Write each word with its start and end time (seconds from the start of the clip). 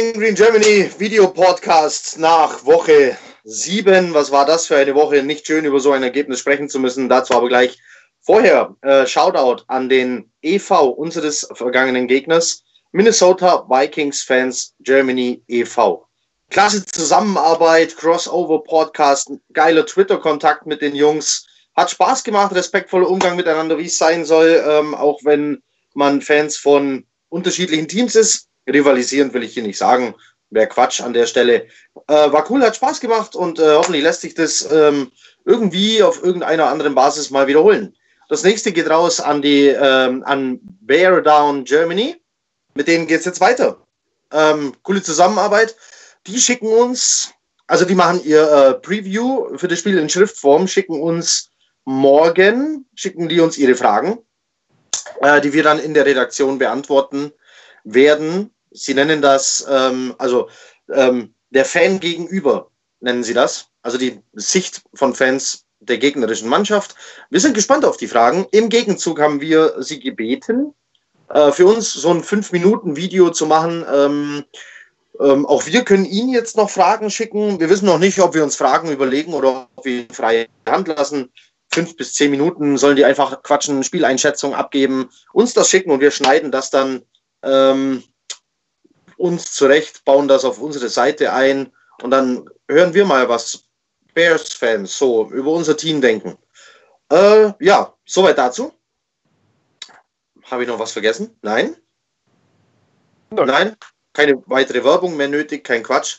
Gang 0.00 0.14
Green 0.14 0.34
Germany 0.34 0.90
Video 0.98 1.28
Podcast 1.28 2.18
nach 2.18 2.64
Woche 2.64 3.18
7. 3.44 4.14
Was 4.14 4.30
war 4.30 4.46
das 4.46 4.66
für 4.66 4.78
eine 4.78 4.94
Woche? 4.94 5.22
Nicht 5.22 5.46
schön 5.46 5.66
über 5.66 5.78
so 5.78 5.92
ein 5.92 6.02
Ergebnis 6.02 6.40
sprechen 6.40 6.70
zu 6.70 6.78
müssen. 6.78 7.10
Dazu 7.10 7.34
aber 7.34 7.48
gleich 7.48 7.78
vorher 8.22 8.74
äh, 8.80 9.06
Shoutout 9.06 9.64
an 9.66 9.90
den 9.90 10.32
EV 10.40 10.94
unseres 10.96 11.46
vergangenen 11.52 12.08
Gegners, 12.08 12.62
Minnesota 12.92 13.66
Vikings 13.68 14.22
Fans 14.22 14.74
Germany 14.80 15.42
e.V. 15.48 16.06
Klasse 16.48 16.82
Zusammenarbeit, 16.86 17.94
Crossover 17.94 18.64
Podcast, 18.64 19.30
geiler 19.52 19.84
Twitter-Kontakt 19.84 20.64
mit 20.64 20.80
den 20.80 20.94
Jungs. 20.94 21.46
Hat 21.76 21.90
Spaß 21.90 22.24
gemacht, 22.24 22.54
respektvoller 22.54 23.10
Umgang 23.10 23.36
miteinander, 23.36 23.76
wie 23.76 23.84
es 23.84 23.98
sein 23.98 24.24
soll, 24.24 24.64
ähm, 24.66 24.94
auch 24.94 25.20
wenn 25.24 25.62
man 25.92 26.22
Fans 26.22 26.56
von 26.56 27.04
unterschiedlichen 27.28 27.86
Teams 27.86 28.14
ist. 28.14 28.49
Rivalisierend 28.68 29.32
will 29.34 29.42
ich 29.42 29.54
hier 29.54 29.62
nicht 29.62 29.78
sagen, 29.78 30.14
wäre 30.50 30.66
Quatsch 30.66 31.00
an 31.00 31.12
der 31.12 31.26
Stelle. 31.26 31.66
Äh, 32.06 32.32
war 32.32 32.50
cool, 32.50 32.62
hat 32.62 32.76
Spaß 32.76 33.00
gemacht 33.00 33.34
und 33.34 33.58
äh, 33.58 33.74
hoffentlich 33.74 34.02
lässt 34.02 34.20
sich 34.20 34.34
das 34.34 34.68
ähm, 34.70 35.10
irgendwie 35.44 36.02
auf 36.02 36.22
irgendeiner 36.22 36.66
anderen 36.66 36.94
Basis 36.94 37.30
mal 37.30 37.46
wiederholen. 37.46 37.96
Das 38.28 38.44
nächste 38.44 38.72
geht 38.72 38.88
raus 38.88 39.20
an 39.20 39.42
die 39.42 39.66
ähm, 39.66 40.22
an 40.24 40.60
Bear 40.62 41.20
Down 41.20 41.64
Germany. 41.64 42.16
Mit 42.74 42.86
denen 42.86 43.06
geht 43.06 43.20
es 43.20 43.24
jetzt 43.26 43.40
weiter. 43.40 43.84
Ähm, 44.32 44.74
coole 44.82 45.02
Zusammenarbeit. 45.02 45.74
Die 46.26 46.38
schicken 46.38 46.68
uns, 46.68 47.32
also 47.66 47.84
die 47.84 47.94
machen 47.94 48.22
ihr 48.24 48.42
äh, 48.42 48.74
Preview 48.74 49.56
für 49.56 49.66
das 49.66 49.80
Spiel 49.80 49.98
in 49.98 50.08
Schriftform, 50.08 50.68
schicken 50.68 51.00
uns 51.00 51.50
morgen, 51.84 52.86
schicken 52.94 53.28
die 53.28 53.40
uns 53.40 53.58
ihre 53.58 53.74
Fragen, 53.74 54.18
äh, 55.22 55.40
die 55.40 55.52
wir 55.52 55.64
dann 55.64 55.80
in 55.80 55.94
der 55.94 56.06
Redaktion 56.06 56.58
beantworten 56.58 57.32
werden. 57.84 58.50
Sie 58.70 58.94
nennen 58.94 59.22
das, 59.22 59.66
ähm, 59.68 60.14
also 60.18 60.48
ähm, 60.92 61.34
der 61.50 61.64
Fan 61.64 62.00
gegenüber 62.00 62.70
nennen 63.00 63.24
sie 63.24 63.34
das, 63.34 63.68
also 63.82 63.98
die 63.98 64.20
Sicht 64.34 64.82
von 64.94 65.14
Fans 65.14 65.64
der 65.80 65.98
gegnerischen 65.98 66.48
Mannschaft. 66.48 66.94
Wir 67.30 67.40
sind 67.40 67.54
gespannt 67.54 67.84
auf 67.84 67.96
die 67.96 68.06
Fragen. 68.06 68.46
Im 68.52 68.68
Gegenzug 68.68 69.20
haben 69.20 69.40
wir 69.40 69.82
sie 69.82 69.98
gebeten, 69.98 70.74
äh, 71.30 71.50
für 71.52 71.66
uns 71.66 71.92
so 71.92 72.10
ein 72.10 72.22
5-Minuten-Video 72.22 73.30
zu 73.30 73.46
machen. 73.46 73.84
Ähm, 73.90 74.44
ähm, 75.18 75.46
auch 75.46 75.66
wir 75.66 75.84
können 75.84 76.04
Ihnen 76.04 76.30
jetzt 76.30 76.56
noch 76.56 76.70
Fragen 76.70 77.10
schicken. 77.10 77.60
Wir 77.60 77.70
wissen 77.70 77.86
noch 77.86 77.98
nicht, 77.98 78.20
ob 78.20 78.34
wir 78.34 78.42
uns 78.42 78.56
Fragen 78.56 78.90
überlegen 78.90 79.32
oder 79.32 79.68
ob 79.74 79.84
wir 79.84 80.06
freie 80.12 80.46
Hand 80.68 80.88
lassen. 80.88 81.30
Fünf 81.72 81.96
bis 81.96 82.14
zehn 82.14 82.30
Minuten 82.30 82.76
sollen 82.78 82.96
die 82.96 83.04
einfach 83.04 83.42
quatschen, 83.42 83.84
Spieleinschätzung 83.84 84.54
abgeben, 84.54 85.08
uns 85.32 85.54
das 85.54 85.70
schicken 85.70 85.92
und 85.92 86.00
wir 86.00 86.10
schneiden 86.10 86.50
das 86.50 86.70
dann 86.70 87.02
ähm, 87.42 88.02
uns 89.16 89.52
zurecht, 89.52 90.04
bauen 90.04 90.28
das 90.28 90.44
auf 90.44 90.58
unsere 90.58 90.88
Seite 90.88 91.32
ein 91.32 91.72
und 92.02 92.10
dann 92.10 92.48
hören 92.68 92.94
wir 92.94 93.04
mal, 93.04 93.28
was 93.28 93.64
Bears-Fans 94.14 94.96
so 94.96 95.30
über 95.30 95.50
unser 95.50 95.76
Team 95.76 96.00
denken. 96.00 96.36
Äh, 97.10 97.52
ja, 97.60 97.94
soweit 98.06 98.38
dazu. 98.38 98.72
Habe 100.44 100.62
ich 100.62 100.68
noch 100.68 100.78
was 100.78 100.92
vergessen? 100.92 101.36
Nein? 101.42 101.76
Nein? 103.30 103.46
Nein? 103.46 103.76
Keine 104.12 104.42
weitere 104.46 104.82
Werbung 104.82 105.16
mehr 105.16 105.28
nötig, 105.28 105.64
kein 105.64 105.82
Quatsch. 105.82 106.18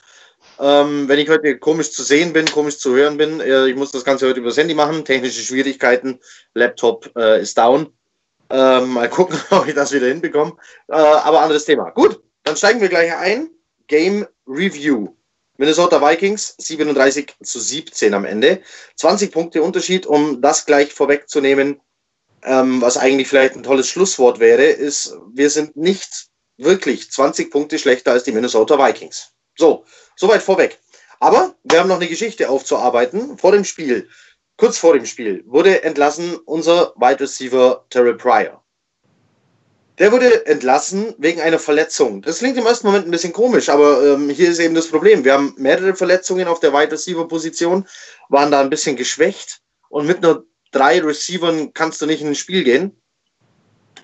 Ähm, 0.59 1.08
wenn 1.08 1.20
ich 1.20 1.30
heute 1.30 1.58
komisch 1.58 1.92
zu 1.92 2.03
sehen 2.03 2.34
bin, 2.34 2.46
komisch 2.46 2.78
zu 2.80 2.96
hören 2.96 3.18
bin, 3.18 3.42
äh, 3.42 3.68
ich 3.68 3.76
muss 3.76 3.92
das 3.92 4.06
Ganze 4.06 4.28
heute 4.28 4.40
über 4.40 4.50
das 4.50 4.58
Handy 4.58 4.74
machen, 4.74 5.03
technische 5.03 5.42
Schwierigkeiten, 5.42 6.20
Laptop 6.53 7.12
äh, 7.18 7.42
ist 7.42 7.58
down. 7.58 7.94
Ähm, 8.51 8.89
mal 8.89 9.09
gucken, 9.09 9.39
ob 9.51 9.67
ich 9.67 9.73
das 9.73 9.91
wieder 9.91 10.07
hinbekomme. 10.07 10.56
Äh, 10.88 10.95
aber 10.95 11.41
anderes 11.41 11.66
Thema. 11.66 11.91
Gut, 11.91 12.22
dann 12.44 12.57
steigen 12.57 12.81
wir 12.81 12.89
gleich 12.89 13.13
ein. 13.13 13.50
Game 13.88 14.25
Review. 14.47 15.16
Minnesota 15.57 16.01
Vikings 16.01 16.56
37 16.57 17.35
zu 17.44 17.59
17 17.59 18.13
am 18.13 18.25
Ende. 18.25 18.61
20 18.95 19.31
Punkte 19.31 19.61
Unterschied, 19.61 20.06
um 20.06 20.41
das 20.41 20.66
gleich 20.66 20.91
vorwegzunehmen, 20.91 21.79
ähm, 22.44 22.81
was 22.81 22.97
eigentlich 22.97 23.28
vielleicht 23.28 23.56
ein 23.56 23.63
tolles 23.63 23.88
Schlusswort 23.88 24.40
wäre, 24.40 24.63
ist, 24.63 25.16
wir 25.34 25.50
sind 25.50 25.75
nicht 25.75 26.28
wirklich 26.57 27.11
20 27.11 27.51
Punkte 27.51 27.78
schlechter 27.79 28.11
als 28.11 28.23
die 28.23 28.31
Minnesota 28.31 28.78
Vikings. 28.78 29.34
So, 29.57 29.85
soweit 30.16 30.41
vorweg. 30.41 30.79
Aber 31.19 31.56
wir 31.63 31.79
haben 31.79 31.90
noch 31.90 31.97
eine 31.97 32.07
Geschichte 32.07 32.50
aufzuarbeiten. 32.50 33.38
Vor 33.38 33.51
dem 33.51 33.63
Spiel, 33.63 34.09
kurz 34.57 34.78
vor 34.78 34.94
dem 34.94 35.06
Spiel, 35.06 35.44
wurde 35.45 35.84
entlassen 35.84 36.38
unser 36.45 36.94
Wide 36.95 37.19
Receiver 37.19 37.85
Terry 37.89 38.16
Pryor. 38.16 38.63
Der 39.97 40.12
wurde 40.12 40.45
entlassen 40.45 41.13
wegen 41.17 41.41
einer 41.41 41.59
Verletzung. 41.59 42.22
Das 42.22 42.39
klingt 42.39 42.57
im 42.57 42.66
ersten 42.66 42.88
Moment 42.88 43.06
ein 43.06 43.11
bisschen 43.11 43.34
komisch, 43.34 43.69
aber 43.69 44.03
ähm, 44.03 44.29
hier 44.29 44.50
ist 44.50 44.59
eben 44.59 44.73
das 44.73 44.88
Problem. 44.88 45.23
Wir 45.23 45.34
haben 45.34 45.53
mehrere 45.57 45.95
Verletzungen 45.95 46.47
auf 46.47 46.59
der 46.59 46.73
Wide 46.73 46.91
Receiver 46.91 47.28
Position, 47.28 47.88
waren 48.29 48.51
da 48.51 48.61
ein 48.61 48.69
bisschen 48.69 48.95
geschwächt 48.95 49.61
und 49.90 50.07
mit 50.07 50.22
nur 50.22 50.47
drei 50.72 51.00
Receivern 51.01 51.73
kannst 51.73 52.01
du 52.01 52.06
nicht 52.06 52.22
in 52.22 52.29
ein 52.29 52.35
Spiel 52.35 52.63
gehen. 52.63 53.01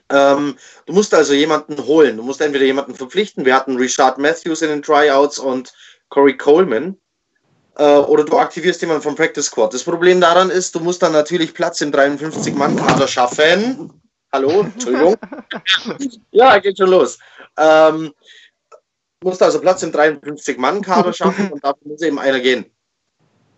Ähm, 0.09 0.57
du 0.85 0.93
musst 0.93 1.13
also 1.13 1.33
jemanden 1.33 1.85
holen. 1.85 2.17
Du 2.17 2.23
musst 2.23 2.41
entweder 2.41 2.65
jemanden 2.65 2.95
verpflichten. 2.95 3.45
Wir 3.45 3.55
hatten 3.55 3.77
Richard 3.77 4.17
Matthews 4.17 4.61
in 4.61 4.69
den 4.69 4.81
Tryouts 4.81 5.39
und 5.39 5.73
Corey 6.09 6.37
Coleman. 6.37 6.97
Äh, 7.77 7.97
oder 7.97 8.23
du 8.23 8.37
aktivierst 8.37 8.81
jemanden 8.81 9.03
vom 9.03 9.15
Practice 9.15 9.45
Squad. 9.45 9.73
Das 9.73 9.83
Problem 9.83 10.19
daran 10.19 10.49
ist, 10.49 10.73
du 10.73 10.79
musst 10.79 11.03
dann 11.03 11.11
natürlich 11.11 11.53
Platz 11.53 11.79
im 11.81 11.91
53-Mann-Kader 11.91 13.07
schaffen. 13.07 14.01
Hallo, 14.33 14.61
Entschuldigung. 14.61 15.15
ja, 16.31 16.57
geht 16.57 16.77
schon 16.77 16.89
los. 16.89 17.19
Ähm, 17.57 18.13
musst 19.23 19.43
also 19.43 19.59
Platz 19.61 19.83
im 19.83 19.91
53-Mann-Kader 19.91 21.13
schaffen 21.13 21.51
und 21.51 21.63
dafür 21.63 21.87
muss 21.87 22.01
eben 22.01 22.17
einer 22.17 22.39
gehen. 22.39 22.65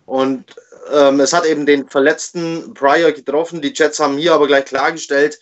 Und 0.06 0.54
ähm, 0.92 1.22
es 1.22 1.32
hat 1.32 1.46
eben 1.46 1.66
den 1.66 1.88
verletzten 1.88 2.74
Pryor 2.74 3.14
getroffen. 3.14 3.62
Die 3.62 3.74
Jets 3.74 4.00
haben 4.00 4.18
hier 4.18 4.34
aber 4.34 4.48
gleich 4.48 4.66
klargestellt, 4.66 5.40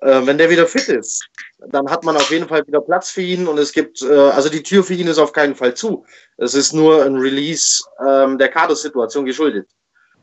äh, 0.00 0.26
wenn 0.26 0.38
der 0.38 0.50
wieder 0.50 0.66
fit 0.66 0.88
ist, 0.88 1.26
dann 1.58 1.90
hat 1.90 2.04
man 2.04 2.16
auf 2.16 2.30
jeden 2.30 2.48
Fall 2.48 2.66
wieder 2.66 2.80
Platz 2.80 3.10
für 3.10 3.22
ihn 3.22 3.46
und 3.48 3.58
es 3.58 3.72
gibt, 3.72 4.02
äh, 4.02 4.30
also 4.30 4.48
die 4.48 4.62
Tür 4.62 4.84
für 4.84 4.94
ihn 4.94 5.08
ist 5.08 5.18
auf 5.18 5.32
keinen 5.32 5.54
Fall 5.54 5.74
zu. 5.74 6.04
Es 6.36 6.54
ist 6.54 6.72
nur 6.72 7.04
ein 7.04 7.16
Release 7.16 7.82
ähm, 8.06 8.38
der 8.38 8.48
Kadersituation 8.48 9.24
geschuldet. 9.24 9.68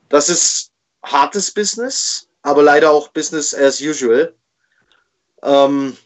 Das 0.09 0.29
ist 0.29 0.72
hartes 1.03 1.51
Business 1.51 2.28
aber 2.44 2.61
leider 2.61 2.91
auch 2.91 3.07
Business 3.07 3.56
as 3.56 3.81
usual. 3.81 4.35
Ähm, 5.41 5.97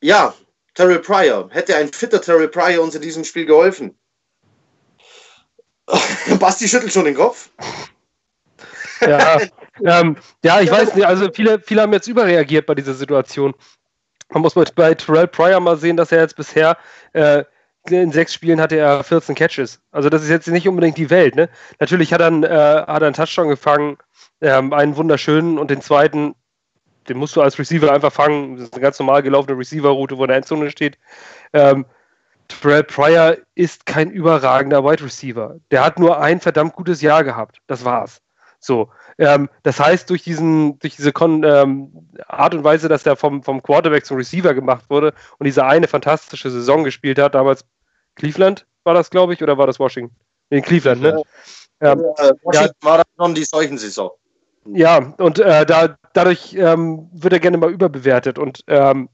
ja, 0.00 0.34
Terrell 0.74 0.98
Pryor. 0.98 1.48
Hätte 1.50 1.76
ein 1.76 1.92
fitter 1.92 2.20
Terrell 2.20 2.48
Pryor 2.48 2.82
uns 2.82 2.94
in 2.94 3.02
diesem 3.02 3.24
Spiel 3.24 3.46
geholfen? 3.46 3.96
Basti 6.40 6.66
schüttelt 6.66 6.92
schon 6.92 7.04
den 7.04 7.14
Kopf. 7.14 7.50
Ja, 9.00 9.40
ähm, 9.82 10.16
ja 10.44 10.60
ich 10.60 10.70
weiß 10.70 10.94
nicht, 10.94 11.06
also 11.06 11.28
viele, 11.32 11.60
viele 11.60 11.82
haben 11.82 11.92
jetzt 11.92 12.08
überreagiert 12.08 12.66
bei 12.66 12.74
dieser 12.74 12.94
Situation. 12.94 13.54
Man 14.30 14.42
muss 14.42 14.54
bei 14.54 14.94
Terrell 14.94 15.28
Pryor 15.28 15.60
mal 15.60 15.76
sehen, 15.76 15.96
dass 15.96 16.12
er 16.12 16.20
jetzt 16.20 16.36
bisher 16.36 16.76
äh, 17.12 17.44
in 17.90 18.12
sechs 18.12 18.32
Spielen 18.32 18.60
hatte 18.60 18.76
er 18.76 19.04
14 19.04 19.34
Catches. 19.34 19.80
Also 19.92 20.08
das 20.08 20.22
ist 20.22 20.30
jetzt 20.30 20.48
nicht 20.48 20.66
unbedingt 20.66 20.96
die 20.96 21.10
Welt. 21.10 21.34
Ne? 21.34 21.50
Natürlich 21.80 22.12
hat 22.12 22.20
er, 22.20 22.28
einen, 22.28 22.42
äh, 22.42 22.48
hat 22.48 23.02
er 23.02 23.06
einen 23.06 23.14
Touchdown 23.14 23.48
gefangen 23.48 23.98
ähm, 24.40 24.72
einen 24.72 24.96
wunderschönen 24.96 25.58
und 25.58 25.70
den 25.70 25.80
zweiten, 25.80 26.34
den 27.08 27.16
musst 27.16 27.34
du 27.36 27.42
als 27.42 27.58
Receiver 27.58 27.92
einfach 27.92 28.12
fangen. 28.12 28.56
Das 28.56 28.66
ist 28.66 28.74
eine 28.74 28.82
ganz 28.82 28.98
normal 28.98 29.22
gelaufene 29.22 29.58
Receiver-Route, 29.58 30.18
wo 30.18 30.26
der 30.26 30.36
Endzone 30.36 30.70
steht. 30.70 30.98
Ähm, 31.52 31.86
Terrell 32.48 32.84
Pryor 32.84 33.36
ist 33.54 33.86
kein 33.86 34.10
überragender 34.10 34.84
Wide 34.84 35.02
Receiver. 35.02 35.56
Der 35.70 35.84
hat 35.84 35.98
nur 35.98 36.20
ein 36.20 36.40
verdammt 36.40 36.74
gutes 36.74 37.00
Jahr 37.00 37.24
gehabt. 37.24 37.58
Das 37.66 37.84
war's. 37.84 38.20
So. 38.64 38.88
Ähm, 39.18 39.50
das 39.62 39.78
heißt, 39.78 40.08
durch, 40.08 40.22
diesen, 40.22 40.78
durch 40.78 40.96
diese 40.96 41.12
Kon 41.12 41.44
ähm, 41.44 42.08
Art 42.26 42.54
und 42.54 42.64
Weise, 42.64 42.88
dass 42.88 43.02
der 43.02 43.14
vom, 43.14 43.42
vom 43.42 43.62
Quarterback 43.62 44.06
zum 44.06 44.16
Receiver 44.16 44.54
gemacht 44.54 44.86
wurde 44.88 45.12
und 45.38 45.44
diese 45.44 45.66
eine 45.66 45.86
fantastische 45.86 46.50
Saison 46.50 46.82
gespielt 46.82 47.18
hat, 47.18 47.34
damals 47.34 47.66
Cleveland 48.14 48.66
war 48.84 48.94
das, 48.94 49.10
glaube 49.10 49.34
ich, 49.34 49.42
oder 49.42 49.58
war 49.58 49.66
das 49.66 49.78
Washington? 49.78 50.16
In 50.48 50.62
Cleveland, 50.62 51.02
ne? 51.02 51.22
Ja, 51.82 51.92
ähm, 51.92 51.98
Washington 52.42 52.76
ja, 52.82 52.88
war 52.88 52.98
das 52.98 53.06
schon 53.18 53.34
die 53.34 53.44
Seuchensaison. 53.44 54.10
Ja, 54.66 55.12
und 55.18 55.38
äh, 55.38 55.66
da, 55.66 55.96
dadurch 56.14 56.54
ähm, 56.54 57.10
wird 57.12 57.34
er 57.34 57.40
gerne 57.40 57.58
mal 57.58 57.70
überbewertet. 57.70 58.38
Und 58.38 58.64
ähm, 58.68 59.10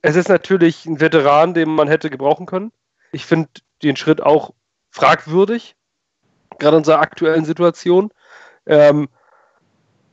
es 0.00 0.14
ist 0.14 0.28
natürlich 0.28 0.86
ein 0.86 1.00
Veteran, 1.00 1.54
den 1.54 1.70
man 1.70 1.88
hätte 1.88 2.08
gebrauchen 2.08 2.46
können. 2.46 2.70
Ich 3.10 3.26
finde 3.26 3.48
den 3.82 3.96
Schritt 3.96 4.22
auch 4.22 4.52
fragwürdig, 4.90 5.74
gerade 6.58 6.76
in 6.76 6.80
unserer 6.82 7.00
aktuellen 7.00 7.44
Situation. 7.44 8.12
Ähm, 8.66 9.08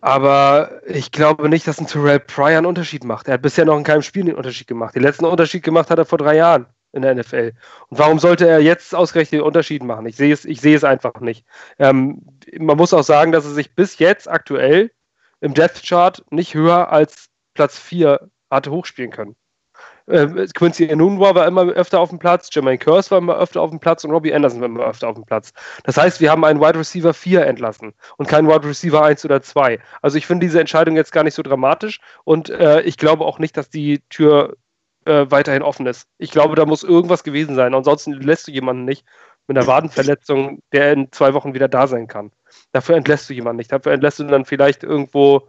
aber 0.02 0.82
ich 0.88 1.12
glaube 1.12 1.48
nicht, 1.48 1.68
dass 1.68 1.80
ein 1.80 1.88
Terrell 1.88 2.20
Pryor 2.20 2.58
einen 2.58 2.66
Unterschied 2.66 3.04
macht. 3.04 3.28
Er 3.28 3.36
hat 3.36 3.44
bisher 3.44 3.66
noch 3.66 3.78
in 3.78 3.84
keinem 3.84 4.02
Spiel 4.02 4.26
den 4.26 4.36
Unterschied 4.36 4.68
gemacht. 4.68 4.96
Den 4.96 5.04
letzten 5.04 5.26
Unterschied 5.26 5.64
gemacht 5.64 5.92
hat 5.92 6.00
er 6.00 6.06
vor 6.06 6.18
drei 6.18 6.36
Jahren 6.36 6.66
in 6.92 7.04
der 7.04 7.14
NFL. 7.14 7.54
Und 7.90 8.00
warum 8.00 8.20
sollte 8.20 8.48
er 8.48 8.60
jetzt 8.60 8.96
ausgerechnet 8.96 9.42
den 9.42 9.46
Unterschied 9.46 9.84
machen? 9.84 10.08
Ich 10.08 10.16
sehe 10.16 10.34
es, 10.34 10.44
ich 10.46 10.60
sehe 10.60 10.76
es 10.76 10.84
einfach 10.84 11.20
nicht. 11.22 11.46
Ähm, 11.78 12.22
man 12.58 12.78
muss 12.78 12.94
auch 12.94 13.04
sagen, 13.04 13.32
dass 13.32 13.46
er 13.46 13.52
sich 13.52 13.76
bis 13.76 14.00
jetzt 14.00 14.30
aktuell 14.30 14.92
im 15.40 15.54
Death 15.54 15.84
Chart 15.84 16.24
nicht 16.32 16.56
höher 16.56 16.92
als 16.92 17.30
Platz 17.54 17.78
4 17.78 18.30
hatte 18.50 18.72
hochspielen 18.72 19.12
können. 19.12 19.36
Äh, 20.12 20.48
Quincy 20.54 20.86
Enunwa 20.88 21.34
war 21.36 21.48
immer 21.48 21.64
öfter 21.64 22.00
auf 22.00 22.10
dem 22.10 22.20
Platz, 22.20 22.50
Jermaine 22.52 22.78
Curse 22.78 23.12
war 23.12 23.18
immer 23.18 23.38
öfter 23.38 23.62
auf 23.62 23.70
dem 23.70 23.80
Platz 23.80 24.04
und 24.04 24.12
Robbie 24.12 24.34
Anderson 24.34 24.62
war 24.62 24.68
immer 24.68 24.86
öfter 24.86 25.10
auf 25.10 25.16
dem 25.16 25.26
Platz. 25.26 25.54
Das 25.84 25.98
heißt, 25.98 26.22
wir 26.22 26.32
haben 26.32 26.44
einen 26.44 26.60
Wide 26.60 26.78
Receiver 26.78 27.14
4 27.14 27.46
entlassen 27.46 27.94
und 28.18 28.28
keinen 28.28 28.48
Wide 28.48 28.68
Receiver 28.68 29.04
1 29.04 29.26
oder 29.26 29.42
2. 29.42 29.80
Also 30.02 30.18
ich 30.18 30.28
finde 30.28 30.46
diese 30.46 30.60
Entscheidung 30.60 30.96
jetzt 30.96 31.12
gar 31.12 31.24
nicht 31.24 31.36
so 31.36 31.44
dramatisch 31.44 32.00
und 32.24 32.50
äh, 32.50 32.82
ich 32.82 32.98
glaube 32.98 33.26
auch 33.26 33.40
nicht, 33.40 33.58
dass 33.58 33.70
die 33.70 34.02
Tür 34.10 34.58
äh, 35.06 35.26
weiterhin 35.30 35.64
offen 35.64 35.88
ist. 35.88 36.08
Ich 36.18 36.32
glaube, 36.32 36.56
da 36.56 36.66
muss 36.66 36.84
irgendwas 36.84 37.24
gewesen 37.24 37.56
sein. 37.56 37.74
Ansonsten 37.74 38.14
lässt 38.14 38.48
du 38.48 38.52
jemanden 38.52 38.86
nicht 38.86 39.06
mit 39.48 39.58
einer 39.58 39.68
Wadenverletzung, 39.68 40.62
der 40.72 40.94
in 40.94 41.12
zwei 41.12 41.34
Wochen 41.34 41.54
wieder 41.54 41.68
da 41.68 41.88
sein 41.88 42.08
kann. 42.08 42.32
Dafür 42.72 42.96
entlässt 42.96 43.30
du 43.30 43.34
jemanden 43.34 43.58
nicht. 43.58 43.72
Dafür 43.72 43.94
entlässt 43.94 44.20
du 44.20 44.24
dann 44.26 44.46
vielleicht 44.46 44.84
irgendwo 44.84 45.48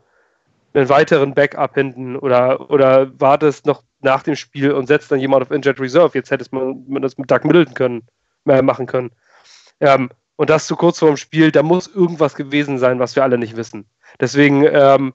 einen 0.75 0.89
weiteren 0.89 1.35
Backup 1.35 1.75
hinten 1.75 2.17
oder, 2.17 2.71
oder 2.71 3.11
wartest 3.21 3.67
noch 3.67 3.83
nach 4.03 4.23
dem 4.23 4.37
Spiel 4.37 4.73
und 4.73 4.87
setzt 4.87 5.11
dann 5.11 5.21
jemand 5.21 5.43
auf 5.43 5.51
Injured 5.51 5.81
Reserve. 5.81 6.17
Jetzt 6.17 6.31
hättest 6.31 6.53
man 6.53 6.85
das 7.01 7.19
mit 7.19 7.31
Doug 7.31 7.41
Middleton 7.45 7.75
können, 7.75 8.03
äh, 8.47 8.63
machen 8.63 8.87
können. 8.87 9.11
Ähm, 9.81 10.11
und 10.37 10.51
das 10.51 10.67
zu 10.67 10.77
kurz 10.77 10.99
vor 10.99 11.09
dem 11.09 11.17
Spiel, 11.17 11.53
da 11.53 11.63
muss 11.63 11.87
irgendwas 11.87 12.35
gewesen 12.35 12.79
sein, 12.79 12.99
was 12.99 13.15
wir 13.17 13.23
alle 13.23 13.39
nicht 13.39 13.57
wissen. 13.57 13.87
Deswegen 14.21 14.65
ähm, 14.65 15.15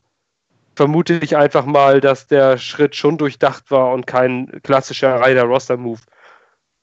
vermute 0.75 1.15
ich 1.15 1.35
einfach 1.35 1.65
mal, 1.65 1.99
dass 1.99 2.27
der 2.27 2.57
Schritt 2.57 2.95
schon 2.95 3.17
durchdacht 3.17 3.71
war 3.71 3.91
und 3.93 4.07
kein 4.07 4.61
klassischer 4.63 5.19
Rider-Roster-Move. 5.25 5.99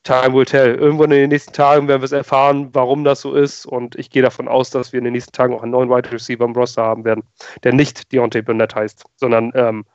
Time 0.03 0.35
will 0.35 0.45
tell. 0.45 0.75
Irgendwann 0.75 1.13
in 1.13 1.21
den 1.21 1.31
nächsten 1.31 1.55
Tagen 1.55 1.89
werden 1.89 2.03
wir 2.03 2.07
es 2.07 2.13
erfahren, 2.13 2.69
warum 2.75 3.05
das 3.05 3.23
so 3.23 3.35
ist. 3.35 3.65
Und 3.65 3.97
ich 3.97 4.11
gehe 4.11 4.23
davon 4.23 4.49
aus, 4.49 4.69
dass 4.69 4.93
wir 4.93 4.99
in 4.99 5.05
den 5.05 5.15
nächsten 5.15 5.33
Tagen 5.33 5.55
auch 5.55 5.63
einen 5.63 5.73
neuen 5.73 5.89
Wide 5.89 6.13
Receiver 6.13 6.45
im 6.45 6.53
Roster 6.53 6.83
haben 6.83 7.05
werden, 7.05 7.23
der 7.63 7.73
nicht 7.73 8.13
Deontay 8.13 8.43
Burnett 8.43 8.75
heißt, 8.75 9.05
sondern 9.17 9.53
ähm, 9.55 9.87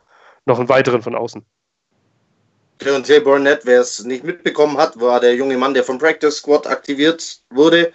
noch 0.46 0.58
einen 0.58 0.70
weiteren 0.70 1.04
von 1.04 1.14
außen. 1.14 1.46
Deontay 2.82 3.20
Burnett, 3.20 3.66
wer 3.66 3.82
es 3.82 4.04
nicht 4.04 4.24
mitbekommen 4.24 4.78
hat, 4.78 5.00
war 5.00 5.20
der 5.20 5.36
junge 5.36 5.58
Mann, 5.58 5.74
der 5.74 5.84
vom 5.84 5.98
Practice 5.98 6.38
Squad 6.38 6.66
aktiviert 6.68 7.40
wurde. 7.50 7.92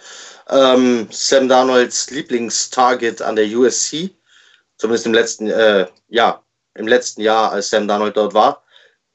Ähm, 0.49 1.07
Sam 1.11 1.49
Darnolds 1.49 2.11
Lieblingstarget 2.11 3.21
an 3.21 3.35
der 3.35 3.47
USC, 3.47 4.11
zumindest 4.77 5.07
im 5.07 5.13
letzten, 5.13 5.49
äh, 5.49 5.87
ja, 6.07 6.43
im 6.75 6.87
letzten 6.87 7.21
Jahr, 7.21 7.51
als 7.51 7.69
Sam 7.69 7.87
Darnold 7.87 8.15
dort 8.15 8.33
war. 8.35 8.63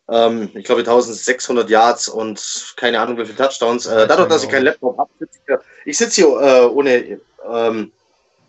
Ähm, 0.08 0.50
ich 0.54 0.64
glaube 0.64 0.80
1600 0.80 1.70
Yards 1.70 2.08
und 2.08 2.74
keine 2.76 3.00
Ahnung 3.00 3.16
wie 3.16 3.24
viele 3.24 3.36
Touchdowns. 3.36 3.86
Äh, 3.86 4.08
dadurch, 4.08 4.28
dass 4.28 4.42
ich 4.42 4.50
keinen 4.50 4.64
Laptop 4.64 4.98
habe, 4.98 5.10
sitze 5.20 5.38
ich, 5.46 5.56
ich 5.86 5.98
sitze 5.98 6.22
hier 6.22 6.40
äh, 6.40 6.66
ohne, 6.66 7.20
ähm, 7.48 7.92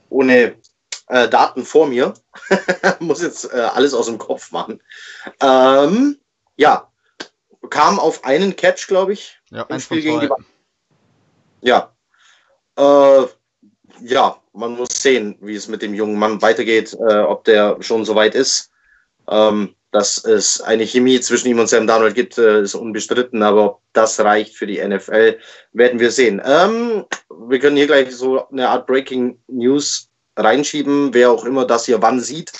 ohne 0.09 0.55
äh, 1.07 1.29
Daten 1.29 1.65
vor 1.65 1.85
mir. 1.85 2.15
Muss 2.99 3.21
jetzt 3.21 3.53
äh, 3.53 3.57
alles 3.57 3.93
aus 3.93 4.07
dem 4.07 4.17
Kopf 4.17 4.51
machen. 4.51 4.81
Ähm, 5.39 6.17
ja, 6.55 6.90
kam 7.69 7.99
auf 7.99 8.23
einen 8.23 8.55
Catch, 8.55 8.87
glaube 8.87 9.13
ich. 9.13 9.39
Ja, 9.51 9.65
ein 9.67 9.79
Spiel 9.79 10.01
gegen 10.01 10.19
die 10.19 10.29
Ja. 11.61 11.93
Äh, 12.77 13.25
ja, 14.01 14.41
man 14.53 14.75
muss 14.75 15.01
sehen, 15.01 15.37
wie 15.41 15.55
es 15.55 15.67
mit 15.67 15.81
dem 15.81 15.93
jungen 15.93 16.17
Mann 16.17 16.41
weitergeht, 16.41 16.93
äh, 16.93 17.19
ob 17.19 17.43
der 17.43 17.77
schon 17.81 18.05
so 18.05 18.15
weit 18.15 18.35
ist. 18.35 18.71
Ähm, 19.29 19.75
dass 19.91 20.23
es 20.23 20.61
eine 20.61 20.85
Chemie 20.85 21.19
zwischen 21.19 21.49
ihm 21.49 21.59
und 21.59 21.67
Sam 21.67 21.85
Darnold 21.85 22.15
gibt, 22.15 22.37
äh, 22.37 22.61
ist 22.61 22.75
unbestritten, 22.75 23.43
aber 23.43 23.65
ob 23.65 23.81
das 23.91 24.19
reicht 24.21 24.55
für 24.55 24.65
die 24.65 24.79
NFL, 24.79 25.37
werden 25.73 25.99
wir 25.99 26.11
sehen. 26.11 26.41
Ähm, 26.45 27.05
wir 27.47 27.59
können 27.59 27.75
hier 27.75 27.87
gleich 27.87 28.15
so 28.15 28.47
eine 28.49 28.69
Art 28.69 28.87
Breaking 28.87 29.37
News 29.47 30.09
reinschieben, 30.37 31.13
wer 31.13 31.31
auch 31.31 31.43
immer 31.43 31.65
das 31.65 31.85
hier 31.85 32.01
wann 32.01 32.21
sieht. 32.21 32.53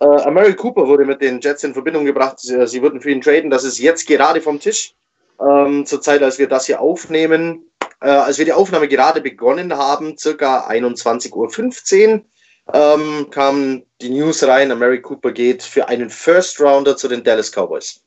Äh, 0.00 0.04
Amari 0.04 0.54
Cooper 0.54 0.86
wurde 0.86 1.04
mit 1.04 1.20
den 1.22 1.40
Jets 1.40 1.64
in 1.64 1.72
Verbindung 1.72 2.04
gebracht. 2.04 2.38
Sie, 2.38 2.66
sie 2.66 2.82
würden 2.82 3.00
für 3.00 3.10
ihn 3.10 3.20
traden. 3.20 3.50
Das 3.50 3.64
ist 3.64 3.78
jetzt 3.78 4.06
gerade 4.06 4.40
vom 4.40 4.60
Tisch. 4.60 4.94
Ähm, 5.40 5.84
zur 5.84 6.00
Zeit, 6.00 6.22
als 6.22 6.38
wir 6.38 6.48
das 6.48 6.66
hier 6.66 6.80
aufnehmen. 6.80 7.70
Äh, 8.00 8.08
als 8.08 8.38
wir 8.38 8.44
die 8.44 8.52
Aufnahme 8.52 8.88
gerade 8.88 9.20
begonnen 9.20 9.76
haben, 9.76 10.18
circa 10.18 10.68
21.15 10.68 12.14
Uhr, 12.14 12.24
ähm, 12.72 13.28
kam 13.30 13.82
die 14.00 14.10
News 14.10 14.42
rein, 14.42 14.76
Mary 14.78 15.00
Cooper 15.00 15.32
geht 15.32 15.62
für 15.62 15.88
einen 15.88 16.10
First 16.10 16.60
Rounder 16.60 16.96
zu 16.96 17.08
den 17.08 17.22
Dallas 17.22 17.50
Cowboys. 17.50 18.02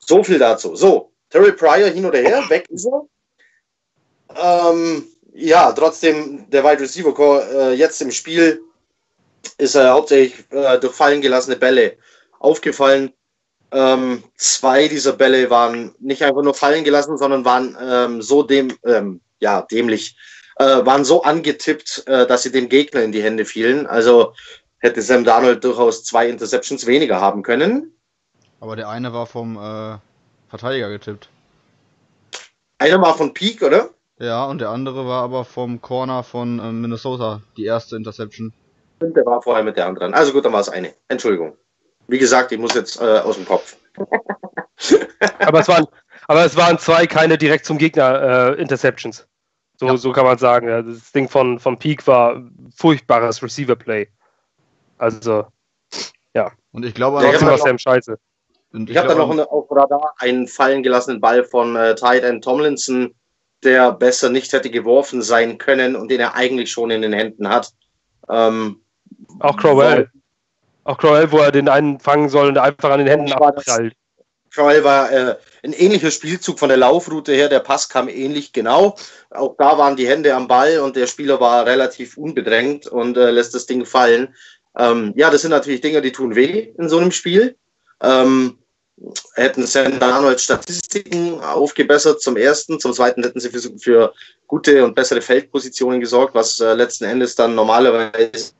So 0.00 0.22
viel 0.22 0.38
dazu. 0.38 0.76
So, 0.76 1.10
Terry 1.30 1.52
Pryor 1.52 1.88
hin 1.88 2.04
oder 2.04 2.18
her, 2.18 2.44
weg 2.48 2.66
ist 2.68 2.86
er. 2.86 3.02
Ähm, 4.36 5.04
ja, 5.32 5.72
trotzdem 5.72 6.48
der 6.50 6.64
Wide 6.64 6.80
Receiver 6.80 7.14
Core 7.14 7.44
äh, 7.52 7.74
jetzt 7.74 8.00
im 8.02 8.10
Spiel 8.10 8.62
ist 9.58 9.74
er 9.74 9.92
hauptsächlich 9.92 10.44
äh, 10.50 10.78
durch 10.78 10.94
fallen 10.94 11.20
gelassene 11.20 11.56
Bälle 11.56 11.96
aufgefallen. 12.38 13.12
Ähm, 13.70 14.24
zwei 14.36 14.88
dieser 14.88 15.12
Bälle 15.12 15.50
waren 15.50 15.94
nicht 15.98 16.22
einfach 16.22 16.42
nur 16.42 16.54
fallen 16.54 16.84
gelassen, 16.84 17.18
sondern 17.18 17.44
waren 17.44 17.76
ähm, 17.80 18.22
so 18.22 18.42
dem, 18.42 18.76
ähm, 18.84 19.20
ja, 19.40 19.62
dämlich, 19.62 20.16
äh, 20.56 20.64
waren 20.64 21.04
so 21.04 21.22
angetippt, 21.22 22.04
äh, 22.06 22.26
dass 22.26 22.42
sie 22.42 22.52
dem 22.52 22.68
Gegner 22.68 23.02
in 23.02 23.12
die 23.12 23.22
Hände 23.22 23.44
fielen. 23.44 23.86
Also 23.86 24.34
hätte 24.78 25.02
Sam 25.02 25.24
Darnold 25.24 25.64
durchaus 25.64 26.04
zwei 26.04 26.28
Interceptions 26.28 26.86
weniger 26.86 27.20
haben 27.20 27.42
können. 27.42 27.92
Aber 28.60 28.74
der 28.74 28.88
eine 28.88 29.12
war 29.12 29.26
vom 29.26 29.56
äh, 29.56 29.98
Verteidiger 30.48 30.88
getippt. 30.88 31.28
Einer 32.78 33.00
war 33.00 33.16
von 33.16 33.34
Peak, 33.34 33.62
oder? 33.62 33.90
Ja, 34.18 34.46
und 34.46 34.60
der 34.60 34.70
andere 34.70 35.06
war 35.06 35.22
aber 35.22 35.44
vom 35.44 35.80
Corner 35.80 36.22
von 36.22 36.58
äh, 36.58 36.72
Minnesota, 36.72 37.42
die 37.56 37.64
erste 37.64 37.96
Interception. 37.96 38.52
Und 39.00 39.16
der 39.16 39.24
war 39.26 39.42
vorher 39.42 39.64
mit 39.64 39.76
der 39.76 39.86
anderen. 39.86 40.14
Also 40.14 40.32
gut, 40.32 40.44
dann 40.44 40.52
war 40.52 40.60
es 40.60 40.68
eine. 40.68 40.92
Entschuldigung. 41.08 41.56
Wie 42.08 42.18
gesagt, 42.18 42.52
ich 42.52 42.58
muss 42.58 42.74
jetzt 42.74 43.00
äh, 43.00 43.18
aus 43.18 43.36
dem 43.36 43.46
Kopf. 43.46 43.76
aber, 45.38 45.60
es 45.60 45.68
waren, 45.68 45.86
aber 46.26 46.44
es 46.44 46.56
waren 46.56 46.78
zwei 46.78 47.06
keine 47.06 47.36
direkt 47.36 47.64
zum 47.64 47.78
Gegner 47.78 48.56
äh, 48.56 48.60
Interceptions. 48.60 49.26
So, 49.78 49.86
ja. 49.86 49.96
so 49.96 50.12
kann 50.12 50.24
man 50.24 50.38
sagen. 50.38 50.68
Ja. 50.68 50.82
Das 50.82 51.12
Ding 51.12 51.28
von, 51.28 51.60
von 51.60 51.78
Peak 51.78 52.06
war 52.06 52.42
furchtbares 52.74 53.42
Receiver-Play. 53.42 54.08
Also, 54.96 55.46
ja. 56.34 56.50
Und 56.72 56.84
ich 56.84 56.94
glaube, 56.94 57.22
ja, 57.22 57.40
war 57.40 57.58
Sam 57.58 57.78
scheiße. 57.78 58.18
ich, 58.72 58.90
ich 58.90 58.96
habe 58.96 59.08
da 59.08 59.14
noch 59.14 59.30
eine, 59.30 59.50
auf 59.50 59.70
Radar 59.70 60.14
einen 60.18 60.48
fallen 60.48 60.82
gelassenen 60.82 61.20
Ball 61.20 61.44
von 61.44 61.76
äh, 61.76 61.94
Tight 61.94 62.24
End 62.24 62.42
Tomlinson, 62.42 63.14
der 63.62 63.92
besser 63.92 64.30
nicht 64.30 64.52
hätte 64.52 64.70
geworfen 64.70 65.22
sein 65.22 65.58
können 65.58 65.94
und 65.94 66.10
den 66.10 66.20
er 66.20 66.34
eigentlich 66.34 66.70
schon 66.70 66.90
in 66.90 67.02
den 67.02 67.12
Händen 67.12 67.48
hat. 67.48 67.72
Ähm, 68.28 68.82
auch 69.40 69.56
Crowell. 69.56 70.10
Auch 70.84 70.98
Crowell, 70.98 71.30
wo 71.30 71.38
er 71.38 71.52
den 71.52 71.68
einen 71.68 72.00
fangen 72.00 72.28
soll 72.28 72.48
und 72.48 72.58
einfach 72.58 72.90
an 72.90 72.98
den 72.98 73.08
Händen 73.08 73.32
abprallt. 73.32 73.94
Crowell 74.50 74.82
war 74.82 75.12
äh, 75.12 75.36
ein 75.62 75.72
ähnlicher 75.72 76.10
Spielzug 76.10 76.58
von 76.58 76.68
der 76.68 76.78
Laufroute 76.78 77.32
her. 77.32 77.48
Der 77.48 77.60
Pass 77.60 77.88
kam 77.88 78.08
ähnlich 78.08 78.52
genau. 78.52 78.96
Auch 79.30 79.54
da 79.58 79.76
waren 79.76 79.96
die 79.96 80.08
Hände 80.08 80.34
am 80.34 80.48
Ball 80.48 80.78
und 80.80 80.96
der 80.96 81.06
Spieler 81.06 81.40
war 81.40 81.66
relativ 81.66 82.16
unbedrängt 82.16 82.86
und 82.86 83.16
äh, 83.16 83.30
lässt 83.30 83.54
das 83.54 83.66
Ding 83.66 83.84
fallen. 83.84 84.34
Ähm, 84.76 85.12
ja, 85.16 85.30
das 85.30 85.42
sind 85.42 85.50
natürlich 85.50 85.80
Dinge, 85.80 86.00
die 86.00 86.12
tun 86.12 86.34
weh 86.34 86.72
in 86.78 86.88
so 86.88 86.98
einem 86.98 87.12
Spiel. 87.12 87.56
Ähm, 88.02 88.58
hätten 89.34 89.66
Sam 89.66 89.98
Darnold 90.00 90.40
Statistiken 90.40 91.40
aufgebessert 91.40 92.20
zum 92.20 92.36
ersten, 92.36 92.80
zum 92.80 92.92
zweiten 92.92 93.22
hätten 93.22 93.40
sie 93.40 93.50
für, 93.50 93.78
für 93.78 94.12
gute 94.46 94.84
und 94.84 94.94
bessere 94.94 95.20
Feldpositionen 95.20 96.00
gesorgt, 96.00 96.34
was 96.34 96.58
äh, 96.60 96.74
letzten 96.74 97.04
Endes 97.04 97.34
dann 97.34 97.54
normalerweise 97.54 98.52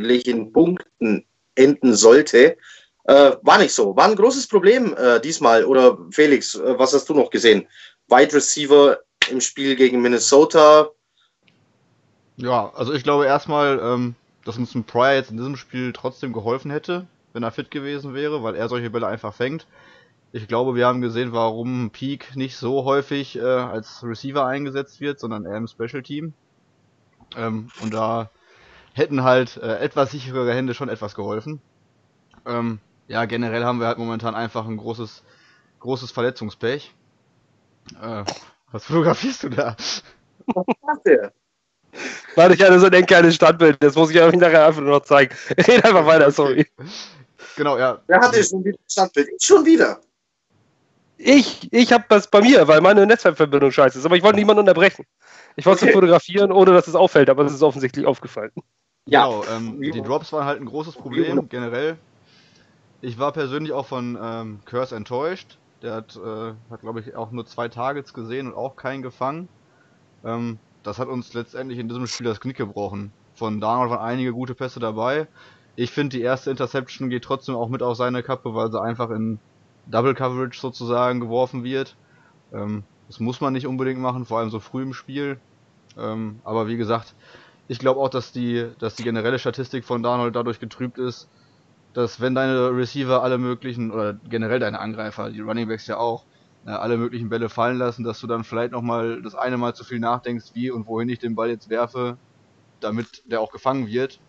in 0.00 0.52
Punkten 0.52 1.24
enden 1.54 1.94
sollte. 1.94 2.56
Äh, 3.04 3.32
war 3.42 3.58
nicht 3.58 3.74
so. 3.74 3.94
War 3.96 4.08
ein 4.08 4.16
großes 4.16 4.48
Problem 4.48 4.94
äh, 4.96 5.20
diesmal. 5.20 5.64
Oder 5.64 5.98
Felix, 6.10 6.54
äh, 6.54 6.78
was 6.78 6.94
hast 6.94 7.08
du 7.08 7.14
noch 7.14 7.30
gesehen? 7.30 7.66
Wide 8.08 8.32
Receiver 8.32 8.98
im 9.30 9.40
Spiel 9.40 9.76
gegen 9.76 10.00
Minnesota. 10.00 10.88
Ja, 12.36 12.72
also 12.74 12.92
ich 12.92 13.02
glaube 13.04 13.26
erstmal, 13.26 13.78
ähm, 13.82 14.14
dass 14.44 14.56
uns 14.56 14.74
ein 14.74 14.84
Pryor 14.84 15.14
jetzt 15.14 15.30
in 15.30 15.36
diesem 15.36 15.56
Spiel 15.56 15.92
trotzdem 15.92 16.32
geholfen 16.32 16.70
hätte, 16.70 17.06
wenn 17.32 17.42
er 17.42 17.52
fit 17.52 17.70
gewesen 17.70 18.14
wäre, 18.14 18.42
weil 18.42 18.54
er 18.54 18.68
solche 18.68 18.90
Bälle 18.90 19.06
einfach 19.06 19.34
fängt. 19.34 19.66
Ich 20.32 20.48
glaube, 20.48 20.74
wir 20.74 20.86
haben 20.86 21.00
gesehen, 21.00 21.32
warum 21.32 21.90
Peak 21.90 22.34
nicht 22.34 22.56
so 22.56 22.84
häufig 22.84 23.36
äh, 23.36 23.42
als 23.42 24.02
Receiver 24.02 24.44
eingesetzt 24.44 25.00
wird, 25.00 25.20
sondern 25.20 25.44
eher 25.44 25.56
im 25.56 25.68
Special 25.68 26.02
Team. 26.02 26.32
Ähm, 27.36 27.68
und 27.80 27.94
da 27.94 28.30
hätten 28.94 29.24
halt 29.24 29.56
äh, 29.58 29.78
etwas 29.78 30.12
sicherere 30.12 30.54
Hände 30.54 30.72
schon 30.72 30.88
etwas 30.88 31.14
geholfen. 31.14 31.60
Ähm, 32.46 32.78
ja, 33.08 33.26
generell 33.26 33.64
haben 33.64 33.80
wir 33.80 33.88
halt 33.88 33.98
momentan 33.98 34.34
einfach 34.34 34.66
ein 34.66 34.76
großes, 34.76 35.22
großes 35.80 36.12
Verletzungspech. 36.12 36.94
Äh, 38.00 38.24
was 38.70 38.84
fotografierst 38.86 39.42
du 39.42 39.48
da? 39.50 39.76
Was 40.46 40.64
macht 40.82 41.06
der? 41.06 41.32
Warte, 42.34 42.54
ich 42.54 42.62
hatte 42.62 42.80
so 42.80 42.86
ein 42.86 43.06
kleines 43.06 43.34
Standbild, 43.34 43.76
das 43.80 43.94
muss 43.94 44.10
ich 44.10 44.20
euch 44.20 44.34
nachher 44.34 44.66
einfach 44.66 44.80
nur 44.80 44.90
noch 44.90 45.04
zeigen. 45.04 45.34
Red 45.50 45.84
einfach 45.84 46.06
weiter, 46.06 46.30
sorry. 46.30 46.66
Genau, 47.56 47.78
ja. 47.78 48.00
Wer 48.06 48.20
hatte 48.20 48.42
schon 48.42 48.64
wieder 48.64 48.78
ein 48.78 48.90
Standbild? 48.90 49.28
Ich 49.36 49.46
schon 49.46 49.64
wieder. 49.64 50.00
Ich, 51.16 51.72
ich 51.72 51.92
habe 51.92 52.04
das 52.08 52.28
bei 52.28 52.40
mir, 52.40 52.66
weil 52.66 52.80
meine 52.80 53.06
Netzwerkverbindung 53.06 53.70
scheiße 53.70 53.98
ist, 53.98 54.04
aber 54.04 54.16
ich 54.16 54.22
wollte 54.22 54.38
niemanden 54.38 54.60
unterbrechen. 54.60 55.04
Ich 55.56 55.64
wollte 55.64 55.84
okay. 55.84 55.92
fotografieren, 55.92 56.50
ohne 56.50 56.72
dass 56.72 56.88
es 56.88 56.96
auffällt, 56.96 57.30
aber 57.30 57.44
es 57.44 57.52
ist 57.52 57.62
offensichtlich 57.62 58.06
aufgefallen. 58.06 58.50
Ja. 59.06 59.26
Genau, 59.26 59.44
ähm, 59.44 59.80
die 59.80 60.02
Drops 60.02 60.32
waren 60.32 60.46
halt 60.46 60.60
ein 60.60 60.66
großes 60.66 60.94
Problem 60.94 61.48
generell. 61.48 61.98
Ich 63.02 63.18
war 63.18 63.32
persönlich 63.32 63.72
auch 63.72 63.86
von 63.86 64.18
ähm, 64.20 64.60
Curse 64.64 64.96
enttäuscht. 64.96 65.58
Der 65.82 65.94
hat, 65.94 66.16
äh, 66.16 66.54
hat 66.70 66.80
glaube 66.80 67.00
ich, 67.00 67.14
auch 67.14 67.30
nur 67.30 67.44
zwei 67.44 67.68
Targets 67.68 68.14
gesehen 68.14 68.46
und 68.46 68.54
auch 68.54 68.76
keinen 68.76 69.02
gefangen. 69.02 69.48
Ähm, 70.24 70.58
das 70.82 70.98
hat 70.98 71.08
uns 71.08 71.34
letztendlich 71.34 71.78
in 71.78 71.88
diesem 71.88 72.06
Spiel 72.06 72.26
das 72.26 72.40
Knick 72.40 72.56
gebrochen. 72.56 73.12
Von 73.34 73.60
Darnold 73.60 73.90
waren 73.90 74.00
einige 74.00 74.32
gute 74.32 74.54
Pässe 74.54 74.80
dabei. 74.80 75.26
Ich 75.76 75.90
finde, 75.90 76.16
die 76.16 76.22
erste 76.22 76.50
Interception 76.50 77.10
geht 77.10 77.24
trotzdem 77.24 77.56
auch 77.56 77.68
mit 77.68 77.82
auf 77.82 77.96
seine 77.96 78.22
Kappe, 78.22 78.54
weil 78.54 78.70
sie 78.70 78.80
einfach 78.80 79.10
in 79.10 79.38
Double 79.86 80.14
Coverage 80.14 80.58
sozusagen 80.58 81.20
geworfen 81.20 81.62
wird. 81.62 81.96
Ähm, 82.54 82.84
das 83.08 83.20
muss 83.20 83.42
man 83.42 83.52
nicht 83.52 83.66
unbedingt 83.66 84.00
machen, 84.00 84.24
vor 84.24 84.38
allem 84.38 84.50
so 84.50 84.60
früh 84.60 84.82
im 84.82 84.94
Spiel. 84.94 85.38
Ähm, 85.98 86.40
aber 86.44 86.68
wie 86.68 86.78
gesagt, 86.78 87.14
ich 87.68 87.78
glaube 87.78 88.00
auch, 88.00 88.10
dass 88.10 88.32
die, 88.32 88.70
dass 88.78 88.94
die 88.94 89.04
generelle 89.04 89.38
Statistik 89.38 89.84
von 89.84 90.02
Darnold 90.02 90.36
dadurch 90.36 90.60
getrübt 90.60 90.98
ist, 90.98 91.28
dass 91.94 92.20
wenn 92.20 92.34
deine 92.34 92.76
Receiver 92.76 93.22
alle 93.22 93.38
möglichen, 93.38 93.90
oder 93.90 94.14
generell 94.14 94.58
deine 94.58 94.80
Angreifer, 94.80 95.30
die 95.30 95.40
Running 95.40 95.68
Backs 95.68 95.86
ja 95.86 95.96
auch, 95.96 96.24
äh, 96.66 96.70
alle 96.70 96.96
möglichen 96.96 97.28
Bälle 97.28 97.48
fallen 97.48 97.78
lassen, 97.78 98.04
dass 98.04 98.20
du 98.20 98.26
dann 98.26 98.44
vielleicht 98.44 98.72
nochmal 98.72 99.22
das 99.22 99.34
eine 99.34 99.56
Mal 99.56 99.74
zu 99.74 99.84
viel 99.84 100.00
nachdenkst, 100.00 100.54
wie 100.54 100.70
und 100.70 100.86
wohin 100.86 101.08
ich 101.08 101.18
den 101.18 101.34
Ball 101.34 101.48
jetzt 101.48 101.70
werfe, 101.70 102.18
damit 102.80 103.22
der 103.26 103.40
auch 103.40 103.52
gefangen 103.52 103.86
wird. 103.86 104.20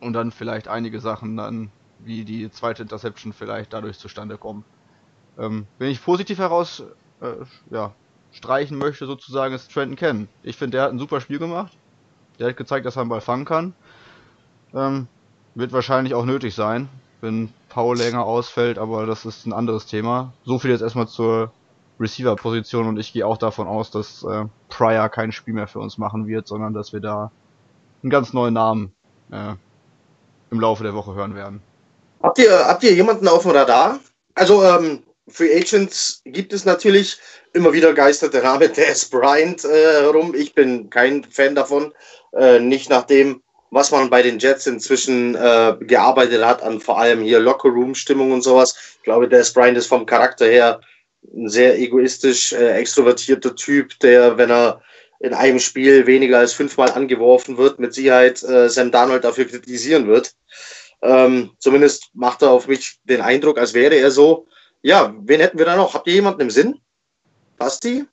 Und 0.00 0.12
dann 0.12 0.30
vielleicht 0.30 0.68
einige 0.68 1.00
Sachen 1.00 1.36
dann, 1.36 1.70
wie 1.98 2.24
die 2.24 2.50
zweite 2.50 2.82
Interception 2.82 3.32
vielleicht 3.32 3.72
dadurch 3.72 3.98
zustande 3.98 4.38
kommen. 4.38 4.64
Ähm, 5.38 5.66
wenn 5.78 5.90
ich 5.90 6.02
positiv 6.02 6.38
heraus 6.38 6.82
äh, 7.20 7.44
ja, 7.70 7.94
streichen 8.32 8.78
möchte, 8.78 9.06
sozusagen, 9.06 9.54
ist 9.54 9.72
Trenton 9.72 9.96
Ken. 9.96 10.28
Ich 10.42 10.56
finde, 10.56 10.78
der 10.78 10.84
hat 10.84 10.92
ein 10.92 10.98
super 10.98 11.20
Spiel 11.20 11.38
gemacht. 11.38 11.76
Der 12.40 12.48
hat 12.48 12.56
gezeigt, 12.56 12.86
dass 12.86 12.96
er 12.96 13.02
einen 13.02 13.10
Ball 13.10 13.20
fangen 13.20 13.44
kann. 13.44 13.74
Ähm, 14.74 15.06
wird 15.54 15.72
wahrscheinlich 15.72 16.14
auch 16.14 16.24
nötig 16.24 16.54
sein, 16.54 16.88
wenn 17.20 17.52
Paul 17.68 17.98
länger 17.98 18.24
ausfällt, 18.24 18.78
aber 18.78 19.04
das 19.06 19.26
ist 19.26 19.46
ein 19.46 19.52
anderes 19.52 19.86
Thema. 19.86 20.32
So 20.44 20.58
viel 20.58 20.70
jetzt 20.70 20.80
erstmal 20.80 21.06
zur 21.06 21.52
Receiver-Position 22.00 22.88
und 22.88 22.98
ich 22.98 23.12
gehe 23.12 23.26
auch 23.26 23.36
davon 23.36 23.68
aus, 23.68 23.90
dass 23.90 24.24
äh, 24.24 24.46
Pryor 24.70 25.08
kein 25.10 25.32
Spiel 25.32 25.52
mehr 25.52 25.68
für 25.68 25.80
uns 25.80 25.98
machen 25.98 26.26
wird, 26.26 26.48
sondern 26.48 26.72
dass 26.72 26.94
wir 26.94 27.00
da 27.00 27.30
einen 28.02 28.10
ganz 28.10 28.32
neuen 28.32 28.54
Namen 28.54 28.94
äh, 29.30 29.54
im 30.50 30.60
Laufe 30.60 30.82
der 30.82 30.94
Woche 30.94 31.14
hören 31.14 31.34
werden. 31.34 31.60
Habt 32.22 32.38
ihr, 32.38 32.66
habt 32.66 32.82
ihr 32.82 32.94
jemanden 32.94 33.28
auf 33.28 33.42
dem 33.42 33.50
Radar? 33.50 34.00
Also, 34.34 34.64
ähm, 34.64 35.02
Free 35.28 35.54
Agents 35.54 36.22
gibt 36.24 36.52
es 36.52 36.64
natürlich 36.64 37.18
immer 37.52 37.72
wieder 37.72 37.94
geisterte 37.94 38.42
Name 38.42 38.68
Des 38.72 39.08
Bryant 39.08 39.64
äh, 39.64 40.02
herum. 40.02 40.34
Ich 40.34 40.54
bin 40.54 40.90
kein 40.90 41.24
Fan 41.24 41.54
davon. 41.54 41.92
Äh, 42.32 42.60
nicht 42.60 42.90
nach 42.90 43.04
dem, 43.04 43.42
was 43.70 43.90
man 43.90 44.10
bei 44.10 44.22
den 44.22 44.38
Jets 44.38 44.66
inzwischen 44.66 45.34
äh, 45.34 45.76
gearbeitet 45.80 46.44
hat, 46.44 46.62
an 46.62 46.80
vor 46.80 46.98
allem 46.98 47.20
hier 47.20 47.40
Locker-Room-Stimmung 47.40 48.32
und 48.32 48.42
sowas. 48.42 48.76
Ich 48.96 49.02
glaube, 49.02 49.28
Des 49.28 49.52
Bryant 49.52 49.78
ist 49.78 49.86
vom 49.86 50.06
Charakter 50.06 50.46
her 50.46 50.80
ein 51.34 51.48
sehr 51.48 51.78
egoistisch, 51.78 52.52
äh, 52.52 52.72
extrovertierter 52.72 53.54
Typ, 53.54 53.98
der, 54.00 54.36
wenn 54.38 54.50
er 54.50 54.82
in 55.20 55.34
einem 55.34 55.60
Spiel 55.60 56.06
weniger 56.06 56.38
als 56.38 56.54
fünfmal 56.54 56.90
angeworfen 56.92 57.58
wird, 57.58 57.78
mit 57.78 57.94
Sicherheit 57.94 58.42
äh, 58.42 58.68
Sam 58.70 58.90
Darnold 58.90 59.22
dafür 59.22 59.44
kritisieren 59.44 60.06
wird. 60.06 60.34
Ähm, 61.02 61.50
zumindest 61.58 62.10
macht 62.14 62.42
er 62.42 62.50
auf 62.50 62.68
mich 62.68 63.00
den 63.04 63.20
Eindruck, 63.20 63.58
als 63.58 63.74
wäre 63.74 63.94
er 63.94 64.10
so. 64.10 64.46
Ja, 64.82 65.14
wen 65.20 65.40
hätten 65.40 65.58
wir 65.58 65.66
da 65.66 65.76
noch? 65.76 65.94
Habt 65.94 66.06
ihr 66.06 66.14
jemanden 66.14 66.40
im 66.40 66.50
Sinn? 66.50 66.80
Basti? 67.58 68.06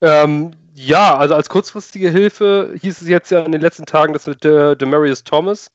Ähm, 0.00 0.52
ja, 0.86 1.16
also 1.16 1.34
als 1.34 1.48
kurzfristige 1.48 2.10
Hilfe 2.10 2.74
hieß 2.80 3.02
es 3.02 3.08
jetzt 3.08 3.30
ja 3.30 3.40
in 3.40 3.52
den 3.52 3.60
letzten 3.60 3.86
Tagen, 3.86 4.12
dass 4.12 4.26
äh, 4.26 4.76
Demarius 4.76 5.24
Thomas 5.24 5.70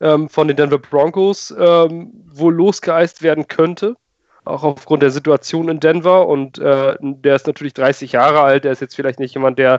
ähm, 0.00 0.28
von 0.28 0.46
den 0.46 0.56
Denver 0.56 0.78
Broncos 0.78 1.54
ähm, 1.58 2.12
wohl 2.26 2.54
losgeeist 2.54 3.22
werden 3.22 3.48
könnte. 3.48 3.96
Auch 4.44 4.62
aufgrund 4.62 5.02
der 5.02 5.10
Situation 5.10 5.68
in 5.68 5.80
Denver. 5.80 6.28
Und 6.28 6.58
äh, 6.58 6.96
der 7.00 7.36
ist 7.36 7.46
natürlich 7.46 7.72
30 7.74 8.12
Jahre 8.12 8.40
alt. 8.40 8.64
Der 8.64 8.72
ist 8.72 8.80
jetzt 8.80 8.94
vielleicht 8.94 9.18
nicht 9.18 9.34
jemand, 9.34 9.58
der 9.58 9.78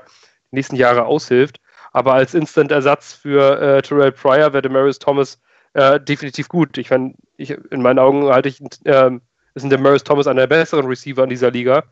die 0.51 0.55
nächsten 0.55 0.75
Jahre 0.75 1.05
aushilft. 1.05 1.59
Aber 1.93 2.13
als 2.13 2.33
Instant-Ersatz 2.33 3.13
für 3.13 3.61
äh, 3.61 3.81
Terrell 3.81 4.11
Pryor 4.11 4.53
wäre 4.53 4.61
Demarius 4.61 4.99
Thomas 4.99 5.39
äh, 5.73 5.99
definitiv 5.99 6.49
gut. 6.49 6.77
Ich 6.77 6.89
meine, 6.89 7.13
in 7.37 7.81
meinen 7.81 7.99
Augen 7.99 8.27
halte 8.27 8.49
ich, 8.49 8.59
äh, 8.85 9.11
ist 9.53 9.63
ein 9.63 9.69
Demarius 9.69 10.03
Thomas 10.03 10.27
einer 10.27 10.41
der 10.41 10.47
besseren 10.47 10.87
Receiver 10.87 11.23
in 11.23 11.29
dieser 11.29 11.51
Liga, 11.51 11.83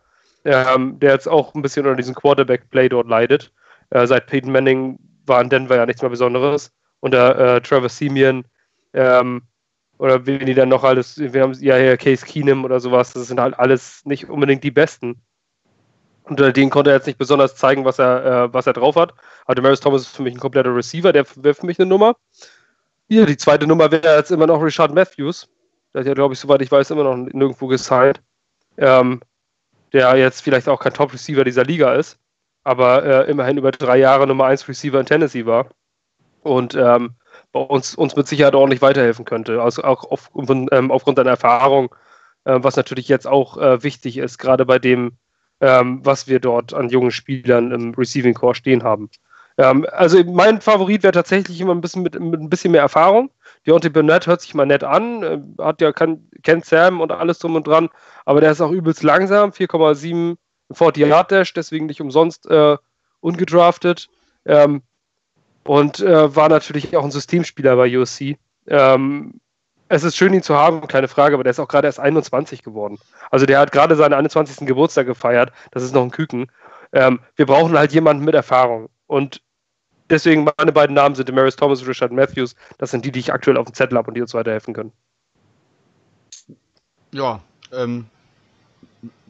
ähm, 0.45 0.99
der 0.99 1.13
jetzt 1.13 1.27
auch 1.27 1.53
ein 1.53 1.61
bisschen 1.61 1.85
unter 1.85 1.97
diesem 1.97 2.15
Quarterback-Play 2.15 2.89
dort 2.89 3.07
leidet. 3.07 3.51
Äh, 3.89 4.07
seit 4.07 4.27
Peyton 4.27 4.51
Manning 4.51 4.99
war 5.25 5.41
in 5.41 5.49
Denver 5.49 5.75
ja 5.75 5.85
nichts 5.85 6.01
mehr 6.01 6.11
Besonderes. 6.11 6.71
Unter 7.01 7.55
äh, 7.55 7.61
Trevor 7.61 7.89
Simeon 7.89 8.45
ähm, 8.93 9.41
oder 9.97 10.25
wen 10.25 10.45
die 10.45 10.53
dann 10.53 10.69
noch 10.69 10.83
alles, 10.83 11.17
wir 11.17 11.41
haben 11.41 11.53
ja 11.53 11.75
hier 11.77 11.97
Case 11.97 12.25
Keenum 12.25 12.65
oder 12.65 12.79
sowas, 12.79 13.13
das 13.13 13.27
sind 13.27 13.39
halt 13.39 13.57
alles 13.57 14.01
nicht 14.05 14.29
unbedingt 14.29 14.63
die 14.63 14.71
Besten. 14.71 15.21
Unter 16.23 16.51
denen 16.51 16.71
konnte 16.71 16.89
er 16.89 16.97
jetzt 16.97 17.05
nicht 17.05 17.19
besonders 17.19 17.55
zeigen, 17.55 17.85
was 17.85 17.99
er, 17.99 18.25
äh, 18.25 18.53
was 18.53 18.65
er 18.65 18.73
drauf 18.73 18.95
hat. 18.95 19.13
Aber 19.45 19.55
Demaris 19.55 19.79
Thomas 19.79 20.01
ist 20.01 20.15
für 20.15 20.23
mich 20.23 20.33
ein 20.33 20.39
kompletter 20.39 20.75
Receiver, 20.75 21.13
der 21.13 21.25
wäre 21.35 21.53
für 21.53 21.65
mich 21.65 21.79
eine 21.79 21.87
Nummer. 21.87 22.15
Hier, 23.07 23.27
die 23.27 23.37
zweite 23.37 23.67
Nummer 23.67 23.91
wäre 23.91 24.17
jetzt 24.17 24.31
immer 24.31 24.47
noch 24.47 24.61
Richard 24.61 24.93
Matthews. 24.93 25.47
Der 25.93 25.99
hat 25.99 26.07
ja, 26.07 26.13
glaube 26.15 26.33
ich, 26.33 26.39
soweit 26.39 26.61
ich 26.63 26.71
weiß, 26.71 26.89
immer 26.89 27.03
noch 27.03 27.15
nirgendwo 27.15 27.67
gesigned. 27.67 28.21
Ähm, 28.77 29.21
der 29.95 30.15
jetzt 30.17 30.41
vielleicht 30.41 30.67
auch 30.69 30.79
kein 30.79 30.93
Top-Receiver 30.93 31.43
dieser 31.43 31.63
Liga 31.63 31.93
ist, 31.93 32.19
aber 32.63 33.03
äh, 33.03 33.31
immerhin 33.31 33.57
über 33.57 33.71
drei 33.71 33.97
Jahre 33.97 34.27
Nummer 34.27 34.45
1 34.45 34.67
Receiver 34.67 34.99
in 34.99 35.05
Tennessee 35.05 35.45
war. 35.45 35.69
Und 36.41 36.75
ähm, 36.75 37.15
bei 37.51 37.61
uns, 37.61 37.95
uns 37.95 38.15
mit 38.15 38.27
Sicherheit 38.27 38.55
ordentlich 38.55 38.81
weiterhelfen 38.81 39.25
könnte. 39.25 39.61
Also 39.61 39.83
auch 39.83 40.03
auf, 40.03 40.29
ähm, 40.35 40.91
aufgrund 40.91 41.17
seiner 41.17 41.31
Erfahrung, 41.31 41.95
äh, 42.43 42.59
was 42.61 42.75
natürlich 42.75 43.07
jetzt 43.07 43.25
auch 43.25 43.57
äh, 43.57 43.81
wichtig 43.83 44.17
ist, 44.17 44.37
gerade 44.37 44.65
bei 44.65 44.79
dem 44.79 45.17
ähm, 45.61 46.01
was 46.03 46.27
wir 46.27 46.39
dort 46.39 46.73
an 46.73 46.89
jungen 46.89 47.11
Spielern 47.11 47.71
im 47.71 47.93
Receiving 47.93 48.33
Core 48.33 48.55
stehen 48.55 48.83
haben. 48.83 49.09
Ähm, 49.57 49.85
also 49.91 50.21
mein 50.25 50.61
Favorit 50.61 51.03
wäre 51.03 51.13
tatsächlich 51.13 51.61
immer 51.61 51.73
ein 51.73 51.81
bisschen 51.81 52.03
mit, 52.03 52.19
mit, 52.19 52.41
ein 52.41 52.49
bisschen 52.49 52.71
mehr 52.71 52.81
Erfahrung. 52.81 53.29
Deontay 53.65 53.89
Burnett 53.89 54.27
hört 54.27 54.41
sich 54.41 54.53
mal 54.53 54.65
nett 54.65 54.83
an, 54.83 55.23
äh, 55.23 55.39
hat 55.61 55.81
ja 55.81 55.91
kann, 55.91 56.27
kennt 56.43 56.65
Sam 56.65 57.01
und 57.01 57.11
alles 57.11 57.39
drum 57.39 57.55
und 57.55 57.67
dran, 57.67 57.89
aber 58.25 58.41
der 58.41 58.51
ist 58.51 58.61
auch 58.61 58.71
übelst 58.71 59.03
langsam, 59.03 59.51
4,7 59.51 60.37
40 60.71 61.07
Yard 61.07 61.31
Dash, 61.31 61.53
deswegen 61.53 61.85
nicht 61.85 62.01
umsonst 62.01 62.47
äh, 62.47 62.77
ungedraftet. 63.19 64.07
Ähm, 64.45 64.81
und 65.63 65.99
äh, 65.99 66.35
war 66.35 66.49
natürlich 66.49 66.95
auch 66.95 67.03
ein 67.03 67.11
Systemspieler 67.11 67.75
bei 67.75 67.97
USC. 67.97 68.37
Ähm, 68.67 69.39
es 69.87 70.03
ist 70.03 70.15
schön, 70.15 70.33
ihn 70.33 70.43
zu 70.43 70.55
haben, 70.55 70.87
keine 70.87 71.07
Frage, 71.07 71.35
aber 71.35 71.43
der 71.43 71.51
ist 71.51 71.59
auch 71.59 71.67
gerade 71.67 71.87
erst 71.87 71.99
21 71.99 72.63
geworden. 72.63 72.99
Also 73.31 73.45
der 73.45 73.59
hat 73.59 73.71
gerade 73.71 73.95
seinen 73.95 74.13
21. 74.13 74.67
Geburtstag 74.67 75.05
gefeiert. 75.05 75.51
Das 75.71 75.83
ist 75.83 75.93
noch 75.93 76.03
ein 76.03 76.11
Küken. 76.11 76.51
Ähm, 76.91 77.19
wir 77.35 77.45
brauchen 77.45 77.77
halt 77.77 77.93
jemanden 77.93 78.23
mit 78.23 78.35
Erfahrung. 78.35 78.89
Und 79.07 79.41
deswegen 80.09 80.47
meine 80.57 80.71
beiden 80.71 80.95
Namen 80.95 81.15
sind 81.15 81.27
Demaris 81.27 81.55
Thomas 81.55 81.81
und 81.81 81.87
Richard 81.87 82.11
Matthews. 82.11 82.55
Das 82.77 82.91
sind 82.91 83.05
die, 83.05 83.11
die 83.11 83.19
ich 83.19 83.33
aktuell 83.33 83.57
auf 83.57 83.65
dem 83.65 83.73
Zettel 83.73 83.97
habe 83.97 84.07
und 84.07 84.13
die 84.15 84.21
uns 84.21 84.33
weiterhelfen 84.33 84.73
können. 84.73 84.91
Ja, 87.11 87.41
ähm, 87.71 88.07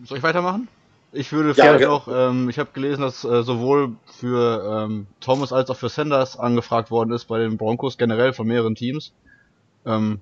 soll 0.03 0.17
ich 0.17 0.24
weitermachen? 0.24 0.67
Ich 1.12 1.32
würde 1.32 1.50
ja, 1.50 1.53
vielleicht 1.53 1.86
auch, 1.86 2.08
ähm, 2.12 2.50
ich 2.50 2.60
habe 2.60 2.72
gelesen, 2.74 3.01
dass 3.01 3.24
äh, 3.24 3.44
sowohl 3.44 3.96
für 4.05 4.86
ähm, 4.86 5.08
Thomas 5.22 5.53
als 5.53 5.70
auch 5.70 5.77
für 5.77 5.88
Sanders 5.88 6.38
angefragt 6.38 6.91
worden 6.91 7.13
ist 7.13 7.25
bei 7.25 7.39
den 7.39 7.58
Broncos 7.58 7.98
generell 7.98 8.34
von 8.34 8.48
mehreren 8.48 8.75
Teams. 8.75 9.13
Ähm, 9.86 10.20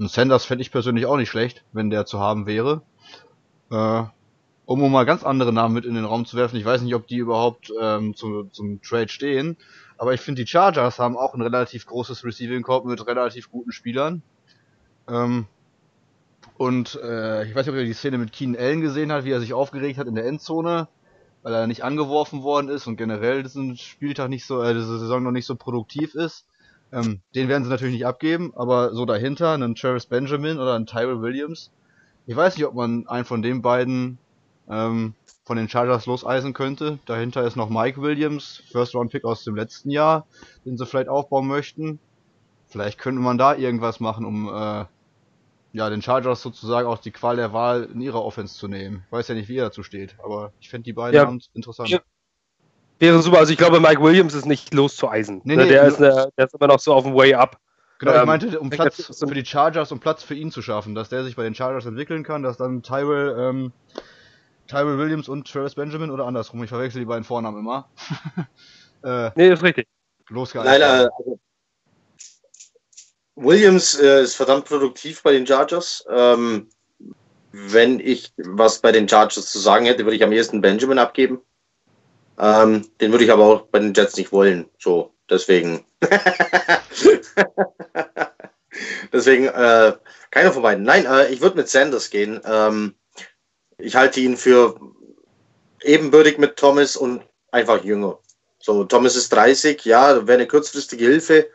ein 0.00 0.08
Sanders 0.08 0.44
fände 0.44 0.62
ich 0.62 0.72
persönlich 0.72 1.06
auch 1.06 1.16
nicht 1.16 1.28
schlecht, 1.28 1.62
wenn 1.72 1.90
der 1.90 2.06
zu 2.06 2.18
haben 2.18 2.46
wäre. 2.46 2.82
Äh, 3.70 4.02
um 4.64 4.90
mal 4.90 5.04
ganz 5.04 5.22
andere 5.22 5.52
Namen 5.52 5.74
mit 5.74 5.84
in 5.84 5.94
den 5.94 6.04
Raum 6.04 6.24
zu 6.24 6.36
werfen, 6.36 6.56
ich 6.56 6.64
weiß 6.64 6.82
nicht, 6.82 6.94
ob 6.94 7.06
die 7.06 7.16
überhaupt 7.16 7.72
ähm, 7.80 8.14
zu, 8.14 8.44
zum 8.44 8.80
Trade 8.80 9.08
stehen, 9.08 9.56
aber 10.02 10.14
ich 10.14 10.20
finde, 10.20 10.42
die 10.42 10.48
Chargers 10.48 10.98
haben 10.98 11.16
auch 11.16 11.32
ein 11.32 11.42
relativ 11.42 11.86
großes 11.86 12.24
Receiving 12.24 12.62
Corp 12.62 12.84
mit 12.86 13.06
relativ 13.06 13.52
guten 13.52 13.70
Spielern. 13.70 14.20
Ähm, 15.08 15.46
und 16.56 16.98
äh, 17.00 17.44
ich 17.44 17.54
weiß 17.54 17.66
nicht, 17.66 17.72
ob 17.72 17.78
ihr 17.78 17.84
die 17.84 17.92
Szene 17.92 18.18
mit 18.18 18.32
Keenan 18.32 18.60
Allen 18.60 18.80
gesehen 18.80 19.12
habt, 19.12 19.24
wie 19.24 19.30
er 19.30 19.38
sich 19.38 19.52
aufgeregt 19.52 20.00
hat 20.00 20.08
in 20.08 20.16
der 20.16 20.26
Endzone, 20.26 20.88
weil 21.44 21.54
er 21.54 21.68
nicht 21.68 21.84
angeworfen 21.84 22.42
worden 22.42 22.68
ist 22.68 22.88
und 22.88 22.96
generell 22.96 23.44
diesen 23.44 23.76
Spieltag 23.76 24.28
nicht 24.28 24.44
so, 24.44 24.60
äh, 24.60 24.74
diese 24.74 24.98
Saison 24.98 25.22
noch 25.22 25.30
nicht 25.30 25.46
so 25.46 25.54
produktiv 25.54 26.16
ist. 26.16 26.46
Ähm, 26.90 27.20
den 27.36 27.46
werden 27.46 27.62
sie 27.62 27.70
natürlich 27.70 27.94
nicht 27.94 28.06
abgeben, 28.06 28.52
aber 28.56 28.94
so 28.94 29.06
dahinter, 29.06 29.52
einen 29.52 29.76
Travis 29.76 30.06
Benjamin 30.06 30.58
oder 30.58 30.74
einen 30.74 30.86
Tyrell 30.86 31.20
Williams. 31.22 31.70
Ich 32.26 32.34
weiß 32.34 32.56
nicht, 32.56 32.66
ob 32.66 32.74
man 32.74 33.06
einen 33.06 33.24
von 33.24 33.40
den 33.40 33.62
beiden 33.62 34.18
ähm, 34.68 35.14
von 35.44 35.56
den 35.56 35.68
Chargers 35.68 36.06
loseisen 36.06 36.52
könnte. 36.52 36.98
Dahinter 37.06 37.44
ist 37.44 37.56
noch 37.56 37.68
Mike 37.68 38.00
Williams, 38.00 38.62
First 38.70 38.94
Round 38.94 39.10
Pick 39.10 39.24
aus 39.24 39.44
dem 39.44 39.56
letzten 39.56 39.90
Jahr, 39.90 40.26
den 40.64 40.76
sie 40.76 40.86
vielleicht 40.86 41.08
aufbauen 41.08 41.46
möchten. 41.46 41.98
Vielleicht 42.68 42.98
könnte 42.98 43.20
man 43.20 43.38
da 43.38 43.54
irgendwas 43.54 44.00
machen, 44.00 44.24
um 44.24 44.48
äh, 44.48 44.84
ja, 45.74 45.90
den 45.90 46.02
Chargers 46.02 46.42
sozusagen 46.42 46.86
auch 46.86 46.98
die 46.98 47.10
Qual 47.10 47.36
der 47.36 47.52
Wahl 47.52 47.88
in 47.92 48.00
ihrer 48.00 48.24
Offense 48.24 48.56
zu 48.56 48.68
nehmen. 48.68 49.02
Ich 49.06 49.12
weiß 49.12 49.28
ja 49.28 49.34
nicht, 49.34 49.48
wie 49.48 49.56
er 49.56 49.64
dazu 49.64 49.82
steht, 49.82 50.16
aber 50.22 50.52
ich 50.60 50.70
fände 50.70 50.84
die 50.84 50.92
beiden 50.92 51.14
ja. 51.14 51.38
interessant. 51.54 51.88
Ja, 51.88 52.00
Wäre 53.02 53.20
super. 53.20 53.38
Also 53.38 53.50
ich 53.50 53.58
glaube, 53.58 53.80
Mike 53.80 54.00
Williams 54.00 54.32
ist 54.32 54.46
nicht 54.46 54.72
loszueisen. 54.72 55.40
Nee, 55.42 55.56
ne, 55.56 55.64
nee, 55.64 55.70
der, 55.70 55.82
ist, 55.88 55.98
äh, 55.98 56.28
der 56.38 56.46
ist 56.46 56.54
immer 56.54 56.68
noch 56.68 56.78
so 56.78 56.94
auf 56.94 57.02
dem 57.02 57.16
Way 57.16 57.34
up. 57.34 57.58
Genau, 57.98 58.12
ähm, 58.12 58.20
ich 58.20 58.26
meinte, 58.26 58.60
um 58.60 58.70
Platz 58.70 59.18
für 59.18 59.34
die 59.34 59.44
Chargers, 59.44 59.90
um 59.90 59.98
Platz 59.98 60.22
für 60.22 60.34
ihn 60.34 60.52
zu 60.52 60.62
schaffen, 60.62 60.94
dass 60.94 61.08
der 61.08 61.24
sich 61.24 61.34
bei 61.34 61.42
den 61.42 61.52
Chargers 61.52 61.84
entwickeln 61.84 62.22
kann, 62.22 62.44
dass 62.44 62.58
dann 62.58 62.84
Tyrell, 62.84 63.36
ähm, 63.36 63.72
Tyrell 64.72 64.96
Williams 64.96 65.28
und 65.28 65.46
Travis 65.46 65.74
Benjamin 65.74 66.10
oder 66.10 66.24
andersrum, 66.24 66.62
ich 66.64 66.70
verwechsel 66.70 67.00
die 67.00 67.04
beiden 67.04 67.24
Vornamen 67.24 67.58
immer. 67.58 67.90
äh, 69.04 69.30
nee, 69.34 69.52
ist 69.52 69.62
richtig. 69.62 69.86
Losgehalten. 70.30 70.80
Nein, 70.80 70.82
also, 70.82 71.38
Williams 73.34 74.00
äh, 74.00 74.22
ist 74.22 74.34
verdammt 74.34 74.64
produktiv 74.64 75.22
bei 75.22 75.32
den 75.32 75.46
Chargers. 75.46 76.06
Ähm, 76.08 76.70
wenn 77.50 78.00
ich 78.00 78.32
was 78.38 78.78
bei 78.78 78.92
den 78.92 79.06
Chargers 79.06 79.52
zu 79.52 79.58
sagen 79.58 79.84
hätte, 79.84 80.04
würde 80.04 80.16
ich 80.16 80.24
am 80.24 80.32
ehesten 80.32 80.62
Benjamin 80.62 80.98
abgeben. 80.98 81.42
Ähm, 82.38 82.88
den 82.98 83.10
würde 83.12 83.24
ich 83.24 83.30
aber 83.30 83.44
auch 83.44 83.66
bei 83.66 83.78
den 83.78 83.92
Jets 83.92 84.16
nicht 84.16 84.32
wollen. 84.32 84.70
So, 84.78 85.12
deswegen. 85.28 85.84
deswegen, 89.12 89.48
äh, 89.48 89.92
keiner 90.30 90.52
von 90.52 90.62
beiden. 90.62 90.84
Nein, 90.84 91.04
äh, 91.04 91.28
ich 91.28 91.42
würde 91.42 91.56
mit 91.56 91.68
Sanders 91.68 92.08
gehen. 92.08 92.40
Ähm, 92.46 92.94
ich 93.82 93.96
halte 93.96 94.20
ihn 94.20 94.36
für 94.36 94.78
ebenbürtig 95.82 96.38
mit 96.38 96.56
Thomas 96.56 96.96
und 96.96 97.22
einfach 97.50 97.82
jünger. 97.84 98.18
So, 98.58 98.84
Thomas 98.84 99.16
ist 99.16 99.32
30, 99.32 99.84
ja, 99.84 100.26
wäre 100.26 100.38
eine 100.38 100.46
kurzfristige 100.46 101.04
Hilfe. 101.04 101.48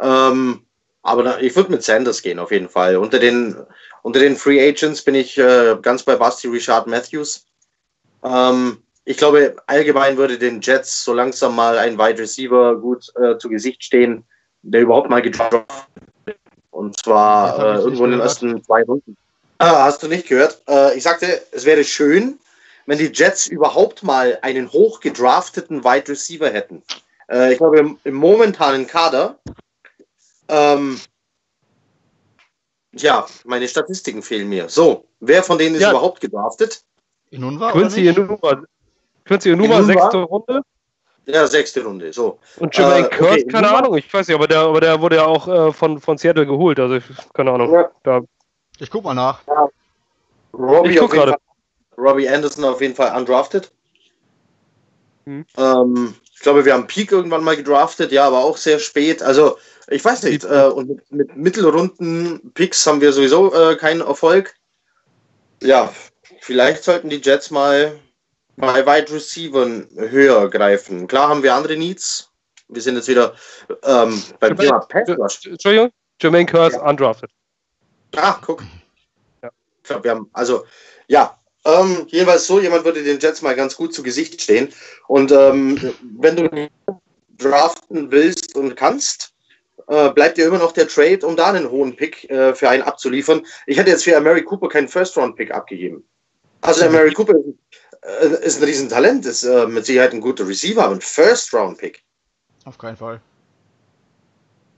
Ähm, 0.00 0.64
aber 1.02 1.22
da, 1.22 1.38
ich 1.38 1.54
würde 1.54 1.70
mit 1.70 1.82
Sanders 1.82 2.22
gehen, 2.22 2.38
auf 2.38 2.50
jeden 2.50 2.68
Fall. 2.68 2.96
Unter 2.96 3.18
den, 3.18 3.56
unter 4.02 4.20
den 4.20 4.36
Free 4.36 4.66
Agents 4.66 5.02
bin 5.02 5.14
ich 5.14 5.36
äh, 5.36 5.76
ganz 5.80 6.02
bei 6.02 6.16
Basti 6.16 6.48
Richard 6.48 6.86
Matthews. 6.86 7.46
Ähm, 8.24 8.82
ich 9.04 9.18
glaube, 9.18 9.56
allgemein 9.66 10.16
würde 10.16 10.38
den 10.38 10.60
Jets 10.60 11.04
so 11.04 11.12
langsam 11.12 11.56
mal 11.56 11.76
ein 11.78 11.98
Wide 11.98 12.18
Receiver 12.18 12.76
gut 12.76 13.12
äh, 13.16 13.36
zu 13.36 13.48
Gesicht 13.50 13.84
stehen, 13.84 14.24
der 14.62 14.82
überhaupt 14.82 15.10
mal 15.10 15.22
gedraftet 15.22 15.64
Und 16.70 16.98
zwar 16.98 17.58
äh, 17.58 17.78
irgendwo 17.80 18.04
in 18.06 18.12
den 18.12 18.20
ersten 18.20 18.62
zwei 18.62 18.82
Runden. 18.82 19.16
Ah, 19.60 19.84
hast 19.84 20.02
du 20.02 20.08
nicht 20.08 20.26
gehört? 20.26 20.62
Äh, 20.66 20.96
ich 20.96 21.02
sagte, 21.02 21.42
es 21.52 21.66
wäre 21.66 21.84
schön, 21.84 22.38
wenn 22.86 22.96
die 22.96 23.10
Jets 23.12 23.46
überhaupt 23.46 24.02
mal 24.02 24.38
einen 24.40 24.72
hochgedrafteten 24.72 25.84
Wide 25.84 26.08
Receiver 26.08 26.48
hätten. 26.48 26.82
Äh, 27.30 27.52
ich 27.52 27.58
glaube, 27.58 27.78
im, 27.78 27.98
im 28.04 28.14
momentanen 28.14 28.86
Kader 28.86 29.38
ähm, 30.48 30.98
ja, 32.92 33.26
meine 33.44 33.68
Statistiken 33.68 34.22
fehlen 34.22 34.48
mir. 34.48 34.68
So, 34.70 35.04
wer 35.20 35.42
von 35.42 35.58
denen 35.58 35.76
ist 35.76 35.82
ja. 35.82 35.90
überhaupt 35.90 36.20
gedraftet? 36.20 36.82
Inunwa 37.30 37.70
Quincy 37.70 38.08
Inunwa. 38.08 38.62
Quincy 39.26 39.50
Inunwa, 39.50 39.82
sechste 39.82 40.18
Runde. 40.22 40.62
Ja, 41.26 41.46
sechste 41.46 41.84
Runde, 41.84 42.12
so. 42.14 42.38
Und 42.56 42.76
Jermaine 42.76 43.06
äh, 43.06 43.16
Kurt, 43.16 43.30
okay, 43.30 43.44
keine? 43.44 43.70
Ahnung, 43.70 43.96
ich 43.96 44.12
weiß 44.12 44.26
nicht, 44.26 44.34
aber 44.34 44.48
der, 44.48 44.60
aber 44.60 44.80
der 44.80 45.00
wurde 45.00 45.16
ja 45.16 45.26
auch 45.26 45.46
äh, 45.46 45.72
von, 45.72 46.00
von 46.00 46.16
Seattle 46.16 46.46
geholt, 46.46 46.80
also 46.80 46.96
ich, 46.96 47.04
keine 47.34 47.52
Ahnung. 47.52 47.72
Ja. 47.72 47.90
Da. 48.02 48.22
Ich 48.80 48.90
guck 48.90 49.04
mal 49.04 49.14
nach. 49.14 49.40
Ja. 49.46 49.68
Robbie, 50.52 50.90
ich 50.90 50.98
guck 50.98 51.12
gerade. 51.12 51.36
Robbie 51.96 52.28
Anderson 52.28 52.64
auf 52.64 52.80
jeden 52.80 52.94
Fall 52.94 53.14
undrafted. 53.16 53.70
Hm. 55.26 55.44
Ähm, 55.56 56.14
ich 56.32 56.40
glaube, 56.40 56.64
wir 56.64 56.72
haben 56.72 56.86
Peak 56.86 57.12
irgendwann 57.12 57.44
mal 57.44 57.56
gedraftet, 57.56 58.10
ja, 58.10 58.26
aber 58.26 58.38
auch 58.42 58.56
sehr 58.56 58.78
spät. 58.78 59.22
Also, 59.22 59.58
ich 59.88 60.02
weiß 60.04 60.22
nicht. 60.22 60.44
Äh, 60.44 60.68
und 60.68 60.88
mit, 60.88 61.12
mit 61.12 61.36
Mittelrunden-Picks 61.36 62.86
haben 62.86 63.02
wir 63.02 63.12
sowieso 63.12 63.52
äh, 63.54 63.76
keinen 63.76 64.00
Erfolg. 64.00 64.54
Ja, 65.62 65.92
vielleicht 66.40 66.84
sollten 66.84 67.10
die 67.10 67.20
Jets 67.20 67.50
mal 67.50 68.00
bei 68.56 68.86
Wide 68.86 69.12
Receivers 69.12 70.10
höher 70.10 70.48
greifen. 70.48 71.06
Klar 71.06 71.28
haben 71.28 71.42
wir 71.42 71.54
andere 71.54 71.76
Needs. 71.76 72.30
Wir 72.68 72.80
sind 72.80 72.96
jetzt 72.96 73.08
wieder 73.08 73.34
ähm, 73.82 74.22
beim 74.38 74.56
Thema 74.56 74.80
Pass 74.80 75.08
Rush. 75.10 75.46
Entschuldigung, 75.46 75.90
Jermaine 76.20 76.46
Curse 76.46 76.76
ja. 76.76 76.88
undrafted. 76.88 77.30
Ah, 78.16 78.40
guck. 78.44 78.62
Ja. 79.42 79.50
Ich 79.82 79.88
glaube, 79.88 80.04
wir 80.04 80.10
haben, 80.12 80.30
also, 80.32 80.64
ja, 81.08 81.38
ähm, 81.64 82.06
jedenfalls 82.08 82.46
so, 82.46 82.60
jemand 82.60 82.84
würde 82.84 83.02
den 83.02 83.18
Jets 83.18 83.42
mal 83.42 83.54
ganz 83.54 83.76
gut 83.76 83.94
zu 83.94 84.02
Gesicht 84.02 84.40
stehen. 84.40 84.72
Und 85.08 85.30
ähm, 85.32 85.94
wenn 86.18 86.36
du 86.36 86.70
draften 87.36 88.10
willst 88.10 88.56
und 88.56 88.76
kannst, 88.76 89.34
äh, 89.88 90.10
bleibt 90.10 90.38
dir 90.38 90.46
immer 90.46 90.58
noch 90.58 90.72
der 90.72 90.88
Trade, 90.88 91.26
um 91.26 91.36
da 91.36 91.48
einen 91.48 91.70
hohen 91.70 91.96
Pick 91.96 92.30
äh, 92.30 92.54
für 92.54 92.68
einen 92.68 92.82
abzuliefern. 92.82 93.44
Ich 93.66 93.76
hätte 93.76 93.90
jetzt 93.90 94.04
für 94.04 94.18
Mary 94.20 94.42
Cooper 94.42 94.68
keinen 94.68 94.88
First-Round-Pick 94.88 95.50
abgegeben. 95.50 96.04
Also 96.60 96.88
Mary 96.90 97.12
Cooper 97.12 97.34
ist, 97.34 97.56
äh, 98.02 98.46
ist 98.46 98.58
ein 98.58 98.64
Riesentalent, 98.64 99.26
ist 99.26 99.42
äh, 99.42 99.66
mit 99.66 99.84
Sicherheit 99.84 100.12
ein 100.12 100.20
guter 100.20 100.46
Receiver, 100.46 100.84
aber 100.84 100.94
ein 100.94 101.00
First-Round-Pick. 101.00 102.02
Auf 102.64 102.78
keinen 102.78 102.96
Fall. 102.96 103.20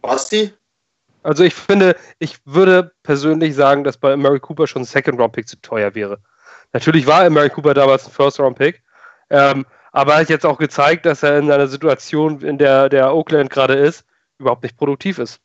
Basti? 0.01 0.53
Also 1.23 1.45
ich 1.45 1.55
finde, 1.55 1.97
ich 2.19 2.39
würde 2.45 2.93
persönlich 3.03 3.55
sagen, 3.55 3.85
dass 3.85 3.97
bei 3.97 4.17
Mary 4.17 4.41
Cooper 4.41 4.67
schon 4.67 4.83
ein 4.83 4.87
Second-Round-Pick 4.87 5.49
zu 5.49 5.61
teuer 5.61 5.95
wäre. 5.95 6.19
Natürlich 6.73 7.07
war 7.07 7.29
Mary 7.31 7.51
Cooper 7.51 7.75
damals 7.75 8.07
ein 8.07 8.13
First-Round-Pick, 8.13 8.83
ähm, 9.31 9.67
aber 9.93 10.15
er 10.15 10.21
hat 10.21 10.31
jetzt 10.31 10.47
auch 10.47 10.59
gezeigt, 10.59 11.07
dass 11.07 11.23
er 11.23 11.39
in 11.39 11.51
einer 11.51 11.69
Situation, 11.69 12.41
in 12.41 12.59
der 12.59 12.89
der 12.89 13.15
Oakland 13.15 13.51
gerade 13.51 13.75
ist, 13.75 14.05
überhaupt 14.39 14.63
nicht 14.63 14.77
produktiv 14.77 15.19
ist. 15.19 15.41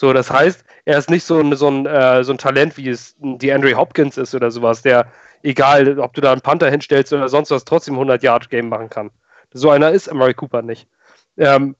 So, 0.00 0.12
das 0.12 0.30
heißt, 0.30 0.64
er 0.84 0.98
ist 0.98 1.10
nicht 1.10 1.24
so 1.24 1.40
ein, 1.40 1.54
so 1.56 1.68
ein, 1.68 1.84
äh, 1.86 2.22
so 2.22 2.32
ein 2.32 2.38
Talent, 2.38 2.76
wie 2.76 2.88
es 2.88 3.16
die 3.18 3.52
Andre 3.52 3.74
Hopkins 3.74 4.16
ist 4.16 4.34
oder 4.34 4.50
sowas, 4.52 4.82
der, 4.82 5.10
egal, 5.42 5.98
ob 5.98 6.14
du 6.14 6.20
da 6.20 6.30
einen 6.30 6.40
Panther 6.40 6.70
hinstellst 6.70 7.12
oder 7.12 7.28
sonst 7.28 7.50
was, 7.50 7.64
trotzdem 7.64 7.96
100-Yard-Game 7.98 8.68
machen 8.68 8.88
kann. 8.88 9.10
So 9.52 9.70
einer 9.70 9.90
ist 9.90 10.08
Amari 10.08 10.34
Cooper 10.34 10.62
nicht. 10.62 10.88
Ähm, 11.36 11.74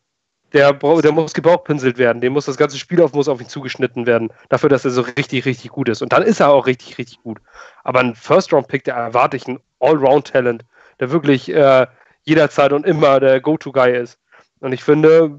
der, 0.53 0.73
der 0.73 1.13
muss 1.13 1.35
gebauchpinselt 1.35 1.99
werden, 1.99 2.21
dem 2.21 2.33
muss 2.33 2.47
das 2.47 2.57
ganze 2.57 2.79
Spiel 2.79 3.03
auf, 3.03 3.13
muss 3.13 3.29
auf 3.29 3.41
ihn 3.41 3.49
zugeschnitten 3.49 4.07
werden, 4.07 4.31
dafür, 4.49 4.69
dass 4.69 4.85
er 4.85 4.91
so 4.91 5.03
richtig, 5.03 5.45
richtig 5.45 5.71
gut 5.71 5.89
ist. 5.89 6.03
Und 6.03 6.13
dann 6.13 6.23
ist 6.23 6.41
er 6.41 6.51
auch 6.51 6.67
richtig, 6.67 6.99
richtig 6.99 7.23
gut. 7.23 7.39
Aber 7.85 8.01
ein 8.01 8.15
First-Round-Pick, 8.15 8.85
der 8.85 8.95
erwarte 8.95 9.37
ich, 9.37 9.47
ein 9.47 9.61
All-Round-Talent, 9.81 10.65
der 11.01 11.11
wirklich 11.11 11.51
äh, 11.51 11.87
jederzeit 12.25 12.73
und 12.73 12.87
immer 12.87 13.21
der 13.21 13.41
Go-To-Guy 13.41 13.97
ist. 13.97 14.19
Und 14.61 14.73
ich 14.73 14.83
finde, 14.83 15.39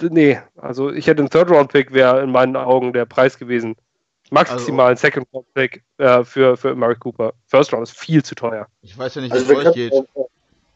nee, 0.00 0.40
also 0.56 0.90
ich 0.90 1.06
hätte 1.06 1.22
einen 1.22 1.30
Third-Round-Pick, 1.30 1.92
wäre 1.92 2.22
in 2.22 2.30
meinen 2.30 2.56
Augen 2.56 2.92
der 2.92 3.06
Preis 3.06 3.38
gewesen. 3.38 3.76
Maximal 4.30 4.86
also, 4.86 4.92
ein 4.92 4.96
Second-Round-Pick 4.96 5.82
äh, 5.98 6.22
für, 6.22 6.56
für 6.56 6.76
Mark 6.76 7.00
Cooper. 7.00 7.32
First 7.46 7.72
Round 7.72 7.82
ist 7.82 7.98
viel 7.98 8.22
zu 8.22 8.36
teuer. 8.36 8.68
Ich 8.82 8.96
weiß 8.96 9.16
ja 9.16 9.22
nicht, 9.22 9.32
also 9.32 9.48
wie 9.48 9.52
es 9.54 9.66
euch 9.66 9.74
geht. 9.74 9.92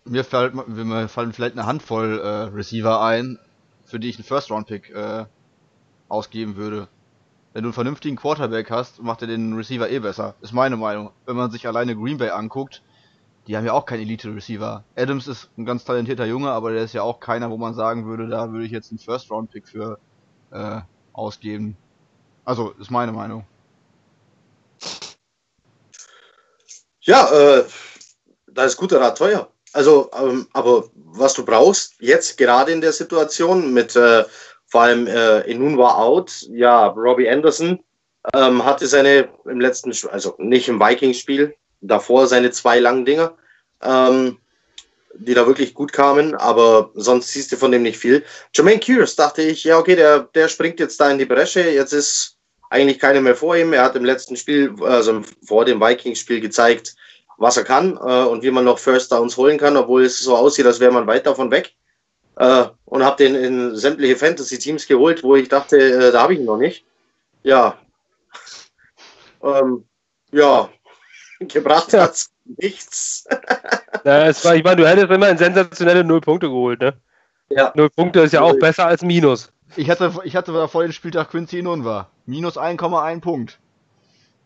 Mir, 0.06 0.24
fällt, 0.24 0.54
mir 0.68 1.08
fallen 1.08 1.32
vielleicht 1.32 1.56
eine 1.56 1.66
Handvoll 1.66 2.20
äh, 2.20 2.54
Receiver 2.54 3.00
ein, 3.00 3.38
für 3.86 3.98
die 3.98 4.10
ich 4.10 4.16
einen 4.16 4.24
First-Round-Pick 4.24 4.90
äh, 4.90 5.24
ausgeben 6.08 6.56
würde. 6.56 6.88
Wenn 7.54 7.62
du 7.62 7.68
einen 7.68 7.74
vernünftigen 7.74 8.16
Quarterback 8.16 8.70
hast, 8.70 9.02
macht 9.02 9.22
er 9.22 9.28
den 9.28 9.54
Receiver 9.54 9.88
eh 9.88 10.00
besser. 10.00 10.34
Ist 10.42 10.52
meine 10.52 10.76
Meinung. 10.76 11.12
Wenn 11.24 11.36
man 11.36 11.50
sich 11.50 11.66
alleine 11.66 11.96
Green 11.96 12.18
Bay 12.18 12.30
anguckt, 12.30 12.82
die 13.46 13.56
haben 13.56 13.64
ja 13.64 13.72
auch 13.72 13.86
keinen 13.86 14.02
Elite-Receiver. 14.02 14.84
Adams 14.96 15.26
ist 15.26 15.50
ein 15.56 15.64
ganz 15.64 15.84
talentierter 15.84 16.26
Junge, 16.26 16.50
aber 16.50 16.72
der 16.72 16.82
ist 16.82 16.94
ja 16.94 17.02
auch 17.02 17.20
keiner, 17.20 17.50
wo 17.50 17.56
man 17.56 17.74
sagen 17.74 18.06
würde, 18.06 18.28
da 18.28 18.50
würde 18.50 18.66
ich 18.66 18.72
jetzt 18.72 18.90
einen 18.90 18.98
First-Round-Pick 18.98 19.68
für 19.68 19.98
äh, 20.50 20.80
ausgeben. 21.12 21.76
Also, 22.44 22.72
ist 22.72 22.90
meine 22.90 23.12
Meinung. 23.12 23.46
Ja, 27.00 27.30
äh, 27.30 27.64
da 28.46 28.64
ist 28.64 28.76
guter 28.76 29.00
Rat 29.00 29.16
teuer. 29.16 29.53
Also, 29.74 30.08
ähm, 30.16 30.46
aber 30.52 30.88
was 30.94 31.34
du 31.34 31.44
brauchst, 31.44 31.94
jetzt 31.98 32.38
gerade 32.38 32.70
in 32.70 32.80
der 32.80 32.92
Situation 32.92 33.74
mit 33.74 33.96
äh, 33.96 34.24
vor 34.66 34.82
allem 34.82 35.08
äh, 35.08 35.40
Inun 35.50 35.76
war 35.76 35.98
out, 35.98 36.46
ja, 36.48 36.86
Robbie 36.86 37.28
Anderson 37.28 37.80
ähm, 38.32 38.64
hatte 38.64 38.86
seine 38.86 39.28
im 39.44 39.60
letzten, 39.60 39.92
also 40.10 40.36
nicht 40.38 40.68
im 40.68 40.80
Vikings-Spiel, 40.80 41.56
davor 41.80 42.28
seine 42.28 42.52
zwei 42.52 42.78
langen 42.78 43.04
Dinger, 43.04 43.34
ähm, 43.82 44.38
die 45.16 45.34
da 45.34 45.44
wirklich 45.44 45.74
gut 45.74 45.92
kamen, 45.92 46.36
aber 46.36 46.92
sonst 46.94 47.32
siehst 47.32 47.50
du 47.50 47.56
von 47.56 47.72
dem 47.72 47.82
nicht 47.82 47.98
viel. 47.98 48.24
Jermaine 48.54 48.80
Curious 48.80 49.16
dachte 49.16 49.42
ich, 49.42 49.64
ja, 49.64 49.76
okay, 49.76 49.96
der, 49.96 50.20
der 50.34 50.46
springt 50.46 50.78
jetzt 50.78 51.00
da 51.00 51.10
in 51.10 51.18
die 51.18 51.24
Bresche, 51.24 51.68
jetzt 51.68 51.92
ist 51.92 52.36
eigentlich 52.70 53.00
keiner 53.00 53.20
mehr 53.20 53.36
vor 53.36 53.56
ihm. 53.56 53.72
Er 53.72 53.82
hat 53.82 53.96
im 53.96 54.04
letzten 54.04 54.36
Spiel, 54.36 54.72
also 54.82 55.22
vor 55.44 55.64
dem 55.64 55.80
Vikings-Spiel 55.80 56.40
gezeigt, 56.40 56.94
was 57.36 57.56
er 57.56 57.64
kann 57.64 57.96
äh, 57.96 58.24
und 58.24 58.42
wie 58.42 58.50
man 58.50 58.64
noch 58.64 58.78
First 58.78 59.12
Downs 59.12 59.36
holen 59.36 59.58
kann, 59.58 59.76
obwohl 59.76 60.04
es 60.04 60.20
so 60.20 60.36
aussieht, 60.36 60.66
als 60.66 60.80
wäre 60.80 60.92
man 60.92 61.06
weit 61.06 61.26
davon 61.26 61.50
weg. 61.50 61.74
Äh, 62.36 62.66
und 62.84 63.04
habe 63.04 63.16
den 63.16 63.34
in 63.34 63.76
sämtliche 63.76 64.16
Fantasy-Teams 64.16 64.86
geholt, 64.86 65.22
wo 65.22 65.36
ich 65.36 65.48
dachte, 65.48 65.78
äh, 65.78 66.12
da 66.12 66.22
habe 66.22 66.34
ich 66.34 66.40
ihn 66.40 66.46
noch 66.46 66.56
nicht. 66.56 66.84
Ja. 67.42 67.78
Ähm, 69.42 69.84
ja, 70.32 70.68
gebracht 71.40 71.92
ja. 71.92 72.02
hat's 72.02 72.30
nichts. 72.44 73.24
ja, 74.04 74.26
es 74.26 74.44
war, 74.44 74.56
ich 74.56 74.64
meine, 74.64 74.76
du 74.76 74.88
hättest 74.88 75.10
immer 75.10 75.36
sensationelle 75.36 76.02
Null 76.02 76.20
Punkte 76.20 76.48
geholt, 76.48 76.80
ne? 76.80 76.94
Ja. 77.50 77.72
Null 77.76 77.90
Punkte 77.90 78.20
ist 78.20 78.32
ja 78.32 78.40
auch 78.40 78.58
besser 78.58 78.86
als 78.86 79.02
Minus. 79.02 79.52
Ich 79.76 79.90
hatte, 79.90 80.12
ich 80.24 80.34
hatte 80.34 80.68
vor 80.68 80.82
dem 80.82 80.92
Spieltag 80.92 81.30
Quincy 81.30 81.62
Nun 81.62 81.84
war. 81.84 82.10
Minus 82.26 82.56
1,1 82.56 83.20
Punkt. 83.20 83.58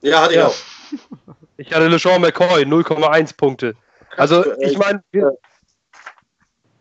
Ja, 0.01 0.23
hatte 0.23 0.35
ich 0.35 0.41
auch. 0.41 0.55
Ich 1.59 1.73
hatte 1.73 1.89
LeSean 1.89 2.21
McCoy, 2.21 2.63
0,1 2.63 3.37
Punkte. 3.37 3.75
Also, 4.17 4.57
ich 4.61 4.79
meine. 4.79 5.03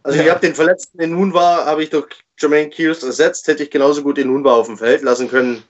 Also, 0.04 0.22
ich 0.22 0.30
habe 0.30 0.40
den 0.40 0.56
Verletzten, 0.56 1.00
der 1.00 1.08
nun 1.08 1.34
war, 1.34 1.66
habe 1.66 1.84
ich 1.84 1.90
durch 1.90 2.08
Jermaine 2.40 2.70
Kears 2.70 3.04
ersetzt, 3.04 3.48
hätte 3.48 3.63
ich 3.63 3.72
genauso 3.72 4.04
gut 4.04 4.18
den 4.18 4.28
Nunba 4.28 4.54
auf 4.54 4.68
dem 4.68 4.78
Feld 4.78 5.02
lassen 5.02 5.28
können. 5.28 5.63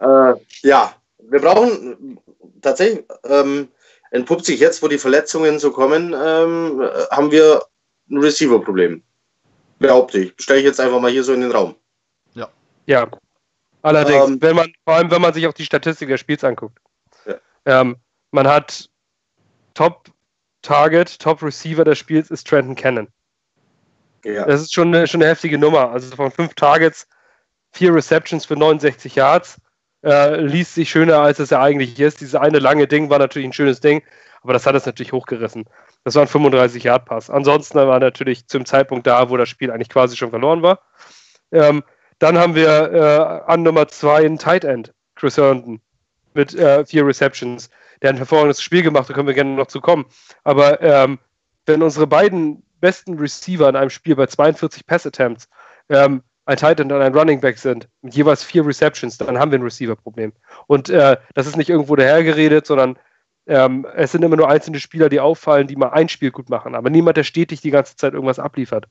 Äh, 0.00 0.34
ja, 0.62 0.94
wir 1.18 1.40
brauchen 1.40 2.18
tatsächlich, 2.62 3.04
ähm, 3.24 3.68
entpuppt 4.10 4.46
sich 4.46 4.58
jetzt, 4.58 4.82
wo 4.82 4.88
die 4.88 4.98
Verletzungen 4.98 5.58
so 5.58 5.70
kommen, 5.70 6.14
ähm, 6.14 6.82
haben 7.10 7.30
wir 7.30 7.62
ein 8.10 8.18
Receiver-Problem. 8.18 9.02
Behaupte 9.78 10.18
ich. 10.18 10.32
Stelle 10.38 10.60
ich 10.60 10.64
jetzt 10.64 10.80
einfach 10.80 11.00
mal 11.00 11.10
hier 11.10 11.22
so 11.22 11.34
in 11.34 11.42
den 11.42 11.52
Raum. 11.52 11.76
Ja. 12.34 12.48
Ja. 12.86 13.06
Allerdings, 13.82 14.26
ähm, 14.26 14.42
wenn 14.42 14.56
man, 14.56 14.72
vor 14.84 14.94
allem 14.94 15.10
wenn 15.10 15.22
man 15.22 15.34
sich 15.34 15.46
auch 15.46 15.52
die 15.52 15.64
Statistik 15.64 16.08
des 16.08 16.18
Spiels 16.18 16.42
anguckt. 16.42 16.78
Ähm, 17.68 17.96
man 18.30 18.48
hat 18.48 18.88
Top 19.74 20.10
Target, 20.62 21.18
Top 21.18 21.42
Receiver 21.42 21.84
des 21.84 21.98
Spiels 21.98 22.30
ist 22.30 22.48
Trenton 22.48 22.74
Cannon. 22.74 23.08
Ja. 24.24 24.46
Das 24.46 24.62
ist 24.62 24.74
schon 24.74 24.88
eine, 24.88 25.06
schon 25.06 25.22
eine 25.22 25.30
heftige 25.30 25.58
Nummer. 25.58 25.90
Also 25.90 26.16
von 26.16 26.30
fünf 26.30 26.54
Targets, 26.54 27.06
vier 27.72 27.94
Receptions 27.94 28.46
für 28.46 28.56
69 28.56 29.14
Yards. 29.14 29.60
Äh, 30.02 30.40
liest 30.40 30.74
sich 30.74 30.88
schöner, 30.88 31.18
als 31.18 31.38
es 31.40 31.50
ja 31.50 31.60
eigentlich 31.60 32.00
ist. 32.00 32.20
Dieses 32.20 32.34
eine 32.34 32.58
lange 32.58 32.86
Ding 32.86 33.10
war 33.10 33.18
natürlich 33.18 33.48
ein 33.48 33.52
schönes 33.52 33.80
Ding, 33.80 34.02
aber 34.42 34.54
das 34.54 34.64
hat 34.64 34.74
es 34.74 34.86
natürlich 34.86 35.12
hochgerissen. 35.12 35.64
Das 36.04 36.14
war 36.14 36.22
ein 36.22 36.28
35-Yard-Pass. 36.28 37.28
Ansonsten 37.28 37.76
war 37.78 38.00
natürlich 38.00 38.46
zum 38.46 38.64
Zeitpunkt 38.64 39.06
da, 39.06 39.28
wo 39.28 39.36
das 39.36 39.48
Spiel 39.48 39.70
eigentlich 39.70 39.90
quasi 39.90 40.16
schon 40.16 40.30
verloren 40.30 40.62
war. 40.62 40.80
Ähm, 41.52 41.82
dann 42.18 42.38
haben 42.38 42.54
wir 42.54 42.92
äh, 42.92 43.50
an 43.50 43.62
Nummer 43.62 43.88
zwei 43.88 44.24
einen 44.24 44.38
Tight 44.38 44.64
End, 44.64 44.94
Chris 45.16 45.36
Herndon, 45.36 45.80
mit 46.34 46.54
äh, 46.54 46.84
vier 46.84 47.06
Receptions. 47.06 47.70
Der 48.00 48.08
hat 48.08 48.14
ein 48.14 48.18
hervorragendes 48.18 48.62
Spiel 48.62 48.82
gemacht, 48.82 49.08
da 49.08 49.14
können 49.14 49.26
wir 49.26 49.34
gerne 49.34 49.54
noch 49.54 49.66
zu 49.66 49.80
kommen. 49.80 50.06
Aber 50.44 50.80
ähm, 50.80 51.18
wenn 51.66 51.82
unsere 51.82 52.06
beiden 52.06 52.62
besten 52.80 53.18
Receiver 53.18 53.68
in 53.68 53.76
einem 53.76 53.90
Spiel 53.90 54.14
bei 54.16 54.26
42 54.26 54.86
Pass-Attempts 54.86 55.48
ähm, 55.88 56.22
ein 56.46 56.56
Tight 56.56 56.80
End 56.80 56.92
und 56.92 57.02
ein 57.02 57.14
Running 57.14 57.40
Back 57.40 57.58
sind, 57.58 57.88
mit 58.00 58.14
jeweils 58.14 58.42
vier 58.42 58.66
Receptions, 58.66 59.18
dann 59.18 59.38
haben 59.38 59.50
wir 59.50 59.58
ein 59.58 59.62
Receiver-Problem. 59.62 60.32
Und 60.66 60.88
äh, 60.88 61.16
das 61.34 61.46
ist 61.46 61.56
nicht 61.56 61.68
irgendwo 61.68 61.94
dahergeredet, 61.94 62.66
sondern 62.66 62.98
ähm, 63.46 63.86
es 63.94 64.12
sind 64.12 64.22
immer 64.22 64.36
nur 64.36 64.48
einzelne 64.48 64.78
Spieler, 64.78 65.08
die 65.08 65.20
auffallen, 65.20 65.66
die 65.66 65.76
mal 65.76 65.88
ein 65.88 66.08
Spiel 66.08 66.30
gut 66.30 66.48
machen, 66.48 66.74
aber 66.74 66.90
niemand, 66.90 67.16
der 67.16 67.24
stetig 67.24 67.60
die 67.60 67.70
ganze 67.70 67.96
Zeit 67.96 68.14
irgendwas 68.14 68.38
abliefert. 68.38 68.86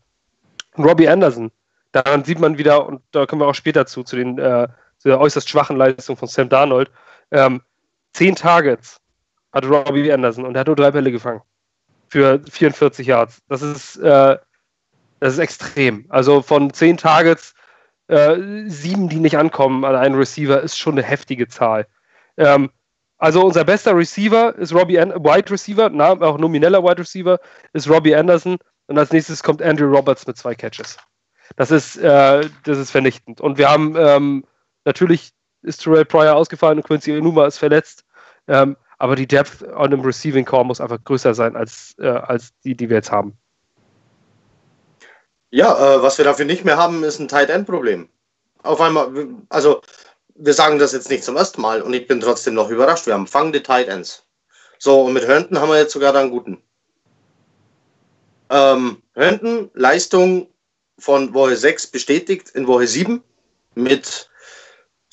Und 0.75 0.85
Robbie 0.85 1.07
Anderson, 1.07 1.51
daran 1.91 2.23
sieht 2.23 2.39
man 2.39 2.57
wieder, 2.57 2.85
und 2.87 3.01
da 3.11 3.25
kommen 3.25 3.41
wir 3.41 3.47
auch 3.47 3.55
später 3.55 3.85
zu, 3.85 4.03
zu, 4.03 4.15
den, 4.15 4.37
äh, 4.37 4.67
zu 4.97 5.07
der 5.07 5.19
äußerst 5.19 5.49
schwachen 5.49 5.77
Leistung 5.77 6.17
von 6.17 6.27
Sam 6.27 6.49
Darnold, 6.49 6.91
ähm, 7.31 7.61
zehn 8.13 8.35
Targets 8.35 8.99
hat 9.53 9.65
Robbie 9.65 10.11
Anderson 10.11 10.45
und 10.45 10.55
er 10.55 10.61
hat 10.61 10.67
nur 10.67 10.75
drei 10.75 10.91
Bälle 10.91 11.11
gefangen 11.11 11.41
für 12.09 12.41
44 12.49 13.07
Yards. 13.07 13.41
Das 13.49 13.61
ist, 13.61 13.97
äh, 13.97 14.37
das 15.19 15.33
ist 15.33 15.39
extrem. 15.39 16.05
Also 16.09 16.41
von 16.41 16.73
zehn 16.73 16.97
Targets, 16.97 17.53
äh, 18.07 18.37
sieben, 18.67 19.09
die 19.09 19.19
nicht 19.19 19.37
ankommen 19.37 19.83
an 19.83 19.95
einen 19.95 20.15
Receiver, 20.15 20.61
ist 20.61 20.77
schon 20.77 20.93
eine 20.93 21.03
heftige 21.03 21.47
Zahl. 21.47 21.87
Ähm, 22.37 22.69
also 23.17 23.43
unser 23.43 23.63
bester 23.63 23.95
Receiver 23.95 24.55
ist 24.55 24.73
Robbie 24.73 24.99
An 24.99 25.09
Wide 25.09 25.49
Receiver, 25.49 25.89
na, 25.89 26.11
auch 26.11 26.37
nomineller 26.37 26.83
Wide 26.83 26.99
Receiver, 26.99 27.39
ist 27.73 27.89
Robbie 27.89 28.15
Anderson 28.15 28.57
und 28.87 28.97
als 28.97 29.11
nächstes 29.11 29.41
kommt 29.41 29.61
Andrew 29.61 29.87
Roberts 29.87 30.27
mit 30.27 30.37
zwei 30.37 30.53
Catches. 30.53 30.97
Das 31.55 31.71
ist, 31.71 31.97
äh, 31.97 32.47
das 32.63 32.77
ist 32.77 32.91
vernichtend. 32.91 33.41
Und 33.41 33.57
wir 33.57 33.69
haben 33.69 33.95
ähm, 33.97 34.45
natürlich 34.85 35.31
ist 35.67 35.83
Terrell 35.83 36.05
Pryor 36.05 36.35
ausgefallen 36.35 36.79
und 36.79 36.83
Quincy 36.83 37.11
Enuma 37.11 37.45
ist 37.47 37.57
verletzt. 37.57 38.03
Ähm, 38.47 38.77
aber 38.97 39.15
die 39.15 39.27
Depth 39.27 39.63
an 39.63 39.91
dem 39.91 40.01
Receiving 40.01 40.45
Core 40.45 40.65
muss 40.65 40.81
einfach 40.81 41.03
größer 41.03 41.33
sein 41.33 41.55
als, 41.55 41.95
äh, 41.99 42.07
als 42.07 42.51
die, 42.63 42.75
die 42.75 42.89
wir 42.89 42.97
jetzt 42.97 43.11
haben. 43.11 43.37
Ja, 45.51 45.95
äh, 45.95 46.01
was 46.01 46.17
wir 46.17 46.25
dafür 46.25 46.45
nicht 46.45 46.65
mehr 46.65 46.77
haben, 46.77 47.03
ist 47.03 47.19
ein 47.19 47.27
Tight 47.27 47.49
End 47.49 47.67
Problem. 47.67 48.09
Auf 48.63 48.81
einmal, 48.81 49.27
also 49.49 49.81
wir 50.35 50.53
sagen 50.53 50.79
das 50.79 50.93
jetzt 50.93 51.09
nicht 51.09 51.23
zum 51.23 51.37
ersten 51.37 51.61
Mal 51.61 51.81
und 51.81 51.93
ich 51.93 52.07
bin 52.07 52.19
trotzdem 52.19 52.53
noch 52.53 52.69
überrascht. 52.69 53.05
Wir 53.05 53.13
haben 53.13 53.27
fangende 53.27 53.63
Tight 53.63 53.87
Ends. 53.87 54.25
So, 54.79 55.01
und 55.03 55.13
mit 55.13 55.27
Herndon 55.27 55.59
haben 55.59 55.69
wir 55.69 55.77
jetzt 55.77 55.93
sogar 55.93 56.15
einen 56.15 56.31
guten. 56.31 56.61
Ähm, 58.49 59.01
Herndon, 59.13 59.71
Leistung 59.73 60.47
von 60.99 61.33
Woche 61.33 61.55
6 61.55 61.87
bestätigt 61.87 62.49
in 62.51 62.67
Woche 62.67 62.87
7 62.87 63.23
mit, 63.75 64.29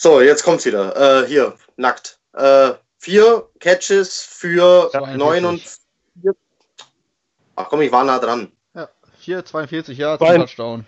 so, 0.05 0.21
jetzt 0.21 0.45
kommt's 0.45 0.67
wieder, 0.67 1.23
äh, 1.23 1.27
hier, 1.27 1.55
nackt. 1.77 2.19
Äh, 2.35 2.75
vier 2.99 3.49
Catches 3.59 4.21
für 4.21 4.91
49. 4.93 5.79
Ach 7.57 7.69
komm, 7.71 7.81
ich 7.81 7.91
war 7.91 8.05
nah 8.05 8.19
dran. 8.19 8.53
Ja, 8.75 8.91
4,42 9.25 9.93
Yards 9.93 10.23
Zwei. 10.23 10.37
Touchdown. 10.37 10.87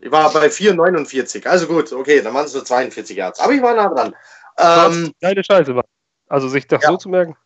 Ich 0.00 0.12
war 0.12 0.32
bei 0.32 0.46
4,49. 0.46 1.48
Also 1.48 1.66
gut, 1.66 1.92
okay, 1.92 2.22
dann 2.22 2.32
waren 2.32 2.44
es 2.44 2.54
nur 2.54 2.64
42 2.64 3.16
Yards. 3.16 3.40
Aber 3.40 3.52
ich 3.52 3.60
war 3.60 3.74
nah 3.74 3.88
dran. 3.88 4.14
Ähm, 4.56 5.12
Keine 5.20 5.42
Scheiße, 5.42 5.72
Mann. 5.72 5.82
Also 6.28 6.48
sich 6.48 6.68
das 6.68 6.80
ja. 6.84 6.90
so 6.90 6.98
zu 6.98 7.08
merken. 7.08 7.36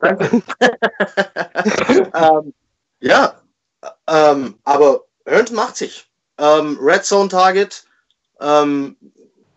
ähm, 0.04 0.44
ja, 3.00 3.40
ähm, 4.06 4.56
aber 4.62 5.00
Herndon 5.26 5.56
macht 5.56 5.76
sich. 5.76 6.08
Ähm, 6.38 6.78
Red 6.80 7.04
Zone 7.04 7.28
Target, 7.28 7.84
ähm, 8.40 8.96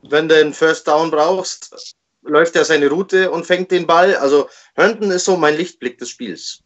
wenn 0.04 0.28
du 0.28 0.36
einen 0.36 0.54
First 0.54 0.88
Down 0.88 1.12
brauchst, 1.12 1.96
läuft 2.22 2.56
er 2.56 2.66
seine 2.66 2.90
Route 2.90 3.32
und 3.32 3.46
fängt 3.46 3.72
den 3.72 3.88
Ball. 3.88 4.16
Also 4.16 4.50
Herndon 4.76 5.12
ist 5.12 5.26
so 5.26 5.38
mein 5.38 5.56
Lichtblick 5.56 5.98
des 5.98 6.10
Spiels. 6.10 6.64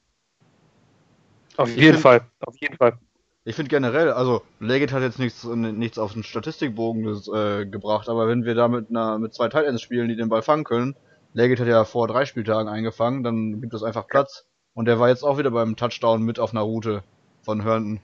Auf 1.57 1.69
jeden 1.69 1.93
find, 1.93 1.99
Fall, 1.99 2.21
auf 2.41 2.55
jeden 2.59 2.77
Fall. 2.77 2.97
Ich 3.43 3.55
finde 3.55 3.69
generell, 3.69 4.11
also 4.11 4.43
Leggett 4.59 4.91
hat 4.91 5.01
jetzt 5.01 5.19
nichts, 5.19 5.43
nichts 5.43 5.97
auf 5.97 6.13
den 6.13 6.23
Statistikbogen 6.23 7.03
des, 7.03 7.27
äh, 7.27 7.65
gebracht, 7.65 8.07
aber 8.07 8.27
wenn 8.27 8.45
wir 8.45 8.55
da 8.55 8.67
mit, 8.67 8.89
einer, 8.89 9.17
mit 9.17 9.33
zwei 9.33 9.47
Titans 9.47 9.81
spielen, 9.81 10.09
die 10.09 10.15
den 10.15 10.29
Ball 10.29 10.43
fangen 10.43 10.63
können, 10.63 10.95
Leggett 11.33 11.59
hat 11.59 11.67
ja 11.67 11.83
vor 11.85 12.07
drei 12.07 12.25
Spieltagen 12.25 12.69
eingefangen, 12.69 13.23
dann 13.23 13.61
gibt 13.61 13.73
es 13.73 13.83
einfach 13.83 14.07
Platz. 14.07 14.45
Und 14.73 14.85
der 14.85 14.99
war 14.99 15.09
jetzt 15.09 15.23
auch 15.23 15.37
wieder 15.37 15.51
beim 15.51 15.75
Touchdown 15.75 16.21
mit 16.21 16.39
auf 16.39 16.51
einer 16.51 16.61
Route 16.61 17.03
von 17.41 17.61
Herndon. 17.61 17.99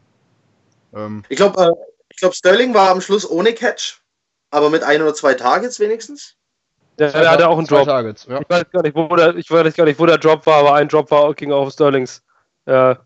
Ähm, 0.93 1.23
ich 1.29 1.37
glaube, 1.37 1.61
äh, 1.61 1.71
ich 2.09 2.17
glaub, 2.17 2.33
Sterling 2.33 2.73
war 2.73 2.89
am 2.89 3.01
Schluss 3.01 3.29
ohne 3.29 3.53
Catch, 3.53 4.01
aber 4.51 4.69
mit 4.69 4.83
ein 4.83 5.01
oder 5.01 5.13
zwei 5.13 5.33
Targets 5.33 5.79
wenigstens. 5.79 6.35
Der, 6.99 7.11
der 7.11 7.29
hatte 7.29 7.47
auch 7.47 7.57
einen 7.57 7.67
Drop. 7.67 7.85
Targets, 7.85 8.25
ja. 8.27 8.41
Ich 8.41 8.49
weiß 8.49 8.71
gar 8.71 8.81
nicht, 8.81 8.95
wo 8.95 9.07
der, 9.15 9.35
ich 9.35 9.51
weiß 9.51 9.75
gar 9.75 9.85
nicht, 9.85 9.99
wo 9.99 10.05
der 10.05 10.17
Drop 10.17 10.45
war, 10.45 10.59
aber 10.59 10.73
ein 10.75 10.87
Drop 10.87 11.11
war 11.11 11.33
ging 11.33 11.51
auf 11.51 11.71
Sterlings. 11.71 12.23
Ja. 12.65 12.97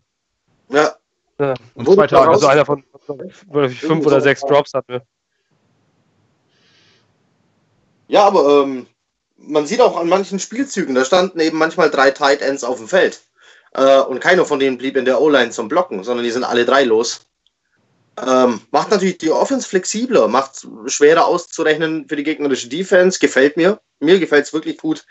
Ja. 0.70 0.94
ja. 1.38 1.54
Und 1.74 1.88
zwei 1.88 2.06
Tage. 2.06 2.30
Also 2.30 2.46
einer 2.46 2.64
von 2.64 2.82
fünf 3.70 4.06
oder 4.06 4.20
sechs 4.20 4.40
Drops 4.42 4.72
hatten 4.72 4.92
wir. 4.94 5.02
Ja, 8.08 8.26
aber 8.26 8.62
ähm, 8.62 8.86
man 9.36 9.66
sieht 9.66 9.80
auch 9.80 9.98
an 9.98 10.08
manchen 10.08 10.38
Spielzügen, 10.38 10.94
da 10.94 11.04
standen 11.04 11.40
eben 11.40 11.58
manchmal 11.58 11.90
drei 11.90 12.10
Tight 12.10 12.42
Ends 12.42 12.64
auf 12.64 12.76
dem 12.76 12.88
Feld. 12.88 13.22
Äh, 13.74 14.00
und 14.00 14.20
keiner 14.20 14.44
von 14.44 14.58
denen 14.58 14.78
blieb 14.78 14.96
in 14.96 15.04
der 15.04 15.20
O-Line 15.20 15.50
zum 15.50 15.68
Blocken, 15.68 16.04
sondern 16.04 16.24
die 16.24 16.30
sind 16.30 16.44
alle 16.44 16.64
drei 16.64 16.84
los. 16.84 17.26
Ähm, 18.24 18.60
macht 18.70 18.90
natürlich 18.90 19.18
die 19.18 19.30
Offense 19.30 19.68
flexibler, 19.68 20.28
macht 20.28 20.66
schwerer 20.86 21.26
auszurechnen 21.26 22.08
für 22.08 22.16
die 22.16 22.22
gegnerische 22.22 22.68
Defense. 22.68 23.18
Gefällt 23.18 23.56
mir. 23.56 23.80
Mir 24.00 24.18
gefällt 24.18 24.46
es 24.46 24.52
wirklich 24.52 24.78
gut. 24.78 25.04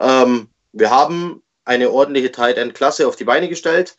Ähm, 0.00 0.48
wir 0.72 0.90
haben 0.90 1.42
eine 1.64 1.90
ordentliche 1.90 2.32
Tight 2.32 2.58
End 2.58 2.74
Klasse 2.74 3.06
auf 3.06 3.16
die 3.16 3.24
Beine 3.24 3.48
gestellt. 3.48 3.96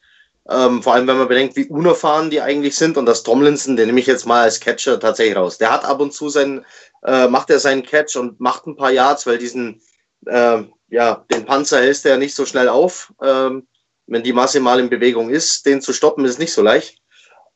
Ähm, 0.50 0.82
vor 0.82 0.94
allem, 0.94 1.08
wenn 1.08 1.18
man 1.18 1.28
bedenkt, 1.28 1.56
wie 1.58 1.68
unerfahren 1.68 2.30
die 2.30 2.42
eigentlich 2.42 2.76
sind 2.76 2.98
und 2.98 3.06
das 3.06 3.24
Tomlinson, 3.24 3.76
den 3.76 3.88
nehme 3.88 4.00
ich 4.00 4.08
jetzt 4.08 4.26
mal 4.26 4.44
als 4.44 4.60
Catcher 4.60 5.00
tatsächlich 5.00 5.36
raus. 5.36 5.58
Der 5.58 5.72
hat 5.72 5.84
ab 5.84 6.00
und 6.00 6.14
zu 6.14 6.30
seinen, 6.30 6.66
äh, 7.04 7.28
macht 7.28 7.50
er 7.50 7.60
seinen 7.60 7.84
Catch 7.84 8.16
und 8.16 8.40
macht 8.40 8.66
ein 8.66 8.78
paar 8.78 8.92
Yards, 8.92 9.26
weil 9.28 9.38
diesen, 9.38 9.82
äh, 10.26 10.64
ja, 10.90 11.26
den 11.32 11.46
Panzer 11.46 11.82
hältst 11.82 12.06
er 12.06 12.18
nicht 12.18 12.34
so 12.34 12.46
schnell 12.46 12.70
auf. 12.70 13.14
Ähm, 13.22 13.68
wenn 14.08 14.24
die 14.24 14.32
Masse 14.32 14.62
mal 14.62 14.80
in 14.80 14.90
Bewegung 14.90 15.30
ist, 15.30 15.66
den 15.66 15.82
zu 15.82 15.92
stoppen, 15.92 16.24
ist 16.24 16.40
nicht 16.40 16.54
so 16.54 16.62
leicht. 16.62 17.00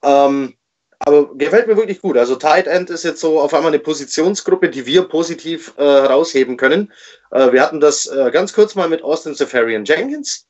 Ähm, 0.04 0.56
aber 1.04 1.34
gefällt 1.36 1.68
mir 1.68 1.78
wirklich 1.78 2.02
gut. 2.02 2.16
Also 2.16 2.36
Tight 2.36 2.68
End 2.68 2.90
ist 2.92 3.04
jetzt 3.04 3.22
so 3.22 3.40
auf 3.40 3.54
einmal 3.54 3.72
eine 3.72 3.80
Positionsgruppe, 3.80 4.70
die 4.70 4.86
wir 4.86 5.04
positiv 5.04 5.74
äh, 5.78 5.84
herausheben 5.84 6.58
können. 6.58 6.94
Äh, 7.32 7.52
wir 7.52 7.62
hatten 7.62 7.80
das 7.80 8.06
äh, 8.06 8.30
ganz 8.32 8.54
kurz 8.54 8.76
mal 8.76 8.88
mit 8.88 9.04
Austin 9.04 9.34
Safarian 9.34 9.84
Jenkins, 9.84 10.46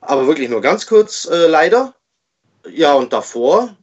aber 0.00 0.26
wirklich 0.26 0.50
nur 0.50 0.60
ganz 0.60 0.86
kurz 0.86 1.24
äh, 1.24 1.46
leider. 1.46 1.94
Ja, 2.68 2.94
und 2.94 3.12
davor, 3.12 3.76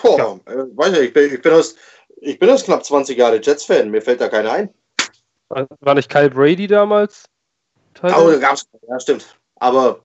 boah, 0.00 0.18
ja. 0.46 0.52
Äh, 0.52 0.64
weiß 0.74 0.92
ich, 0.94 1.08
ich 1.08 1.12
bin, 1.12 1.34
ich 1.34 1.42
bin 1.42 1.52
aus, 1.52 1.74
ich 2.16 2.38
bin 2.38 2.48
aus 2.48 2.64
knapp 2.64 2.84
20 2.84 3.18
Jahre 3.18 3.40
Jets-Fan, 3.40 3.90
mir 3.90 4.00
fällt 4.00 4.22
da 4.22 4.28
keiner 4.28 4.52
ein. 4.52 4.74
War 5.48 5.94
nicht 5.94 6.10
Kyle 6.10 6.30
Brady 6.30 6.68
damals? 6.68 7.24
Oh, 8.02 8.38
gab's, 8.38 8.66
ja, 8.88 9.00
stimmt. 9.00 9.26
Aber 9.56 10.04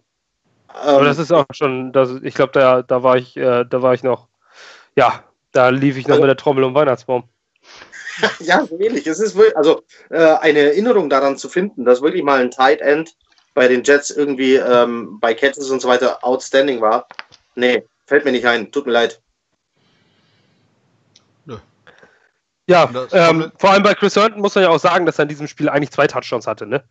aber 0.73 1.01
ähm, 1.01 1.05
das 1.05 1.19
ist 1.19 1.31
auch 1.31 1.45
schon, 1.51 1.91
das, 1.93 2.09
ich 2.21 2.35
glaube, 2.35 2.51
da, 2.53 2.81
da 2.81 3.03
war 3.03 3.17
ich, 3.17 3.37
äh, 3.37 3.65
da 3.65 3.81
war 3.81 3.93
ich 3.93 4.03
noch, 4.03 4.27
ja, 4.95 5.23
da 5.51 5.69
lief 5.69 5.97
ich 5.97 6.07
noch 6.07 6.13
also, 6.13 6.23
mit 6.23 6.29
der 6.29 6.37
Trommel 6.37 6.63
um 6.63 6.73
Weihnachtsbaum. 6.73 7.23
ja, 8.39 8.65
so 8.65 8.79
ähnlich. 8.79 9.07
Es 9.07 9.19
ist 9.19 9.35
wirklich, 9.35 9.55
also 9.57 9.83
äh, 10.09 10.35
eine 10.37 10.59
Erinnerung 10.59 11.09
daran 11.09 11.37
zu 11.37 11.49
finden, 11.49 11.85
dass 11.85 12.01
wirklich 12.01 12.23
mal 12.23 12.41
ein 12.41 12.51
Tight 12.51 12.81
End 12.81 13.15
bei 13.53 13.67
den 13.67 13.83
Jets 13.83 14.09
irgendwie 14.09 14.55
ähm, 14.55 15.19
bei 15.19 15.33
Catches 15.33 15.69
und 15.69 15.81
so 15.81 15.87
weiter 15.87 16.23
outstanding 16.23 16.81
war. 16.81 17.07
Nee, 17.55 17.85
fällt 18.05 18.25
mir 18.25 18.31
nicht 18.31 18.47
ein. 18.47 18.71
Tut 18.71 18.85
mir 18.85 18.93
leid. 18.93 19.21
Ja, 22.65 22.89
ähm, 23.11 23.51
vor 23.57 23.71
allem 23.71 23.83
bei 23.83 23.93
Chris 23.93 24.15
Herndon 24.15 24.41
muss 24.41 24.55
man 24.55 24.63
ja 24.63 24.69
auch 24.69 24.79
sagen, 24.79 25.05
dass 25.05 25.19
er 25.19 25.23
in 25.23 25.29
diesem 25.29 25.47
Spiel 25.47 25.67
eigentlich 25.67 25.91
zwei 25.91 26.07
Touchdowns 26.07 26.47
hatte, 26.47 26.65
ne? 26.65 26.83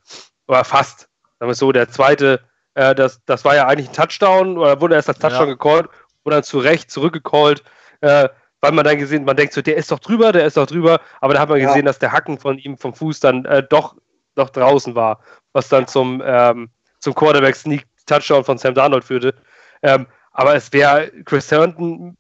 Oder 0.47 0.65
fast. 0.65 1.09
Sagen 1.39 1.51
wir 1.51 1.55
so, 1.55 1.73
der 1.73 1.89
zweite, 1.89 2.41
äh, 2.75 2.95
das, 2.95 3.21
das 3.27 3.45
war 3.45 3.55
ja 3.55 3.67
eigentlich 3.67 3.89
ein 3.89 3.95
Touchdown, 3.95 4.59
oder 4.59 4.81
wurde 4.81 4.95
erst 4.95 5.09
als 5.09 5.19
Touchdown 5.19 5.49
ja. 5.49 5.55
gecallt, 5.55 5.89
wurde 6.25 6.37
dann 6.37 6.43
zu 6.45 6.59
Recht 6.59 6.91
zurückgecallt, 6.91 7.63
äh, 8.01 8.29
weil 8.61 8.73
man 8.73 8.85
dann 8.85 8.99
gesehen, 8.99 9.25
man 9.25 9.37
denkt 9.37 9.55
so, 9.55 9.63
der 9.63 9.77
ist 9.77 9.91
doch 9.91 9.99
drüber, 9.99 10.33
der 10.33 10.47
ist 10.47 10.57
doch 10.57 10.67
drüber, 10.67 11.01
aber 11.21 11.35
da 11.35 11.41
hat 11.41 11.49
man 11.49 11.61
gesehen, 11.61 11.77
ja. 11.77 11.83
dass 11.83 11.99
der 11.99 12.13
Hacken 12.13 12.39
von 12.39 12.59
ihm 12.59 12.79
vom 12.79 12.95
Fuß 12.95 13.21
dann 13.21 13.45
äh, 13.45 13.63
doch 13.63 13.97
noch 14.37 14.51
draußen 14.51 14.95
war, 14.95 15.21
was 15.53 15.69
dann 15.69 15.87
zum, 15.87 16.23
ähm, 16.25 16.71
zum 17.01 17.15
Quarterback-Sneak-Touchdown 17.15 18.45
von 18.45 18.59
Sam 18.59 18.75
Darnold 18.75 19.05
führte. 19.05 19.35
Ähm, 19.83 20.07
aber 20.33 20.55
es 20.55 20.73
wäre, 20.73 21.11
Chris 21.25 21.51
Herndon 21.51 22.17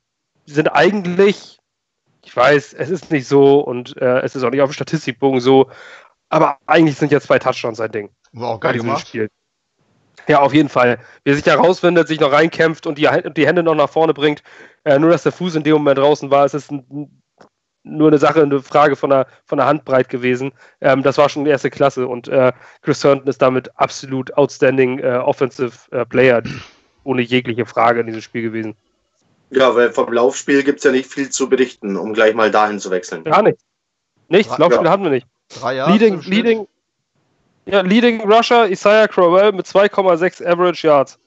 sind 0.47 0.69
eigentlich 0.69 1.59
ich 2.25 2.37
weiß, 2.37 2.75
es 2.75 2.91
ist 2.91 3.11
nicht 3.11 3.27
so 3.27 3.61
und 3.61 3.97
äh, 4.01 4.21
es 4.21 4.37
ist 4.37 4.45
auch 4.45 4.51
nicht 4.51 4.61
auf 4.61 4.71
dem 4.71 4.75
Statistikbogen 4.75 5.41
so, 5.41 5.71
aber 6.29 6.57
eigentlich 6.67 6.97
sind 6.97 7.13
ja 7.13 7.21
zwei 7.21 7.39
Touchdowns 7.39 7.79
sein 7.79 7.91
Ding. 7.91 8.11
War 8.33 8.51
auch 8.51 8.61
geil 8.61 8.77
gemacht. 8.77 9.09
Spiel. 9.09 9.29
Ja, 10.29 10.41
auf 10.41 10.55
jeden 10.55 10.69
Fall. 10.69 10.99
Wer 11.25 11.35
sich 11.35 11.47
herausfindet, 11.47 12.09
sich 12.09 12.21
noch 12.21 12.33
reinkämpft 12.33 12.87
und 12.87 12.99
die, 12.99 13.09
die 13.37 13.47
Hände 13.47 13.63
noch 13.63 13.75
nach 13.75 13.91
vorne 13.91 14.15
bringt, 14.15 14.43
äh, 14.85 14.99
nur 14.99 15.11
dass 15.11 15.23
der 15.23 15.33
Fuß 15.33 15.57
in 15.57 15.63
dem 15.63 15.75
Moment 15.75 15.99
draußen 15.99 16.31
war, 16.31 16.45
es 16.45 16.55
ist 16.55 16.71
ein, 16.71 17.23
nur 17.85 18.09
eine 18.09 18.19
Sache, 18.19 18.43
eine 18.43 18.63
Frage 18.63 18.97
von 18.97 19.11
der, 19.11 19.27
von 19.45 19.59
der 19.59 19.67
Handbreit 19.67 20.09
gewesen. 20.09 20.53
Ähm, 20.81 21.03
das 21.03 21.19
war 21.19 21.29
schon 21.29 21.45
die 21.45 21.51
erste 21.51 21.71
Klasse 21.71 22.07
und 22.07 22.29
äh, 22.29 22.53
Chris 22.83 23.03
Herndon 23.03 23.29
ist 23.29 23.43
damit 23.43 23.71
absolut 23.79 24.33
outstanding 24.35 25.01
äh, 25.01 25.17
Offensive 25.17 25.73
äh, 25.91 26.05
Player, 26.05 26.43
ohne 27.05 27.23
jegliche 27.23 27.67
Frage 27.67 28.01
in 28.01 28.07
diesem 28.07 28.23
Spiel 28.23 28.43
gewesen. 28.43 28.77
Ja, 29.51 29.75
weil 29.75 29.93
vom 29.93 30.13
Laufspiel 30.13 30.63
gibt 30.63 30.79
es 30.79 30.85
ja 30.85 30.93
nicht 30.93 31.13
viel 31.13 31.29
zu 31.29 31.49
berichten, 31.49 31.97
um 31.97 32.15
gleich 32.15 32.35
mal 32.35 32.51
dahin 32.51 32.79
zu 32.79 32.91
wechseln. 32.91 33.25
Gar 33.25 33.43
nichts. 33.43 33.63
Nichts, 34.29 34.57
Laufspiel 34.57 34.87
ja. 34.87 34.91
hatten 34.91 35.03
wir 35.03 35.11
nicht. 35.11 35.27
Drei 35.49 35.75
Jahre 35.75 35.93
leading, 35.93 36.21
leading, 36.23 36.69
ja, 37.67 37.81
leading 37.81 38.21
Rusher 38.21 38.69
Isaiah 38.69 39.09
Crowell 39.09 39.53
mit 39.53 39.67
2,6 39.67 40.45
Average 40.47 40.87
Yards. 40.87 41.19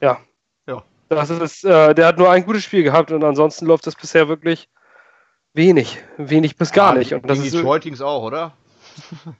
Ja. 0.00 0.18
ja. 0.66 0.82
Das 1.08 1.30
ist, 1.30 1.64
äh, 1.64 1.94
der 1.94 2.06
hat 2.06 2.18
nur 2.18 2.30
ein 2.30 2.44
gutes 2.44 2.64
Spiel 2.64 2.82
gehabt 2.82 3.10
und 3.10 3.24
ansonsten 3.24 3.66
läuft 3.66 3.86
das 3.86 3.96
bisher 3.96 4.28
wirklich 4.28 4.68
wenig. 5.52 5.98
Wenig 6.16 6.56
bis 6.56 6.72
gar 6.72 6.92
ja, 6.92 6.98
nicht. 6.98 7.14
Und 7.14 7.28
das 7.28 7.38
ist 7.38 7.54
Detroit 7.54 7.82
ging 7.82 8.00
auch, 8.00 8.22
oder? 8.22 8.52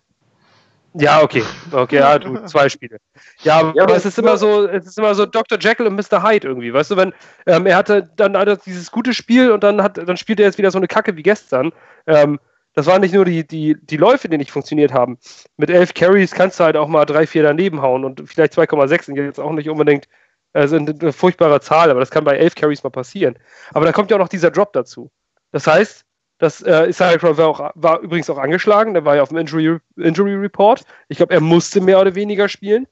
Ja, 0.97 1.23
okay. 1.23 1.43
Okay, 1.73 1.97
ja, 1.97 2.19
du, 2.21 2.38
zwei 2.47 2.69
Spiele. 2.69 2.99
Ja, 3.43 3.59
aber, 3.59 3.75
ja, 3.75 3.83
aber 3.83 3.97
es 3.97 4.05
ist 4.05 4.17
immer 4.17 4.37
so, 4.37 4.69
es 4.69 4.87
ist 4.87 4.97
immer 4.97 5.12
so 5.17 5.27
Dr. 5.27 5.59
Jekyll 5.59 5.88
und 5.88 5.97
Mr. 5.97 6.23
Hyde 6.23 6.47
irgendwie, 6.47 6.73
weißt 6.73 6.93
du, 6.93 6.97
wenn 6.97 7.12
ähm, 7.47 7.67
er 7.67 7.77
hatte 7.77 8.09
dann 8.14 8.37
hat 8.37 8.47
er 8.47 8.57
dieses 8.59 8.93
gute 8.93 9.12
Spiel 9.12 9.51
und 9.51 9.64
dann 9.64 9.83
hat 9.83 9.99
dann 9.99 10.17
spielt 10.17 10.38
er 10.38 10.47
jetzt 10.47 10.57
wieder 10.57 10.71
so 10.71 10.79
eine 10.79 10.87
Kacke 10.87 11.17
wie 11.17 11.25
gestern. 11.25 11.73
Ähm, 12.07 12.38
das 12.75 12.87
waren 12.87 13.01
nicht 13.01 13.15
nur 13.15 13.25
die, 13.25 13.47
die, 13.47 13.77
die 13.81 13.97
Läufe, 13.97 14.29
die 14.29 14.37
nicht 14.37 14.51
funktioniert 14.51 14.93
haben. 14.93 15.19
Mit 15.57 15.71
elf 15.71 15.95
Carries 15.95 16.33
kannst 16.33 16.61
du 16.61 16.65
halt 16.65 16.77
auch 16.77 16.89
mal 16.89 17.05
drei, 17.05 17.27
vier 17.27 17.43
daneben 17.43 17.83
hauen 17.83 18.05
und 18.05 18.23
vielleicht 18.27 18.53
2,6 18.53 19.05
sind 19.05 19.17
jetzt 19.17 19.41
auch 19.41 19.53
nicht 19.53 19.69
unbedingt 19.69 20.09
sind 20.55 21.03
eine 21.03 21.13
furchtbare 21.13 21.61
Zahl, 21.61 21.91
aber 21.91 22.01
das 22.01 22.11
kann 22.11 22.25
bei 22.25 22.37
elf 22.37 22.55
Carries 22.55 22.85
mal 22.85 22.91
passieren. 22.91 23.37
Aber 23.73 23.85
dann 23.85 23.95
kommt 23.95 24.11
ja 24.11 24.17
auch 24.17 24.21
noch 24.21 24.29
dieser 24.29 24.51
Drop 24.51 24.73
dazu. 24.73 25.11
Das 25.51 25.67
heißt, 25.67 26.05
das 26.39 26.63
äh, 26.63 26.89
Isaiah 26.89 27.19
Crowell 27.19 27.39
war, 27.39 27.49
auch, 27.49 27.71
war 27.75 28.01
übrigens 28.01 28.31
auch 28.31 28.39
angeschlagen, 28.39 28.95
der 28.95 29.05
war 29.05 29.17
ja 29.17 29.23
auf 29.23 29.31
dem 29.31 29.39
Injury, 29.39 29.79
Injury 29.97 30.35
Report. 30.35 30.85
Ich 31.09 31.17
glaube, 31.17 31.35
er 31.35 31.41
musste 31.41 31.81
mehr 31.81 32.01
oder 32.01 32.15
weniger 32.15 32.49
spielen. 32.49 32.87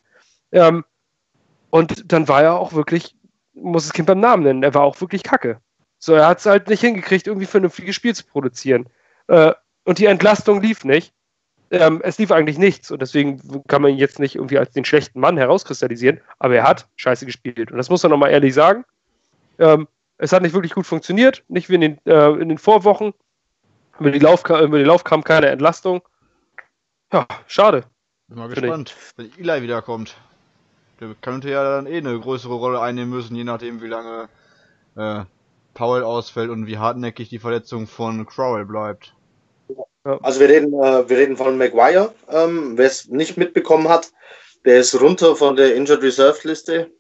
Ähm, 0.51 0.85
und 1.71 2.13
dann 2.13 2.29
war 2.29 2.43
er 2.43 2.59
auch 2.59 2.73
wirklich, 2.73 3.15
muss 3.55 3.85
das 3.85 3.93
Kind 3.93 4.07
beim 4.07 4.21
Namen 4.21 4.43
nennen, 4.43 4.63
er 4.63 4.75
war 4.75 4.83
auch 4.83 5.01
wirklich 5.01 5.23
kacke. 5.23 5.61
So, 5.99 6.15
er 6.15 6.27
hat 6.27 6.41
es 6.41 6.47
halt 6.47 6.69
nicht 6.69 6.81
hingekriegt, 6.81 7.27
irgendwie 7.27 7.47
vernünftiges 7.47 7.95
Spiel 7.95 8.15
zu 8.15 8.25
produzieren. 8.27 8.89
Äh, 9.29 9.53
und 9.85 9.99
die 9.99 10.07
Entlastung 10.07 10.61
lief 10.63 10.85
nicht. 10.85 11.13
Ähm, 11.71 12.01
es 12.05 12.19
lief 12.19 12.31
eigentlich 12.31 12.59
nichts 12.59 12.91
und 12.91 13.01
deswegen 13.01 13.65
kann 13.67 13.81
man 13.81 13.93
ihn 13.93 13.99
jetzt 13.99 14.19
nicht 14.19 14.35
irgendwie 14.35 14.59
als 14.59 14.73
den 14.73 14.85
schlechten 14.85 15.21
Mann 15.21 15.39
herauskristallisieren, 15.39 16.21
aber 16.39 16.57
er 16.57 16.65
hat 16.65 16.87
scheiße 16.97 17.25
gespielt. 17.25 17.71
Und 17.71 17.79
das 17.79 17.89
muss 17.89 18.03
man 18.03 18.11
nochmal 18.11 18.31
ehrlich 18.31 18.53
sagen. 18.53 18.85
Ähm, 19.59 19.89
es 20.19 20.33
hat 20.33 20.43
nicht 20.43 20.53
wirklich 20.53 20.75
gut 20.75 20.87
funktioniert, 20.87 21.43
nicht 21.49 21.71
wie 21.71 21.77
in 21.77 21.81
den, 21.81 21.99
äh, 22.05 22.31
in 22.33 22.51
den 22.51 22.59
Vorwochen. 22.59 23.15
Über 23.99 24.11
die, 24.11 24.19
Lauf, 24.19 24.45
über 24.45 24.79
die 24.79 24.85
Lauf 24.85 25.05
kam 25.05 25.25
keine 25.25 25.47
Entlastung. 25.49 26.03
Ja, 27.13 27.27
schade. 27.47 27.85
Bin 28.29 28.39
mal 28.39 28.49
gespannt, 28.49 28.95
wenn 29.17 29.31
Eli 29.39 29.63
wiederkommt. 29.63 30.17
Der 31.01 31.15
könnte 31.21 31.51
ja 31.51 31.65
dann 31.65 31.87
eh 31.87 31.99
eine 31.99 32.19
größere 32.19 32.55
Rolle 32.55 32.81
einnehmen 32.81 33.11
müssen, 33.11 33.35
je 33.35 33.45
nachdem, 33.45 33.83
wie 33.83 33.89
lange 33.89 34.29
äh, 34.97 35.25
Powell 35.75 36.05
ausfällt 36.05 36.51
und 36.51 36.67
wie 36.67 36.79
hartnäckig 36.79 37.29
die 37.29 37.39
Verletzung 37.39 37.87
von 37.87 38.27
Crowell 38.27 38.65
bleibt. 38.65 39.15
Also 40.05 40.41
wir 40.41 40.49
reden, 40.49 40.73
äh, 40.75 41.09
wir 41.09 41.19
reden 41.19 41.37
von 41.37 41.57
Maguire, 41.57 42.13
ähm, 42.29 42.77
wer 42.77 42.87
es 42.87 43.07
nicht 43.07 43.37
mitbekommen 43.37 43.89
hat, 43.89 44.13
der 44.65 44.81
ist 44.81 45.01
runter 45.01 45.37
von 45.37 45.55
der 45.55 45.77
Injured 45.77 46.03
Reserve 46.03 46.39
Liste 46.43 46.91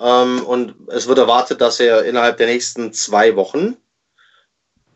ähm, 0.00 0.44
und 0.44 0.74
es 0.88 1.06
wird 1.06 1.18
erwartet, 1.18 1.60
dass 1.60 1.78
er 1.78 2.04
innerhalb 2.04 2.36
der 2.36 2.48
nächsten 2.48 2.92
zwei 2.92 3.36
Wochen 3.36 3.76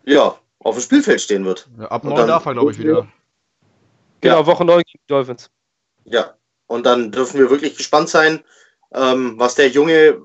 ja, 0.04 0.36
auf 0.58 0.76
dem 0.76 0.82
Spielfeld 0.82 1.20
stehen 1.20 1.44
wird. 1.44 1.68
Ja, 1.78 1.86
ab 1.86 2.04
9 2.04 2.26
darf 2.26 2.46
er, 2.46 2.54
glaube 2.54 2.72
ich, 2.72 2.78
wieder. 2.78 3.06
Genau, 4.20 4.40
ja. 4.40 4.46
Woche 4.46 4.64
9 4.64 4.82
gegen 4.84 5.04
Dolphins. 5.06 5.50
Ja, 6.04 6.34
und 6.66 6.84
dann 6.84 7.12
dürfen 7.12 7.38
wir 7.38 7.50
wirklich 7.50 7.76
gespannt 7.76 8.08
sein, 8.08 8.42
ähm, 8.92 9.34
was 9.38 9.54
der 9.54 9.68
Junge 9.68 10.20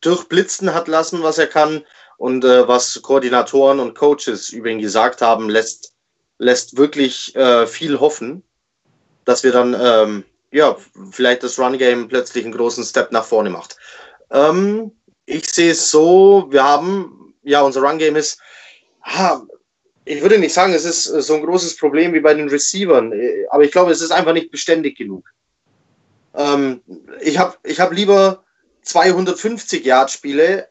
durchblitzen 0.00 0.74
hat 0.74 0.88
lassen, 0.88 1.22
was 1.22 1.38
er 1.38 1.46
kann 1.46 1.84
und 2.18 2.44
äh, 2.44 2.68
was 2.68 3.00
Koordinatoren 3.02 3.80
und 3.80 3.96
Coaches 3.96 4.50
über 4.50 4.68
ihn 4.68 4.78
gesagt 4.78 5.22
haben, 5.22 5.48
lässt, 5.48 5.91
lässt 6.42 6.76
wirklich 6.76 7.34
äh, 7.36 7.66
viel 7.66 8.00
hoffen, 8.00 8.42
dass 9.24 9.44
wir 9.44 9.52
dann 9.52 9.76
ähm, 9.78 10.24
ja 10.50 10.76
vielleicht 11.10 11.42
das 11.42 11.58
Run 11.58 11.78
Game 11.78 12.08
plötzlich 12.08 12.44
einen 12.44 12.54
großen 12.54 12.84
Step 12.84 13.12
nach 13.12 13.24
vorne 13.24 13.50
macht. 13.50 13.76
Ähm, 14.30 14.92
ich 15.24 15.50
sehe 15.50 15.70
es 15.70 15.90
so, 15.90 16.46
wir 16.50 16.64
haben 16.64 17.34
ja 17.42 17.62
unser 17.62 17.82
Run 17.82 17.98
Game 17.98 18.16
ist 18.16 18.38
ha, 19.02 19.42
ich 20.04 20.20
würde 20.20 20.38
nicht 20.38 20.54
sagen, 20.54 20.72
es 20.72 20.84
ist 20.84 21.04
so 21.04 21.34
ein 21.34 21.44
großes 21.44 21.76
Problem 21.76 22.12
wie 22.12 22.20
bei 22.20 22.34
den 22.34 22.48
Receivern, 22.48 23.12
aber 23.50 23.62
ich 23.62 23.70
glaube, 23.70 23.92
es 23.92 24.00
ist 24.00 24.10
einfach 24.10 24.32
nicht 24.32 24.50
beständig 24.50 24.98
genug. 24.98 25.24
Ähm, 26.34 26.80
ich 27.20 27.38
habe 27.38 27.56
ich 27.62 27.78
hab 27.78 27.92
lieber 27.92 28.42
250 28.82 29.84
Yard 29.84 30.10
Spiele 30.10 30.68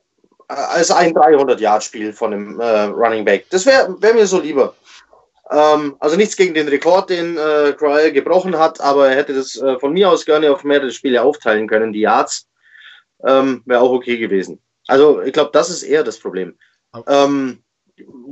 äh, 0.50 0.54
als 0.54 0.92
ein 0.92 1.14
300 1.14 1.62
Yard 1.62 1.84
Spiel 1.84 2.12
von 2.12 2.34
einem 2.34 2.60
äh, 2.60 2.84
Running 2.84 3.24
Back. 3.24 3.46
Das 3.52 3.66
wäre 3.66 3.96
wär 4.02 4.14
mir 4.14 4.28
so 4.28 4.40
lieber. 4.40 4.76
Ähm, 5.52 5.98
also 6.00 6.16
nichts 6.16 6.38
gegen 6.38 6.54
den 6.54 6.70
Rekord, 6.70 7.10
den 7.10 7.38
äh, 7.38 7.74
Crowell 7.78 8.12
gebrochen 8.14 8.58
hat, 8.58 8.80
aber 8.80 9.10
er 9.10 9.18
hätte 9.18 9.34
das 9.34 9.58
äh, 9.58 9.78
von 9.80 9.92
mir 9.92 10.10
aus 10.10 10.26
gerne 10.26 10.52
auf 10.52 10.64
mehrere 10.64 10.92
Spiele 10.92 11.22
aufteilen 11.22 11.68
können, 11.68 11.92
die 11.92 12.02
Yards. 12.02 12.48
Ähm, 13.24 13.62
wäre 13.66 13.82
auch 13.82 13.92
okay 13.92 14.18
gewesen. 14.18 14.62
Also 14.88 15.22
ich 15.22 15.34
glaube, 15.34 15.52
das 15.54 15.70
ist 15.70 15.84
eher 15.84 16.04
das 16.04 16.18
Problem. 16.20 16.58
Ähm, 17.08 17.64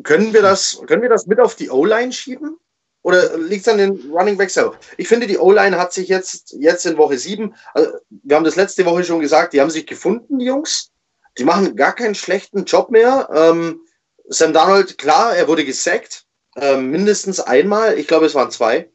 können 0.04 0.34
wir 0.34 0.42
das, 0.42 0.82
können 0.88 1.02
wir 1.02 1.10
das 1.10 1.28
mit 1.28 1.40
auf 1.40 1.56
die 1.56 1.70
O-Line 1.70 2.12
schieben? 2.12 2.58
Oder 3.02 3.38
liegt 3.38 3.62
es 3.62 3.68
an 3.68 3.78
den 3.78 4.12
Running 4.12 4.38
Back 4.38 4.50
selber? 4.50 4.78
Ich 4.98 5.08
finde, 5.08 5.28
die 5.28 5.38
O-Line 5.38 5.78
hat 5.78 5.94
sich 5.94 6.10
jetzt, 6.10 6.56
jetzt 6.60 6.86
in 6.86 6.98
Woche 6.98 7.18
7, 7.18 7.54
also 7.74 7.92
wir 8.10 8.36
haben 8.36 8.44
das 8.44 8.56
letzte 8.56 8.86
Woche 8.86 9.04
schon 9.04 9.20
gesagt, 9.20 9.54
die 9.54 9.62
haben 9.62 9.70
sich 9.70 9.86
gefunden, 9.86 10.40
die 10.40 10.46
Jungs. 10.46 10.92
Die 11.38 11.46
machen 11.46 11.76
gar 11.76 11.94
keinen 11.94 12.16
schlechten 12.16 12.66
Job 12.66 12.92
mehr. 12.92 13.30
Ähm, 13.34 13.82
Sam 14.28 14.52
Darnold, 14.52 14.98
klar, 14.98 15.36
er 15.36 15.48
wurde 15.48 15.64
gesackt. 15.64 16.26
Ähm, 16.62 16.92
mindestens 16.92 17.40
einmal. 17.40 17.98
Ich 17.98 18.08
glaube, 18.08 18.26
es 18.26 18.36
waren 18.36 18.52
zwei. 18.52 18.90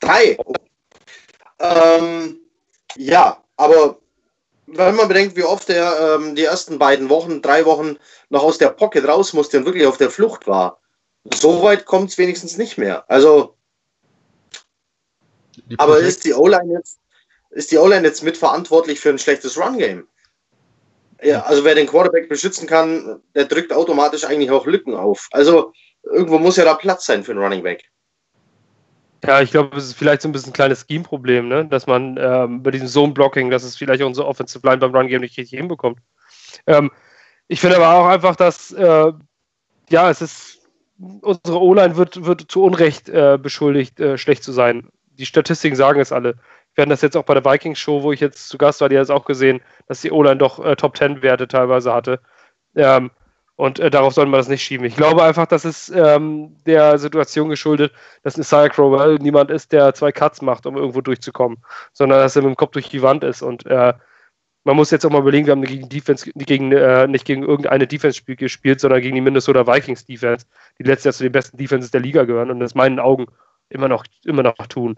Drei. 0.00 0.38
Ähm, 1.58 2.40
ja, 2.96 3.42
aber 3.56 3.98
wenn 4.66 4.94
man 4.94 5.08
bedenkt, 5.08 5.36
wie 5.36 5.44
oft 5.44 5.68
er 5.70 6.16
ähm, 6.16 6.34
die 6.34 6.44
ersten 6.44 6.78
beiden 6.78 7.08
Wochen, 7.08 7.42
drei 7.42 7.64
Wochen 7.64 7.96
noch 8.30 8.42
aus 8.42 8.58
der 8.58 8.70
Pocket 8.70 9.06
raus 9.06 9.32
musste 9.32 9.58
und 9.58 9.66
wirklich 9.66 9.86
auf 9.86 9.98
der 9.98 10.10
Flucht 10.10 10.46
war, 10.46 10.80
so 11.32 11.62
weit 11.62 11.86
kommt 11.86 12.10
es 12.10 12.18
wenigstens 12.18 12.56
nicht 12.56 12.78
mehr. 12.78 13.08
Also, 13.10 13.56
aber 15.78 15.98
ist 15.98 16.24
die 16.24 16.34
O-Line 16.34 16.72
jetzt, 16.72 16.98
ist 17.50 17.70
die 17.70 17.78
O-Line 17.78 18.06
jetzt 18.06 18.22
mitverantwortlich 18.22 19.00
für 19.00 19.10
ein 19.10 19.18
schlechtes 19.18 19.58
Run-Game? 19.58 20.06
Ja, 21.22 21.42
also 21.42 21.64
wer 21.64 21.74
den 21.74 21.86
Quarterback 21.86 22.28
beschützen 22.28 22.66
kann, 22.66 23.20
der 23.34 23.44
drückt 23.44 23.72
automatisch 23.72 24.24
eigentlich 24.24 24.50
auch 24.50 24.66
Lücken 24.66 24.94
auf. 24.94 25.28
Also 25.30 25.72
irgendwo 26.02 26.38
muss 26.38 26.56
ja 26.56 26.64
da 26.64 26.74
Platz 26.74 27.06
sein 27.06 27.24
für 27.24 27.32
einen 27.32 27.42
Running 27.42 27.62
Back. 27.62 27.84
Ja, 29.24 29.40
ich 29.40 29.52
glaube, 29.52 29.76
es 29.76 29.86
ist 29.86 29.94
vielleicht 29.94 30.20
so 30.20 30.28
ein 30.28 30.32
bisschen 30.32 30.50
ein 30.50 30.54
kleines 30.54 30.84
Scheme-Problem, 30.86 31.48
ne? 31.48 31.64
dass 31.66 31.86
man 31.86 32.18
ähm, 32.20 32.62
bei 32.62 32.70
diesem 32.70 32.88
Zone-Blocking, 32.88 33.50
dass 33.50 33.62
es 33.62 33.76
vielleicht 33.76 34.02
unsere 34.02 34.26
Offensive 34.26 34.66
Line 34.66 34.78
beim 34.78 34.94
Run-Game 34.94 35.22
nicht 35.22 35.38
richtig 35.38 35.58
hinbekommt. 35.58 35.98
Ähm, 36.66 36.90
ich 37.48 37.60
finde 37.60 37.76
aber 37.76 37.94
auch 37.94 38.06
einfach, 38.06 38.36
dass, 38.36 38.72
äh, 38.72 39.12
ja, 39.88 40.10
es 40.10 40.20
ist, 40.20 40.68
unsere 40.98 41.60
O-Line 41.60 41.96
wird, 41.96 42.26
wird 42.26 42.50
zu 42.50 42.64
Unrecht 42.64 43.08
äh, 43.08 43.38
beschuldigt, 43.40 43.98
äh, 43.98 44.18
schlecht 44.18 44.44
zu 44.44 44.52
sein. 44.52 44.88
Die 45.12 45.26
Statistiken 45.26 45.76
sagen 45.76 46.00
es 46.00 46.12
alle. 46.12 46.36
Wir 46.74 46.82
hatten 46.82 46.90
das 46.90 47.02
jetzt 47.02 47.16
auch 47.16 47.24
bei 47.24 47.34
der 47.34 47.44
Vikings-Show, 47.44 48.02
wo 48.02 48.12
ich 48.12 48.20
jetzt 48.20 48.48
zu 48.48 48.58
Gast 48.58 48.80
war, 48.80 48.88
die 48.88 48.96
hat 48.96 49.04
es 49.04 49.10
auch 49.10 49.24
gesehen, 49.24 49.60
dass 49.86 50.00
die 50.00 50.10
O-Line 50.10 50.38
doch 50.38 50.64
äh, 50.64 50.76
Top-10-Werte 50.76 51.48
teilweise 51.48 51.92
hatte. 51.92 52.20
Ähm, 52.74 53.10
und 53.56 53.78
äh, 53.78 53.90
darauf 53.90 54.14
sollten 54.14 54.32
wir 54.32 54.38
das 54.38 54.48
nicht 54.48 54.62
schieben. 54.62 54.84
Ich 54.84 54.96
glaube 54.96 55.22
einfach, 55.22 55.46
dass 55.46 55.64
es 55.64 55.88
ähm, 55.90 56.56
der 56.66 56.98
Situation 56.98 57.48
geschuldet, 57.48 57.92
dass 58.24 58.36
ein 58.36 58.40
Isaiah 58.40 58.68
Crowell 58.68 59.16
niemand 59.20 59.50
ist, 59.50 59.72
der 59.72 59.94
zwei 59.94 60.10
Cuts 60.10 60.42
macht, 60.42 60.66
um 60.66 60.76
irgendwo 60.76 61.00
durchzukommen, 61.00 61.58
sondern 61.92 62.18
dass 62.18 62.34
er 62.34 62.42
mit 62.42 62.50
dem 62.50 62.56
Kopf 62.56 62.72
durch 62.72 62.88
die 62.88 63.02
Wand 63.02 63.22
ist. 63.22 63.42
Und 63.42 63.64
äh, 63.66 63.94
man 64.64 64.76
muss 64.76 64.90
jetzt 64.90 65.06
auch 65.06 65.10
mal 65.10 65.20
überlegen, 65.20 65.46
wir 65.46 65.52
haben 65.52 65.62
gegen 65.62 65.88
Defense, 65.88 66.28
gegen, 66.34 66.72
äh, 66.72 67.06
nicht 67.06 67.26
gegen 67.26 67.44
irgendeine 67.44 67.86
Defense 67.86 68.22
gespielt, 68.24 68.80
sondern 68.80 69.02
gegen 69.02 69.14
die 69.14 69.20
Minnesota 69.20 69.66
Vikings 69.66 70.04
Defense, 70.04 70.46
die 70.78 70.84
letztes 70.84 71.04
Jahr 71.04 71.12
zu 71.12 71.22
den 71.22 71.32
besten 71.32 71.56
Defenses 71.56 71.92
der 71.92 72.00
Liga 72.00 72.24
gehören 72.24 72.50
und 72.50 72.58
das 72.58 72.72
in 72.72 72.78
meinen 72.78 72.98
Augen 72.98 73.26
immer 73.68 73.88
noch, 73.88 74.04
immer 74.24 74.42
noch 74.42 74.56
tun. 74.68 74.96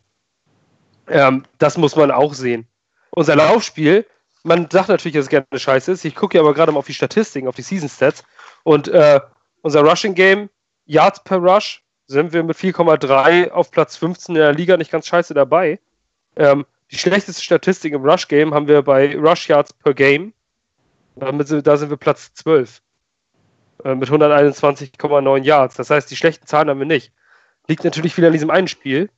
Ähm, 1.08 1.44
das 1.58 1.76
muss 1.76 1.96
man 1.96 2.10
auch 2.10 2.34
sehen. 2.34 2.66
Unser 3.10 3.36
Laufspiel, 3.36 4.06
man 4.42 4.68
sagt 4.70 4.88
natürlich, 4.88 5.14
dass 5.14 5.24
es 5.24 5.30
gerne 5.30 5.46
scheiße 5.54 5.92
ist. 5.92 6.04
Ich 6.04 6.14
gucke 6.14 6.36
ja 6.36 6.42
aber 6.42 6.54
gerade 6.54 6.72
mal 6.72 6.78
auf 6.78 6.86
die 6.86 6.94
Statistiken, 6.94 7.48
auf 7.48 7.56
die 7.56 7.62
Season 7.62 7.88
Stats 7.88 8.24
und 8.64 8.88
äh, 8.88 9.20
unser 9.62 9.80
Rushing 9.80 10.14
Game, 10.14 10.48
Yards 10.84 11.22
per 11.24 11.38
Rush, 11.38 11.82
sind 12.06 12.32
wir 12.32 12.44
mit 12.44 12.56
4,3 12.56 13.50
auf 13.50 13.70
Platz 13.70 13.96
15 13.96 14.36
in 14.36 14.40
der 14.40 14.52
Liga 14.52 14.76
nicht 14.76 14.92
ganz 14.92 15.06
scheiße 15.06 15.34
dabei. 15.34 15.80
Ähm, 16.36 16.64
die 16.90 16.98
schlechteste 16.98 17.42
Statistik 17.42 17.92
im 17.92 18.04
Rush 18.04 18.28
Game 18.28 18.54
haben 18.54 18.68
wir 18.68 18.82
bei 18.82 19.16
Rush 19.16 19.48
Yards 19.48 19.72
per 19.72 19.92
Game. 19.92 20.32
Damit 21.16 21.48
sind, 21.48 21.66
da 21.66 21.76
sind 21.76 21.90
wir 21.90 21.96
Platz 21.96 22.32
12 22.34 22.80
äh, 23.84 23.94
mit 23.94 24.08
121,9 24.08 25.42
Yards. 25.42 25.74
Das 25.76 25.90
heißt, 25.90 26.10
die 26.10 26.16
schlechten 26.16 26.46
Zahlen 26.46 26.68
haben 26.68 26.78
wir 26.78 26.86
nicht. 26.86 27.12
Liegt 27.66 27.82
natürlich 27.82 28.16
wieder 28.16 28.28
an 28.28 28.32
diesem 28.32 28.50
einen 28.50 28.68
Spiel, 28.68 29.10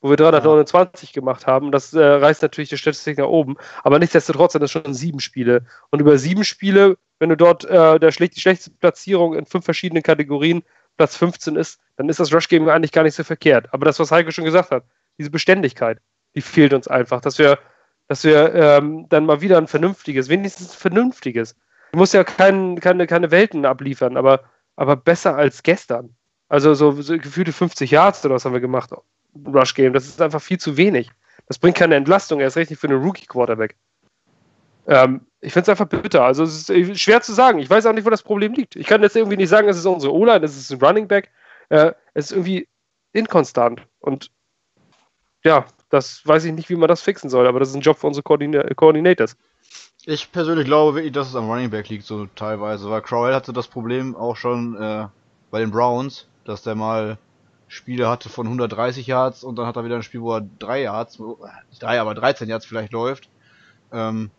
wo 0.00 0.10
wir 0.10 0.16
329 0.16 1.12
gemacht 1.12 1.46
haben. 1.46 1.72
Das 1.72 1.92
äh, 1.92 2.02
reißt 2.02 2.42
natürlich 2.42 2.70
die 2.70 2.78
Statistik 2.78 3.18
nach 3.18 3.26
oben. 3.26 3.56
Aber 3.82 3.98
nichtsdestotrotz 3.98 4.52
sind 4.52 4.62
das 4.62 4.70
schon 4.70 4.94
sieben 4.94 5.20
Spiele. 5.20 5.66
Und 5.90 6.00
über 6.00 6.16
sieben 6.18 6.44
Spiele, 6.44 6.96
wenn 7.18 7.28
du 7.28 7.36
dort 7.36 7.64
äh, 7.64 7.98
der 7.98 8.10
schlecht, 8.10 8.36
die 8.36 8.40
schlechteste 8.40 8.70
Platzierung 8.70 9.34
in 9.34 9.46
fünf 9.46 9.64
verschiedenen 9.64 10.02
Kategorien 10.02 10.62
Platz 10.96 11.16
15 11.16 11.56
ist, 11.56 11.80
dann 11.96 12.08
ist 12.08 12.20
das 12.20 12.32
Rush-Game 12.32 12.68
eigentlich 12.68 12.92
gar 12.92 13.02
nicht 13.02 13.14
so 13.14 13.24
verkehrt. 13.24 13.68
Aber 13.72 13.84
das, 13.84 13.98
was 13.98 14.10
Heike 14.10 14.32
schon 14.32 14.44
gesagt 14.44 14.70
hat, 14.70 14.84
diese 15.18 15.30
Beständigkeit, 15.30 15.98
die 16.34 16.40
fehlt 16.40 16.72
uns 16.72 16.88
einfach, 16.88 17.20
dass 17.20 17.38
wir, 17.38 17.58
dass 18.08 18.24
wir 18.24 18.54
ähm, 18.54 19.06
dann 19.08 19.26
mal 19.26 19.40
wieder 19.40 19.58
ein 19.58 19.66
vernünftiges, 19.66 20.28
wenigstens 20.28 20.72
ein 20.72 20.78
vernünftiges. 20.78 21.56
Du 21.92 21.98
musst 21.98 22.14
ja 22.14 22.24
kein, 22.24 22.80
keine, 22.80 23.06
keine 23.06 23.30
Welten 23.30 23.66
abliefern, 23.66 24.16
aber, 24.16 24.44
aber 24.76 24.96
besser 24.96 25.36
als 25.36 25.62
gestern. 25.62 26.16
Also 26.48 26.74
so, 26.74 27.00
so 27.00 27.16
gefühlte 27.16 27.52
50 27.52 27.90
Yards 27.90 28.24
oder 28.24 28.34
was 28.34 28.44
haben 28.44 28.52
wir 28.52 28.60
gemacht. 28.60 28.90
Rush 29.46 29.74
Game. 29.74 29.92
Das 29.92 30.06
ist 30.06 30.20
einfach 30.20 30.40
viel 30.42 30.58
zu 30.58 30.76
wenig. 30.76 31.10
Das 31.46 31.58
bringt 31.58 31.76
keine 31.76 31.96
Entlastung, 31.96 32.40
erst 32.40 32.56
richtig 32.56 32.78
für 32.78 32.88
einen 32.88 33.02
Rookie-Quarterback. 33.02 33.76
Ähm, 34.86 35.26
ich 35.40 35.52
finde 35.52 35.64
es 35.64 35.68
einfach 35.80 35.88
bitter. 35.88 36.24
Also 36.24 36.44
es 36.44 36.68
ist 36.68 37.00
schwer 37.00 37.22
zu 37.22 37.32
sagen. 37.32 37.58
Ich 37.58 37.70
weiß 37.70 37.86
auch 37.86 37.92
nicht, 37.92 38.04
wo 38.04 38.10
das 38.10 38.22
Problem 38.22 38.52
liegt. 38.52 38.76
Ich 38.76 38.86
kann 38.86 39.02
jetzt 39.02 39.16
irgendwie 39.16 39.36
nicht 39.36 39.48
sagen, 39.48 39.68
es 39.68 39.76
ist 39.76 39.86
unsere 39.86 40.12
O-Line, 40.12 40.44
es 40.44 40.56
ist 40.56 40.70
ein 40.72 40.82
Running 40.82 41.08
Back. 41.08 41.30
Äh, 41.68 41.92
es 42.14 42.26
ist 42.26 42.32
irgendwie 42.32 42.68
inkonstant. 43.12 43.86
Und 44.00 44.30
ja, 45.44 45.66
das 45.88 46.26
weiß 46.26 46.44
ich 46.44 46.52
nicht, 46.52 46.68
wie 46.68 46.76
man 46.76 46.88
das 46.88 47.02
fixen 47.02 47.30
soll, 47.30 47.46
aber 47.46 47.60
das 47.60 47.70
ist 47.70 47.74
ein 47.74 47.80
Job 47.80 47.98
für 47.98 48.06
unsere 48.06 48.22
Coordinators. 48.22 49.36
Ich 50.06 50.32
persönlich 50.32 50.66
glaube 50.66 50.96
wirklich, 50.96 51.12
dass 51.12 51.28
es 51.28 51.36
am 51.36 51.50
Running 51.50 51.70
Back 51.70 51.88
liegt, 51.88 52.04
so 52.04 52.26
teilweise, 52.34 52.88
weil 52.90 53.02
Crowell 53.02 53.34
hatte 53.34 53.52
das 53.52 53.68
Problem 53.68 54.16
auch 54.16 54.36
schon 54.36 54.76
äh, 54.76 55.06
bei 55.50 55.60
den 55.60 55.70
Browns, 55.70 56.26
dass 56.44 56.62
der 56.62 56.74
mal 56.74 57.18
Spiele 57.70 58.08
hatte 58.08 58.28
von 58.28 58.48
130 58.48 59.06
Yards 59.06 59.44
und 59.44 59.54
dann 59.54 59.64
hat 59.64 59.76
er 59.76 59.84
wieder 59.84 59.94
ein 59.94 60.02
Spiel, 60.02 60.20
wo 60.20 60.34
er 60.34 60.44
3 60.58 60.82
Yards, 60.82 61.20
nicht 61.70 61.80
3, 61.80 62.00
aber 62.00 62.14
13 62.16 62.48
Yards 62.48 62.66
vielleicht 62.66 62.92
läuft. 62.92 63.28
Ähm, 63.92 64.32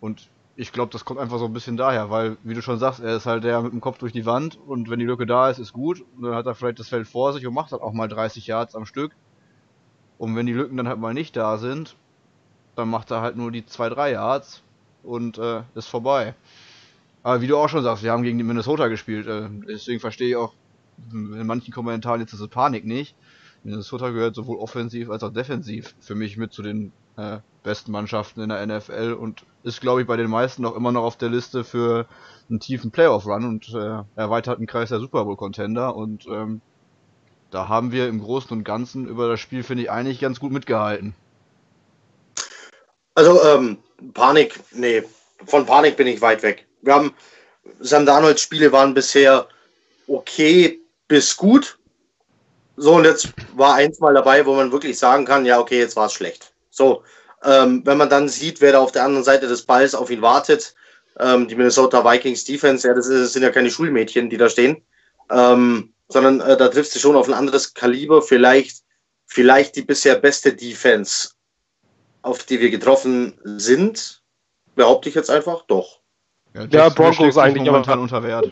und 0.00 0.28
ich 0.54 0.70
glaube, 0.70 0.92
das 0.92 1.06
kommt 1.06 1.18
einfach 1.20 1.38
so 1.38 1.46
ein 1.46 1.54
bisschen 1.54 1.78
daher, 1.78 2.10
weil, 2.10 2.36
wie 2.42 2.52
du 2.52 2.60
schon 2.60 2.78
sagst, 2.78 3.00
er 3.00 3.16
ist 3.16 3.24
halt 3.24 3.44
der 3.44 3.62
mit 3.62 3.72
dem 3.72 3.80
Kopf 3.80 3.96
durch 3.96 4.12
die 4.12 4.26
Wand 4.26 4.58
und 4.66 4.90
wenn 4.90 4.98
die 4.98 5.06
Lücke 5.06 5.24
da 5.24 5.48
ist, 5.48 5.58
ist 5.58 5.72
gut. 5.72 6.04
Und 6.16 6.24
dann 6.24 6.34
hat 6.34 6.44
er 6.44 6.54
vielleicht 6.54 6.78
das 6.78 6.90
Feld 6.90 7.08
vor 7.08 7.32
sich 7.32 7.46
und 7.46 7.54
macht 7.54 7.72
dann 7.72 7.80
auch 7.80 7.94
mal 7.94 8.08
30 8.08 8.46
Yards 8.46 8.74
am 8.74 8.84
Stück. 8.84 9.12
Und 10.18 10.36
wenn 10.36 10.44
die 10.44 10.52
Lücken 10.52 10.76
dann 10.76 10.86
halt 10.86 10.98
mal 10.98 11.14
nicht 11.14 11.34
da 11.34 11.56
sind, 11.56 11.96
dann 12.76 12.90
macht 12.90 13.10
er 13.10 13.22
halt 13.22 13.36
nur 13.36 13.50
die 13.50 13.62
2-3 13.62 14.12
Yards 14.12 14.62
und 15.02 15.38
äh, 15.38 15.62
ist 15.74 15.88
vorbei. 15.88 16.34
Aber 17.22 17.40
wie 17.40 17.46
du 17.46 17.56
auch 17.56 17.70
schon 17.70 17.84
sagst, 17.84 18.02
wir 18.02 18.12
haben 18.12 18.22
gegen 18.22 18.36
die 18.36 18.44
Minnesota 18.44 18.88
gespielt, 18.88 19.26
äh, 19.26 19.48
deswegen 19.66 20.00
verstehe 20.00 20.28
ich 20.28 20.36
auch 20.36 20.52
in 21.12 21.46
manchen 21.46 21.72
Kommentaren 21.72 22.20
jetzt 22.20 22.32
diese 22.32 22.48
Panik 22.48 22.84
nicht. 22.84 23.14
Minnesota 23.64 24.10
gehört 24.10 24.34
sowohl 24.34 24.58
offensiv 24.58 25.10
als 25.10 25.22
auch 25.22 25.32
defensiv 25.32 25.94
für 26.00 26.14
mich 26.14 26.36
mit 26.36 26.52
zu 26.52 26.62
den 26.62 26.92
äh, 27.16 27.38
besten 27.62 27.92
Mannschaften 27.92 28.40
in 28.40 28.48
der 28.48 28.64
NFL 28.66 29.16
und 29.18 29.44
ist, 29.64 29.80
glaube 29.80 30.00
ich, 30.00 30.06
bei 30.06 30.16
den 30.16 30.30
meisten 30.30 30.64
auch 30.64 30.76
immer 30.76 30.92
noch 30.92 31.02
auf 31.02 31.16
der 31.16 31.28
Liste 31.28 31.64
für 31.64 32.06
einen 32.48 32.60
tiefen 32.60 32.90
Playoff-Run 32.90 33.44
und 33.44 33.74
äh, 33.74 34.02
erweiterten 34.16 34.66
Kreis 34.66 34.88
der 34.88 35.00
Super 35.00 35.24
Bowl-Contender 35.24 35.94
und 35.94 36.26
ähm, 36.26 36.60
da 37.50 37.68
haben 37.68 37.92
wir 37.92 38.08
im 38.08 38.20
Großen 38.20 38.50
und 38.50 38.64
Ganzen 38.64 39.06
über 39.06 39.28
das 39.28 39.40
Spiel, 39.40 39.62
finde 39.62 39.84
ich, 39.84 39.90
eigentlich 39.90 40.20
ganz 40.20 40.38
gut 40.38 40.52
mitgehalten. 40.52 41.14
Also, 43.14 43.42
ähm, 43.42 43.78
Panik, 44.14 44.60
nee, 44.72 45.02
von 45.46 45.66
Panik 45.66 45.96
bin 45.96 46.06
ich 46.06 46.20
weit 46.20 46.42
weg. 46.42 46.66
Wir 46.82 46.94
haben, 46.94 47.12
Sam 47.80 48.06
Darnolds 48.06 48.42
Spiele 48.42 48.70
waren 48.70 48.94
bisher 48.94 49.48
okay 50.06 50.77
bis 51.08 51.36
gut. 51.36 51.78
So, 52.76 52.94
und 52.94 53.04
jetzt 53.04 53.32
war 53.56 53.74
eins 53.74 53.98
mal 53.98 54.14
dabei, 54.14 54.46
wo 54.46 54.54
man 54.54 54.70
wirklich 54.70 54.98
sagen 54.98 55.24
kann, 55.24 55.44
ja, 55.44 55.58
okay, 55.58 55.78
jetzt 55.78 55.96
war 55.96 56.06
es 56.06 56.12
schlecht. 56.12 56.52
So, 56.70 57.02
ähm, 57.42 57.82
wenn 57.84 57.98
man 57.98 58.08
dann 58.08 58.28
sieht, 58.28 58.60
wer 58.60 58.72
da 58.72 58.78
auf 58.78 58.92
der 58.92 59.04
anderen 59.04 59.24
Seite 59.24 59.48
des 59.48 59.62
Balls 59.62 59.94
auf 59.94 60.10
ihn 60.10 60.22
wartet, 60.22 60.74
ähm, 61.18 61.48
die 61.48 61.56
Minnesota 61.56 62.04
Vikings 62.04 62.44
Defense, 62.44 62.86
ja, 62.86 62.94
das, 62.94 63.06
ist, 63.06 63.20
das, 63.20 63.32
sind 63.32 63.42
ja 63.42 63.50
keine 63.50 63.70
Schulmädchen, 63.70 64.30
die 64.30 64.36
da 64.36 64.48
stehen. 64.48 64.82
Ähm, 65.30 65.92
sondern 66.08 66.40
äh, 66.40 66.56
da 66.56 66.68
triffst 66.68 66.94
du 66.94 66.98
schon 66.98 67.16
auf 67.16 67.28
ein 67.28 67.34
anderes 67.34 67.74
Kaliber, 67.74 68.22
vielleicht, 68.22 68.82
vielleicht 69.26 69.76
die 69.76 69.82
bisher 69.82 70.14
beste 70.14 70.54
Defense, 70.54 71.30
auf 72.22 72.44
die 72.44 72.60
wir 72.60 72.70
getroffen 72.70 73.38
sind, 73.44 74.22
behaupte 74.74 75.08
ich 75.08 75.14
jetzt 75.14 75.30
einfach, 75.30 75.62
doch. 75.66 76.00
Ja, 76.54 76.64
ja 76.64 76.88
Broncos 76.88 77.36
eigentlich 77.36 77.64
momentan 77.64 77.98
unter 77.98 78.22
Wert. 78.22 78.50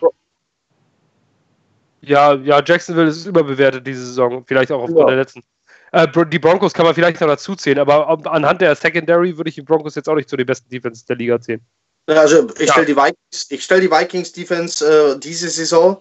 Ja, 2.06 2.34
ja, 2.34 2.62
Jacksonville 2.64 3.08
ist 3.08 3.26
überbewertet 3.26 3.86
diese 3.86 4.06
Saison, 4.06 4.44
vielleicht 4.46 4.70
auch 4.70 4.80
aufgrund 4.82 5.00
ja. 5.00 5.06
der 5.06 5.16
letzten. 5.16 5.42
Äh, 5.90 6.06
die 6.28 6.38
Broncos 6.38 6.72
kann 6.72 6.86
man 6.86 6.94
vielleicht 6.94 7.20
noch 7.20 7.26
dazu 7.26 7.56
zählen, 7.56 7.80
aber 7.80 8.08
anhand 8.26 8.60
der 8.60 8.76
Secondary 8.76 9.36
würde 9.36 9.48
ich 9.48 9.56
die 9.56 9.62
Broncos 9.62 9.96
jetzt 9.96 10.08
auch 10.08 10.14
nicht 10.14 10.28
zu 10.28 10.36
den 10.36 10.46
besten 10.46 10.68
Defenses 10.68 11.04
der 11.04 11.16
Liga 11.16 11.40
zählen. 11.40 11.60
Also 12.06 12.48
ich 12.58 12.66
ja. 12.66 12.72
stelle 12.72 12.86
die 12.86 12.96
Vikings, 12.96 13.46
ich 13.50 13.64
stelle 13.64 13.80
die 13.80 13.90
Vikings 13.90 14.32
Defense 14.32 14.86
äh, 14.86 15.18
diese 15.18 15.48
Saison 15.48 16.00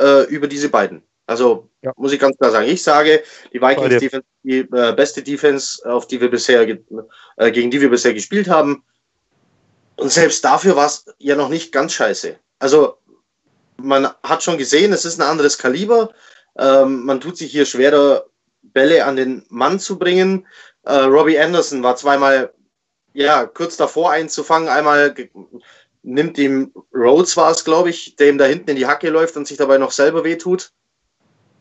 äh, 0.00 0.24
über 0.24 0.48
diese 0.48 0.68
beiden. 0.68 1.02
Also 1.26 1.70
ja. 1.82 1.92
muss 1.96 2.12
ich 2.12 2.18
ganz 2.18 2.36
klar 2.36 2.50
sagen. 2.50 2.68
Ich 2.68 2.82
sage, 2.82 3.22
die 3.52 3.60
Vikings 3.60 4.00
Defense, 4.00 4.26
die 4.42 4.58
äh, 4.58 4.92
beste 4.94 5.22
Defense, 5.22 5.88
auf 5.88 6.08
die 6.08 6.20
wir 6.20 6.30
bisher 6.30 6.62
äh, 6.62 7.50
gegen 7.52 7.70
die 7.70 7.80
wir 7.80 7.90
bisher 7.90 8.12
gespielt 8.12 8.48
haben. 8.48 8.82
Und 9.96 10.10
selbst 10.10 10.44
dafür 10.44 10.74
war 10.74 10.86
es 10.86 11.04
ja 11.18 11.36
noch 11.36 11.48
nicht 11.48 11.70
ganz 11.70 11.92
scheiße. 11.92 12.36
Also 12.58 12.98
man 13.76 14.08
hat 14.22 14.42
schon 14.42 14.58
gesehen, 14.58 14.92
es 14.92 15.04
ist 15.04 15.20
ein 15.20 15.28
anderes 15.28 15.58
Kaliber. 15.58 16.10
Ähm, 16.58 17.04
man 17.04 17.20
tut 17.20 17.36
sich 17.36 17.50
hier 17.50 17.66
schwerer, 17.66 18.24
Bälle 18.62 19.04
an 19.04 19.16
den 19.16 19.44
Mann 19.48 19.78
zu 19.78 19.98
bringen. 19.98 20.46
Äh, 20.84 20.94
Robbie 20.94 21.38
Anderson 21.38 21.82
war 21.82 21.96
zweimal 21.96 22.52
ja 23.12 23.46
kurz 23.46 23.76
davor 23.76 24.10
einzufangen, 24.10 24.68
einmal 24.68 25.14
nimmt 26.02 26.36
ihm 26.38 26.72
Rhodes 26.94 27.36
war 27.36 27.50
es, 27.50 27.64
glaube 27.64 27.90
ich, 27.90 28.16
der 28.16 28.28
ihm 28.28 28.38
da 28.38 28.44
hinten 28.44 28.70
in 28.70 28.76
die 28.76 28.86
Hacke 28.86 29.10
läuft 29.10 29.36
und 29.36 29.46
sich 29.46 29.56
dabei 29.56 29.78
noch 29.78 29.92
selber 29.92 30.24
wehtut. 30.24 30.70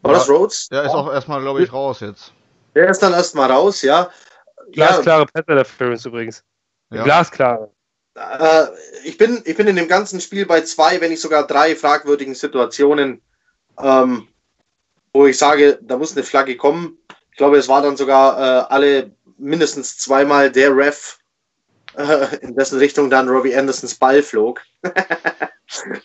War 0.01 0.14
ja, 0.14 0.18
das 0.20 0.30
Rhodes? 0.30 0.68
Der 0.70 0.84
ist 0.84 0.91
auch 0.91 1.11
erstmal, 1.11 1.41
glaube 1.41 1.64
ich, 1.64 1.72
raus 1.72 2.01
jetzt. 2.01 2.34
Der 2.76 2.89
ist 2.89 2.99
dann 2.99 3.14
erstmal 3.14 3.51
raus, 3.51 3.82
ja. 3.82 4.09
Glasklare 4.72 5.22
ja. 5.22 5.28
Pass 5.34 5.43
Interference 5.47 6.05
übrigens. 6.05 6.43
Ja. 6.91 7.03
Glasklare. 7.03 7.72
Äh, 8.16 8.68
ich, 9.03 9.18
bin, 9.18 9.41
ich 9.45 9.57
bin 9.57 9.68
in 9.68 9.76
dem 9.76 9.88
ganzen 9.88 10.22
Spiel 10.22 10.45
bei 10.45 10.61
zwei, 10.61 11.01
wenn 11.01 11.11
nicht 11.11 11.22
sogar 11.22 11.47
drei 11.47 11.76
fragwürdigen 11.76 12.36
Situationen, 12.36 13.22
ähm, 13.80 14.28
wo 15.14 15.26
ich 15.26 15.38
sage, 15.38 15.80
da 15.82 15.97
muss 15.97 16.16
eine 16.16 16.24
Flagge 16.24 16.57
kommen. 16.57 16.97
Ich 17.32 17.38
glaube, 17.38 17.57
es 17.57 17.68
war 17.68 17.82
dann 17.82 17.97
sogar 17.97 18.38
äh, 18.38 18.74
alle 18.74 19.11
mindestens 19.38 19.97
zweimal 19.97 20.51
der 20.51 20.76
Ref, 20.76 21.18
äh, 21.97 22.38
in 22.41 22.55
dessen 22.55 22.80
Richtung 22.80 23.09
dann 23.09 23.30
Robbie 23.30 23.55
Andersons 23.55 23.95
Ball 23.95 24.22
flog. 24.22 24.61
äh, 24.84 24.91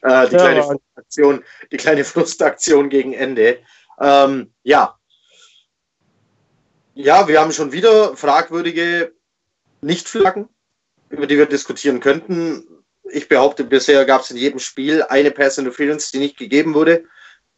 die, 0.01 0.03
ja, 0.03 0.27
kleine 0.27 0.63
Frustaktion, 0.63 1.45
die 1.71 1.77
kleine 1.77 2.05
Frustaktion 2.05 2.89
gegen 2.89 3.13
Ende. 3.13 3.59
Ähm, 4.01 4.53
ja. 4.63 4.99
Ja, 6.95 7.29
wir 7.29 7.41
haben 7.41 7.53
schon 7.53 7.73
wieder 7.73 8.17
fragwürdige 8.17 9.13
Nichtflaggen, 9.81 10.49
über 11.11 11.27
die 11.27 11.39
wir 11.39 11.47
diskutieren 11.47 12.01
könnten. 12.01 12.67
Ich 13.11 13.29
behaupte, 13.29 13.65
bisher 13.65 14.05
gab 14.05 14.23
es 14.23 14.31
in 14.31 14.37
jedem 14.37 14.59
Spiel 14.59 15.03
eine 15.03 15.31
Pass 15.31 15.59
Interference, 15.59 16.11
die 16.11 16.19
nicht 16.19 16.37
gegeben 16.37 16.75
wurde. 16.75 17.05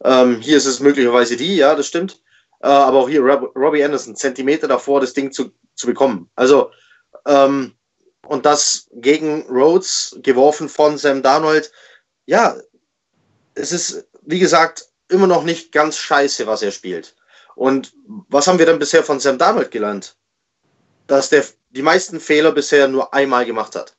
Ähm, 0.04 0.40
hier 0.40 0.56
ist 0.56 0.66
es 0.66 0.80
möglicherweise 0.80 1.36
die, 1.36 1.56
ja, 1.56 1.74
das 1.74 1.86
stimmt. 1.86 2.22
Äh, 2.60 2.68
aber 2.68 2.98
auch 2.98 3.08
hier 3.08 3.20
Rob 3.20 3.54
Robbie 3.56 3.82
Anderson, 3.82 4.16
Zentimeter 4.16 4.68
davor, 4.68 5.00
das 5.00 5.12
Ding 5.12 5.32
zu, 5.32 5.52
zu 5.74 5.86
bekommen. 5.86 6.30
Also, 6.36 6.70
ähm, 7.26 7.74
und 8.26 8.46
das 8.46 8.88
gegen 8.92 9.42
Rhodes 9.48 10.16
geworfen 10.22 10.68
von 10.68 10.98
Sam 10.98 11.22
Darnold. 11.22 11.72
Ja, 12.26 12.56
es 13.54 13.72
ist, 13.72 14.06
wie 14.22 14.38
gesagt, 14.38 14.86
immer 15.08 15.26
noch 15.26 15.42
nicht 15.42 15.72
ganz 15.72 15.96
scheiße, 15.96 16.46
was 16.46 16.62
er 16.62 16.70
spielt. 16.70 17.16
Und 17.56 17.92
was 18.28 18.46
haben 18.46 18.58
wir 18.58 18.66
denn 18.66 18.78
bisher 18.78 19.02
von 19.02 19.20
Sam 19.20 19.38
Darnold 19.38 19.70
gelernt? 19.70 20.16
Dass 21.10 21.28
der 21.28 21.44
die 21.70 21.82
meisten 21.82 22.20
Fehler 22.20 22.52
bisher 22.52 22.86
nur 22.86 23.12
einmal 23.12 23.44
gemacht 23.44 23.74
hat. 23.74 23.96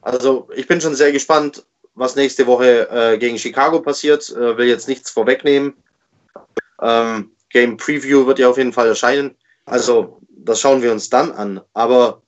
Also 0.00 0.48
ich 0.56 0.66
bin 0.66 0.80
schon 0.80 0.94
sehr 0.94 1.12
gespannt, 1.12 1.66
was 1.94 2.16
nächste 2.16 2.46
Woche 2.46 2.88
äh, 2.88 3.18
gegen 3.18 3.38
Chicago 3.38 3.80
passiert. 3.80 4.30
Äh, 4.30 4.56
will 4.56 4.68
jetzt 4.68 4.88
nichts 4.88 5.10
vorwegnehmen. 5.10 5.74
Ähm, 6.80 7.32
Game 7.50 7.76
Preview 7.76 8.26
wird 8.26 8.38
ja 8.38 8.48
auf 8.48 8.56
jeden 8.56 8.72
Fall 8.72 8.88
erscheinen. 8.88 9.36
Also 9.66 10.22
das 10.30 10.60
schauen 10.60 10.80
wir 10.80 10.92
uns 10.92 11.10
dann 11.10 11.30
an. 11.32 11.60
Aber 11.74 12.22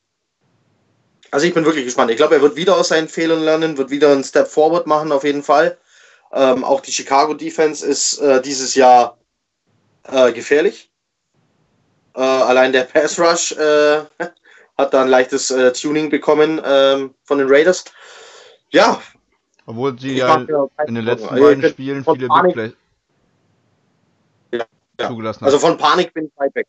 also 1.30 1.46
ich 1.46 1.54
bin 1.54 1.64
wirklich 1.64 1.86
gespannt. 1.86 2.10
Ich 2.10 2.18
glaube, 2.18 2.34
er 2.34 2.42
wird 2.42 2.56
wieder 2.56 2.76
aus 2.76 2.88
seinen 2.88 3.08
Fehlern 3.08 3.40
lernen, 3.40 3.78
wird 3.78 3.88
wieder 3.88 4.12
einen 4.12 4.24
Step 4.24 4.48
Forward 4.48 4.86
machen 4.86 5.10
auf 5.10 5.24
jeden 5.24 5.42
Fall. 5.42 5.78
Ähm, 6.34 6.64
auch 6.64 6.82
die 6.82 6.92
Chicago 6.92 7.32
Defense 7.32 7.86
ist 7.86 8.18
äh, 8.18 8.42
dieses 8.42 8.74
Jahr 8.74 9.16
äh, 10.04 10.32
gefährlich. 10.32 10.91
Äh, 12.14 12.20
allein 12.20 12.72
der 12.72 12.84
Pass 12.84 13.18
Rush 13.18 13.52
äh, 13.52 14.04
hat 14.78 14.94
da 14.94 15.02
ein 15.02 15.08
leichtes 15.08 15.50
äh, 15.50 15.72
Tuning 15.72 16.10
bekommen 16.10 16.60
ähm, 16.64 17.14
von 17.24 17.38
den 17.38 17.48
Raiders. 17.48 17.84
Ja. 18.70 19.00
Obwohl 19.66 19.98
sie 19.98 20.16
ja 20.16 20.34
in 20.86 20.94
den 20.94 21.04
letzten 21.04 21.28
also 21.28 21.44
beiden 21.44 21.70
Spielen 21.70 22.04
viele 22.04 22.28
Big 22.28 22.52
Plays 22.52 22.72
ja. 25.02 25.08
zugelassen 25.08 25.40
haben. 25.40 25.46
Also 25.46 25.58
von 25.58 25.76
Panik 25.76 26.12
bin 26.14 26.26
ich 26.26 26.32
weit 26.36 26.54
weg. 26.54 26.66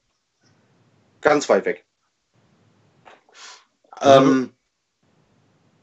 Ganz 1.21 1.47
weit 1.49 1.65
weg. 1.65 1.85
Also, 3.91 4.31
ähm, 4.31 4.53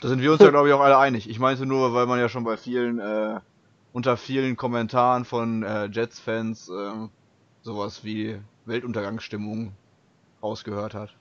da 0.01 0.09
sind 0.09 0.21
wir 0.21 0.33
uns 0.33 0.41
ja, 0.41 0.51
glaube 0.51 0.69
ich, 0.69 0.75
auch 0.75 0.81
alle 0.81 0.99
einig. 0.99 1.29
Ich 1.29 1.39
meinte 1.39 1.67
nur, 1.67 1.95
weil 1.95 2.07
man 2.07 2.19
ja 2.19 2.29
schon 2.29 2.45
bei 2.45 2.57
vielen, 2.57 2.99
äh, 2.99 3.41
unter 3.93 4.17
vielen 4.17 4.57
Kommentaren 4.57 5.25
von 5.25 5.63
äh, 5.63 5.87
Jets-Fans 5.87 6.69
äh, 6.69 7.09
sowas 7.63 8.05
wie 8.05 8.39
Weltuntergangsstimmung 8.71 9.73
rausgehört 10.43 10.95
hat. 10.95 11.15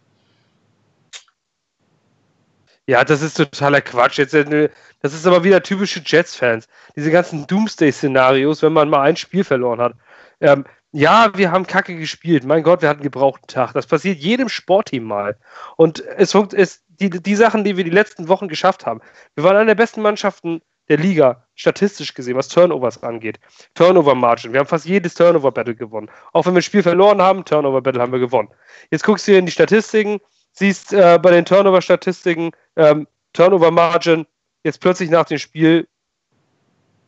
Ja, 2.88 3.04
das 3.04 3.22
ist 3.22 3.38
totaler 3.38 3.82
Quatsch. 3.82 4.18
Jetzt, 4.18 4.34
äh, 4.34 4.70
das 5.02 5.14
ist 5.14 5.28
aber 5.28 5.44
wieder 5.44 5.62
typische 5.62 6.02
Jets-Fans. 6.04 6.68
Diese 6.96 7.12
ganzen 7.12 7.46
Doomsday-Szenarios, 7.46 8.64
wenn 8.64 8.74
man 8.74 8.90
mal 8.90 9.02
ein 9.02 9.16
Spiel 9.16 9.44
verloren 9.44 9.80
hat. 9.80 9.94
Ähm, 10.42 10.66
ja, 10.92 11.32
wir 11.36 11.52
haben 11.52 11.68
Kacke 11.68 11.96
gespielt. 11.96 12.46
Mein 12.46 12.64
Gott, 12.64 12.82
wir 12.82 12.90
hatten 12.90 13.04
gebrauchten 13.04 13.46
Tag. 13.46 13.74
Das 13.74 13.86
passiert 13.86 14.18
jedem 14.18 14.50
Sportteam 14.50 15.04
mal. 15.04 15.38
Und 15.78 16.00
es 16.18 16.34
ist 16.34 16.84
die, 16.88 17.12
die 17.12 17.36
Sachen, 17.36 17.64
die 17.64 17.78
wir 17.78 17.84
die 17.84 17.92
letzten 17.92 18.28
Wochen 18.28 18.48
geschafft 18.48 18.88
haben. 18.88 19.02
Wir 19.36 19.44
waren 19.44 19.56
eine 19.56 19.68
der 19.68 19.76
besten 19.76 20.02
Mannschaften 20.02 20.62
der 20.90 20.98
Liga, 20.98 21.46
statistisch 21.56 22.14
gesehen, 22.14 22.36
was 22.36 22.48
Turnovers 22.48 23.02
angeht. 23.04 23.40
Turnover 23.76 24.16
Margin. 24.16 24.54
Wir 24.54 24.60
haben 24.60 24.68
fast 24.68 24.86
jedes 24.86 25.14
Turnover 25.14 25.52
Battle 25.52 25.76
gewonnen. 25.76 26.10
Auch 26.34 26.46
wenn 26.46 26.54
wir 26.54 26.60
ein 26.60 26.64
Spiel 26.64 26.84
verloren 26.84 27.22
haben, 27.22 27.46
Turnover 27.46 27.82
Battle 27.82 28.02
haben 28.02 28.12
wir 28.12 28.20
gewonnen. 28.20 28.50
Jetzt 28.92 29.04
guckst 29.04 29.28
du 29.28 29.32
hier 29.32 29.40
in 29.40 29.46
die 29.46 29.52
Statistiken, 29.52 30.20
siehst 30.54 30.92
äh, 30.92 31.20
bei 31.22 31.32
den 31.32 31.46
Turnover 31.46 31.82
Statistiken, 31.82 32.52
ähm, 32.76 33.08
Turnover 33.34 33.70
Margin, 33.70 34.26
jetzt 34.64 34.82
plötzlich 34.82 35.12
nach 35.12 35.26
dem 35.26 35.38
Spiel 35.38 35.88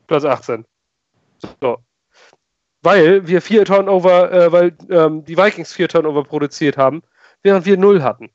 Platz 0.07 0.25
18. 0.25 0.63
So. 1.59 1.79
Weil 2.83 3.27
wir 3.27 3.41
vier 3.41 3.65
Turnover, 3.65 4.31
äh, 4.31 4.51
weil 4.51 4.77
ähm, 4.89 5.25
die 5.25 5.37
Vikings 5.37 5.73
vier 5.73 5.87
Turnover 5.87 6.23
produziert 6.23 6.77
haben, 6.77 7.01
während 7.41 7.65
wir 7.65 7.77
null 7.77 8.03
hatten. 8.03 8.29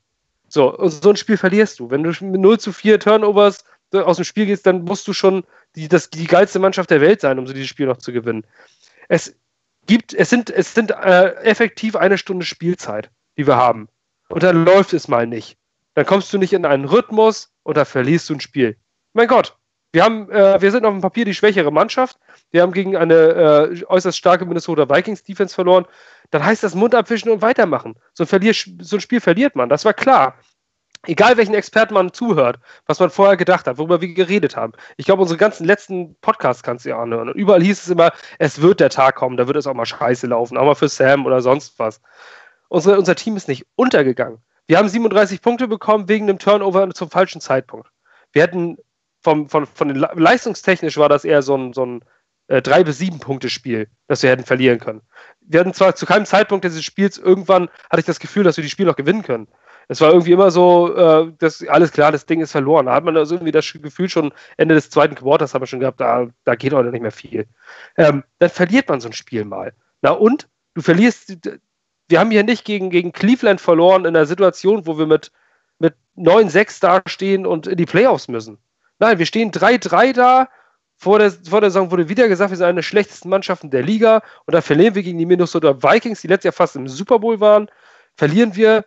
So, 0.48 0.76
so 0.88 1.10
ein 1.10 1.16
Spiel 1.16 1.36
verlierst 1.36 1.78
du. 1.78 1.90
Wenn 1.90 2.02
du 2.02 2.10
mit 2.24 2.40
0 2.40 2.58
zu 2.58 2.72
4 2.72 3.00
Turnovers 3.00 3.64
aus 4.04 4.16
dem 4.16 4.24
Spiel 4.24 4.46
gehst, 4.46 4.66
dann 4.66 4.82
musst 4.82 5.06
du 5.08 5.12
schon 5.12 5.44
die, 5.74 5.88
das, 5.88 6.10
die 6.10 6.26
geilste 6.26 6.58
Mannschaft 6.58 6.90
der 6.90 7.00
Welt 7.00 7.20
sein, 7.20 7.38
um 7.38 7.46
so 7.46 7.52
dieses 7.52 7.68
Spiel 7.68 7.86
noch 7.86 7.98
zu 7.98 8.12
gewinnen. 8.12 8.44
Es 9.08 9.34
gibt, 9.86 10.14
es 10.14 10.30
sind, 10.30 10.50
es 10.50 10.74
sind 10.74 10.90
äh, 10.90 11.34
effektiv 11.42 11.96
eine 11.96 12.18
Stunde 12.18 12.44
Spielzeit, 12.44 13.10
die 13.36 13.46
wir 13.46 13.56
haben. 13.56 13.88
Und 14.28 14.42
dann 14.42 14.64
läuft 14.64 14.92
es 14.92 15.08
mal 15.08 15.26
nicht. 15.26 15.56
Dann 15.94 16.06
kommst 16.06 16.32
du 16.32 16.38
nicht 16.38 16.52
in 16.52 16.66
einen 16.66 16.84
Rhythmus 16.84 17.52
und 17.62 17.76
da 17.76 17.84
verlierst 17.84 18.28
du 18.28 18.34
ein 18.34 18.40
Spiel. 18.40 18.76
Mein 19.12 19.28
Gott, 19.28 19.56
wir, 19.92 20.04
haben, 20.04 20.30
äh, 20.30 20.60
wir 20.60 20.70
sind 20.70 20.84
auf 20.84 20.92
dem 20.92 21.00
Papier 21.00 21.24
die 21.24 21.34
schwächere 21.34 21.70
Mannschaft. 21.72 22.18
Wir 22.50 22.62
haben 22.62 22.72
gegen 22.72 22.96
eine 22.96 23.14
äh, 23.14 23.84
äußerst 23.86 24.18
starke 24.18 24.44
Minnesota 24.44 24.88
Vikings 24.88 25.22
Defense 25.22 25.54
verloren. 25.54 25.86
Dann 26.30 26.44
heißt 26.44 26.62
das 26.62 26.74
Mund 26.74 26.94
abwischen 26.94 27.30
und 27.30 27.40
weitermachen. 27.40 27.94
So 28.12 28.24
ein, 28.24 28.54
so 28.80 28.96
ein 28.96 29.00
Spiel 29.00 29.20
verliert 29.20 29.56
man. 29.56 29.68
Das 29.68 29.84
war 29.84 29.94
klar 29.94 30.36
egal 31.08 31.36
welchen 31.36 31.54
Experten 31.54 31.94
man 31.94 32.12
zuhört, 32.12 32.58
was 32.86 33.00
man 33.00 33.10
vorher 33.10 33.36
gedacht 33.36 33.66
hat, 33.66 33.78
worüber 33.78 34.00
wir 34.00 34.12
geredet 34.12 34.56
haben. 34.56 34.72
Ich 34.96 35.06
glaube, 35.06 35.22
unsere 35.22 35.38
ganzen 35.38 35.64
letzten 35.64 36.16
Podcasts 36.20 36.62
kannst 36.62 36.84
du 36.84 36.90
ja 36.90 37.00
anhören. 37.00 37.28
Und 37.28 37.36
überall 37.36 37.62
hieß 37.62 37.82
es 37.82 37.88
immer, 37.88 38.12
es 38.38 38.60
wird 38.60 38.80
der 38.80 38.90
Tag 38.90 39.16
kommen, 39.16 39.36
da 39.36 39.46
wird 39.46 39.56
es 39.56 39.66
auch 39.66 39.74
mal 39.74 39.86
scheiße 39.86 40.26
laufen, 40.26 40.56
auch 40.56 40.64
mal 40.64 40.74
für 40.74 40.88
Sam 40.88 41.26
oder 41.26 41.40
sonst 41.40 41.78
was. 41.78 42.00
Unsere, 42.68 42.98
unser 42.98 43.14
Team 43.14 43.36
ist 43.36 43.48
nicht 43.48 43.66
untergegangen. 43.76 44.38
Wir 44.66 44.78
haben 44.78 44.88
37 44.88 45.40
Punkte 45.42 45.68
bekommen 45.68 46.08
wegen 46.08 46.26
dem 46.26 46.38
Turnover 46.38 46.90
zum 46.90 47.10
falschen 47.10 47.40
Zeitpunkt. 47.40 47.88
Wir 48.32 48.42
hätten 48.42 48.78
vom, 49.22 49.48
von, 49.48 49.66
von 49.66 49.88
den 49.88 49.96
leistungstechnisch 49.96 50.96
war 50.98 51.08
das 51.08 51.24
eher 51.24 51.42
so 51.42 51.56
ein, 51.56 51.72
so 51.72 51.86
ein 51.86 52.04
äh, 52.48 52.62
3 52.62 52.84
bis 52.84 52.98
7 52.98 53.20
Punkte 53.20 53.48
Spiel, 53.48 53.88
das 54.08 54.22
wir 54.22 54.30
hätten 54.30 54.44
verlieren 54.44 54.80
können. 54.80 55.02
Wir 55.40 55.60
hatten 55.60 55.74
zwar 55.74 55.94
zu 55.94 56.06
keinem 56.06 56.26
Zeitpunkt 56.26 56.64
dieses 56.64 56.84
Spiels 56.84 57.18
irgendwann 57.18 57.68
hatte 57.90 58.00
ich 58.00 58.06
das 58.06 58.20
Gefühl, 58.20 58.44
dass 58.44 58.56
wir 58.56 58.64
die 58.64 58.70
Spiel 58.70 58.86
noch 58.86 58.96
gewinnen 58.96 59.22
können 59.22 59.48
es 59.88 60.00
war 60.00 60.10
irgendwie 60.10 60.32
immer 60.32 60.50
so, 60.50 60.94
äh, 60.94 61.32
das, 61.38 61.66
alles 61.68 61.92
klar, 61.92 62.10
das 62.10 62.26
Ding 62.26 62.40
ist 62.40 62.52
verloren. 62.52 62.86
Da 62.86 62.94
hat 62.94 63.04
man 63.04 63.16
also 63.16 63.36
irgendwie 63.36 63.52
das 63.52 63.72
Gefühl 63.72 64.08
schon 64.08 64.32
Ende 64.56 64.74
des 64.74 64.90
zweiten 64.90 65.14
Quarters 65.14 65.54
haben 65.54 65.62
wir 65.62 65.66
schon 65.66 65.80
gehabt, 65.80 66.00
da, 66.00 66.26
da 66.44 66.54
geht 66.56 66.72
heute 66.72 66.90
nicht 66.90 67.02
mehr 67.02 67.12
viel. 67.12 67.46
Ähm, 67.96 68.24
dann 68.38 68.50
verliert 68.50 68.88
man 68.88 69.00
so 69.00 69.08
ein 69.08 69.12
Spiel 69.12 69.44
mal. 69.44 69.72
Na 70.02 70.10
und? 70.10 70.48
Du 70.74 70.82
verlierst, 70.82 71.38
wir 72.08 72.20
haben 72.20 72.30
hier 72.30 72.44
nicht 72.44 72.64
gegen, 72.64 72.90
gegen 72.90 73.12
Cleveland 73.12 73.60
verloren 73.60 74.04
in 74.04 74.14
einer 74.14 74.26
Situation, 74.26 74.86
wo 74.86 74.98
wir 74.98 75.06
mit, 75.06 75.32
mit 75.78 75.94
9-6 76.18 76.80
dastehen 76.80 77.46
und 77.46 77.66
in 77.66 77.76
die 77.76 77.86
Playoffs 77.86 78.28
müssen. 78.28 78.58
Nein, 78.98 79.18
wir 79.18 79.26
stehen 79.26 79.52
3-3 79.52 80.12
da. 80.12 80.48
Vor 80.98 81.18
der, 81.18 81.30
vor 81.30 81.60
der 81.60 81.70
Saison 81.70 81.90
wurde 81.90 82.08
wieder 82.08 82.28
gesagt, 82.28 82.50
wir 82.50 82.56
sind 82.56 82.66
eine 82.66 82.76
der 82.76 82.82
schlechtesten 82.82 83.28
Mannschaften 83.28 83.70
der 83.70 83.82
Liga. 83.82 84.22
Und 84.46 84.54
dann 84.54 84.62
verlieren 84.62 84.94
wir 84.94 85.02
gegen 85.02 85.18
die 85.18 85.26
Minnesota 85.26 85.82
Vikings, 85.82 86.22
die 86.22 86.28
letztes 86.28 86.44
Jahr 86.44 86.52
fast 86.52 86.76
im 86.76 86.88
Super 86.88 87.18
Bowl 87.18 87.40
waren. 87.40 87.70
Verlieren 88.16 88.56
wir 88.56 88.84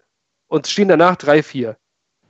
und 0.50 0.68
stehen 0.68 0.90
danach 0.90 1.16
3-4. 1.16 1.76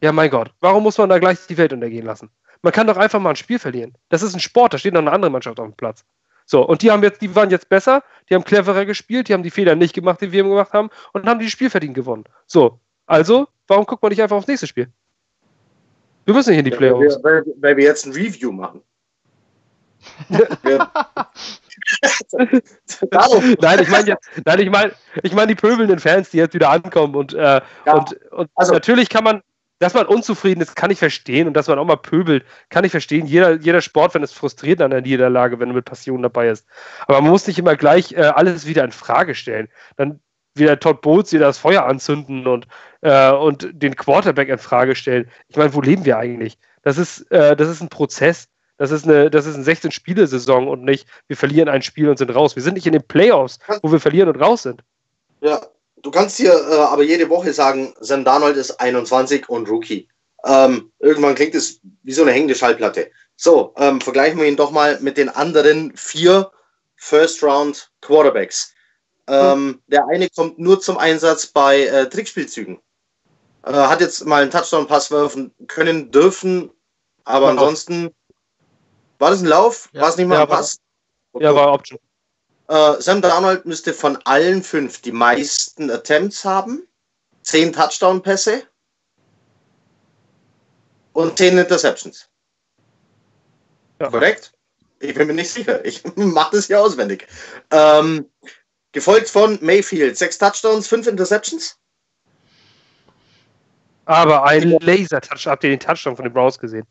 Ja, 0.01 0.11
mein 0.11 0.30
Gott, 0.30 0.53
warum 0.61 0.84
muss 0.84 0.97
man 0.97 1.09
da 1.09 1.17
gleich 1.20 1.45
die 1.47 1.57
Welt 1.57 1.74
untergehen 1.74 2.05
lassen? 2.05 2.30
Man 2.61 2.74
kann 2.74 2.88
doch 2.88 2.97
einfach 2.97 3.20
mal 3.20 3.32
ein 3.32 3.36
Spiel 3.36 3.57
verlieren. 3.59 3.95
Das 4.09 4.22
ist 4.22 4.34
ein 4.34 4.39
Sport, 4.39 4.74
da 4.74 4.78
steht 4.78 4.93
noch 4.93 5.01
eine 5.01 5.11
andere 5.11 5.32
Mannschaft 5.32 5.59
auf 5.59 5.65
dem 5.65 5.76
Platz. 5.76 6.05
So, 6.45 6.65
und 6.65 6.82
die 6.82 6.91
haben 6.91 7.03
jetzt, 7.03 7.22
die 7.22 7.36
waren 7.36 7.49
jetzt 7.49 7.70
besser, 7.70 8.03
die 8.30 8.36
haben 8.36 8.43
cleverer 8.43 8.86
gespielt, 8.86 9.28
die 9.28 9.34
haben 9.34 9.43
die 9.43 9.51
Fehler 9.51 9.76
nicht 9.76 9.93
gemacht, 9.93 10.22
die 10.22 10.32
wir 10.32 10.43
gemacht 10.43 10.74
haben, 10.74 10.89
und 11.13 11.28
haben 11.28 11.39
die 11.39 11.49
Spiel 11.49 11.70
verdient 11.70 11.93
gewonnen. 11.93 12.24
So, 12.47 12.80
also, 13.05 13.47
warum 13.67 13.86
guckt 13.86 14.01
man 14.01 14.09
nicht 14.09 14.22
einfach 14.22 14.38
aufs 14.38 14.47
nächste 14.47 14.67
Spiel? 14.67 14.91
Wir 16.26 16.34
müssen 16.34 16.49
nicht 16.49 16.59
in 16.59 16.65
die 16.65 16.72
Playoffs. 16.72 17.15
Ja, 17.15 17.24
weil, 17.24 17.43
weil, 17.57 17.78
wir 17.78 17.84
jetzt 17.86 18.05
ein 18.05 18.13
Review 18.13 18.51
machen. 18.51 18.82
nein, 23.61 23.80
ich 23.82 23.89
meine 23.89 24.07
jetzt, 24.07 24.30
nein, 24.45 24.59
ich 24.59 24.69
meine, 24.69 24.91
ich 25.23 25.34
meine 25.34 25.47
die 25.47 25.55
pöbelnden 25.55 25.99
Fans, 25.99 26.30
die 26.30 26.38
jetzt 26.38 26.53
wieder 26.53 26.69
ankommen 26.69 27.15
und, 27.15 27.34
äh, 27.34 27.61
ja, 27.86 27.93
und, 27.93 28.13
und 28.32 28.49
also, 28.55 28.73
natürlich 28.73 29.09
kann 29.09 29.23
man, 29.23 29.41
dass 29.80 29.93
man 29.93 30.05
unzufrieden 30.05 30.61
ist, 30.61 30.75
kann 30.75 30.91
ich 30.91 30.99
verstehen 30.99 31.47
und 31.47 31.53
dass 31.53 31.67
man 31.67 31.80
auch 31.80 31.86
mal 31.86 31.95
pöbelt, 31.95 32.45
kann 32.69 32.84
ich 32.84 32.91
verstehen. 32.91 33.25
Jeder, 33.25 33.53
jeder 33.53 33.82
Sportfan 33.82 34.23
ist 34.23 34.34
frustriert 34.34 34.82
an 34.82 34.91
der 34.91 35.01
Niederlage, 35.01 35.59
wenn 35.59 35.69
er 35.69 35.75
mit 35.75 35.86
Passion 35.86 36.21
dabei 36.21 36.49
ist. 36.49 36.67
Aber 37.07 37.21
man 37.21 37.32
muss 37.32 37.47
nicht 37.47 37.59
immer 37.59 37.75
gleich 37.75 38.11
äh, 38.11 38.23
alles 38.23 38.65
wieder 38.65 38.84
in 38.84 38.91
Frage 38.91 39.36
stellen. 39.36 39.69
Dann 39.95 40.19
wieder 40.55 40.80
Todd 40.80 41.01
Bowles 41.01 41.32
wieder 41.32 41.45
das 41.45 41.57
Feuer 41.57 41.86
anzünden 41.86 42.45
und, 42.45 42.67
äh, 43.01 43.32
und 43.32 43.69
den 43.71 43.95
Quarterback 43.95 44.49
in 44.49 44.57
Frage 44.57 44.95
stellen. 44.95 45.30
Ich 45.47 45.55
meine, 45.55 45.73
wo 45.73 45.82
leben 45.82 46.05
wir 46.05 46.17
eigentlich? 46.17 46.57
Das 46.82 46.97
ist, 46.97 47.32
äh, 47.32 47.55
das 47.55 47.69
ist 47.69 47.82
ein 47.82 47.89
Prozess. 47.89 48.49
Das 48.80 48.91
ist 48.91 49.03
eine, 49.03 49.30
das 49.30 49.45
ist 49.45 49.55
eine 49.55 49.65
16-Spiele-Saison 49.65 50.69
und 50.69 50.86
nicht, 50.86 51.05
wir 51.27 51.36
verlieren 51.36 51.67
ein 51.67 51.82
Spiel 51.82 52.07
und 52.07 52.17
sind 52.17 52.34
raus. 52.34 52.55
Wir 52.55 52.63
sind 52.63 52.75
nicht 52.75 52.88
in 52.88 52.93
den 52.93 53.03
Playoffs, 53.03 53.59
wo 53.82 53.91
wir 53.91 53.99
verlieren 53.99 54.30
und 54.30 54.41
raus 54.41 54.63
sind. 54.63 54.82
Ja, 55.41 55.61
du 56.01 56.09
kannst 56.09 56.38
hier 56.38 56.53
äh, 56.53 56.75
aber 56.75 57.03
jede 57.03 57.30
Woche 57.30 57.51
sagen, 57.51 57.93
Sam 57.99 58.23
Darnold 58.23 58.55
ist 58.55 58.80
21 58.80 59.49
und 59.49 59.69
Rookie. 59.69 60.07
Ähm, 60.45 60.93
irgendwann 60.99 61.36
klingt 61.36 61.55
es 61.55 61.82
wie 62.03 62.13
so 62.13 62.21
eine 62.21 62.32
hängende 62.32 62.55
Schallplatte. 62.55 63.11
So, 63.36 63.73
ähm, 63.75 63.99
vergleichen 63.99 64.39
wir 64.39 64.47
ihn 64.47 64.55
doch 64.55 64.71
mal 64.71 64.97
mit 65.01 65.17
den 65.17 65.27
anderen 65.27 65.91
vier 65.97 66.49
First-Round 66.95 67.91
Quarterbacks. 67.99 68.73
Ähm, 69.27 69.51
hm. 69.51 69.82
Der 69.88 70.07
eine 70.07 70.30
kommt 70.30 70.57
nur 70.57 70.80
zum 70.80 70.97
Einsatz 70.97 71.47
bei 71.47 71.82
äh, 71.82 72.09
Trickspielzügen. 72.09 72.80
Äh, 73.65 73.73
hat 73.73 73.99
jetzt 73.99 74.25
mal 74.25 74.41
einen 74.41 74.51
Touchdown-Pass 74.51 75.11
werfen 75.11 75.53
können 75.67 76.11
dürfen, 76.11 76.71
aber 77.25 77.49
ansonsten 77.49 78.11
war 79.20 79.32
das 79.32 79.41
ein 79.41 79.47
Lauf? 79.47 79.89
Ja. 79.93 80.01
War 80.01 80.09
es 80.09 80.17
nicht 80.17 80.28
mal 80.28 80.36
ja, 80.36 80.41
ein 80.41 80.47
Pass? 80.47 80.80
Okay. 81.34 81.43
Ja, 81.43 81.53
war 81.53 81.74
Option. 81.74 81.99
Äh, 82.70 83.01
Sam 83.01 83.22
Darnold 83.22 83.65
müsste 83.65 83.93
von 83.93 84.17
allen 84.26 84.63
fünf 84.63 85.01
die 85.01 85.11
meisten 85.11 85.91
Attempts 85.91 86.43
haben. 86.43 86.88
10 87.43 87.74
Touchdown-Pässe 87.74 88.63
und 91.13 91.38
10 91.38 91.57
Interceptions. 91.57 92.30
Ja. 93.99 94.09
Korrekt? 94.09 94.53
Ich 94.99 95.15
bin 95.15 95.28
mir 95.28 95.34
nicht 95.34 95.51
sicher. 95.51 95.84
Ich 95.84 96.03
mache 96.15 96.57
das 96.57 96.67
hier 96.67 96.82
auswendig. 96.82 97.28
Ähm, 97.72 98.30
gefolgt 98.91 99.30
von 99.30 99.57
Mayfield. 99.61 100.17
6 100.17 100.38
Touchdowns, 100.38 100.88
5 100.88 101.07
Interceptions. 101.07 101.78
Aber 104.05 104.43
ein 104.43 104.70
Laser-Touch. 104.80 105.47
Habt 105.47 105.63
ihr 105.63 105.72
den 105.72 105.80
Touchdown 105.80 106.15
von 106.15 106.26
den 106.26 106.34
Browns 106.34 106.57
gesehen? 106.57 106.88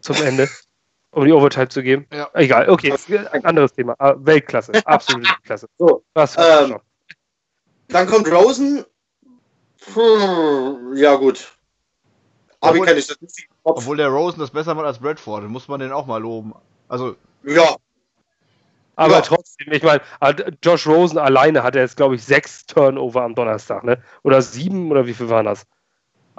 Zum 0.00 0.16
Ende. 0.16 0.48
um 1.12 1.24
die 1.24 1.32
Overtime 1.32 1.68
zu 1.68 1.82
geben? 1.82 2.06
Ja. 2.12 2.28
Egal, 2.34 2.68
okay. 2.68 2.94
Ein 3.32 3.44
anderes 3.44 3.72
Thema. 3.72 3.94
Ah, 3.98 4.14
Weltklasse. 4.18 4.72
Absolute 4.84 5.30
Klasse. 5.44 5.68
So, 5.78 6.02
Was 6.14 6.36
ähm, 6.36 6.78
dann 7.88 8.06
kommt 8.06 8.30
Rosen. 8.30 8.84
Hm, 9.94 10.94
ja, 10.94 11.14
gut. 11.16 11.52
Aber 12.60 12.72
obwohl, 12.72 12.98
ich 12.98 13.08
keine 13.08 13.16
Obwohl 13.64 13.96
der 13.96 14.08
Rosen 14.08 14.40
das 14.40 14.50
besser 14.50 14.74
macht 14.74 14.86
als 14.86 14.98
Bradford, 14.98 15.44
muss 15.44 15.68
man 15.68 15.80
den 15.80 15.92
auch 15.92 16.06
mal 16.06 16.20
loben. 16.20 16.54
Also. 16.88 17.16
Ja. 17.42 17.76
Aber 18.96 19.14
ja. 19.14 19.20
trotzdem, 19.22 19.72
ich 19.72 19.82
meine, 19.82 20.02
Josh 20.62 20.86
Rosen 20.86 21.16
alleine 21.16 21.62
hat 21.62 21.74
er 21.74 21.82
jetzt, 21.82 21.96
glaube 21.96 22.16
ich, 22.16 22.24
sechs 22.24 22.66
Turnover 22.66 23.22
am 23.22 23.34
Donnerstag, 23.34 23.82
ne? 23.82 24.02
Oder 24.22 24.42
sieben 24.42 24.90
oder 24.90 25.06
wie 25.06 25.14
viel 25.14 25.30
waren 25.30 25.46
das? 25.46 25.66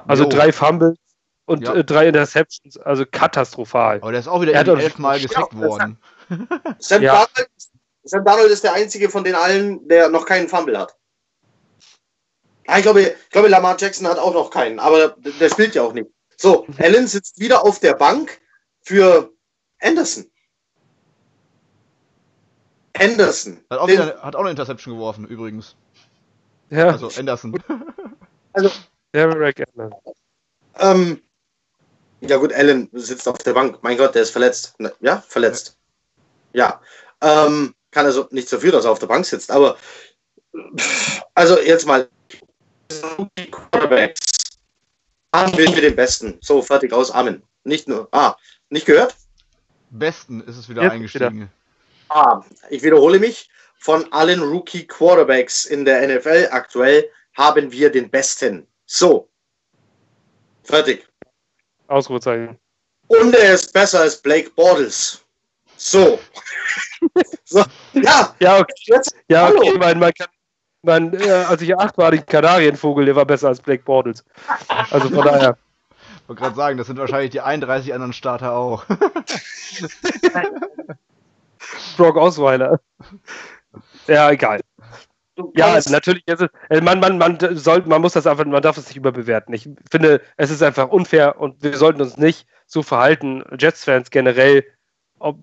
Also 0.08 0.24
jo. 0.24 0.30
drei 0.30 0.52
Fumbles 0.52 0.98
und 1.46 1.64
ja. 1.64 1.74
äh, 1.74 1.84
drei 1.84 2.08
Interceptions, 2.08 2.78
also 2.78 3.06
katastrophal. 3.06 3.98
Aber 4.02 4.12
der 4.12 4.22
ist 4.22 4.28
auch 4.28 4.42
wieder 4.42 4.54
elfmal 4.54 5.20
gesackt 5.20 5.56
worden. 5.58 5.98
Sam, 6.80 7.02
ja. 7.02 7.14
Darnold, 7.14 7.50
Sam 8.04 8.26
Darnold 8.26 8.52
ist 8.52 8.64
der 8.64 8.74
einzige 8.74 9.10
von 9.10 9.24
den 9.24 9.36
allen, 9.36 9.88
der 9.88 10.10
noch 10.10 10.26
keinen 10.26 10.48
Fumble 10.48 10.78
hat. 10.78 10.96
Ah, 12.68 12.78
ich 12.78 12.84
glaube, 12.84 13.02
ich 13.02 13.30
glaube, 13.32 13.50
Lamar 13.50 13.76
Jackson 13.78 14.08
hat 14.08 14.18
auch 14.18 14.34
noch 14.34 14.50
keinen, 14.50 14.80
aber 14.80 15.16
der 15.18 15.50
spielt 15.50 15.76
ja 15.76 15.82
auch 15.84 15.94
nicht. 15.94 16.10
So, 16.38 16.66
Allen 16.78 17.08
sitzt 17.08 17.40
wieder 17.40 17.66
auf 17.66 17.80
der 17.80 17.94
Bank 17.94 18.40
für 18.82 19.32
Anderson. 19.82 20.26
Anderson. 22.98 23.60
Hat 23.70 23.80
auch, 23.80 23.88
wieder, 23.88 24.22
hat 24.22 24.36
auch 24.36 24.42
eine 24.42 24.52
Interception 24.52 24.96
geworfen, 24.96 25.26
übrigens. 25.26 25.76
Ja. 26.70 26.88
Also 26.88 27.10
Anderson. 27.18 27.62
Also, 28.54 28.70
Derek 29.14 29.64
Allen. 29.76 29.94
Ähm, 30.80 31.22
ja 32.22 32.38
gut, 32.38 32.54
Allen 32.54 32.90
sitzt 32.94 33.28
auf 33.28 33.38
der 33.40 33.54
Bank. 33.54 33.80
Mein 33.82 33.98
Gott, 33.98 34.16
der 34.16 34.22
ist 34.22 34.32
verletzt. 34.32 34.76
Ja, 35.00 35.24
verletzt. 35.28 35.78
Ja. 36.54 36.82
Ähm, 37.22 37.76
kann 37.92 38.06
also 38.06 38.28
nicht 38.32 38.52
dafür, 38.52 38.72
dass 38.72 38.86
er 38.86 38.92
auf 38.92 39.00
der 39.00 39.08
Bank 39.08 39.26
sitzt, 39.26 39.52
aber 39.52 39.78
also 41.36 41.60
jetzt 41.60 41.86
mal 41.86 42.10
Quarterbacks 43.52 44.20
haben 45.34 45.58
wir 45.58 45.68
den 45.68 45.96
besten. 45.96 46.38
So, 46.42 46.62
fertig 46.62 46.94
aus. 46.94 47.12
Amen. 47.12 47.42
Nicht 47.64 47.88
nur. 47.88 48.08
Ah, 48.12 48.36
nicht 48.70 48.86
gehört? 48.86 49.16
Besten 49.92 50.42
ist 50.42 50.58
es 50.58 50.70
wieder 50.70 50.84
Jetzt 50.84 50.92
eingestiegen. 50.92 51.36
Wieder. 51.36 51.50
Ah, 52.10 52.44
ich 52.70 52.84
wiederhole 52.84 53.20
mich. 53.20 53.50
Von 53.78 54.12
allen 54.14 54.42
Rookie 54.42 54.86
Quarterbacks 54.86 55.66
in 55.66 55.86
der 55.86 56.08
NFL 56.08 56.50
aktuell 56.52 57.10
haben 57.36 57.72
wir 57.72 57.92
den 57.92 58.10
besten. 58.10 58.68
So. 58.86 59.30
Fertig. 60.64 61.08
Ausrufezeichen. 61.92 62.58
Und 63.08 63.36
er 63.36 63.54
ist 63.54 63.74
besser 63.74 64.02
als 64.02 64.22
Blake 64.22 64.50
Bortles. 64.52 65.24
So. 65.78 66.20
so. 67.46 67.64
Ja. 67.94 68.34
Ja, 68.40 68.60
okay. 68.60 68.74
Jetzt, 68.86 69.16
ja, 69.28 69.50
okay. 69.50 69.78
Man, 69.78 70.00
man, 70.00 70.14
kann, 70.14 70.28
mein, 70.84 71.14
äh, 71.14 71.30
als 71.30 71.62
ich 71.62 71.78
acht 71.78 71.98
war, 71.98 72.12
den 72.12 72.26
Kanarienvogel, 72.26 73.06
der 73.06 73.16
war 73.16 73.26
besser 73.26 73.50
als 73.50 73.60
Black 73.60 73.84
Bortles. 73.84 74.24
Also 74.92 75.10
von 75.10 75.26
daher. 75.26 75.58
Ich 76.22 76.30
wollte 76.30 76.42
gerade 76.42 76.56
sagen, 76.56 76.78
das 76.78 76.88
sind 76.88 76.98
wahrscheinlich 76.98 77.32
die 77.32 77.42
31 77.42 77.94
anderen 77.94 78.14
Starter 78.14 78.54
auch. 78.54 78.86
Brock 81.98 82.16
Osweiler. 82.16 82.80
Ja, 84.08 84.32
egal. 84.32 84.62
Ja, 85.56 85.80
natürlich 85.90 86.28
ist 86.28 86.42
es, 86.42 86.50
äh, 86.70 86.82
man, 86.82 87.00
man, 87.00 87.18
man, 87.18 87.38
soll, 87.56 87.84
man 87.86 88.02
muss 88.02 88.14
das 88.14 88.28
einfach, 88.28 88.46
man 88.46 88.62
darf 88.62 88.78
es 88.78 88.88
nicht 88.88 88.98
überbewerten. 88.98 89.54
Ich 89.54 89.70
finde, 89.90 90.22
es 90.38 90.52
ist 90.52 90.62
einfach 90.62 90.90
unfair 90.90 91.40
und 91.40 91.64
wir 91.64 91.78
sollten 91.78 92.02
uns 92.02 92.18
nicht 92.18 92.48
so 92.66 92.84
verhalten, 92.84 93.44
Jets-Fans 93.58 94.12
generell, 94.12 94.66
ob, 95.20 95.38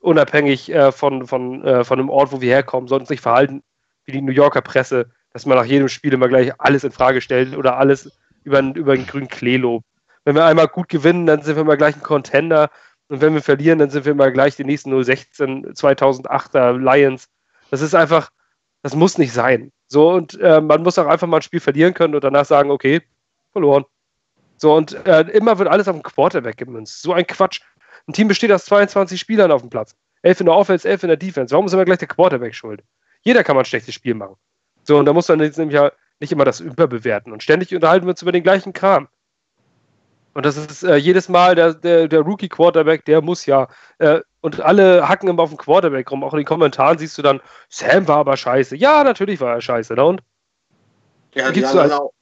unabhängig 0.00 0.70
äh, 0.72 0.92
von, 0.92 1.26
von, 1.26 1.64
äh, 1.64 1.84
von 1.84 1.98
dem 1.98 2.10
Ort, 2.10 2.32
wo 2.32 2.40
wir 2.40 2.52
herkommen, 2.52 2.88
sollten 2.88 3.04
uns 3.04 3.10
nicht 3.10 3.22
verhalten 3.22 3.62
wie 4.04 4.12
die 4.12 4.22
New 4.22 4.32
Yorker 4.32 4.62
Presse, 4.62 5.10
dass 5.32 5.46
man 5.46 5.56
nach 5.56 5.64
jedem 5.64 5.88
Spiel 5.88 6.12
immer 6.12 6.28
gleich 6.28 6.52
alles 6.58 6.84
in 6.84 6.92
Frage 6.92 7.20
stellt 7.20 7.56
oder 7.56 7.76
alles 7.76 8.10
über, 8.44 8.60
über 8.60 8.96
den 8.96 9.06
grünen 9.06 9.28
Klee 9.28 9.56
lobt. 9.56 9.84
Wenn 10.24 10.34
wir 10.34 10.44
einmal 10.44 10.68
gut 10.68 10.88
gewinnen, 10.88 11.26
dann 11.26 11.42
sind 11.42 11.56
wir 11.56 11.62
immer 11.62 11.76
gleich 11.76 11.96
ein 11.96 12.02
Contender. 12.02 12.70
Und 13.08 13.20
wenn 13.20 13.34
wir 13.34 13.42
verlieren, 13.42 13.78
dann 13.78 13.90
sind 13.90 14.04
wir 14.04 14.12
immer 14.12 14.30
gleich 14.30 14.56
die 14.56 14.64
nächsten 14.64 14.90
016 15.02 15.74
2008er 15.74 16.78
Lions. 16.78 17.28
Das 17.70 17.80
ist 17.80 17.94
einfach, 17.94 18.30
das 18.82 18.94
muss 18.94 19.18
nicht 19.18 19.32
sein. 19.32 19.72
So, 19.86 20.10
und 20.10 20.38
äh, 20.40 20.60
man 20.60 20.82
muss 20.82 20.98
auch 20.98 21.06
einfach 21.06 21.26
mal 21.26 21.38
ein 21.38 21.42
Spiel 21.42 21.60
verlieren 21.60 21.94
können 21.94 22.14
und 22.14 22.24
danach 22.24 22.44
sagen, 22.44 22.70
okay, 22.70 23.02
verloren. 23.52 23.84
So, 24.56 24.74
und 24.74 24.94
äh, 25.06 25.22
immer 25.32 25.58
wird 25.58 25.68
alles 25.68 25.88
auf 25.88 25.96
den 25.96 26.02
Quarterback 26.02 26.56
gemünzt. 26.56 27.02
So 27.02 27.12
ein 27.12 27.26
Quatsch. 27.26 27.60
Ein 28.06 28.12
Team 28.12 28.28
besteht 28.28 28.52
aus 28.52 28.64
22 28.66 29.18
Spielern 29.18 29.50
auf 29.50 29.62
dem 29.62 29.70
Platz. 29.70 29.94
Elf 30.22 30.40
in 30.40 30.46
der 30.46 30.54
Offense, 30.54 30.88
elf 30.88 31.02
in 31.02 31.08
der 31.08 31.16
Defense. 31.16 31.52
Warum 31.52 31.66
ist 31.66 31.72
immer 31.72 31.84
gleich 31.84 31.98
der 31.98 32.08
Quarterback 32.08 32.54
schuld? 32.54 32.82
Jeder 33.22 33.42
kann 33.42 33.56
mal 33.56 33.62
ein 33.62 33.66
schlechtes 33.66 33.94
Spiel 33.94 34.14
machen. 34.14 34.36
So, 34.84 34.98
und 34.98 35.06
da 35.06 35.12
muss 35.12 35.28
man 35.28 35.40
jetzt 35.40 35.58
nämlich 35.58 35.74
ja 35.74 35.92
nicht 36.20 36.32
immer 36.32 36.44
das 36.44 36.60
überbewerten. 36.60 37.32
Und 37.32 37.42
ständig 37.42 37.74
unterhalten 37.74 38.06
wir 38.06 38.10
uns 38.10 38.22
über 38.22 38.32
den 38.32 38.42
gleichen 38.42 38.72
Kram. 38.72 39.08
Und 40.34 40.46
das 40.46 40.56
ist 40.56 40.82
äh, 40.82 40.96
jedes 40.96 41.28
Mal 41.28 41.54
der, 41.54 41.74
der, 41.74 42.08
der 42.08 42.20
Rookie-Quarterback, 42.20 43.04
der 43.04 43.20
muss 43.20 43.46
ja. 43.46 43.68
Äh, 43.98 44.20
und 44.40 44.60
alle 44.60 45.08
hacken 45.08 45.28
immer 45.28 45.42
auf 45.42 45.50
den 45.50 45.58
Quarterback 45.58 46.10
rum. 46.10 46.24
Auch 46.24 46.32
in 46.32 46.38
den 46.38 46.46
Kommentaren 46.46 46.98
siehst 46.98 47.18
du 47.18 47.22
dann, 47.22 47.40
Sam 47.68 48.08
war 48.08 48.18
aber 48.18 48.36
scheiße. 48.36 48.76
Ja, 48.76 49.04
natürlich 49.04 49.40
war 49.40 49.54
er 49.54 49.60
scheiße. 49.60 49.94
Ne? 49.94 50.04
Und? 50.04 50.22
Ja, 51.34 51.50
die 51.50 51.64
halt, 51.64 51.92
auch. 51.92 52.12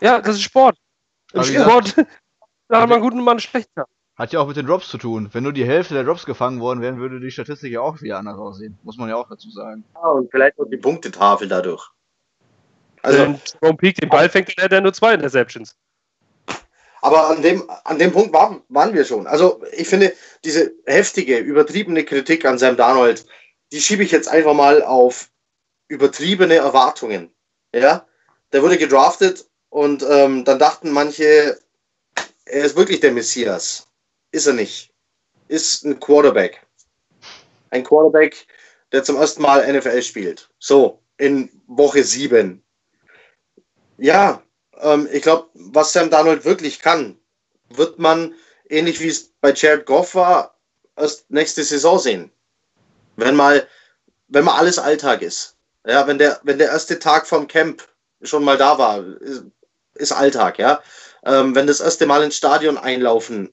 ja, 0.00 0.20
das 0.20 0.36
ist 0.36 0.42
Sport. 0.42 0.76
Im 1.32 1.42
Sport, 1.42 1.96
da 2.68 2.80
hat 2.80 2.88
man 2.88 2.92
einen 2.92 3.02
guten 3.02 3.22
Mann 3.22 3.40
schlechter. 3.40 3.86
Hat 4.16 4.32
ja 4.32 4.40
auch 4.40 4.46
mit 4.46 4.56
den 4.56 4.66
Drops 4.66 4.88
zu 4.88 4.96
tun. 4.96 5.28
Wenn 5.32 5.42
nur 5.42 5.52
die 5.52 5.66
Hälfte 5.66 5.92
der 5.92 6.04
Drops 6.04 6.24
gefangen 6.24 6.60
worden 6.60 6.80
wären, 6.80 6.98
würde 6.98 7.20
die 7.20 7.30
Statistik 7.30 7.72
ja 7.72 7.82
auch 7.82 8.00
wieder 8.00 8.18
anders 8.18 8.38
aussehen. 8.38 8.78
Muss 8.82 8.96
man 8.96 9.10
ja 9.10 9.16
auch 9.16 9.28
dazu 9.28 9.50
sagen. 9.50 9.84
Ja, 9.94 10.08
und 10.08 10.30
vielleicht 10.30 10.58
auch 10.58 10.64
die 10.64 10.78
Punktetafel 10.78 11.48
dadurch. 11.48 11.90
Also, 13.02 13.18
Wenn 13.18 13.40
Jerome 13.60 13.76
Peak 13.76 13.96
den 13.96 14.08
Ball 14.08 14.30
fängt, 14.30 14.48
dann 14.56 14.62
hätte 14.62 14.76
er 14.76 14.80
nur 14.80 14.94
zwei 14.94 15.12
Interceptions. 15.12 15.76
Aber 17.06 17.28
an 17.28 17.40
dem, 17.40 17.70
an 17.84 18.00
dem 18.00 18.10
Punkt 18.10 18.32
waren, 18.32 18.64
waren 18.68 18.92
wir 18.92 19.04
schon. 19.04 19.28
Also 19.28 19.62
ich 19.70 19.86
finde, 19.86 20.12
diese 20.42 20.72
heftige, 20.86 21.38
übertriebene 21.38 22.04
Kritik 22.04 22.44
an 22.44 22.58
Sam 22.58 22.76
Darnold, 22.76 23.24
die 23.70 23.80
schiebe 23.80 24.02
ich 24.02 24.10
jetzt 24.10 24.26
einfach 24.26 24.54
mal 24.54 24.82
auf 24.82 25.30
übertriebene 25.86 26.56
Erwartungen. 26.56 27.32
Ja, 27.72 28.04
der 28.52 28.60
wurde 28.60 28.76
gedraftet 28.76 29.46
und 29.68 30.04
ähm, 30.10 30.44
dann 30.44 30.58
dachten 30.58 30.90
manche, 30.90 31.60
er 32.44 32.64
ist 32.64 32.74
wirklich 32.74 32.98
der 32.98 33.12
Messias. 33.12 33.86
Ist 34.32 34.48
er 34.48 34.54
nicht. 34.54 34.92
Ist 35.46 35.84
ein 35.84 36.00
Quarterback. 36.00 36.66
Ein 37.70 37.84
Quarterback, 37.84 38.48
der 38.90 39.04
zum 39.04 39.14
ersten 39.14 39.42
Mal 39.42 39.72
NFL 39.72 40.02
spielt. 40.02 40.50
So, 40.58 41.00
in 41.18 41.50
Woche 41.68 42.02
7. 42.02 42.60
Ja, 43.98 44.42
ähm, 44.80 45.08
ich 45.12 45.22
glaube, 45.22 45.48
was 45.54 45.92
Sam 45.92 46.10
Darnold 46.10 46.44
wirklich 46.44 46.80
kann, 46.80 47.18
wird 47.70 47.98
man, 47.98 48.34
ähnlich 48.68 49.00
wie 49.00 49.08
es 49.08 49.32
bei 49.40 49.52
Jared 49.52 49.86
Goff 49.86 50.14
war, 50.14 50.56
erst 50.96 51.30
nächste 51.30 51.64
Saison 51.64 51.98
sehen. 51.98 52.30
Wenn 53.16 53.34
mal, 53.34 53.66
wenn 54.28 54.44
mal 54.44 54.58
alles 54.58 54.78
Alltag 54.78 55.22
ist. 55.22 55.56
Ja, 55.86 56.06
wenn 56.06 56.18
der, 56.18 56.40
wenn 56.42 56.58
der 56.58 56.68
erste 56.68 56.98
Tag 56.98 57.26
vom 57.26 57.46
Camp 57.46 57.86
schon 58.22 58.44
mal 58.44 58.56
da 58.56 58.78
war, 58.78 59.04
ist, 59.20 59.44
ist 59.94 60.12
Alltag, 60.12 60.58
ja. 60.58 60.82
Ähm, 61.24 61.54
wenn 61.54 61.66
das 61.66 61.80
erste 61.80 62.06
Mal 62.06 62.22
ins 62.22 62.36
Stadion 62.36 62.76
einlaufen 62.78 63.52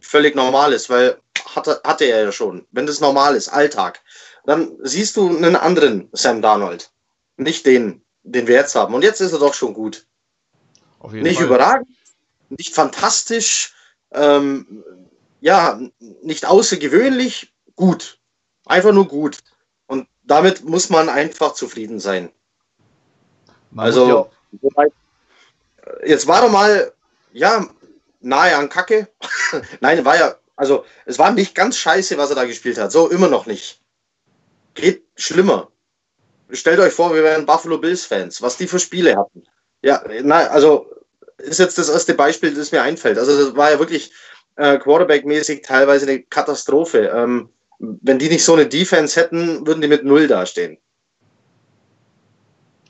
völlig 0.00 0.34
normal 0.34 0.72
ist, 0.72 0.90
weil 0.90 1.18
hatte, 1.54 1.80
hatte 1.84 2.04
er 2.04 2.24
ja 2.24 2.32
schon. 2.32 2.66
Wenn 2.70 2.86
das 2.86 3.00
normal 3.00 3.36
ist, 3.36 3.48
Alltag, 3.48 4.00
dann 4.44 4.76
siehst 4.82 5.16
du 5.16 5.28
einen 5.28 5.56
anderen 5.56 6.08
Sam 6.12 6.42
Darnold. 6.42 6.90
Nicht 7.36 7.66
den, 7.66 8.02
den 8.22 8.46
wir 8.46 8.56
jetzt 8.56 8.74
haben. 8.74 8.94
Und 8.94 9.02
jetzt 9.02 9.20
ist 9.20 9.32
er 9.32 9.38
doch 9.38 9.54
schon 9.54 9.74
gut. 9.74 10.06
Nicht 11.10 11.36
Fall. 11.36 11.46
überragend, 11.46 11.88
nicht 12.48 12.74
fantastisch, 12.74 13.74
ähm, 14.12 14.84
ja, 15.40 15.80
nicht 16.22 16.46
außergewöhnlich, 16.46 17.52
gut. 17.76 18.18
Einfach 18.66 18.92
nur 18.92 19.06
gut. 19.06 19.38
Und 19.86 20.08
damit 20.22 20.64
muss 20.64 20.88
man 20.88 21.08
einfach 21.08 21.52
zufrieden 21.52 22.00
sein. 22.00 22.30
Man 23.70 23.86
also, 23.86 24.30
jetzt 26.06 26.26
war 26.26 26.42
doch 26.42 26.50
mal, 26.50 26.92
ja, 27.32 27.68
nahe 28.20 28.56
an 28.56 28.68
Kacke. 28.68 29.08
Nein, 29.80 30.04
war 30.04 30.16
ja, 30.16 30.36
also 30.56 30.84
es 31.04 31.18
war 31.18 31.32
nicht 31.32 31.54
ganz 31.54 31.76
scheiße, 31.76 32.16
was 32.16 32.30
er 32.30 32.36
da 32.36 32.44
gespielt 32.44 32.78
hat. 32.78 32.92
So, 32.92 33.10
immer 33.10 33.28
noch 33.28 33.46
nicht. 33.46 33.82
Geht 34.74 35.04
schlimmer. 35.16 35.70
Stellt 36.50 36.78
euch 36.78 36.92
vor, 36.92 37.14
wir 37.14 37.22
wären 37.22 37.46
Buffalo 37.46 37.78
Bills 37.78 38.06
Fans, 38.06 38.40
was 38.40 38.56
die 38.56 38.68
für 38.68 38.78
Spiele 38.78 39.16
hatten. 39.16 39.44
Ja, 39.84 40.02
na, 40.22 40.46
also 40.46 40.86
ist 41.36 41.60
jetzt 41.60 41.76
das 41.76 41.90
erste 41.90 42.14
Beispiel, 42.14 42.54
das 42.54 42.72
mir 42.72 42.80
einfällt. 42.80 43.18
Also 43.18 43.36
das 43.36 43.54
war 43.54 43.70
ja 43.70 43.78
wirklich 43.78 44.10
äh, 44.56 44.78
Quarterback-mäßig 44.78 45.62
teilweise 45.62 46.06
eine 46.06 46.22
Katastrophe. 46.22 47.12
Ähm, 47.14 47.50
wenn 47.78 48.18
die 48.18 48.30
nicht 48.30 48.44
so 48.44 48.54
eine 48.54 48.66
Defense 48.66 49.20
hätten, 49.20 49.66
würden 49.66 49.82
die 49.82 49.88
mit 49.88 50.02
Null 50.02 50.26
dastehen. 50.26 50.78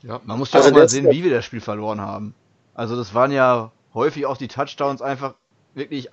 Ja, 0.03 0.21
man 0.23 0.39
muss 0.39 0.53
ja 0.53 0.59
also 0.59 0.69
auch 0.69 0.73
mal 0.73 0.87
sehen, 0.87 1.11
wie 1.11 1.21
wir 1.21 1.31
das 1.31 1.43
Spiel 1.43 1.59
verloren 1.59 1.99
haben. 1.99 2.33
Also 2.75 2.95
das 2.95 3.13
waren 3.13 3.33
ja 3.33 3.73
häufig 3.93 4.25
auch 4.25 4.37
die 4.37 4.47
Touchdowns 4.47 5.01
einfach 5.01 5.33
wirklich 5.73 6.09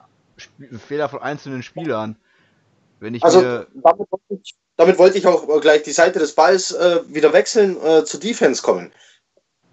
Fehler 0.89 1.09
von 1.09 1.23
einzelnen 1.23 1.63
Spielern. 1.63 2.17
Wenn 2.99 3.15
ich 3.15 3.23
also 3.23 3.41
damit 3.41 4.11
wollte, 4.11 4.43
ich, 4.43 4.57
damit 4.77 4.99
wollte, 4.99 5.19
ich, 5.19 5.27
auch 5.29 5.61
gleich 5.61 5.85
die 5.85 5.93
Seite 5.93 6.19
des 6.19 6.35
Balls 6.35 6.73
äh, 6.73 7.03
wieder 7.07 7.33
wechseln, 7.33 7.77
äh, 7.85 8.05
zur 8.05 8.19
Defense 8.19 8.63
kommen. 8.63 8.91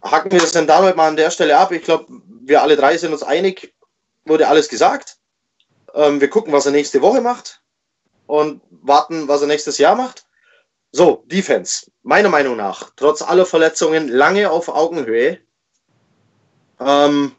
Hacken 0.02 0.32
wir 0.32 0.40
das 0.40 0.52
denn 0.52 0.68
damit 0.68 0.96
mal 0.96 1.08
an 1.08 1.16
der 1.16 1.32
Stelle 1.32 1.58
ab? 1.58 1.72
Ich 1.72 1.84
glaube, 1.84 2.06
wir 2.42 2.62
alle 2.62 2.76
drei 2.76 2.98
sind 2.98 3.12
uns 3.12 3.24
einig, 3.24 3.74
wurde 4.26 4.48
alles 4.48 4.70
gesagt. 4.70 5.18
Ähm, 5.94 6.22
wir 6.22 6.30
gucken, 6.30 6.54
was 6.54 6.66
er 6.66 6.72
nächste 6.72 7.02
Woche 7.02 7.22
macht 7.22 7.62
und 8.28 8.62
warten, 8.70 9.28
was 9.28 9.42
er 9.42 9.48
nächstes 9.48 9.78
Jahr 9.78 9.96
macht. 9.96 10.26
So, 10.92 11.24
Defense. 11.28 11.92
Meiner 12.04 12.30
Meinung 12.30 12.56
nach, 12.56 12.92
trotz 12.96 13.22
aller 13.22 13.46
Verletzungen, 13.46 14.08
lange 14.08 14.50
auf 14.50 14.70
Augenhöhe. 14.70 15.40
Ähm, 16.80 17.36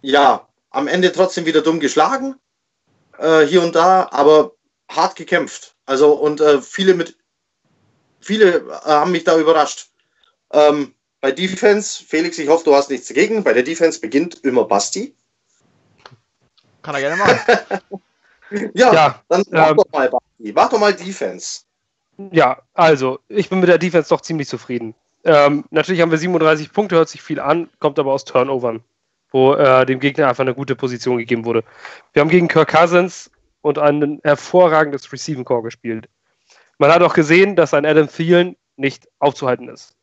ja, 0.00 0.48
am 0.70 0.88
Ende 0.88 1.12
trotzdem 1.12 1.44
wieder 1.44 1.62
dumm 1.62 1.80
geschlagen, 1.80 2.36
äh, 3.18 3.42
hier 3.42 3.62
und 3.62 3.74
da, 3.74 4.08
aber 4.12 4.52
hart 4.88 5.16
gekämpft. 5.16 5.74
Also 5.84 6.12
und 6.12 6.40
äh, 6.40 6.62
viele 6.62 6.94
mit 6.94 7.18
viele 8.20 8.58
äh, 8.58 8.70
haben 8.84 9.12
mich 9.12 9.24
da 9.24 9.38
überrascht. 9.38 9.90
Ähm, 10.52 10.94
bei 11.20 11.32
Defense, 11.32 12.02
Felix, 12.04 12.38
ich 12.38 12.48
hoffe, 12.48 12.64
du 12.64 12.74
hast 12.74 12.90
nichts 12.90 13.08
dagegen. 13.08 13.44
Bei 13.44 13.52
der 13.52 13.62
Defense 13.62 14.00
beginnt 14.00 14.40
immer 14.44 14.64
Basti. 14.64 15.14
Kann 16.82 16.94
er 16.94 17.00
gerne 17.00 17.16
machen. 17.16 17.38
ja, 18.74 18.92
ja, 18.92 19.22
dann 19.28 19.44
mach 19.50 19.70
ähm, 19.70 19.76
doch 19.76 19.92
mal 19.92 20.08
Basti. 20.08 20.52
Mach 20.54 20.70
doch 20.70 20.80
mal 20.80 20.94
Defense. 20.94 21.62
Ja, 22.32 22.62
also 22.74 23.18
ich 23.28 23.48
bin 23.48 23.60
mit 23.60 23.68
der 23.68 23.78
Defense 23.78 24.08
doch 24.08 24.20
ziemlich 24.20 24.48
zufrieden. 24.48 24.94
Ähm, 25.24 25.64
natürlich 25.70 26.00
haben 26.00 26.10
wir 26.10 26.18
37 26.18 26.72
Punkte, 26.72 26.96
hört 26.96 27.08
sich 27.08 27.22
viel 27.22 27.40
an, 27.40 27.68
kommt 27.78 27.98
aber 27.98 28.12
aus 28.12 28.24
Turnovern, 28.24 28.82
wo 29.30 29.54
äh, 29.54 29.84
dem 29.84 30.00
Gegner 30.00 30.28
einfach 30.28 30.42
eine 30.42 30.54
gute 30.54 30.76
Position 30.76 31.18
gegeben 31.18 31.44
wurde. 31.44 31.64
Wir 32.12 32.20
haben 32.20 32.30
gegen 32.30 32.48
Kirk 32.48 32.70
Cousins 32.70 33.30
und 33.60 33.78
ein 33.78 34.20
hervorragendes 34.24 35.12
Receiving 35.12 35.44
Core 35.44 35.62
gespielt. 35.62 36.08
Man 36.78 36.90
hat 36.90 37.02
auch 37.02 37.12
gesehen, 37.12 37.56
dass 37.56 37.74
ein 37.74 37.84
Adam 37.84 38.08
Thielen 38.08 38.56
nicht 38.76 39.06
aufzuhalten 39.18 39.68
ist. 39.68 39.94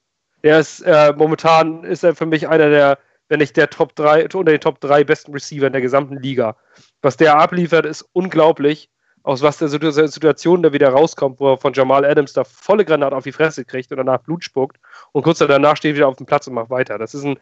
Der 0.44 0.60
ist 0.60 0.82
äh, 0.82 1.14
momentan 1.16 1.84
ist 1.84 2.04
er 2.04 2.16
für 2.16 2.26
mich 2.26 2.48
einer 2.48 2.70
der, 2.70 3.00
wenn 3.28 3.40
nicht 3.40 3.58
der 3.58 3.70
Top 3.70 3.96
3, 3.96 4.26
unter 4.34 4.52
den 4.52 4.62
Top 4.62 4.80
3 4.80 5.04
besten 5.04 5.34
Receiver 5.34 5.68
in 5.68 5.74
der 5.74 5.82
gesamten 5.82 6.18
Liga. 6.22 6.56
Was 7.02 7.18
der 7.18 7.38
abliefert, 7.38 7.86
ist 7.86 8.06
unglaublich 8.14 8.90
aus 9.28 9.42
was 9.42 9.58
der 9.58 9.68
Situation 9.68 10.64
da 10.64 10.72
wieder 10.72 10.88
rauskommt, 10.88 11.42
wo 11.42 11.52
er 11.52 11.58
von 11.58 11.74
Jamal 11.74 12.06
Adams 12.06 12.32
da 12.32 12.46
volle 12.46 12.86
Granate 12.86 13.14
auf 13.14 13.26
die 13.26 13.34
Fresse 13.34 13.66
kriegt 13.66 13.92
und 13.92 13.98
danach 13.98 14.22
Blut 14.22 14.42
spuckt 14.42 14.78
und 15.12 15.24
kurz 15.24 15.40
danach 15.40 15.76
steht 15.76 15.98
wieder 15.98 16.08
auf 16.08 16.16
dem 16.16 16.26
Platz 16.26 16.48
und 16.48 16.54
macht 16.54 16.70
weiter. 16.70 16.98
Das 16.98 17.14
ist 17.14 17.26
ein, 17.26 17.38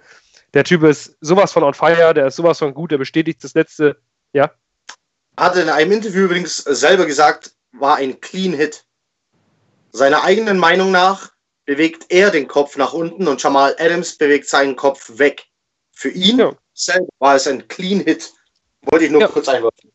der 0.55 0.63
Typ 0.63 0.81
ist 0.81 1.15
sowas 1.21 1.51
von 1.51 1.61
on 1.61 1.75
fire, 1.75 2.15
der 2.15 2.25
ist 2.25 2.37
sowas 2.37 2.57
von 2.57 2.73
gut, 2.73 2.89
der 2.89 2.97
bestätigt 2.97 3.43
das 3.43 3.53
letzte, 3.53 3.97
ja. 4.33 4.49
Hat 5.37 5.57
in 5.57 5.69
einem 5.69 5.91
Interview 5.91 6.25
übrigens 6.25 6.57
selber 6.57 7.05
gesagt, 7.05 7.51
war 7.71 7.97
ein 7.97 8.19
Clean 8.19 8.53
Hit. 8.53 8.83
Seiner 9.91 10.23
eigenen 10.23 10.57
Meinung 10.57 10.89
nach 10.89 11.29
bewegt 11.66 12.05
er 12.09 12.32
den 12.32 12.47
Kopf 12.47 12.78
nach 12.78 12.93
unten 12.93 13.28
und 13.28 13.41
Jamal 13.41 13.76
Adams 13.80 14.18
bewegt 14.18 14.47
seinen 14.47 14.76
Kopf 14.76 15.18
weg. 15.18 15.45
Für 15.91 16.09
ihn 16.09 16.39
ja. 16.39 16.53
selber 16.74 17.07
war 17.20 17.36
es 17.36 17.47
ein 17.47 17.68
Clean 17.68 18.01
Hit. 18.01 18.34
Wollte 18.82 19.05
ich 19.05 19.11
nur 19.11 19.22
ja. 19.22 19.28
kurz 19.28 19.47
einwerfen. 19.47 19.91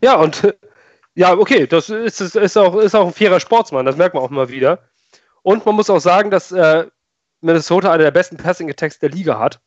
Ja, 0.00 0.16
und 0.16 0.54
ja, 1.14 1.36
okay, 1.36 1.66
das 1.66 1.88
ist, 1.88 2.20
ist, 2.20 2.56
auch, 2.56 2.76
ist 2.76 2.94
auch 2.94 3.06
ein 3.06 3.12
fairer 3.12 3.40
Sportsmann, 3.40 3.86
das 3.86 3.96
merkt 3.96 4.14
man 4.14 4.22
auch 4.22 4.30
immer 4.30 4.48
wieder. 4.48 4.88
Und 5.42 5.64
man 5.64 5.74
muss 5.74 5.90
auch 5.90 6.00
sagen, 6.00 6.30
dass 6.30 6.52
äh, 6.52 6.86
Minnesota 7.40 7.92
einer 7.92 8.04
der 8.04 8.10
besten 8.10 8.36
Passing-Attacks 8.36 8.98
der 8.98 9.10
Liga 9.10 9.38
hat. 9.38 9.60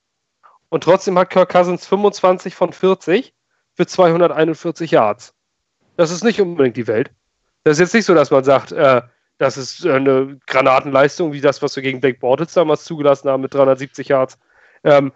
Und 0.70 0.84
trotzdem 0.84 1.18
hat 1.18 1.30
Kirk 1.32 1.52
Cousins 1.52 1.88
25 1.88 2.54
von 2.54 2.74
40 2.74 3.34
für 3.74 3.88
241 3.88 4.92
Yards. 4.92 5.34
Das 5.96 6.12
ist 6.12 6.24
nicht 6.24 6.40
unbedingt 6.40 6.78
die 6.78 6.88
Welt. 6.88 7.12
Das 7.64 7.74
ist 7.74 7.80
jetzt 7.80 7.94
nicht 7.94 8.06
so, 8.06 8.14
dass 8.14 8.32
man 8.32 8.44
sagt, 8.44 8.72
äh, 8.72 9.02
das 9.40 9.58
ist 9.58 9.86
eine 9.86 10.38
Granatenleistung, 10.48 11.32
wie 11.34 11.42
das, 11.42 11.62
was 11.62 11.76
wir 11.76 11.82
gegen 11.82 12.02
Blake 12.02 12.20
Bortles 12.20 12.54
damals 12.54 12.84
zugelassen 12.84 13.30
haben 13.30 13.42
mit 13.42 13.54
370 13.54 14.10
Yards. 14.10 14.38
Ähm, 14.84 15.14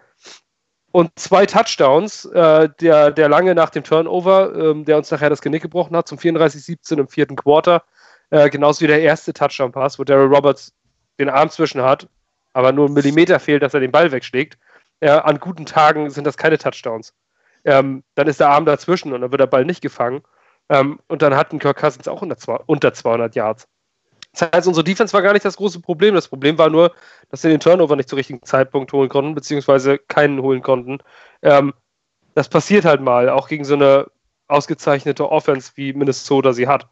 und 0.92 1.12
zwei 1.20 1.46
Touchdowns, 1.46 2.26
äh, 2.26 2.70
der, 2.80 3.12
der 3.12 3.28
lange 3.28 3.54
nach 3.54 3.70
dem 3.70 3.84
Turnover, 3.84 4.56
ähm, 4.56 4.86
der 4.86 4.98
uns 4.98 5.12
nachher 5.12 5.30
das 5.30 5.42
Genick 5.42 5.62
gebrochen 5.62 5.96
hat, 5.96 6.08
zum 6.08 6.18
34-17 6.18 7.00
im 7.00 7.08
vierten 7.10 7.36
Quarter, 7.36 7.84
äh, 8.30 8.50
genauso 8.50 8.82
wie 8.82 8.88
der 8.88 9.02
erste 9.02 9.34
Touchdown-Pass, 9.34 10.00
wo 10.00 10.04
Daryl 10.04 10.34
Roberts 10.34 10.74
den 11.20 11.30
Arm 11.30 11.50
zwischen 11.50 11.82
hat, 11.82 12.08
aber 12.54 12.72
nur 12.72 12.88
ein 12.88 12.94
Millimeter 12.94 13.40
fehlt, 13.40 13.62
dass 13.62 13.74
er 13.74 13.82
den 13.82 13.92
Ball 13.92 14.12
wegschlägt. 14.12 14.58
Äh, 15.02 15.10
an 15.10 15.40
guten 15.40 15.66
Tagen 15.66 16.10
sind 16.10 16.26
das 16.26 16.38
keine 16.38 16.58
Touchdowns. 16.58 17.14
Ähm, 17.66 18.04
dann 18.16 18.28
ist 18.28 18.40
der 18.40 18.50
Arm 18.50 18.66
dazwischen 18.66 19.12
und 19.12 19.22
dann 19.22 19.32
wird 19.32 19.42
der 19.42 19.48
Ball 19.48 19.66
nicht 19.66 19.82
gefangen. 19.82 20.22
Ähm, 20.70 21.00
und 21.08 21.22
dann 21.22 21.36
hat 21.36 21.52
ein 21.52 21.60
Kirk 21.60 21.78
Cousins 21.78 22.08
auch 22.08 22.22
unter, 22.22 22.38
unter 22.68 22.94
200 22.94 23.36
Yards. 23.36 23.68
Das 24.34 24.52
heißt, 24.52 24.68
unsere 24.68 24.84
Defense 24.84 25.14
war 25.14 25.22
gar 25.22 25.34
nicht 25.34 25.46
das 25.46 25.58
große 25.58 25.80
Problem. 25.80 26.16
Das 26.16 26.28
Problem 26.28 26.58
war 26.58 26.70
nur, 26.70 26.94
dass 27.30 27.44
wir 27.44 27.52
den 27.52 27.60
Turnover 27.60 27.96
nicht 27.96 28.10
zum 28.10 28.18
richtigen 28.18 28.42
Zeitpunkt 28.44 28.92
holen 28.92 29.10
konnten, 29.10 29.36
beziehungsweise 29.36 30.00
keinen 30.00 30.42
holen 30.42 30.64
konnten. 30.64 31.00
Ähm, 31.44 31.74
das 32.34 32.50
passiert 32.50 32.84
halt 32.84 33.02
mal, 33.02 33.30
auch 33.30 33.48
gegen 33.48 33.64
so 33.64 33.76
eine 33.76 34.08
ausgezeichnete 34.48 35.30
Offense, 35.30 35.72
wie 35.76 35.94
Minnesota 35.94 36.52
sie 36.52 36.68
hat. 36.68 36.88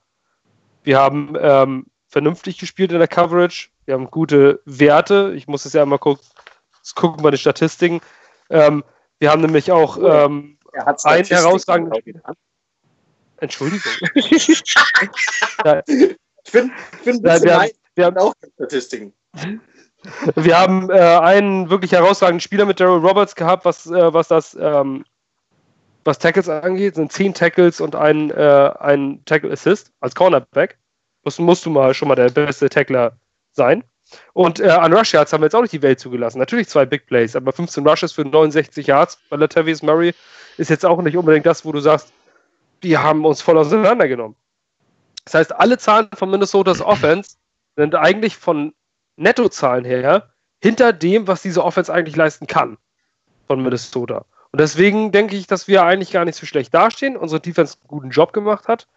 Wir 0.84 1.00
haben 1.00 1.36
ähm, 1.40 1.88
vernünftig 2.08 2.60
gespielt 2.60 2.92
in 2.92 3.00
der 3.00 3.08
Coverage. 3.08 3.70
Wir 3.86 3.96
haben 3.96 4.12
gute 4.12 4.62
Werte. 4.66 5.34
Ich 5.36 5.48
muss 5.48 5.66
es 5.66 5.74
ja 5.74 5.86
mal 5.86 5.98
gucken, 5.98 6.26
gucken 6.96 7.24
bei 7.24 7.32
den 7.32 7.40
Statistiken. 7.40 8.02
Ähm, 8.50 8.84
wir 9.20 9.32
haben 9.32 9.42
nämlich 9.42 9.72
auch 9.72 9.98
ähm, 9.98 10.58
ein 11.04 11.26
herausragendes 11.26 11.98
Spiel. 12.00 12.22
Entschuldigung. 13.38 13.92
ja, 15.66 15.82
ich 16.52 16.60
finde 16.60 16.74
find 17.04 17.26
ein 17.26 17.44
wir, 17.44 17.60
haben, 17.60 17.72
wir 17.96 18.06
haben 18.06 18.18
auch 18.18 18.34
Statistiken. 18.56 19.14
Wir 20.36 20.60
haben 20.60 20.90
äh, 20.90 20.94
einen 20.94 21.70
wirklich 21.70 21.92
herausragenden 21.92 22.40
Spieler 22.42 22.66
mit 22.66 22.80
Daryl 22.80 23.06
Roberts 23.06 23.36
gehabt, 23.36 23.66
was, 23.66 23.86
äh, 23.86 24.14
was 24.14 24.28
das 24.28 24.58
ähm, 24.60 25.06
was 26.04 26.20
Tackles 26.20 26.50
angeht, 26.50 26.96
sind 26.96 27.12
zehn 27.12 27.34
Tackles 27.34 27.80
und 27.80 27.96
ein, 27.96 28.32
äh, 28.32 28.72
ein 28.80 29.24
Tackle 29.26 29.52
Assist 29.52 29.92
als 30.00 30.16
Cornerback. 30.16 30.78
Musst, 31.24 31.40
musst 31.40 31.66
du 31.66 31.70
mal 31.70 31.94
schon 31.94 32.08
mal 32.08 32.16
der 32.16 32.30
beste 32.30 32.70
Tackler 32.70 33.14
sein. 33.52 33.84
Und 34.34 34.60
äh, 34.60 34.70
an 34.70 34.94
Rush 34.94 35.14
Yards 35.14 35.32
haben 35.32 35.42
wir 35.42 35.46
jetzt 35.46 35.56
auch 35.56 35.62
nicht 35.62 35.74
die 35.74 35.82
Welt 35.82 36.00
zugelassen. 36.00 36.40
Natürlich 36.40 36.68
zwei 36.68 36.86
Big 36.86 37.06
Plays, 37.06 37.36
aber 37.36 37.54
15 37.54 37.88
Rushes 37.88 38.12
für 38.12 38.26
69 38.26 38.88
Yards 38.88 39.20
bei 39.30 39.38
Latavius 39.38 39.84
Murray 39.84 40.14
ist 40.58 40.70
jetzt 40.70 40.86
auch 40.86 41.02
nicht 41.02 41.16
unbedingt 41.16 41.46
das, 41.46 41.64
wo 41.64 41.72
du 41.72 41.80
sagst, 41.80 42.12
die 42.84 42.98
haben 42.98 43.24
uns 43.26 43.42
voll 43.42 43.58
auseinandergenommen. 43.58 44.36
Das 45.26 45.36
heißt, 45.36 45.56
alle 45.56 45.78
Zahlen 45.78 46.10
von 46.14 46.30
Minnesotas 46.30 46.82
Offense 46.86 47.36
sind 47.76 47.96
eigentlich 47.96 48.38
von 48.38 48.74
Nettozahlen 49.16 49.86
her 49.86 50.30
hinter 50.62 50.94
dem, 50.94 51.28
was 51.28 51.42
diese 51.42 51.64
Offense 51.64 51.92
eigentlich 51.94 52.16
leisten 52.16 52.48
kann 52.48 52.78
von 53.48 53.62
Minnesota. 53.62 54.26
Und 54.52 54.60
deswegen 54.60 55.12
denke 55.12 55.36
ich, 55.36 55.48
dass 55.48 55.68
wir 55.68 55.84
eigentlich 55.84 56.12
gar 56.12 56.26
nicht 56.26 56.36
so 56.38 56.46
schlecht 56.46 56.74
dastehen. 56.74 57.16
Unsere 57.16 57.40
Defense 57.40 57.78
einen 57.80 57.88
guten 57.88 58.10
Job 58.10 58.34
gemacht 58.34 58.68
hat. 58.68 58.88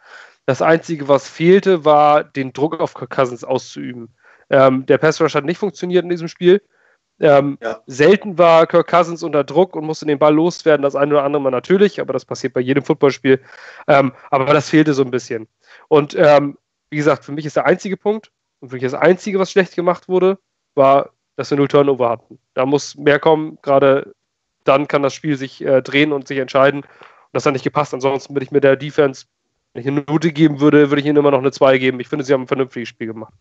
Das 0.47 0.63
Einzige, 0.63 1.09
was 1.09 1.29
fehlte, 1.29 1.85
war, 1.85 2.25
den 2.25 2.53
Druck 2.53 2.81
auf 2.81 2.95
Kirk 2.95 3.11
Cousins 3.11 3.45
auszuüben. 3.45 4.15
Ähm, 4.51 4.85
der 4.87 4.99
Pass 4.99 5.21
Rush 5.21 5.35
hat 5.35 5.45
nicht 5.45 5.59
funktioniert 5.59 6.03
in 6.05 6.11
diesem 6.11 6.29
Spiel. 6.29 6.61
Ähm, 7.21 7.59
ja. 7.63 7.81
Selten 7.87 8.39
war 8.39 8.67
Kirk 8.67 8.89
Cousins 8.89 9.23
unter 9.23 9.45
Druck 9.45 9.77
und 9.77 9.85
musste 9.85 10.07
den 10.07 10.19
Ball 10.19 10.35
loswerden. 10.35 10.83
Das 10.83 10.97
eine 10.97 11.15
oder 11.15 11.25
andere 11.25 11.43
Mal 11.43 11.51
natürlich, 11.51 12.01
aber 12.01 12.13
das 12.13 12.25
passiert 12.25 12.55
bei 12.55 12.61
jedem 12.61 12.85
Footballspiel. 12.85 13.41
Ähm, 13.87 14.13
aber 14.31 14.53
das 14.53 14.69
fehlte 14.69 14.95
so 14.95 15.03
ein 15.03 15.11
bisschen. 15.11 15.47
Und 15.89 16.15
ähm, 16.17 16.59
wie 16.91 16.97
gesagt, 16.97 17.25
für 17.25 17.33
mich 17.33 17.47
ist 17.47 17.57
der 17.57 17.67
einzige 17.67 17.97
Punkt 17.97 18.33
und 18.61 18.71
für 18.71 18.77
mich 18.77 18.83
das 18.83 18.95
einzige, 18.95 19.39
was 19.39 19.51
schlecht 19.51 19.75
gemacht 19.77 20.09
wurde, 20.09 20.39
war, 20.75 21.11
dass 21.37 21.51
wir 21.51 21.57
null 21.57 21.69
Turnover 21.69 22.09
hatten. 22.09 22.39
Da 22.55 22.67
muss 22.67 22.97
mehr 22.97 23.19
kommen. 23.19 23.59
Gerade 23.63 24.15
dann 24.65 24.89
kann 24.89 25.03
das 25.03 25.15
Spiel 25.15 25.37
sich 25.37 25.65
äh, 25.65 25.83
drehen 25.83 26.13
und 26.13 26.27
sich 26.27 26.39
entscheiden. 26.39 26.81
Und 26.81 26.89
das 27.33 27.47
hat 27.47 27.53
nicht 27.53 27.65
gepasst. 27.65 27.95
Ansonsten 27.95 28.35
würde 28.35 28.45
ich 28.45 28.51
mit 28.51 28.65
der 28.65 28.77
Defense, 28.77 29.27
wenn 29.73 29.83
ich 29.83 29.89
eine 29.89 30.05
Note 30.09 30.33
geben 30.33 30.61
würde, 30.61 30.91
würde 30.91 31.01
ich 31.01 31.07
ihnen 31.07 31.17
immer 31.17 31.31
noch 31.31 31.41
eine 31.41 31.53
2 31.53 31.79
geben. 31.79 32.01
Ich 32.01 32.09
finde, 32.09 32.25
sie 32.25 32.33
haben 32.33 32.43
ein 32.43 32.49
vernünftiges 32.49 32.89
Spiel 32.89 33.09
gemacht. 33.09 33.35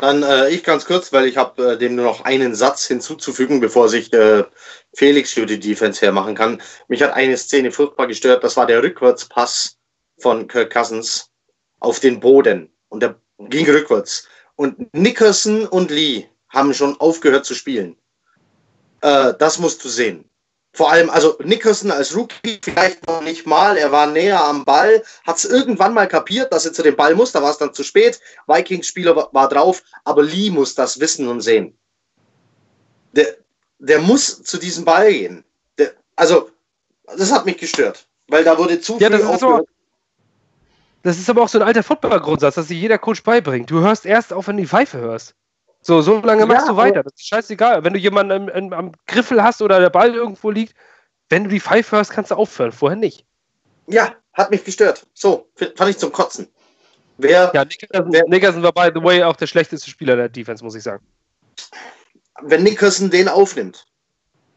Dann 0.00 0.22
äh, 0.22 0.48
ich 0.48 0.64
ganz 0.64 0.86
kurz, 0.86 1.12
weil 1.12 1.26
ich 1.26 1.36
habe 1.36 1.72
äh, 1.72 1.78
dem 1.78 1.94
nur 1.94 2.06
noch 2.06 2.24
einen 2.24 2.54
Satz 2.54 2.86
hinzuzufügen, 2.86 3.60
bevor 3.60 3.90
sich 3.90 4.10
äh, 4.14 4.44
Felix 4.94 5.34
für 5.34 5.44
die 5.44 5.60
Defense 5.60 6.00
hermachen 6.00 6.34
kann. 6.34 6.62
Mich 6.88 7.02
hat 7.02 7.12
eine 7.12 7.36
Szene 7.36 7.70
furchtbar 7.70 8.06
gestört. 8.06 8.42
Das 8.42 8.56
war 8.56 8.66
der 8.66 8.82
Rückwärtspass 8.82 9.76
von 10.18 10.48
Kirk 10.48 10.72
Cousins 10.72 11.30
auf 11.80 12.00
den 12.00 12.18
Boden. 12.18 12.72
Und 12.88 13.02
der 13.02 13.20
ging 13.38 13.68
rückwärts. 13.68 14.26
Und 14.56 14.94
Nickerson 14.94 15.66
und 15.66 15.90
Lee 15.90 16.26
haben 16.48 16.72
schon 16.72 16.98
aufgehört 16.98 17.44
zu 17.44 17.54
spielen. 17.54 17.94
Äh, 19.02 19.34
das 19.38 19.58
musst 19.58 19.84
du 19.84 19.90
sehen. 19.90 20.29
Vor 20.72 20.90
allem, 20.92 21.10
also 21.10 21.36
Nickerson 21.42 21.90
als 21.90 22.14
Rookie 22.14 22.60
vielleicht 22.62 23.06
noch 23.06 23.22
nicht 23.22 23.44
mal, 23.44 23.76
er 23.76 23.90
war 23.90 24.06
näher 24.06 24.44
am 24.44 24.64
Ball, 24.64 25.02
hat 25.26 25.38
es 25.38 25.44
irgendwann 25.44 25.94
mal 25.94 26.06
kapiert, 26.06 26.52
dass 26.52 26.64
er 26.64 26.72
zu 26.72 26.82
dem 26.82 26.94
Ball 26.94 27.14
muss, 27.14 27.32
da 27.32 27.42
war 27.42 27.50
es 27.50 27.58
dann 27.58 27.74
zu 27.74 27.82
spät. 27.82 28.20
Vikings-Spieler 28.46 29.16
war, 29.16 29.28
war 29.32 29.48
drauf, 29.48 29.82
aber 30.04 30.22
Lee 30.22 30.50
muss 30.50 30.76
das 30.76 31.00
wissen 31.00 31.26
und 31.26 31.40
sehen. 31.40 31.76
Der, 33.12 33.36
der 33.80 33.98
muss 33.98 34.44
zu 34.44 34.58
diesem 34.58 34.84
Ball 34.84 35.12
gehen. 35.12 35.44
Der, 35.76 35.92
also, 36.14 36.50
das 37.16 37.32
hat 37.32 37.46
mich 37.46 37.58
gestört, 37.58 38.06
weil 38.28 38.44
da 38.44 38.56
wurde 38.56 38.80
zu 38.80 38.98
Ja, 39.00 39.08
viel 39.08 39.18
das 39.18 39.34
ist, 39.34 39.42
aber, 39.42 39.64
das 41.02 41.18
ist 41.18 41.30
aber 41.30 41.42
auch 41.42 41.48
so 41.48 41.58
ein 41.58 41.66
alter 41.66 41.82
Footballer-Grundsatz, 41.82 42.54
dass 42.54 42.68
sich 42.68 42.80
jeder 42.80 42.98
Coach 42.98 43.24
beibringt. 43.24 43.68
Du 43.72 43.80
hörst 43.80 44.06
erst 44.06 44.32
auf, 44.32 44.46
wenn 44.46 44.56
du 44.56 44.62
die 44.62 44.68
Pfeife 44.68 44.98
hörst. 44.98 45.34
So, 45.82 46.02
so 46.02 46.20
lange 46.20 46.44
machst 46.46 46.66
Ja, 46.66 46.72
du 46.72 46.76
weiter. 46.76 47.02
Das 47.02 47.14
ist 47.14 47.26
scheißegal. 47.28 47.82
Wenn 47.84 47.94
du 47.94 47.98
jemanden 47.98 48.32
am, 48.32 48.48
am, 48.48 48.72
am 48.72 48.92
Griffel 49.06 49.42
hast 49.42 49.62
oder 49.62 49.80
der 49.80 49.90
Ball 49.90 50.14
irgendwo 50.14 50.50
liegt, 50.50 50.74
wenn 51.30 51.44
du 51.44 51.50
die 51.50 51.60
Pfeife 51.60 51.96
hörst, 51.96 52.10
kannst 52.10 52.30
du 52.30 52.34
aufhören. 52.34 52.72
Vorher 52.72 52.96
nicht. 52.98 53.24
Ja, 53.86 54.14
hat 54.34 54.50
mich 54.50 54.62
gestört. 54.64 55.06
So, 55.14 55.48
fand 55.76 55.90
ich 55.90 55.98
zum 55.98 56.12
Kotzen. 56.12 56.48
Wer, 57.18 57.50
Ja, 57.54 57.64
Nickerson, 57.64 58.12
Wer- 58.12 58.24
Nickerson 58.28 58.62
war, 58.62 58.72
by 58.72 58.90
the 58.94 59.02
way, 59.02 59.22
auch 59.22 59.36
der 59.36 59.46
schlechteste 59.46 59.88
Spieler 59.90 60.16
der 60.16 60.28
Defense, 60.28 60.62
muss 60.64 60.74
ich 60.74 60.82
sagen. 60.82 61.04
wenn 62.42 62.62
Nickerson 62.62 63.10
den 63.10 63.28
aufnimmt, 63.28 63.86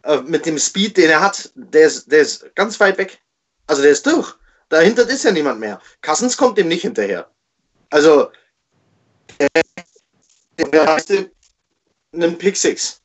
äh, 0.03 0.17
mit 0.21 0.45
dem 0.45 0.57
Speed, 0.57 0.95
den 0.97 1.09
er 1.09 1.21
hat, 1.21 1.51
der 1.55 1.87
ist, 1.87 2.09
der 2.11 2.19
ist 2.21 2.53
ganz 2.55 2.79
weit 2.79 2.97
weg. 2.97 3.19
Also 3.67 3.81
der 3.81 3.91
ist 3.91 4.05
durch. 4.05 4.33
Dahinter 4.69 5.07
ist 5.09 5.23
ja 5.23 5.31
niemand 5.31 5.59
mehr. 5.59 5.79
Cousins 6.01 6.37
kommt 6.37 6.57
dem 6.57 6.67
nicht 6.69 6.81
hinterher. 6.83 7.29
Also, 7.89 8.29
der, 9.39 9.47
der 10.57 10.85
heißt 10.85 11.13
einen 12.13 12.37
Pick 12.37 12.55
Six. 12.55 13.01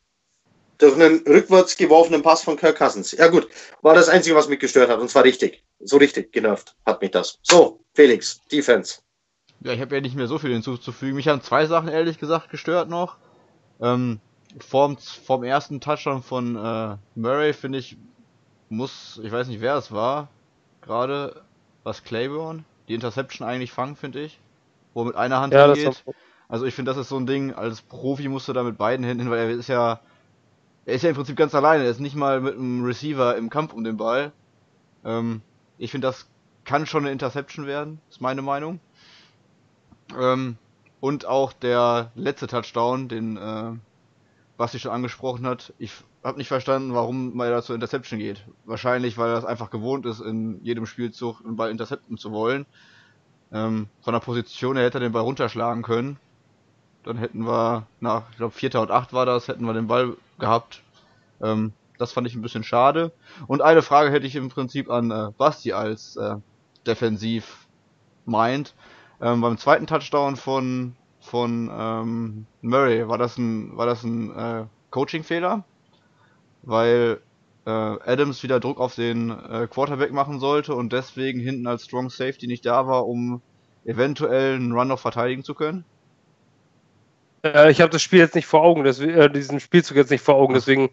Durch 0.78 0.94
einen 0.94 1.26
rückwärts 1.26 1.76
geworfenen 1.76 2.22
Pass 2.22 2.42
von 2.42 2.56
Kirk 2.56 2.78
Cousins. 2.78 3.12
Ja 3.12 3.26
gut, 3.28 3.48
war 3.82 3.94
das 3.94 4.08
Einzige, 4.08 4.36
was 4.36 4.48
mich 4.48 4.60
gestört 4.60 4.90
hat. 4.90 5.00
Und 5.00 5.10
zwar 5.10 5.24
richtig. 5.24 5.64
So 5.80 5.96
richtig 5.96 6.32
genervt 6.32 6.76
hat 6.86 7.00
mich 7.02 7.10
das. 7.10 7.38
So, 7.42 7.80
Felix, 7.94 8.40
Defense. 8.52 9.00
Ja, 9.60 9.72
ich 9.72 9.80
habe 9.80 9.96
ja 9.96 10.00
nicht 10.00 10.14
mehr 10.14 10.28
so 10.28 10.38
viel 10.38 10.52
hinzuzufügen. 10.52 11.16
Mich 11.16 11.26
haben 11.26 11.42
zwei 11.42 11.66
Sachen 11.66 11.88
ehrlich 11.88 12.18
gesagt 12.18 12.50
gestört 12.50 12.88
noch. 12.88 13.16
Ähm, 13.80 14.20
vorm, 14.60 14.98
vorm 14.98 15.42
ersten 15.42 15.80
Touchdown 15.80 16.22
von 16.22 16.56
äh, 16.56 16.96
Murray 17.16 17.52
finde 17.52 17.78
ich, 17.78 17.96
muss, 18.68 19.20
ich 19.22 19.32
weiß 19.32 19.48
nicht 19.48 19.60
wer 19.60 19.76
es 19.76 19.90
war, 19.90 20.28
gerade 20.80 21.42
was 21.82 22.04
Claiborne, 22.04 22.64
die 22.86 22.94
Interception 22.94 23.46
eigentlich 23.48 23.72
fangen, 23.72 23.96
finde 23.96 24.20
ich. 24.20 24.38
Wo 24.94 25.04
mit 25.04 25.16
einer 25.16 25.40
Hand 25.40 25.52
Ja, 25.54 25.66
das 25.66 25.78
hingeht. 25.78 26.06
war, 26.06 26.14
Also 26.48 26.64
ich 26.64 26.74
finde, 26.74 26.90
das 26.90 26.98
ist 26.98 27.10
so 27.10 27.16
ein 27.16 27.26
Ding, 27.26 27.52
als 27.52 27.82
Profi 27.82 28.28
musst 28.28 28.48
du 28.48 28.52
da 28.52 28.62
mit 28.62 28.78
beiden 28.78 29.04
Händen 29.04 29.24
hin, 29.24 29.30
weil 29.30 29.38
er 29.38 29.50
ist 29.50 29.68
ja, 29.68 30.00
er 30.86 30.94
ist 30.94 31.02
ja 31.02 31.10
im 31.10 31.16
Prinzip 31.16 31.36
ganz 31.36 31.54
alleine, 31.54 31.84
er 31.84 31.90
ist 31.90 32.00
nicht 32.00 32.16
mal 32.16 32.40
mit 32.40 32.54
einem 32.54 32.84
Receiver 32.84 33.36
im 33.36 33.50
Kampf 33.50 33.74
um 33.74 33.84
den 33.84 33.98
Ball. 33.98 34.32
Ähm, 35.04 35.42
ich 35.76 35.90
finde, 35.90 36.06
das 36.06 36.26
kann 36.64 36.86
schon 36.86 37.04
eine 37.04 37.12
Interception 37.12 37.66
werden, 37.66 38.00
ist 38.10 38.22
meine 38.22 38.42
Meinung. 38.42 38.80
Ähm, 40.18 40.56
und 41.00 41.26
auch 41.26 41.52
der 41.52 42.10
letzte 42.14 42.46
Touchdown, 42.46 43.08
den 43.08 43.36
äh, 43.36 43.72
Basti 44.56 44.78
schon 44.78 44.92
angesprochen 44.92 45.46
hat, 45.46 45.72
ich 45.78 45.92
habe 46.24 46.38
nicht 46.38 46.48
verstanden, 46.48 46.94
warum 46.94 47.36
man 47.36 47.50
da 47.50 47.62
zur 47.62 47.74
Interception 47.74 48.18
geht. 48.18 48.44
Wahrscheinlich, 48.64 49.18
weil 49.18 49.28
er 49.28 49.36
das 49.36 49.44
einfach 49.44 49.70
gewohnt 49.70 50.06
ist, 50.06 50.20
in 50.20 50.62
jedem 50.64 50.86
Spielzug 50.86 51.40
einen 51.44 51.56
Ball 51.56 51.70
intercepten 51.70 52.16
zu 52.16 52.32
wollen. 52.32 52.66
Ähm, 53.52 53.88
von 54.00 54.14
der 54.14 54.20
Position 54.20 54.76
her 54.76 54.86
hätte 54.86 54.98
er 54.98 55.02
den 55.02 55.12
Ball 55.12 55.22
runterschlagen 55.22 55.82
können. 55.82 56.18
Dann 57.04 57.16
hätten 57.16 57.46
wir, 57.46 57.86
nach, 58.00 58.30
ich 58.30 58.36
glaube, 58.36 58.54
Vierter 58.54 58.82
und 58.82 58.90
Acht 58.90 59.12
war 59.12 59.26
das, 59.26 59.48
hätten 59.48 59.64
wir 59.64 59.72
den 59.72 59.86
Ball 59.86 60.16
gehabt. 60.38 60.82
Ähm, 61.42 61.72
das 61.98 62.12
fand 62.12 62.26
ich 62.26 62.34
ein 62.34 62.42
bisschen 62.42 62.64
schade. 62.64 63.12
Und 63.46 63.62
eine 63.62 63.82
Frage 63.82 64.10
hätte 64.10 64.26
ich 64.26 64.36
im 64.36 64.48
Prinzip 64.48 64.90
an 64.90 65.10
äh, 65.10 65.30
Basti 65.36 65.72
als 65.72 66.16
äh, 66.16 66.36
defensiv 66.86 67.66
meint. 68.24 68.74
Ähm, 69.20 69.40
beim 69.40 69.58
zweiten 69.58 69.86
Touchdown 69.86 70.36
von 70.36 70.94
von 71.20 71.70
ähm, 71.72 72.46
Murray 72.62 73.08
war 73.08 73.18
das 73.18 73.36
ein 73.36 73.76
war 73.76 73.86
das 73.86 74.04
ein 74.04 74.34
äh, 74.34 74.64
Coaching-Fehler, 74.90 75.64
weil 76.62 77.20
äh, 77.66 77.70
Adams 77.70 78.42
wieder 78.42 78.60
Druck 78.60 78.80
auf 78.80 78.94
den 78.94 79.30
äh, 79.30 79.66
Quarterback 79.68 80.12
machen 80.12 80.40
sollte 80.40 80.74
und 80.74 80.92
deswegen 80.92 81.40
hinten 81.40 81.66
als 81.66 81.84
Strong 81.84 82.10
Safety 82.10 82.46
nicht 82.46 82.64
da 82.64 82.86
war, 82.86 83.06
um 83.06 83.42
eventuell 83.84 84.54
einen 84.54 84.72
Run 84.72 84.88
noch 84.88 84.98
verteidigen 84.98 85.44
zu 85.44 85.54
können. 85.54 85.84
Äh, 87.42 87.70
ich 87.70 87.80
habe 87.80 87.90
das 87.90 88.02
Spiel 88.02 88.18
jetzt 88.18 88.34
nicht 88.34 88.46
vor 88.46 88.62
Augen, 88.62 88.84
deswegen, 88.84 89.14
äh, 89.14 89.30
diesen 89.30 89.60
Spielzug 89.60 89.96
jetzt 89.96 90.10
nicht 90.10 90.22
vor 90.22 90.34
Augen, 90.36 90.54
deswegen 90.54 90.90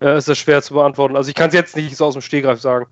äh, 0.00 0.16
ist 0.16 0.28
das 0.28 0.38
schwer 0.38 0.62
zu 0.62 0.74
beantworten. 0.74 1.16
Also 1.16 1.28
ich 1.28 1.34
kann 1.34 1.48
es 1.48 1.54
jetzt 1.54 1.76
nicht 1.76 1.96
so 1.96 2.06
aus 2.06 2.14
dem 2.14 2.22
Stehgreif 2.22 2.60
sagen. 2.60 2.86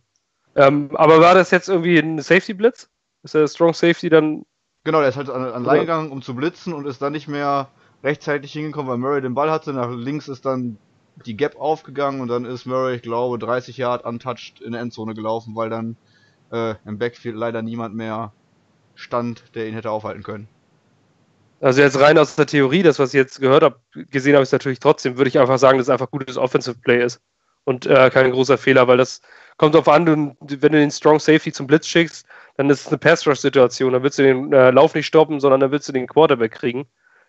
Ähm, 0.57 0.91
aber 0.95 1.21
war 1.21 1.35
das 1.35 1.51
jetzt 1.51 1.69
irgendwie 1.69 1.99
ein 1.99 2.21
Safety-Blitz? 2.21 2.89
Ist 3.25 3.35
der 3.35 3.49
Strong 3.49 3.75
Safety 3.75 4.09
dann 4.09 4.45
Genau, 4.85 5.01
der 5.01 5.09
ist 5.09 5.17
halt 5.17 5.31
an, 5.31 5.43
an 5.43 5.65
Line 5.65 5.81
gegangen, 5.81 6.13
um 6.13 6.21
zu 6.21 6.35
blitzen 6.35 6.75
und 6.75 6.87
ist 6.87 7.01
dann 7.01 7.13
nicht 7.13 7.27
mehr 7.27 7.69
rechtzeitig 8.03 8.53
hingekommen, 8.53 8.91
weil 8.91 8.99
Murray 8.99 9.23
den 9.23 9.35
Ball 9.35 9.51
hatte. 9.51 9.73
Nach 9.73 9.91
links 9.91 10.29
ist 10.29 10.45
dann 10.45 10.77
die 11.25 11.37
Gap 11.37 11.57
aufgegangen 11.59 12.21
und 12.21 12.29
dann 12.29 12.45
ist 12.45 12.67
Murray, 12.67 12.97
ich 12.97 13.03
glaube, 13.03 13.39
30 13.39 13.79
Yard 13.79 14.05
untouched 14.05 14.61
in 14.61 14.73
der 14.73 14.83
Endzone 14.83 15.15
gelaufen, 15.15 15.57
weil 15.57 15.71
dann 15.71 15.97
äh, 16.53 16.75
im 16.85 16.99
Backfield 16.99 17.35
leider 17.35 17.63
niemand 17.63 17.95
mehr 17.95 18.33
stand, 18.95 19.45
der 19.55 19.67
ihn 19.67 19.75
hätte 19.75 19.91
aufhalten 19.91 20.23
können. 20.23 20.49
Also 21.65 21.81
jetzt 21.81 21.99
rein 21.99 22.19
aus 22.19 22.37
der 22.37 22.45
Theorie, 22.45 22.83
das, 22.83 22.99
was 22.99 23.15
ich 23.15 23.19
jetzt 23.19 23.41
gehört 23.41 23.63
habe, 23.63 23.81
gesehen 24.11 24.35
habe 24.35 24.43
ich 24.43 24.49
es 24.49 24.53
natürlich 24.53 24.81
trotzdem, 24.81 25.17
würde 25.17 25.29
ich 25.29 25.39
einfach 25.39 25.57
sagen, 25.57 25.79
dass 25.79 25.87
es 25.87 25.91
einfach 25.91 26.11
gutes 26.11 26.37
Offensive 26.37 26.77
Play 26.79 27.03
ist. 27.03 27.23
Und 27.65 27.87
äh, 27.87 28.11
kein 28.11 28.33
großer 28.33 28.59
Fehler, 28.59 28.87
weil 28.87 28.99
das 28.99 29.23
kommt 29.57 29.75
darauf 29.75 29.89
an, 29.89 30.05
du, 30.05 30.37
wenn 30.43 30.73
du 30.73 30.79
den 30.79 30.91
Strong 30.91 31.21
Safety 31.21 31.53
zum 31.53 31.67
Blitz 31.67 31.87
schickst, 31.87 32.27
dann 32.59 32.69
ist 32.69 32.83
es 32.83 32.89
eine 32.89 32.99
Pass-Rush-Situation. 32.99 33.95
Dann 33.95 34.03
willst 34.03 34.19
du 34.19 34.25
den 34.25 34.53
äh, 34.53 34.73
Lauf 34.73 34.95
nicht 34.95 35.07
stoppen, 35.07 35.41
sondern 35.41 35.61
dann 35.61 35.71
willst 35.71 35.89
du 35.89 35.95
den 35.95 36.07
Quarterback 36.07 36.53
kriegen. 36.53 36.87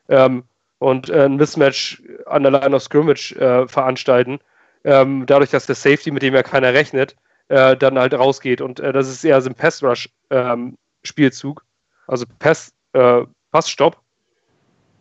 Ähm, 0.10 0.44
und 0.80 1.10
äh, 1.10 1.24
ein 1.24 1.38
Mismatch 1.38 2.04
an 2.26 2.44
der 2.44 2.52
Line 2.52 2.76
of 2.76 2.84
Scrimmage 2.84 3.32
äh, 3.38 3.66
veranstalten. 3.70 4.40
Ähm, 4.84 5.26
dadurch, 5.28 5.52
dass 5.52 5.66
der 5.66 5.76
Safety, 5.76 6.12
mit 6.12 6.24
dem 6.24 6.34
ja 6.34 6.44
keiner 6.44 6.74
rechnet, 6.74 7.16
äh, 7.48 7.78
dann 7.78 7.98
halt 7.98 8.14
rausgeht. 8.14 8.60
Und 8.60 8.82
äh, 8.82 8.92
das 8.92 9.08
ist 9.08 9.24
eher 9.24 9.42
so 9.42 9.50
ein 9.50 9.56
Pass-Rush-Spielzug. 9.56 11.64
also 12.08 12.26
Pass, 12.40 12.74
äh, 12.92 13.22
Passstopp. 13.54 14.02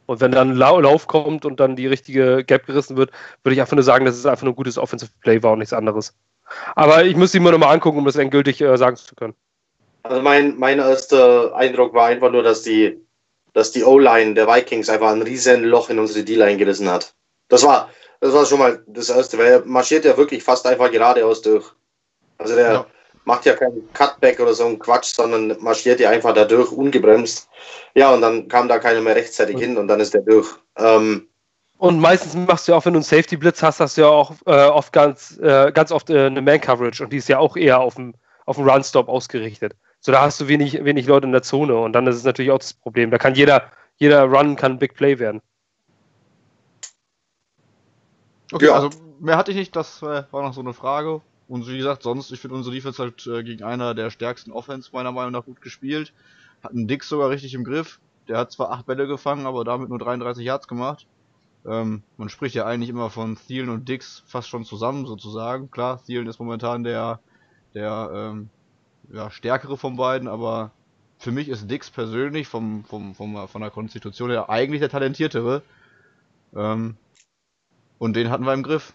Und 0.06 0.20
wenn 0.20 0.32
dann 0.32 0.54
Lau 0.54 0.80
Lauf 0.80 1.06
kommt 1.06 1.44
und 1.44 1.60
dann 1.60 1.76
die 1.76 1.86
richtige 1.86 2.44
Gap 2.44 2.66
gerissen 2.66 2.96
wird, 2.96 3.10
würde 3.42 3.54
ich 3.54 3.60
einfach 3.60 3.76
nur 3.76 3.84
sagen, 3.84 4.04
dass 4.04 4.16
es 4.16 4.26
einfach 4.26 4.42
nur 4.42 4.52
ein 4.52 4.56
gutes 4.56 4.78
Offensive 4.78 5.10
Play 5.20 5.42
war 5.42 5.52
und 5.52 5.60
nichts 5.60 5.72
anderes. 5.72 6.14
Aber 6.74 7.04
ich 7.04 7.16
muss 7.16 7.34
ihn 7.34 7.42
mir 7.42 7.52
nochmal 7.52 7.74
angucken, 7.74 7.98
um 7.98 8.04
das 8.04 8.16
endgültig 8.16 8.60
äh, 8.60 8.76
sagen 8.76 8.96
zu 8.96 9.14
können. 9.14 9.34
Also 10.02 10.20
mein, 10.20 10.58
mein 10.58 10.78
erster 10.78 11.56
Eindruck 11.56 11.94
war 11.94 12.06
einfach 12.06 12.30
nur, 12.30 12.42
dass 12.42 12.62
die, 12.62 13.00
dass 13.54 13.72
die 13.72 13.84
O-Line 13.84 14.34
der 14.34 14.46
Vikings 14.46 14.90
einfach 14.90 15.10
ein 15.10 15.22
riesen 15.22 15.64
Loch 15.64 15.88
in 15.88 15.98
unsere 15.98 16.24
D-Line 16.24 16.58
gerissen 16.58 16.90
hat. 16.90 17.14
Das 17.48 17.64
war, 17.64 17.88
das 18.20 18.34
war 18.34 18.44
schon 18.44 18.58
mal 18.58 18.82
das 18.86 19.08
erste, 19.08 19.38
weil 19.38 19.46
er 19.46 19.64
marschiert 19.64 20.04
ja 20.04 20.16
wirklich 20.16 20.42
fast 20.42 20.66
einfach 20.66 20.90
geradeaus 20.90 21.40
durch. 21.40 21.72
Also 22.36 22.54
der 22.54 22.72
Ja. 22.72 22.86
Macht 23.24 23.46
ja 23.46 23.54
keinen 23.54 23.88
Cutback 23.92 24.40
oder 24.40 24.54
so 24.54 24.66
einen 24.66 24.78
Quatsch, 24.78 25.14
sondern 25.14 25.56
marschiert 25.60 26.00
ja 26.00 26.10
einfach 26.10 26.34
da 26.34 26.44
durch, 26.44 26.70
ungebremst. 26.70 27.48
Ja, 27.94 28.12
und 28.12 28.20
dann 28.20 28.48
kam 28.48 28.68
da 28.68 28.78
keiner 28.78 29.00
mehr 29.00 29.16
rechtzeitig 29.16 29.58
hin 29.58 29.76
und 29.76 29.88
dann 29.88 30.00
ist 30.00 30.14
der 30.14 30.22
durch. 30.22 30.48
Ähm, 30.76 31.28
Und 31.78 32.00
meistens 32.00 32.34
machst 32.34 32.68
du 32.68 32.72
ja 32.72 32.78
auch, 32.78 32.84
wenn 32.84 32.92
du 32.92 32.98
einen 32.98 33.04
Safety-Blitz 33.04 33.62
hast, 33.62 33.80
hast 33.80 33.96
du 33.96 34.02
ja 34.02 34.08
auch 34.08 34.32
äh, 34.46 34.66
oft 34.66 34.92
ganz, 34.92 35.38
äh, 35.38 35.72
ganz 35.72 35.90
oft 35.92 36.10
äh, 36.10 36.26
eine 36.26 36.42
Man-Coverage 36.42 37.02
und 37.02 37.12
die 37.12 37.16
ist 37.18 37.28
ja 37.28 37.38
auch 37.38 37.56
eher 37.56 37.80
auf 37.80 37.94
den 37.94 38.16
auf 38.46 38.56
den 38.56 38.68
Run-Stop 38.68 39.08
ausgerichtet. 39.08 39.74
So, 40.00 40.12
da 40.12 40.20
hast 40.20 40.40
du 40.40 40.48
wenig, 40.48 40.84
wenig 40.84 41.06
Leute 41.06 41.26
in 41.26 41.32
der 41.32 41.42
Zone 41.42 41.74
und 41.76 41.94
dann 41.94 42.06
ist 42.06 42.16
es 42.16 42.24
natürlich 42.24 42.50
auch 42.50 42.58
das 42.58 42.74
Problem. 42.74 43.10
Da 43.10 43.18
kann 43.18 43.34
jeder, 43.34 43.70
jeder 43.96 44.24
Run 44.24 44.56
kann 44.56 44.72
ein 44.72 44.78
Big 44.78 44.94
Play 44.94 45.18
werden. 45.18 45.40
Okay, 48.52 48.66
Ja. 48.66 48.74
also 48.74 48.90
mehr 49.18 49.36
hatte 49.36 49.50
ich 49.50 49.56
nicht, 49.56 49.74
das 49.74 50.02
äh, 50.02 50.24
war 50.30 50.42
noch 50.42 50.52
so 50.52 50.60
eine 50.60 50.74
Frage. 50.74 51.22
Und 51.48 51.68
wie 51.68 51.76
gesagt, 51.76 52.02
sonst, 52.02 52.30
ich 52.32 52.40
finde 52.40 52.56
unsere 52.56 52.74
Defense 52.74 53.02
halt 53.02 53.26
äh, 53.26 53.42
gegen 53.42 53.64
einer 53.64 53.94
der 53.94 54.10
stärksten 54.10 54.50
Offense 54.50 54.90
meiner 54.92 55.12
Meinung 55.12 55.32
nach 55.32 55.44
gut 55.44 55.60
gespielt. 55.60 56.12
Hat 56.62 56.72
einen 56.72 56.88
Dix 56.88 57.08
sogar 57.08 57.30
richtig 57.30 57.54
im 57.54 57.64
Griff. 57.64 58.00
Der 58.28 58.38
hat 58.38 58.52
zwar 58.52 58.70
acht 58.70 58.86
Bälle 58.86 59.06
gefangen, 59.06 59.46
aber 59.46 59.64
damit 59.64 59.90
nur 59.90 59.98
33 59.98 60.44
Yards 60.44 60.68
gemacht. 60.68 61.06
Ähm, 61.66 62.02
man 62.16 62.28
spricht 62.28 62.54
ja 62.54 62.66
eigentlich 62.66 62.90
immer 62.90 63.10
von 63.10 63.36
Thielen 63.36 63.68
und 63.68 63.88
Dix 63.88 64.22
fast 64.26 64.48
schon 64.48 64.64
zusammen 64.64 65.06
sozusagen. 65.06 65.70
Klar, 65.70 66.02
Thielen 66.04 66.26
ist 66.26 66.38
momentan 66.38 66.84
der, 66.84 67.20
der 67.74 68.10
ähm, 68.14 68.48
ja, 69.12 69.30
stärkere 69.30 69.76
von 69.76 69.96
beiden, 69.96 70.28
aber 70.28 70.72
für 71.18 71.32
mich 71.32 71.48
ist 71.48 71.70
Dix 71.70 71.90
persönlich 71.90 72.48
vom, 72.48 72.84
vom, 72.84 73.14
vom, 73.14 73.48
von 73.48 73.60
der 73.60 73.70
Konstitution 73.70 74.30
her 74.30 74.50
eigentlich 74.50 74.80
der 74.80 74.90
talentiertere. 74.90 75.62
Ähm, 76.54 76.96
und 77.98 78.16
den 78.16 78.30
hatten 78.30 78.44
wir 78.44 78.54
im 78.54 78.62
Griff. 78.62 78.94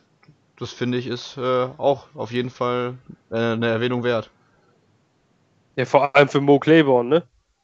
Das 0.60 0.74
finde 0.74 0.98
ich 0.98 1.08
ist 1.08 1.38
äh, 1.38 1.68
auch 1.78 2.08
auf 2.16 2.32
jeden 2.32 2.50
Fall 2.50 2.96
äh, 3.32 3.36
eine 3.38 3.70
Erwähnung 3.70 4.04
wert. 4.04 4.30
Ja, 5.78 5.86
vor 5.86 6.14
allem 6.14 6.28
für 6.28 6.42
Mo 6.42 6.60
Claiborne, 6.60 7.10
ne? 7.10 7.24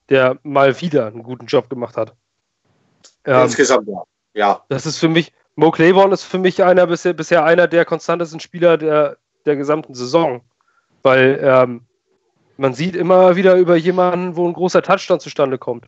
Der 0.09 0.39
mal 0.43 0.79
wieder 0.79 1.07
einen 1.07 1.23
guten 1.23 1.47
Job 1.47 1.69
gemacht 1.69 1.97
hat. 1.97 2.13
Ähm, 3.25 3.43
insgesamt 3.43 3.87
ja. 3.89 4.03
Ja, 4.33 4.61
das 4.69 4.85
ist 4.85 4.97
für 4.97 5.09
mich, 5.09 5.33
Mo 5.55 5.71
Claiborne 5.71 6.13
ist 6.13 6.23
für 6.23 6.37
mich 6.37 6.63
einer 6.63 6.87
bisher, 6.87 7.13
bisher 7.13 7.43
einer 7.43 7.67
der 7.67 7.85
konstantesten 7.85 8.39
Spieler 8.39 8.77
der, 8.77 9.17
der 9.45 9.55
gesamten 9.55 9.93
Saison. 9.93 10.41
Weil 11.03 11.39
ähm, 11.41 11.81
man 12.57 12.73
sieht 12.73 12.95
immer 12.95 13.35
wieder 13.35 13.55
über 13.55 13.75
jemanden, 13.75 14.35
wo 14.37 14.47
ein 14.47 14.53
großer 14.53 14.81
Touchdown 14.81 15.19
zustande 15.19 15.57
kommt. 15.57 15.85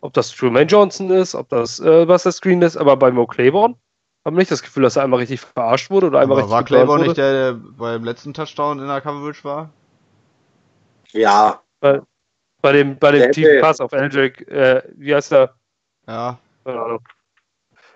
Ob 0.00 0.12
das 0.12 0.30
Truman 0.30 0.66
Johnson 0.66 1.10
ist, 1.10 1.34
ob 1.34 1.48
das 1.48 1.78
äh, 1.80 2.04
Buster 2.06 2.32
Screen 2.32 2.62
ist, 2.62 2.76
aber 2.76 2.96
bei 2.96 3.10
Mo 3.10 3.26
Claiborne 3.26 3.76
haben 4.24 4.36
nicht 4.36 4.50
das 4.50 4.62
Gefühl, 4.62 4.82
dass 4.82 4.96
er 4.96 5.04
einmal 5.04 5.20
richtig 5.20 5.40
verarscht 5.40 5.90
wurde 5.90 6.08
oder 6.08 6.20
einmal 6.20 6.38
richtig 6.38 6.52
war 6.52 6.64
Claiborne 6.64 7.00
wurde. 7.00 7.08
nicht 7.10 7.18
der, 7.18 7.32
der 7.32 7.52
beim 7.54 8.04
letzten 8.04 8.34
Touchdown 8.34 8.78
in 8.78 8.86
der 8.86 9.00
Coverage 9.00 9.44
war? 9.44 9.70
Ja, 11.12 11.62
Bei, 11.80 12.00
bei 12.60 12.72
dem, 12.72 12.98
bei 12.98 13.12
dem 13.12 13.20
Der 13.20 13.32
tiefen 13.32 13.60
Pass 13.60 13.80
auf 13.80 13.92
Eldrick, 13.92 14.46
äh, 14.48 14.82
wie 14.96 15.14
heißt 15.14 15.32
er? 15.32 15.54
Ja. 16.06 16.38
Keine 16.64 16.80
Ahnung. 16.80 17.08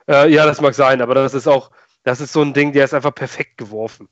Äh, 0.08 0.32
ja, 0.32 0.46
das 0.46 0.60
mag 0.60 0.74
sein, 0.74 1.02
aber 1.02 1.14
das 1.14 1.34
ist 1.34 1.46
auch, 1.46 1.70
das 2.04 2.20
ist 2.20 2.32
so 2.32 2.42
ein 2.42 2.54
Ding, 2.54 2.72
der 2.72 2.84
ist 2.84 2.94
einfach 2.94 3.14
perfekt 3.14 3.58
geworfen. 3.58 4.08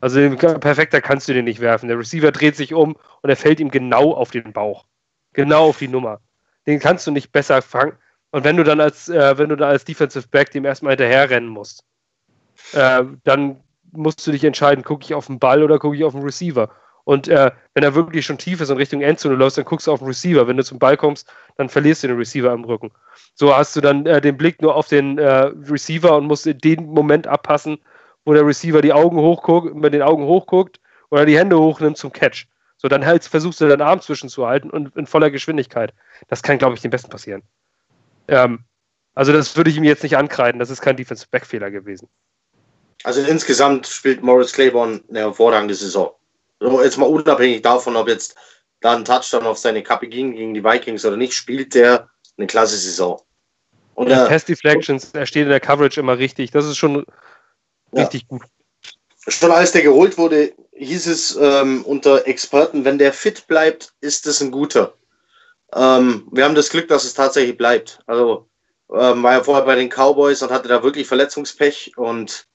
Also 0.00 0.18
den, 0.18 0.36
perfekter 0.36 1.00
kannst 1.00 1.28
du 1.28 1.32
den 1.32 1.44
nicht 1.44 1.60
werfen. 1.60 1.88
Der 1.88 1.98
Receiver 1.98 2.32
dreht 2.32 2.56
sich 2.56 2.74
um 2.74 2.96
und 3.22 3.30
er 3.30 3.36
fällt 3.36 3.60
ihm 3.60 3.70
genau 3.70 4.12
auf 4.12 4.32
den 4.32 4.52
Bauch. 4.52 4.84
Genau 5.32 5.68
auf 5.68 5.78
die 5.78 5.88
Nummer. 5.88 6.20
Den 6.66 6.80
kannst 6.80 7.06
du 7.06 7.12
nicht 7.12 7.30
besser 7.32 7.62
fangen. 7.62 7.96
Und 8.32 8.44
wenn 8.44 8.56
du 8.56 8.64
dann 8.64 8.80
als, 8.80 9.08
äh, 9.08 9.38
wenn 9.38 9.50
du 9.50 9.56
dann 9.56 9.70
als 9.70 9.84
Defensive 9.84 10.26
Back 10.28 10.50
dem 10.50 10.64
erstmal 10.64 10.92
hinterher 10.92 11.30
rennen 11.30 11.48
musst, 11.48 11.84
äh, 12.72 13.04
dann 13.24 13.60
musst 13.92 14.26
du 14.26 14.32
dich 14.32 14.42
entscheiden, 14.42 14.84
gucke 14.84 15.04
ich 15.04 15.14
auf 15.14 15.26
den 15.26 15.38
Ball 15.38 15.62
oder 15.62 15.78
gucke 15.78 15.96
ich 15.96 16.04
auf 16.04 16.14
den 16.14 16.22
Receiver. 16.22 16.70
Und 17.04 17.28
äh, 17.28 17.50
wenn 17.74 17.84
er 17.84 17.94
wirklich 17.94 18.24
schon 18.24 18.38
tief 18.38 18.60
ist 18.60 18.70
und 18.70 18.78
Richtung 18.78 19.02
Endzone 19.02 19.34
läufst, 19.34 19.58
dann 19.58 19.64
guckst 19.64 19.86
du 19.86 19.92
auf 19.92 19.98
den 19.98 20.08
Receiver. 20.08 20.46
Wenn 20.46 20.56
du 20.56 20.64
zum 20.64 20.78
Ball 20.78 20.96
kommst, 20.96 21.30
dann 21.56 21.68
verlierst 21.68 22.02
du 22.02 22.08
den 22.08 22.16
Receiver 22.16 22.50
am 22.50 22.64
Rücken. 22.64 22.90
So 23.34 23.54
hast 23.54 23.76
du 23.76 23.80
dann 23.80 24.06
äh, 24.06 24.20
den 24.20 24.36
Blick 24.36 24.62
nur 24.62 24.76
auf 24.76 24.88
den 24.88 25.18
äh, 25.18 25.50
Receiver 25.68 26.16
und 26.16 26.26
musst 26.26 26.46
den 26.46 26.86
Moment 26.86 27.26
abpassen, 27.26 27.78
wo 28.24 28.32
der 28.32 28.46
Receiver 28.46 28.80
die 28.80 28.92
Augen 28.92 29.18
hochguckt, 29.18 29.74
mit 29.74 29.92
den 29.92 30.02
Augen 30.02 30.24
hochguckt 30.24 30.80
oder 31.10 31.26
die 31.26 31.38
Hände 31.38 31.58
hochnimmt 31.58 31.98
zum 31.98 32.12
Catch. 32.12 32.46
So, 32.76 32.88
dann 32.88 33.04
halt 33.04 33.24
versuchst 33.24 33.60
du 33.60 33.68
deinen 33.68 33.82
Arm 33.82 34.00
zwischenzuhalten 34.00 34.70
und 34.70 34.96
in 34.96 35.06
voller 35.06 35.30
Geschwindigkeit. 35.30 35.92
Das 36.28 36.42
kann, 36.42 36.58
glaube 36.58 36.74
ich, 36.74 36.80
dem 36.80 36.90
Besten 36.90 37.10
passieren. 37.10 37.42
Ähm, 38.28 38.64
also 39.14 39.32
das 39.32 39.56
würde 39.56 39.70
ich 39.70 39.76
ihm 39.76 39.84
jetzt 39.84 40.02
nicht 40.02 40.16
ankreiden. 40.16 40.58
Das 40.58 40.70
ist 40.70 40.80
kein 40.80 40.96
Defensive 40.96 41.28
Back-Fehler 41.30 41.70
gewesen. 41.70 42.08
also 43.04 43.20
insgesamt 43.22 43.86
spielt 43.86 44.22
Morris 44.22 44.52
Claiborne 44.52 45.02
eine 45.08 45.20
hervorragende 45.20 45.74
Saison. 45.74 46.12
So, 46.60 46.82
jetzt 46.82 46.96
mal 46.98 47.06
unabhängig 47.06 47.62
davon, 47.62 47.96
ob 47.96 48.08
jetzt 48.08 48.36
da 48.80 48.96
ein 48.96 49.04
Touchdown 49.04 49.46
auf 49.46 49.58
seine 49.58 49.82
Kappe 49.82 50.06
ging 50.08 50.32
gegen 50.34 50.54
die 50.54 50.62
Vikings 50.64 51.04
oder 51.04 51.16
nicht, 51.16 51.34
spielt 51.34 51.74
der 51.74 52.08
eine 52.36 52.46
klasse 52.46 52.76
Saison. 52.76 53.20
Und 53.94 54.08
Ja. 54.08 54.22
er, 54.24 54.28
Pass 54.28 54.44
Deflections, 54.44 55.10
er 55.12 55.26
steht 55.26 55.42
in 55.44 55.48
der 55.50 55.60
Coverage 55.60 56.00
immer 56.00 56.16
richtig. 56.18 56.50
Das 56.52 56.64
ist 56.64 56.78
schon 56.78 57.04
Ja. 57.92 58.02
richtig 58.04 58.26
gut. 58.28 58.42
schon 59.28 59.50
als 59.52 59.72
der 59.72 59.82
geholt 59.82 60.16
wurde, 60.18 60.52
hieß 60.72 61.06
es 61.06 61.36
ähm, 61.36 61.84
unter 61.84 62.26
Experten, 62.26 62.84
wenn 62.84 62.98
der 62.98 63.12
fit 63.12 63.46
bleibt, 63.46 63.92
ist 64.00 64.26
es 64.26 64.40
ein 64.40 64.50
guter. 64.50 64.94
Ähm, 65.74 66.28
wir 66.30 66.44
haben 66.44 66.54
das 66.54 66.70
Glück, 66.70 66.88
dass 66.88 67.04
es 67.04 67.14
tatsächlich 67.14 67.56
bleibt. 67.56 68.00
Also 68.06 68.48
ähm, 68.92 69.22
war 69.22 69.32
ja 69.32 69.42
vorher 69.42 69.64
bei 69.64 69.74
den 69.74 69.88
Cowboys 69.88 70.42
und 70.42 70.50
hatte 70.50 70.68
da 70.68 70.82
wirklich 70.82 71.06
Verletzungspech 71.06 71.96
und 71.96 72.46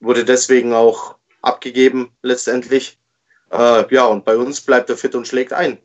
wurde 0.00 0.24
deswegen 0.24 0.72
auch 0.74 1.16
abgegeben 1.42 2.12
letztendlich. 2.22 2.98
Äh, 3.50 3.94
ja, 3.94 4.04
und 4.06 4.24
bei 4.24 4.36
uns 4.36 4.60
bleibt 4.60 4.90
er 4.90 4.96
fit 4.96 5.14
und 5.14 5.26
schlägt 5.26 5.52
ein. 5.52 5.78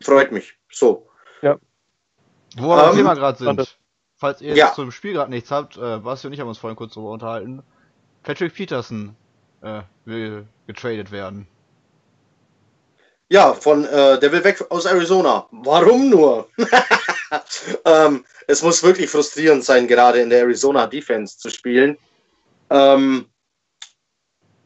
Freut 0.00 0.32
mich. 0.32 0.54
So. 0.70 1.06
Wo 2.56 2.68
wir 2.68 2.76
beim 2.76 2.90
Ähm, 2.90 2.96
Thema 2.96 3.14
gerade 3.14 3.38
sind. 3.38 3.78
Falls 4.16 4.40
ihr 4.40 4.54
Ja. 4.54 4.66
jetzt 4.66 4.76
zum 4.76 4.92
Spiel 4.92 5.14
gerade 5.14 5.30
nichts 5.30 5.50
habt, 5.50 5.76
äh, 5.76 5.98
Basti 5.98 6.26
und 6.26 6.32
ich 6.32 6.40
haben 6.40 6.48
uns 6.48 6.58
vorhin 6.58 6.76
kurz 6.76 6.94
darüber 6.94 7.10
unterhalten. 7.10 7.62
Patrick 8.22 8.54
Peterson 8.54 9.16
äh, 9.62 9.82
will 10.04 10.46
getradet 10.66 11.10
werden. 11.10 11.48
Ja, 13.32 13.54
von 13.54 13.86
äh, 13.86 14.20
der 14.20 14.30
will 14.30 14.44
weg 14.44 14.62
aus 14.68 14.84
Arizona. 14.84 15.48
Warum 15.52 16.10
nur? 16.10 16.50
ähm, 17.86 18.26
es 18.46 18.60
muss 18.60 18.82
wirklich 18.82 19.08
frustrierend 19.08 19.64
sein, 19.64 19.88
gerade 19.88 20.20
in 20.20 20.28
der 20.28 20.40
Arizona 20.40 20.86
Defense 20.86 21.38
zu 21.38 21.48
spielen. 21.48 21.96
Ähm, 22.68 23.24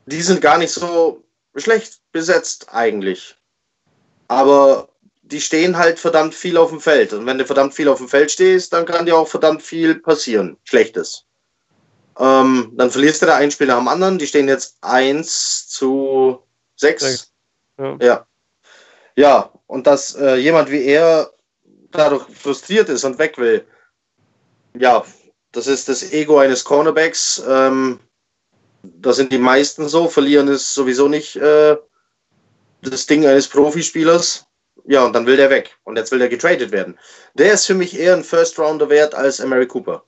die 0.07 0.21
sind 0.21 0.41
gar 0.41 0.59
nicht 0.59 0.73
so 0.73 1.23
schlecht 1.55 2.01
besetzt 2.11 2.67
eigentlich. 2.73 3.37
Aber 4.27 4.89
die 5.23 5.41
stehen 5.41 5.79
halt 5.79 6.01
verdammt 6.01 6.35
viel 6.35 6.57
auf 6.57 6.71
dem 6.71 6.81
Feld. 6.81 7.13
Und 7.13 7.25
wenn 7.25 7.39
du 7.39 7.47
verdammt 7.47 7.73
viel 7.73 7.87
auf 7.87 7.99
dem 7.99 8.09
Feld 8.09 8.33
stehst, 8.33 8.73
dann 8.73 8.85
kann 8.85 9.07
dir 9.07 9.17
auch 9.17 9.29
verdammt 9.29 9.63
viel 9.63 9.95
passieren. 9.95 10.57
Schlechtes. 10.65 11.25
Ähm, 12.19 12.73
dann 12.75 12.91
verlierst 12.91 13.23
du 13.23 13.27
da 13.27 13.37
ein 13.37 13.53
Spiel 13.53 13.69
nach 13.69 13.79
dem 13.79 13.87
anderen. 13.87 14.19
Die 14.19 14.27
stehen 14.27 14.49
jetzt 14.49 14.79
1 14.81 15.69
zu 15.69 16.43
6. 16.75 17.03
Sechs. 17.05 17.33
Ja. 17.79 17.97
Ja. 18.03 18.27
Ja, 19.17 19.51
und 19.67 19.87
dass 19.87 20.15
äh, 20.15 20.37
jemand 20.37 20.71
wie 20.71 20.85
er 20.85 21.31
dadurch 21.91 22.27
frustriert 22.35 22.89
ist 22.89 23.05
und 23.05 23.19
weg 23.19 23.39
will, 23.39 23.67
ja, 24.79 25.05
das 25.53 25.67
ist 25.67 25.89
das 25.89 26.13
Ego 26.13 26.39
eines 26.39 26.65
Cornerbacks. 26.65 27.43
Ähm, 27.49 27.99
da 28.83 29.13
sind 29.13 29.33
die 29.33 29.39
meisten 29.39 29.89
so. 29.89 30.09
Verlieren 30.09 30.49
ist 30.49 30.75
sowieso 30.75 31.09
nicht 31.09 31.37
äh, 31.37 31.77
das 32.83 33.07
Ding 33.07 33.27
eines 33.27 33.49
Profispielers. 33.49 34.47
Ja, 34.85 35.05
und 35.05 35.15
dann 35.15 35.27
will 35.27 35.37
der 35.37 35.51
weg. 35.51 35.77
Und 35.85 35.97
jetzt 35.97 36.13
will 36.13 36.19
der 36.19 36.29
getradet 36.29 36.71
werden. 36.71 36.99
Der 37.35 37.53
ist 37.55 37.67
für 37.67 37.75
mich 37.75 37.99
eher 37.99 38.15
ein 38.15 38.23
First 38.23 38.59
Rounder 38.59 38.89
wert 38.89 39.15
als 39.15 39.43
Mary 39.43 39.67
Cooper. 39.67 40.05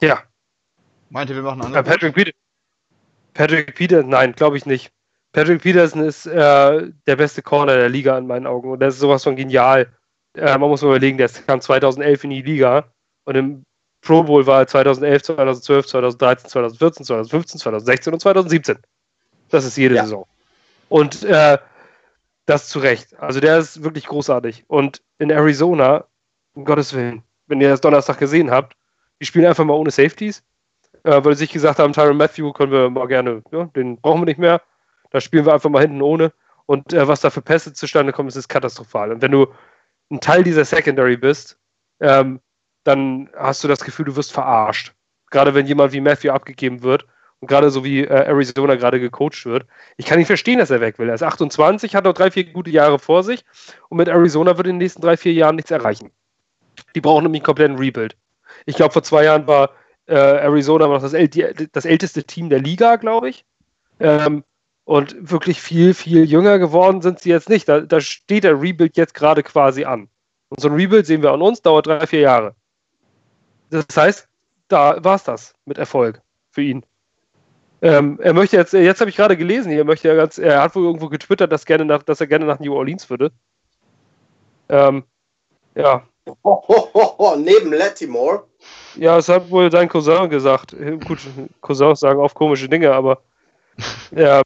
Ja, 0.00 0.22
Meint 1.12 1.28
ihr, 1.28 1.36
wir 1.36 1.42
machen 1.42 1.60
ein 1.60 1.74
äh, 1.74 1.76
Angebot? 1.76 1.92
Patrick 1.92 2.14
Peterson. 2.14 2.40
Patrick 3.34 3.74
Peterson, 3.74 4.08
nein, 4.08 4.32
glaube 4.32 4.56
ich 4.56 4.64
nicht. 4.64 4.90
Patrick 5.32 5.62
Peterson 5.62 6.04
ist 6.04 6.26
äh, 6.26 6.90
der 7.06 7.16
beste 7.16 7.42
Corner 7.42 7.76
der 7.76 7.88
Liga 7.88 8.16
in 8.18 8.26
meinen 8.26 8.46
Augen. 8.46 8.70
Und 8.70 8.80
das 8.80 8.94
ist 8.94 9.00
sowas 9.00 9.24
von 9.24 9.36
genial. 9.36 9.88
Äh, 10.36 10.58
man 10.58 10.68
muss 10.68 10.82
mal 10.82 10.88
überlegen, 10.88 11.18
der 11.18 11.28
kam 11.28 11.60
2011 11.60 12.24
in 12.24 12.30
die 12.30 12.42
Liga 12.42 12.84
und 13.24 13.36
im 13.36 13.64
Pro 14.02 14.22
Bowl 14.24 14.46
war 14.46 14.60
er 14.60 14.66
2011, 14.66 15.22
2012, 15.22 15.86
2013, 15.86 16.50
2014, 16.50 17.06
2015, 17.06 17.60
2016 17.60 18.12
und 18.12 18.20
2017. 18.20 18.78
Das 19.48 19.64
ist 19.64 19.76
jede 19.76 19.94
Ja. 19.94 20.02
Saison. 20.02 20.26
Und 20.88 21.22
äh, 21.22 21.58
das 22.46 22.68
zu 22.68 22.80
Recht. 22.80 23.18
Also 23.20 23.40
der 23.40 23.58
ist 23.58 23.82
wirklich 23.84 24.06
großartig. 24.06 24.64
Und 24.66 25.02
in 25.18 25.30
Arizona, 25.30 26.04
um 26.54 26.64
Gottes 26.64 26.92
Willen, 26.94 27.22
wenn 27.46 27.60
ihr 27.60 27.68
das 27.68 27.80
Donnerstag 27.80 28.18
gesehen 28.18 28.50
habt, 28.50 28.74
die 29.20 29.26
spielen 29.26 29.46
einfach 29.46 29.64
mal 29.64 29.74
ohne 29.74 29.90
Safeties, 29.90 30.42
äh, 31.04 31.24
weil 31.24 31.34
sie 31.34 31.44
sich 31.44 31.52
gesagt 31.52 31.78
haben, 31.78 31.92
Tyron 31.92 32.16
Matthew 32.16 32.52
können 32.52 32.72
wir 32.72 32.90
mal 32.90 33.06
gerne, 33.06 33.42
ja, 33.52 33.64
den 33.76 34.00
brauchen 34.00 34.22
wir 34.22 34.26
nicht 34.26 34.38
mehr. 34.38 34.60
Da 35.12 35.20
spielen 35.20 35.46
wir 35.46 35.54
einfach 35.54 35.70
mal 35.70 35.82
hinten 35.82 36.02
ohne. 36.02 36.32
Und 36.66 36.92
äh, 36.92 37.06
was 37.06 37.20
da 37.20 37.30
für 37.30 37.42
Pässe 37.42 37.72
zustande 37.72 38.12
kommen, 38.12 38.28
ist, 38.28 38.36
ist 38.36 38.48
katastrophal. 38.48 39.12
Und 39.12 39.22
wenn 39.22 39.32
du 39.32 39.46
ein 40.10 40.20
Teil 40.20 40.42
dieser 40.42 40.64
Secondary 40.64 41.16
bist, 41.16 41.58
ähm, 42.00 42.40
dann 42.84 43.30
hast 43.36 43.62
du 43.62 43.68
das 43.68 43.84
Gefühl, 43.84 44.06
du 44.06 44.16
wirst 44.16 44.32
verarscht. 44.32 44.92
Gerade 45.30 45.54
wenn 45.54 45.66
jemand 45.66 45.92
wie 45.92 46.00
Matthew 46.00 46.30
abgegeben 46.30 46.82
wird 46.82 47.06
und 47.40 47.48
gerade 47.48 47.70
so 47.70 47.84
wie 47.84 48.04
äh, 48.04 48.26
Arizona 48.26 48.74
gerade 48.76 49.00
gecoacht 49.00 49.44
wird. 49.46 49.66
Ich 49.96 50.06
kann 50.06 50.18
nicht 50.18 50.26
verstehen, 50.26 50.58
dass 50.58 50.70
er 50.70 50.80
weg 50.80 50.98
will. 50.98 51.08
Er 51.08 51.14
ist 51.14 51.22
28, 51.22 51.94
hat 51.94 52.04
noch 52.04 52.12
drei, 52.12 52.30
vier 52.30 52.44
gute 52.44 52.70
Jahre 52.70 52.98
vor 52.98 53.22
sich 53.22 53.44
und 53.88 53.98
mit 53.98 54.08
Arizona 54.08 54.56
wird 54.56 54.66
in 54.66 54.74
den 54.74 54.78
nächsten 54.78 55.02
drei, 55.02 55.16
vier 55.16 55.32
Jahren 55.32 55.56
nichts 55.56 55.70
erreichen. 55.70 56.10
Die 56.94 57.00
brauchen 57.00 57.24
nämlich 57.24 57.40
einen 57.40 57.46
kompletten 57.46 57.78
Rebuild. 57.78 58.16
Ich 58.66 58.76
glaube, 58.76 58.92
vor 58.92 59.02
zwei 59.02 59.24
Jahren 59.24 59.46
war 59.46 59.70
äh, 60.06 60.14
Arizona 60.14 60.86
noch 60.86 61.00
das, 61.00 61.14
äl 61.14 61.28
die, 61.28 61.68
das 61.72 61.84
älteste 61.84 62.24
Team 62.24 62.48
der 62.48 62.60
Liga, 62.60 62.96
glaube 62.96 63.30
ich. 63.30 63.44
Ähm, 63.98 64.44
und 64.92 65.16
wirklich 65.30 65.62
viel, 65.62 65.94
viel 65.94 66.24
jünger 66.24 66.58
geworden 66.58 67.00
sind 67.00 67.18
sie 67.18 67.30
jetzt 67.30 67.48
nicht. 67.48 67.66
Da, 67.66 67.80
da 67.80 67.98
steht 68.02 68.44
der 68.44 68.60
Rebuild 68.60 68.94
jetzt 68.98 69.14
gerade 69.14 69.42
quasi 69.42 69.86
an. 69.86 70.10
Und 70.50 70.60
so 70.60 70.68
ein 70.68 70.74
Rebuild 70.74 71.06
sehen 71.06 71.22
wir 71.22 71.32
an 71.32 71.40
uns, 71.40 71.62
dauert 71.62 71.86
drei, 71.86 72.06
vier 72.06 72.20
Jahre. 72.20 72.54
Das 73.70 73.86
heißt, 73.96 74.28
da 74.68 75.02
war 75.02 75.14
es 75.14 75.24
das 75.24 75.54
mit 75.64 75.78
Erfolg 75.78 76.20
für 76.50 76.60
ihn. 76.60 76.84
Ähm, 77.80 78.20
er 78.22 78.34
möchte 78.34 78.58
jetzt, 78.58 78.74
jetzt 78.74 79.00
habe 79.00 79.08
ich 79.08 79.16
gerade 79.16 79.38
gelesen, 79.38 79.72
er 79.72 79.84
möchte 79.84 80.08
ja 80.08 80.14
ganz, 80.14 80.36
er 80.36 80.60
hat 80.60 80.74
wohl 80.74 80.84
irgendwo 80.84 81.08
getwittert, 81.08 81.50
dass, 81.52 81.64
gerne 81.64 81.86
nach, 81.86 82.02
dass 82.02 82.20
er 82.20 82.26
gerne 82.26 82.44
nach 82.44 82.60
New 82.60 82.74
Orleans 82.74 83.08
würde. 83.08 83.32
Ähm, 84.68 85.04
ja, 85.74 86.02
Ho, 86.44 86.62
ho, 86.68 86.90
ho, 86.92 87.14
ho, 87.18 87.36
neben 87.36 87.72
Latimore. 87.72 88.44
ja, 88.96 89.16
es 89.16 89.30
hat 89.30 89.50
wohl 89.50 89.72
sein 89.72 89.88
Cousin 89.88 90.28
gesagt. 90.28 90.76
Gut, 91.06 91.18
Cousins 91.62 92.00
sagen 92.00 92.20
oft 92.20 92.34
komische 92.34 92.68
Dinge, 92.68 92.92
aber 92.92 93.22
er, 94.10 94.42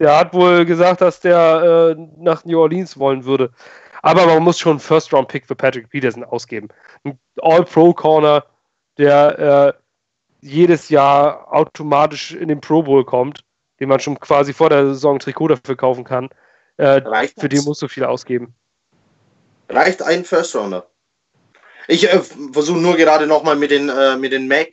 er 0.00 0.18
hat 0.18 0.32
wohl 0.32 0.64
gesagt, 0.64 1.00
dass 1.02 1.20
der 1.20 1.94
äh, 1.96 2.02
nach 2.16 2.44
New 2.44 2.58
Orleans 2.58 2.98
wollen 2.98 3.24
würde. 3.24 3.50
Aber 4.02 4.26
man 4.26 4.42
muss 4.42 4.58
schon 4.58 4.72
einen 4.72 4.80
First-Round-Pick 4.80 5.46
für 5.46 5.54
Patrick 5.54 5.90
Peterson 5.90 6.24
ausgeben. 6.24 6.68
Ein 7.04 7.18
All-Pro-Corner, 7.42 8.44
der 8.96 9.38
äh, 9.38 9.72
jedes 10.40 10.88
Jahr 10.88 11.52
automatisch 11.52 12.32
in 12.32 12.48
den 12.48 12.62
Pro 12.62 12.82
Bowl 12.82 13.04
kommt, 13.04 13.44
den 13.78 13.90
man 13.90 14.00
schon 14.00 14.18
quasi 14.18 14.54
vor 14.54 14.70
der 14.70 14.86
Saison 14.86 15.16
ein 15.16 15.20
Trikot 15.20 15.48
dafür 15.48 15.76
kaufen 15.76 16.04
kann. 16.04 16.30
Äh, 16.78 17.02
Reicht 17.04 17.38
für 17.38 17.50
den 17.50 17.62
musst 17.64 17.82
du 17.82 17.88
viel 17.88 18.04
ausgeben. 18.04 18.54
Reicht 19.68 20.02
ein 20.02 20.24
First 20.24 20.56
Rounder. 20.56 20.88
Ich 21.88 22.10
äh, 22.10 22.20
versuche 22.52 22.78
nur 22.78 22.96
gerade 22.96 23.26
nochmal 23.26 23.56
mit 23.56 23.70
den, 23.70 23.90
äh, 23.90 24.16
mit 24.16 24.32
den 24.32 24.48
Mac 24.48 24.70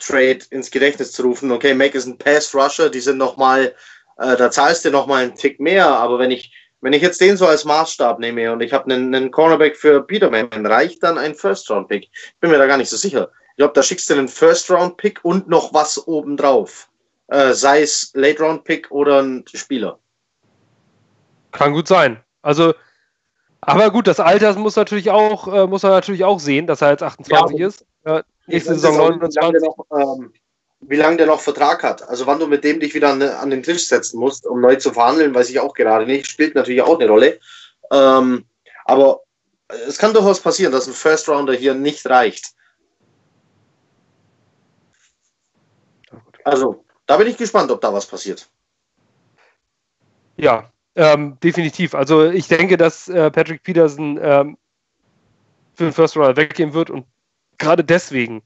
Trade 0.00 0.40
ins 0.50 0.70
Gedächtnis 0.70 1.12
zu 1.12 1.22
rufen. 1.22 1.52
Okay, 1.52 1.74
Mac 1.74 1.94
ist 1.94 2.06
ein 2.06 2.18
Pass 2.18 2.54
Rusher, 2.54 2.90
die 2.90 3.00
sind 3.00 3.18
nochmal, 3.18 3.74
äh, 4.18 4.36
da 4.36 4.50
zahlst 4.50 4.84
du 4.84 4.90
nochmal 4.90 5.24
einen 5.24 5.34
Tick 5.34 5.60
mehr, 5.60 5.86
aber 5.86 6.18
wenn 6.18 6.30
ich, 6.30 6.52
wenn 6.80 6.92
ich 6.92 7.02
jetzt 7.02 7.20
den 7.20 7.36
so 7.36 7.46
als 7.46 7.64
Maßstab 7.64 8.18
nehme 8.18 8.52
und 8.52 8.60
ich 8.60 8.72
habe 8.72 8.92
einen, 8.92 9.14
einen 9.14 9.30
Cornerback 9.30 9.76
für 9.76 10.02
Peterman, 10.02 10.66
reicht 10.66 11.02
dann 11.02 11.18
ein 11.18 11.34
First 11.34 11.70
Round 11.70 11.88
Pick? 11.88 12.08
Ich 12.12 12.40
bin 12.40 12.50
mir 12.50 12.58
da 12.58 12.66
gar 12.66 12.76
nicht 12.76 12.90
so 12.90 12.96
sicher. 12.96 13.30
Ich 13.50 13.56
glaube, 13.56 13.74
da 13.74 13.82
schickst 13.82 14.08
du 14.10 14.14
einen 14.14 14.28
First 14.28 14.70
Round 14.70 14.96
Pick 14.96 15.20
und 15.24 15.48
noch 15.48 15.72
was 15.72 16.06
obendrauf. 16.06 16.88
Äh, 17.28 17.52
sei 17.52 17.82
es 17.82 18.10
Late 18.14 18.42
Round 18.42 18.64
Pick 18.64 18.90
oder 18.90 19.22
ein 19.22 19.44
Spieler. 19.52 19.98
Kann 21.52 21.72
gut 21.72 21.88
sein. 21.88 22.22
Also, 22.42 22.74
aber 23.60 23.90
gut, 23.90 24.06
das 24.06 24.20
Alter 24.20 24.54
muss 24.54 24.76
natürlich 24.76 25.10
auch, 25.10 25.52
äh, 25.52 25.66
muss 25.66 25.82
man 25.82 25.92
natürlich 25.92 26.24
auch 26.24 26.40
sehen, 26.40 26.66
dass 26.66 26.82
er 26.82 26.90
jetzt 26.90 27.02
28 27.02 27.58
ja, 27.58 27.66
ist. 27.66 27.86
Äh, 28.04 28.22
nächste 28.46 28.74
Saison 28.74 28.96
29. 28.96 29.62
Noch, 29.62 29.86
ähm, 29.92 30.32
wie 30.80 30.96
lange 30.96 31.16
der 31.16 31.26
noch 31.26 31.40
Vertrag 31.40 31.82
hat. 31.82 32.08
Also 32.08 32.26
wann 32.26 32.38
du 32.38 32.46
mit 32.46 32.64
dem 32.64 32.80
dich 32.80 32.94
wieder 32.94 33.10
an, 33.10 33.22
an, 33.22 33.50
den 33.50 33.62
Tisch 33.62 33.86
setzen 33.86 34.18
musst, 34.18 34.46
um 34.46 34.60
neu 34.60 34.76
zu 34.76 34.92
verhandeln, 34.92 35.34
weiß 35.34 35.50
ich 35.50 35.60
auch 35.60 35.74
gerade 35.74 36.06
nicht. 36.06 36.26
Spielt 36.26 36.54
natürlich 36.54 36.82
auch 36.82 36.98
eine 36.98 37.08
Rolle. 37.08 37.40
Ähm, 37.90 38.44
aber 38.84 39.20
es 39.86 39.98
kann 39.98 40.14
durchaus 40.14 40.40
passieren, 40.40 40.72
dass 40.72 40.86
ein 40.86 40.94
First 40.94 41.28
Rounder 41.28 41.52
hier 41.52 41.74
nicht 41.74 42.06
reicht. 42.08 42.54
Also, 46.44 46.84
da 47.06 47.16
bin 47.16 47.26
ich 47.26 47.36
gespannt, 47.36 47.70
ob 47.70 47.80
da 47.80 47.92
was 47.92 48.06
passiert. 48.06 48.48
Ja, 50.36 50.70
ähm, 50.94 51.38
definitiv. 51.42 51.94
Also 51.94 52.30
ich 52.30 52.48
denke, 52.48 52.76
dass 52.76 53.08
äh, 53.08 53.30
Patrick 53.30 53.62
Peterson 53.62 54.18
ähm, 54.22 54.56
für 55.74 55.84
den 55.84 55.92
First 55.92 56.16
Runner 56.16 56.36
weggehen 56.36 56.72
wird 56.72 56.90
und 56.90 57.06
gerade 57.58 57.84
deswegen 57.84 58.42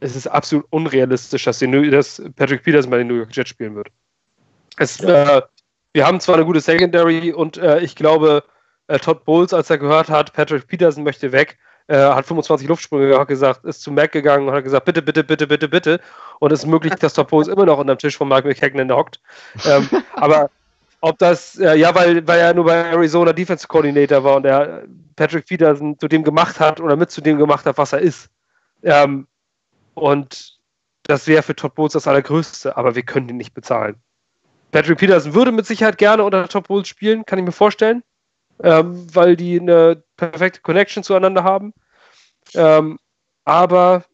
ist 0.00 0.16
es 0.16 0.26
absolut 0.26 0.66
unrealistisch, 0.70 1.44
dass, 1.44 1.58
die, 1.58 1.90
dass 1.90 2.22
Patrick 2.36 2.62
Peterson 2.62 2.90
bei 2.90 2.98
den 2.98 3.08
New 3.08 3.16
York 3.16 3.34
Jets 3.34 3.50
spielen 3.50 3.74
wird. 3.74 3.88
Es, 4.76 5.00
äh, 5.00 5.42
wir 5.92 6.06
haben 6.06 6.20
zwar 6.20 6.36
eine 6.36 6.44
gute 6.44 6.60
Secondary 6.60 7.32
und 7.32 7.56
äh, 7.58 7.80
ich 7.80 7.96
glaube, 7.96 8.44
äh, 8.86 8.98
Todd 8.98 9.24
Bowles, 9.24 9.52
als 9.52 9.70
er 9.70 9.78
gehört 9.78 10.08
hat, 10.08 10.32
Patrick 10.32 10.66
Peterson 10.66 11.02
möchte 11.04 11.32
weg, 11.32 11.58
äh, 11.88 11.96
hat 11.96 12.26
25 12.26 12.68
Luftsprünge 12.68 13.18
hat 13.18 13.28
gesagt, 13.28 13.64
ist 13.64 13.82
zu 13.82 13.90
Mac 13.90 14.12
gegangen 14.12 14.46
und 14.46 14.54
hat 14.54 14.64
gesagt, 14.64 14.84
bitte, 14.84 15.02
bitte, 15.02 15.24
bitte, 15.24 15.46
bitte, 15.46 15.68
bitte. 15.68 16.00
Und 16.38 16.52
es 16.52 16.60
ist 16.60 16.66
möglich, 16.66 16.94
dass 16.94 17.14
Todd 17.14 17.28
Bowles 17.28 17.48
immer 17.48 17.64
noch 17.64 17.78
unter 17.78 17.94
dem 17.94 17.98
Tisch 17.98 18.16
von 18.16 18.28
Mike 18.28 18.46
McHagnon 18.46 18.92
hockt. 18.92 19.20
Ähm, 19.64 19.88
aber 20.14 20.50
ob 21.00 21.18
das, 21.18 21.58
äh, 21.58 21.76
ja, 21.76 21.94
weil, 21.94 22.26
weil 22.26 22.40
er 22.40 22.54
nur 22.54 22.66
bei 22.66 22.74
Arizona 22.74 23.32
Defense 23.32 23.66
Coordinator 23.66 24.22
war 24.22 24.36
und 24.36 24.44
er 24.44 24.82
Patrick 25.16 25.46
Peterson 25.46 25.98
zu 25.98 26.08
dem 26.08 26.22
gemacht 26.22 26.60
hat 26.60 26.80
oder 26.80 26.96
mit 26.96 27.10
zu 27.10 27.20
dem 27.20 27.38
gemacht 27.38 27.64
hat, 27.66 27.78
was 27.78 27.92
er 27.92 28.00
ist. 28.00 28.28
Ähm, 28.82 29.26
und 29.98 30.58
das 31.04 31.26
wäre 31.26 31.42
für 31.42 31.56
Todd 31.56 31.74
Bowles 31.74 31.94
das 31.94 32.06
Allergrößte, 32.06 32.76
aber 32.76 32.94
wir 32.94 33.02
können 33.02 33.28
ihn 33.28 33.36
nicht 33.36 33.54
bezahlen. 33.54 33.96
Patrick 34.70 34.98
Peterson 34.98 35.34
würde 35.34 35.52
mit 35.52 35.66
Sicherheit 35.66 35.98
gerne 35.98 36.24
unter 36.24 36.48
Todd 36.48 36.68
Bowles 36.68 36.88
spielen, 36.88 37.24
kann 37.24 37.38
ich 37.38 37.44
mir 37.44 37.52
vorstellen, 37.52 38.02
ähm, 38.62 39.06
weil 39.14 39.36
die 39.36 39.58
eine 39.58 40.02
perfekte 40.16 40.60
Connection 40.60 41.02
zueinander 41.02 41.44
haben. 41.44 41.72
Ähm, 42.54 42.98
aber 43.44 44.04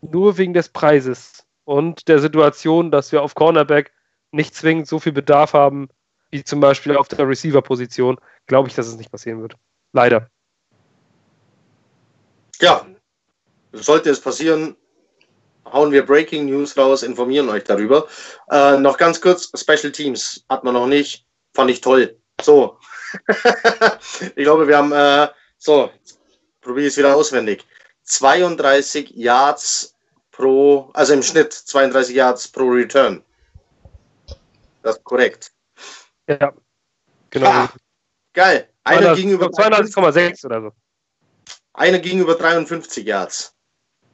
nur 0.00 0.38
wegen 0.38 0.54
des 0.54 0.70
Preises 0.70 1.46
und 1.64 2.08
der 2.08 2.18
Situation, 2.18 2.90
dass 2.90 3.12
wir 3.12 3.22
auf 3.22 3.34
Cornerback 3.34 3.92
nicht 4.32 4.54
zwingend 4.54 4.88
so 4.88 4.98
viel 4.98 5.12
Bedarf 5.12 5.52
haben, 5.52 5.88
wie 6.30 6.42
zum 6.42 6.60
Beispiel 6.60 6.96
auf 6.96 7.08
der 7.08 7.28
Receiver-Position, 7.28 8.18
glaube 8.46 8.68
ich, 8.68 8.74
dass 8.74 8.86
es 8.86 8.96
nicht 8.96 9.10
passieren 9.10 9.40
wird. 9.40 9.54
Leider. 9.92 10.28
Ja, 12.60 12.86
sollte 13.72 14.10
es 14.10 14.20
passieren, 14.20 14.76
hauen 15.64 15.92
wir 15.92 16.04
Breaking 16.04 16.46
News 16.46 16.76
raus, 16.76 17.02
informieren 17.02 17.48
euch 17.48 17.64
darüber. 17.64 18.08
Äh, 18.50 18.78
noch 18.78 18.96
ganz 18.96 19.20
kurz, 19.20 19.50
Special 19.58 19.92
Teams 19.92 20.44
hat 20.48 20.64
man 20.64 20.74
noch 20.74 20.86
nicht, 20.86 21.26
fand 21.54 21.70
ich 21.70 21.80
toll. 21.80 22.18
So, 22.40 22.78
ich 24.36 24.44
glaube, 24.44 24.68
wir 24.68 24.76
haben, 24.76 24.92
äh, 24.92 25.28
so, 25.58 25.90
probiere 26.60 26.88
es 26.88 26.96
wieder 26.96 27.14
auswendig. 27.14 27.64
32 28.04 29.10
Yards 29.10 29.94
pro, 30.30 30.90
also 30.94 31.14
im 31.14 31.22
Schnitt 31.22 31.52
32 31.52 32.14
Yards 32.14 32.48
pro 32.48 32.68
Return. 32.68 33.22
Das 34.82 34.96
ist 34.96 35.04
korrekt. 35.04 35.52
Ja, 36.28 36.52
genau. 37.30 37.48
Ah, 37.48 37.72
geil. 38.32 38.68
Einer 38.84 39.14
gegenüber 39.14 39.46
32,6 39.46 40.44
oder 40.44 40.60
so. 40.60 40.72
Einer 41.72 41.98
gegenüber 41.98 42.34
53 42.34 43.06
Yards. 43.06 43.54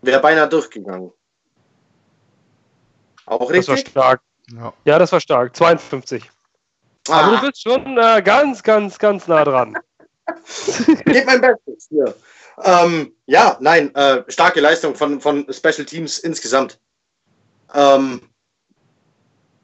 Wäre 0.03 0.21
beinahe 0.21 0.49
durchgegangen. 0.49 1.13
Auch 3.31 3.49
richtig? 3.51 3.67
Das 3.67 3.69
war 3.69 3.77
stark. 3.77 4.21
Ja, 4.53 4.73
ja 4.85 4.99
das 4.99 5.13
war 5.13 5.21
stark. 5.21 5.55
52. 5.55 6.29
Ah. 7.09 7.21
Aber 7.21 7.37
du 7.37 7.47
bist 7.47 7.63
schon 7.63 7.97
äh, 7.97 8.21
ganz, 8.23 8.63
ganz, 8.63 8.99
ganz 8.99 9.29
nah 9.29 9.45
dran. 9.45 9.79
Geht 11.05 11.27
mein 11.27 11.41
Bestes 11.41 11.89
hier. 11.89 12.15
Ähm, 12.63 13.15
ja, 13.27 13.57
nein, 13.61 13.95
äh, 13.95 14.25
starke 14.29 14.61
Leistung 14.61 14.95
von, 14.95 15.21
von 15.21 15.47
Special 15.51 15.85
Teams 15.85 16.19
insgesamt. 16.19 16.79
Ähm, 17.73 18.21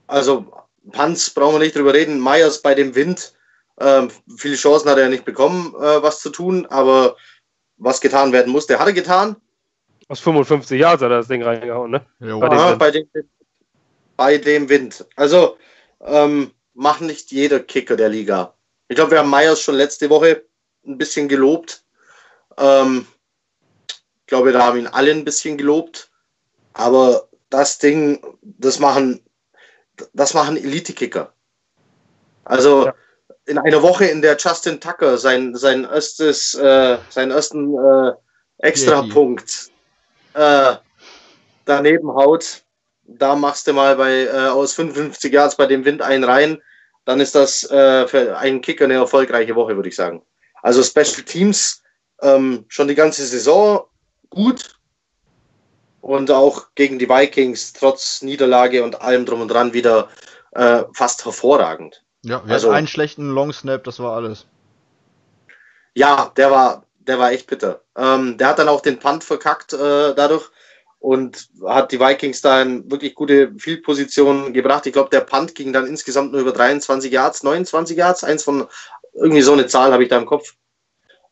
also 0.07 0.47
Panz 0.93 1.31
brauchen 1.31 1.57
wir 1.57 1.59
nicht 1.59 1.77
drüber 1.77 1.93
reden. 1.93 2.21
Meyers 2.21 2.63
bei 2.63 2.75
dem 2.75 2.95
Wind. 2.95 3.35
Ähm, 3.81 4.11
viele 4.39 4.55
Chancen 4.55 4.89
hat 4.89 4.99
er 4.99 5.09
nicht 5.09 5.25
bekommen, 5.25 5.75
äh, 5.75 6.03
was 6.03 6.21
zu 6.21 6.31
tun, 6.31 6.67
aber 6.67 7.17
was 7.77 8.01
getan 8.01 8.33
werden 8.33 8.53
musste, 8.53 8.79
hat 8.79 8.87
er 8.87 8.93
getan. 8.93 9.37
Aus 10.09 10.21
55 10.21 10.81
Jahren 10.81 10.95
hat 10.95 11.03
er 11.03 11.09
das 11.09 11.29
Ding 11.29 11.43
reingehauen, 11.43 11.91
ne? 11.91 12.07
Ja, 12.21 12.39
bei, 12.39 12.49
dem 12.49 12.79
bei, 12.79 12.91
dem, 12.93 13.09
bei, 14.17 14.39
dem, 14.39 14.69
Wind. 14.69 15.07
Also, 15.17 15.59
ähm, 16.01 16.53
macht 16.75 17.01
nicht 17.01 17.31
jeder 17.33 17.61
Kicker 17.61 17.97
der 17.97 18.09
Liga. 18.09 18.55
Ich 18.89 18.97
glaube, 18.97 19.13
wir 19.13 19.19
haben 19.19 19.31
Meyers 19.31 19.61
schon 19.61 19.75
letzte 19.75 20.11
Woche 20.11 20.45
ein 20.87 20.99
bisschen 20.99 21.29
gelobt. 21.29 21.85
Ähm, 22.59 23.07
ich 23.89 24.27
glaube, 24.27 24.53
da 24.53 24.65
haben 24.65 24.79
ihn 24.79 24.87
alle 24.87 25.11
ein 25.11 25.25
bisschen 25.25 25.57
gelobt. 25.57 26.11
Aber 26.73 27.29
das 27.49 27.79
Ding, 27.79 28.21
das 28.43 28.79
machen 28.79 29.27
das 30.13 30.35
machen 30.35 30.57
Elite-Kicker. 30.57 31.33
Also 32.45 32.87
ja. 32.87 32.95
in 33.47 33.59
einer 33.59 33.83
Woche, 33.83 34.07
in 34.07 34.23
der 34.23 34.37
Justin 34.37 34.81
Tucker 34.81 35.19
sein, 35.19 35.55
sein 35.55 35.85
erstes, 35.85 36.55
äh, 36.55 36.99
seinen 37.09 37.31
ersten 37.31 37.75
äh, 37.77 38.13
Extrapunkt 38.59 39.71
äh, 40.35 40.77
daneben 41.65 42.13
haut, 42.13 42.63
da 43.07 43.37
machst 43.37 43.67
du 43.67 43.73
mal 43.73 43.97
bei 43.97 44.25
äh, 44.25 44.49
aus 44.49 44.75
55 44.75 45.33
Yards 45.33 45.57
bei 45.57 45.67
dem 45.67 45.85
Wind 45.85 46.03
einen 46.03 46.25
rein, 46.25 46.63
dann 47.05 47.21
ist 47.21 47.35
das 47.35 47.69
äh, 47.71 48.07
für 48.09 48.37
einen 48.39 48.61
Kicker 48.61 48.85
eine 48.85 48.95
erfolgreiche 48.95 49.55
Woche, 49.55 49.77
würde 49.77 49.89
ich 49.89 49.97
sagen. 49.97 50.23
Also 50.63 50.83
Special 50.83 51.23
Teams 51.25 51.83
ähm, 52.23 52.65
schon 52.69 52.89
die 52.89 52.95
ganze 52.95 53.25
Saison 53.25 53.85
gut, 54.31 54.77
und 56.07 56.31
auch 56.31 56.69
gegen 56.77 57.01
die 57.01 57.09
Vikings 57.09 57.73
trotz 57.73 58.23
Niederlage 58.23 58.85
und 58.85 59.01
allem 59.03 59.27
drum 59.27 59.41
und 59.41 59.49
dran 59.49 59.73
wieder 59.73 60.09
äh, 60.53 60.85
fast 60.93 61.25
hervorragend. 61.25 62.05
Ja, 62.23 62.43
wir 62.47 62.55
also 62.55 62.71
einen 62.71 62.87
schlechten 62.87 63.31
Long 63.31 63.53
Snap, 63.53 63.83
das 63.83 63.99
war 63.99 64.15
alles. 64.15 64.47
Ja, 65.95 66.31
der 66.37 66.53
war, 66.53 66.85
der 66.99 67.19
war 67.19 67.33
echt 67.33 67.49
bitter. 67.49 67.81
Ähm, 67.97 68.39
der 68.39 68.49
hat 68.49 68.61
dann 68.61 68.69
auch 68.69 68.83
den 68.83 69.01
Punt 69.01 69.25
verkackt 69.25 69.73
äh, 69.73 70.15
dadurch 70.15 70.49
und 70.99 71.49
hat 71.67 71.93
die 71.93 72.01
Vikings 72.01 72.41
da 72.41 72.63
in 72.63 72.91
wirklich 72.91 73.15
gute 73.15 73.53
Field-Positionen 73.59 74.53
gebracht. 74.53 74.87
Ich 74.87 74.93
glaube, 74.93 75.11
der 75.11 75.21
Punt 75.21 75.55
ging 75.55 75.73
dann 75.73 75.87
insgesamt 75.87 76.33
nur 76.33 76.41
über 76.41 76.53
23 76.53 77.13
Yards, 77.13 77.43
29 77.43 77.97
Yards, 77.97 78.25
eins 78.25 78.43
von 78.43 78.67
irgendwie 79.13 79.43
so 79.43 79.53
eine 79.53 79.67
Zahl 79.67 79.93
habe 79.93 80.03
ich 80.03 80.09
da 80.09 80.19
im 80.19 80.27
Kopf. 80.27 80.55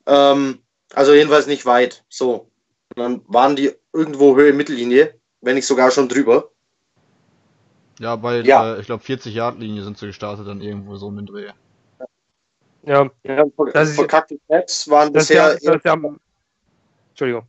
Ähm, 0.06 0.60
also 0.92 1.12
jedenfalls 1.12 1.46
nicht 1.46 1.66
weit. 1.66 2.04
So. 2.08 2.50
Und 2.94 3.02
dann 3.02 3.22
waren 3.26 3.56
die 3.56 3.72
irgendwo 3.92 4.36
Höhe 4.36 4.52
Mittellinie, 4.52 5.14
wenn 5.40 5.56
nicht 5.56 5.66
sogar 5.66 5.90
schon 5.90 6.08
drüber. 6.08 6.50
Ja, 7.98 8.16
bei, 8.16 8.40
ja. 8.40 8.74
Äh, 8.74 8.80
ich 8.80 8.86
glaube, 8.86 9.04
40 9.04 9.34
Yard 9.34 9.58
Linie 9.58 9.82
sind 9.82 9.98
sie 9.98 10.06
gestartet, 10.06 10.46
dann 10.46 10.60
irgendwo 10.60 10.96
so 10.96 11.10
mit 11.10 11.28
Dreh. 11.28 11.50
Ja, 12.82 13.10
ja 13.22 13.44
das 13.72 13.94
verkackte 13.94 14.38
Snaps 14.46 14.88
waren 14.88 15.12
bisher. 15.12 15.56
Ja, 15.62 15.78
ja, 15.82 15.98
Entschuldigung. 17.10 17.46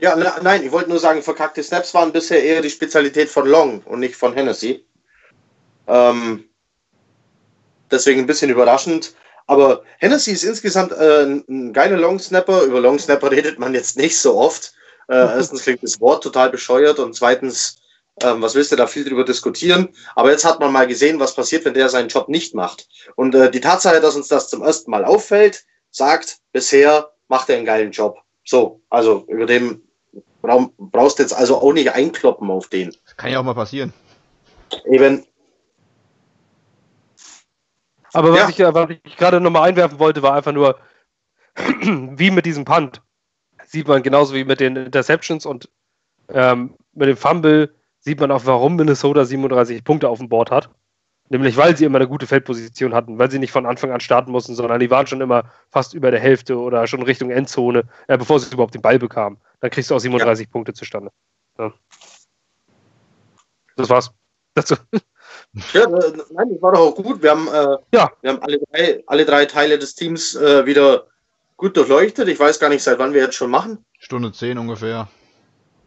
Ja, 0.00 0.14
ne, 0.14 0.32
nein, 0.42 0.64
ich 0.64 0.70
wollte 0.70 0.90
nur 0.90 1.00
sagen, 1.00 1.22
verkackte 1.22 1.62
Snaps 1.62 1.92
waren 1.92 2.12
bisher 2.12 2.42
eher 2.42 2.62
die 2.62 2.70
Spezialität 2.70 3.28
von 3.28 3.46
Long 3.48 3.80
und 3.82 4.00
nicht 4.00 4.14
von 4.14 4.32
Hennessy. 4.32 4.86
Ähm, 5.88 6.48
deswegen 7.90 8.20
ein 8.20 8.26
bisschen 8.26 8.50
überraschend. 8.50 9.14
Aber 9.48 9.82
Hennessy 9.98 10.32
ist 10.32 10.44
insgesamt 10.44 10.92
äh, 10.92 11.24
ein 11.24 11.72
geiler 11.72 11.96
Long 11.96 12.18
Snapper. 12.18 12.62
Über 12.62 12.80
Long 12.80 12.98
Snapper 12.98 13.30
redet 13.32 13.58
man 13.58 13.74
jetzt 13.74 13.96
nicht 13.96 14.18
so 14.18 14.36
oft. 14.36 14.72
Äh, 15.08 15.16
erstens 15.16 15.62
klingt 15.62 15.82
das 15.82 16.00
Wort 16.00 16.22
total 16.22 16.50
bescheuert 16.50 16.98
und 16.98 17.14
zweitens, 17.16 17.78
ähm, 18.22 18.42
was 18.42 18.54
willst 18.54 18.70
du 18.70 18.76
da 18.76 18.86
viel 18.86 19.04
drüber 19.04 19.24
diskutieren? 19.24 19.88
Aber 20.14 20.30
jetzt 20.30 20.44
hat 20.44 20.60
man 20.60 20.70
mal 20.70 20.86
gesehen, 20.86 21.18
was 21.18 21.34
passiert, 21.34 21.64
wenn 21.64 21.74
der 21.74 21.88
seinen 21.88 22.08
Job 22.08 22.28
nicht 22.28 22.54
macht. 22.54 22.86
Und 23.16 23.34
äh, 23.34 23.50
die 23.50 23.60
Tatsache, 23.60 24.00
dass 24.00 24.16
uns 24.16 24.28
das 24.28 24.48
zum 24.48 24.62
ersten 24.62 24.90
Mal 24.90 25.04
auffällt, 25.04 25.64
sagt, 25.90 26.38
bisher 26.52 27.10
macht 27.28 27.48
er 27.48 27.56
einen 27.56 27.64
geilen 27.64 27.90
Job. 27.90 28.18
So, 28.44 28.82
also 28.90 29.24
über 29.28 29.46
den 30.42 30.70
brauchst 30.78 31.18
du 31.18 31.22
jetzt 31.22 31.32
also 31.32 31.58
auch 31.58 31.72
nicht 31.72 31.92
einkloppen 31.92 32.50
auf 32.50 32.68
den. 32.68 32.94
Kann 33.16 33.30
ja 33.30 33.40
auch 33.40 33.44
mal 33.44 33.54
passieren. 33.54 33.92
Eben. 34.84 35.24
Aber 38.12 38.32
was 38.32 38.56
ja. 38.56 38.68
ich, 38.68 38.74
was 38.74 38.90
ich 38.90 39.16
gerade 39.16 39.40
nochmal 39.40 39.68
einwerfen 39.68 39.98
wollte, 39.98 40.22
war 40.22 40.34
einfach 40.34 40.52
nur, 40.52 40.78
wie 41.56 42.30
mit 42.30 42.46
diesem 42.46 42.64
Punt. 42.64 43.02
Sieht 43.66 43.86
man 43.86 44.02
genauso 44.02 44.34
wie 44.34 44.44
mit 44.44 44.60
den 44.60 44.76
Interceptions 44.76 45.44
und 45.44 45.68
ähm, 46.30 46.74
mit 46.94 47.08
dem 47.08 47.16
Fumble 47.16 47.74
sieht 48.00 48.20
man 48.20 48.30
auch, 48.30 48.46
warum 48.46 48.76
Minnesota 48.76 49.24
37 49.24 49.84
Punkte 49.84 50.08
auf 50.08 50.18
dem 50.18 50.28
Board 50.28 50.50
hat. 50.50 50.70
Nämlich, 51.30 51.58
weil 51.58 51.76
sie 51.76 51.84
immer 51.84 51.98
eine 51.98 52.08
gute 52.08 52.26
Feldposition 52.26 52.94
hatten, 52.94 53.18
weil 53.18 53.30
sie 53.30 53.38
nicht 53.38 53.52
von 53.52 53.66
Anfang 53.66 53.90
an 53.90 54.00
starten 54.00 54.32
mussten, 54.32 54.54
sondern 54.54 54.80
die 54.80 54.90
waren 54.90 55.06
schon 55.06 55.20
immer 55.20 55.44
fast 55.70 55.92
über 55.92 56.10
der 56.10 56.20
Hälfte 56.20 56.58
oder 56.58 56.86
schon 56.86 57.02
Richtung 57.02 57.30
Endzone, 57.30 57.84
äh, 58.06 58.16
bevor 58.16 58.40
sie 58.40 58.50
überhaupt 58.50 58.74
den 58.74 58.80
Ball 58.80 58.98
bekamen. 58.98 59.36
Dann 59.60 59.70
kriegst 59.70 59.90
du 59.90 59.94
auch 59.94 60.00
37 60.00 60.46
ja. 60.46 60.50
Punkte 60.50 60.72
zustande. 60.72 61.10
Ja. 61.58 61.72
Das 63.76 63.88
war's. 63.88 64.10
Dazu. 64.54 64.74
Ja, 65.72 65.82
äh, 65.84 66.12
nein, 66.30 66.50
das 66.50 66.62
war 66.62 66.72
doch 66.72 66.80
auch 66.80 66.94
gut. 66.94 67.22
Wir 67.22 67.30
haben, 67.30 67.48
äh, 67.48 67.76
ja. 67.94 68.10
wir 68.20 68.30
haben 68.30 68.42
alle, 68.42 68.58
drei, 68.58 69.02
alle 69.06 69.24
drei 69.24 69.46
Teile 69.46 69.78
des 69.78 69.94
Teams 69.94 70.34
äh, 70.34 70.66
wieder 70.66 71.06
gut 71.56 71.76
durchleuchtet. 71.76 72.28
Ich 72.28 72.38
weiß 72.38 72.58
gar 72.58 72.68
nicht, 72.68 72.82
seit 72.82 72.98
wann 72.98 73.14
wir 73.14 73.22
jetzt 73.22 73.36
schon 73.36 73.50
machen. 73.50 73.84
Stunde 73.98 74.32
zehn 74.32 74.58
ungefähr. 74.58 75.08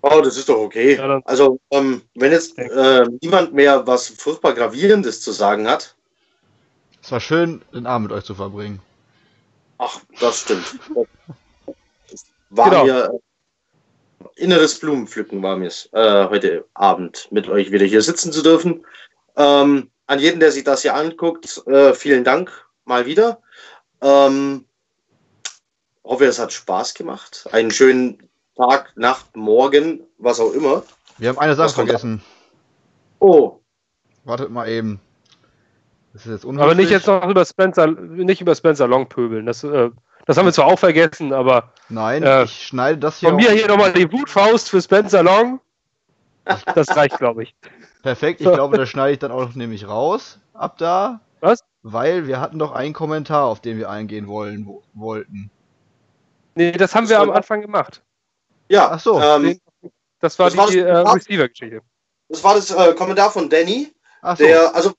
Oh, 0.04 0.22
das 0.24 0.38
ist 0.38 0.50
doch 0.50 0.58
okay. 0.58 0.96
Ja, 0.96 1.22
also, 1.26 1.60
ähm, 1.70 2.02
wenn 2.16 2.32
jetzt 2.32 2.58
äh, 2.58 3.06
niemand 3.22 3.54
mehr 3.54 3.86
was 3.86 4.08
furchtbar 4.08 4.54
Gravierendes 4.54 5.22
zu 5.22 5.32
sagen 5.32 5.68
hat. 5.68 5.96
Es 7.04 7.12
war 7.12 7.20
schön, 7.20 7.62
den 7.74 7.86
Abend 7.86 8.10
mit 8.10 8.18
euch 8.18 8.24
zu 8.24 8.34
verbringen. 8.34 8.82
Ach, 9.78 10.00
das 10.20 10.42
stimmt. 10.42 10.80
war 12.50 12.70
genau. 12.70 12.84
mir 12.84 13.06
äh, 13.06 13.20
inneres 14.36 14.80
Blumenpflücken 14.80 15.42
war 15.42 15.58
mir 15.58 15.72
äh, 15.94 16.30
heute 16.30 16.66
Abend 16.74 17.28
mit 17.32 17.48
euch 17.48 17.72
wieder 17.72 17.86
hier 17.86 18.02
sitzen 18.02 18.32
zu 18.32 18.42
dürfen. 18.42 18.86
Ähm, 19.36 19.90
an 20.08 20.20
jeden, 20.20 20.40
der 20.40 20.52
sich 20.52 20.64
das 20.64 20.82
hier 20.82 20.96
anguckt, 20.96 21.66
äh, 21.68 21.94
vielen 21.94 22.24
Dank 22.24 22.52
mal 22.86 23.06
wieder. 23.06 23.42
Ähm, 24.02 24.66
hoffe, 26.04 26.26
es 26.26 26.40
hat 26.40 26.52
Spaß 26.52 26.94
gemacht. 26.94 27.48
Einen 27.52 27.72
schönen 27.72 28.30
Tag, 28.56 28.92
Nacht, 28.96 29.36
Morgen, 29.36 30.02
was 30.18 30.40
auch 30.40 30.54
immer. 30.54 30.84
Wir 31.18 31.30
haben 31.30 31.40
eine 31.40 31.56
Sache 31.56 31.74
vergessen. 31.74 32.22
Oh. 33.20 33.60
Wartet 34.24 34.50
mal 34.50 34.68
eben. 34.68 35.00
Das 36.14 36.26
ist 36.26 36.32
jetzt 36.32 36.46
aber 36.46 36.76
nicht 36.76 36.92
jetzt 36.92 37.08
noch 37.08 37.28
über 37.30 37.46
Spencer, 37.46 37.88
nicht 37.88 38.42
über 38.42 38.54
Spencer 38.54 38.88
Long 38.88 39.08
pöbeln. 39.08 39.46
Das, 39.46 39.64
äh, 39.64 39.90
das 40.32 40.38
haben 40.38 40.46
wir 40.46 40.54
zwar 40.54 40.68
auch 40.68 40.80
vergessen, 40.80 41.34
aber. 41.34 41.74
Nein, 41.90 42.24
äh, 42.24 42.46
ich 42.46 42.68
schneide 42.68 42.98
das 42.98 43.20
hier. 43.20 43.30
Von 43.30 43.36
mir 43.36 43.52
hier 43.52 43.68
nochmal 43.68 43.92
die 43.92 44.10
Wutfaust 44.10 44.70
für 44.70 44.82
Spencer 44.82 45.24
Long. 45.24 45.60
Das 46.46 46.96
reicht, 46.96 47.18
glaube 47.18 47.44
ich. 47.44 47.54
Perfekt, 48.02 48.40
ich 48.40 48.48
glaube, 48.48 48.78
das 48.78 48.88
schneide 48.88 49.12
ich 49.12 49.20
dann 49.20 49.32
auch 49.32 49.54
nämlich 49.56 49.90
raus. 49.90 50.40
Ab 50.54 50.78
da. 50.78 51.20
Was? 51.42 51.66
Weil 51.84 52.28
wir 52.28 52.40
hatten 52.40 52.60
doch 52.60 52.72
einen 52.72 52.94
Kommentar, 52.94 53.44
auf 53.44 53.60
den 53.60 53.78
wir 53.78 53.90
eingehen 53.90 54.28
wollen, 54.28 54.66
wo, 54.68 54.82
wollten. 54.94 55.52
Nee, 56.56 56.72
das 56.72 56.96
haben 56.96 57.04
das 57.04 57.10
wir 57.10 57.20
am 57.20 57.32
Anfang 57.32 57.60
gemacht. 57.60 58.02
Ja, 58.70 58.90
ach 58.90 59.02
so. 59.02 59.20
Ähm, 59.20 59.60
das 60.22 60.40
war 60.40 60.50
das 60.50 60.70
die 60.70 60.80
äh, 60.80 60.96
Receiver-Geschichte. 60.96 61.82
Das 62.30 62.42
war 62.42 62.56
das 62.56 62.72
äh, 62.72 62.94
Kommentar 62.94 63.32
von 63.32 63.50
Danny. 63.50 63.92
Ach 64.22 64.38
so. 64.38 64.46
Der, 64.46 64.74
also, 64.74 64.94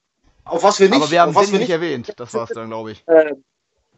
auf 0.44 0.62
was 0.62 0.78
wir 0.78 0.90
nicht. 0.90 1.00
Aber 1.00 1.10
wir 1.10 1.22
haben 1.22 1.34
was 1.34 1.50
wir 1.50 1.58
nicht 1.58 1.70
erwähnt. 1.70 2.12
Das 2.18 2.34
war 2.34 2.44
es 2.44 2.50
dann, 2.50 2.68
glaube 2.68 2.92
ich. 2.92 3.02
Äh, 3.06 3.32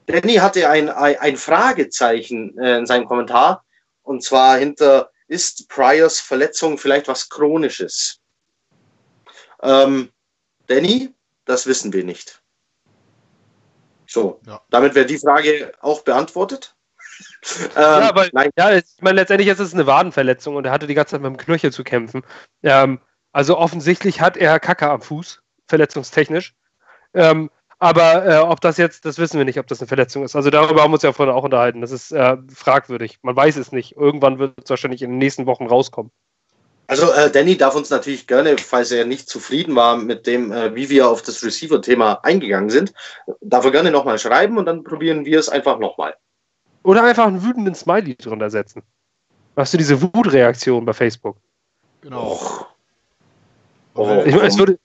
Danny 0.07 0.35
hatte 0.35 0.69
ein, 0.69 0.89
ein, 0.89 1.37
Fragezeichen 1.37 2.59
äh, 2.59 2.79
in 2.79 2.87
seinem 2.87 3.07
Kommentar. 3.07 3.65
Und 4.03 4.23
zwar 4.23 4.59
hinter, 4.59 5.11
ist 5.29 5.69
Priors 5.69 6.21
Verletzung 6.21 6.77
vielleicht 6.77 7.09
was 7.09 7.29
Chronisches? 7.29 8.21
Ähm, 9.63 10.11
Danny, 10.67 11.15
das 11.47 11.67
wissen 11.67 11.93
wir 11.93 12.05
nicht. 12.05 12.43
So, 14.07 14.41
ja. 14.47 14.61
damit 14.71 14.95
wäre 14.95 15.07
die 15.07 15.19
Frage 15.19 15.73
auch 15.81 16.03
beantwortet 16.03 16.75
ähm, 17.61 17.71
ja, 17.77 18.15
weil, 18.15 18.31
ja, 18.57 18.77
ich 18.77 18.85
meine, 19.01 19.17
letztendlich 19.17 19.49
ist 19.49 19.61
es 19.61 19.75
eine 19.75 19.87
Wadenverletzung 19.87 20.57
und 20.57 20.65
er 20.65 20.73
hatte 20.73 20.87
die 20.87 20.95
ganze 20.95 21.13
Zeit 21.13 21.21
mit 21.21 21.31
dem 21.31 21.37
Knöchel 21.37 21.73
zu 21.73 21.85
kämpfen. 21.85 22.23
Ähm, 22.63 23.01
also 23.33 23.59
offensichtlich 23.59 24.21
hat 24.21 24.37
er 24.37 24.61
Kacke 24.61 24.89
am 24.91 25.03
Fuß, 25.03 25.43
verletzungstechnisch. 25.67 26.55
Ähm, 27.15 27.51
aber 27.79 28.27
äh, 28.27 28.39
ob 28.39 28.61
das 28.61 28.77
jetzt, 28.77 29.05
das 29.05 29.19
wissen 29.19 29.39
wir 29.39 29.45
nicht, 29.45 29.59
ob 29.59 29.67
das 29.67 29.81
eine 29.81 29.89
Verletzung 29.89 30.25
ist. 30.25 30.37
Also 30.37 30.51
darüber 30.51 30.83
haben 30.83 30.91
wir 30.91 30.95
uns 30.95 31.03
ja 31.03 31.13
vorhin 31.13 31.35
auch 31.35 31.45
unterhalten. 31.45 31.81
Das 31.81 31.91
ist 31.91 32.13
äh, 32.13 32.37
fragwürdig. 32.53 33.19
Man 33.23 33.37
weiß 33.37 33.57
es 33.57 33.73
nicht. 33.73 33.97
Irgendwann 33.97 34.39
wird 34.39 34.55
es 34.63 34.71
wahrscheinlich 34.71 35.03
in 35.03 35.11
den 35.11 35.19
nächsten 35.19 35.47
Wochen 35.47 35.67
rauskommen. 35.67 36.11
Also 36.87 37.11
äh, 37.13 37.31
Danny 37.31 37.57
darf 37.57 37.75
uns 37.75 37.91
natürlich 37.91 38.27
gerne, 38.27 38.59
falls 38.59 38.91
er 38.91 39.07
nicht 39.07 39.29
zufrieden 39.29 39.75
war 39.75 39.97
mit 39.97 40.27
dem, 40.27 40.53
äh, 40.53 40.75
wie 40.75 40.91
wir 40.91 41.09
auf 41.09 41.23
das 41.23 41.43
Receiver-Thema 41.43 42.21
eingegangen 42.23 42.69
sind, 42.69 42.93
darf 43.41 43.65
er 43.65 43.71
gerne 43.71 43.91
nochmal 43.91 44.19
schreiben 44.19 44.59
und 44.59 44.67
dann 44.67 44.85
probieren 44.85 45.25
wir 45.25 45.39
es 45.39 45.49
einfach 45.49 45.79
nochmal. 45.79 46.15
Oder 46.83 47.03
einfach 47.05 47.27
einen 47.27 47.43
wütenden 47.43 47.75
Smiley 47.75 48.17
drunter 48.17 48.51
setzen. 48.51 48.83
Hast 49.57 49.73
du 49.73 49.79
diese 49.79 50.01
Wutreaktion 50.03 50.85
bei 50.85 50.93
Facebook? 50.93 51.39
Genau. 52.03 52.39
Oh. 53.95 54.23
Ich, 54.27 54.35
es, 54.35 54.59
würde, 54.59 54.79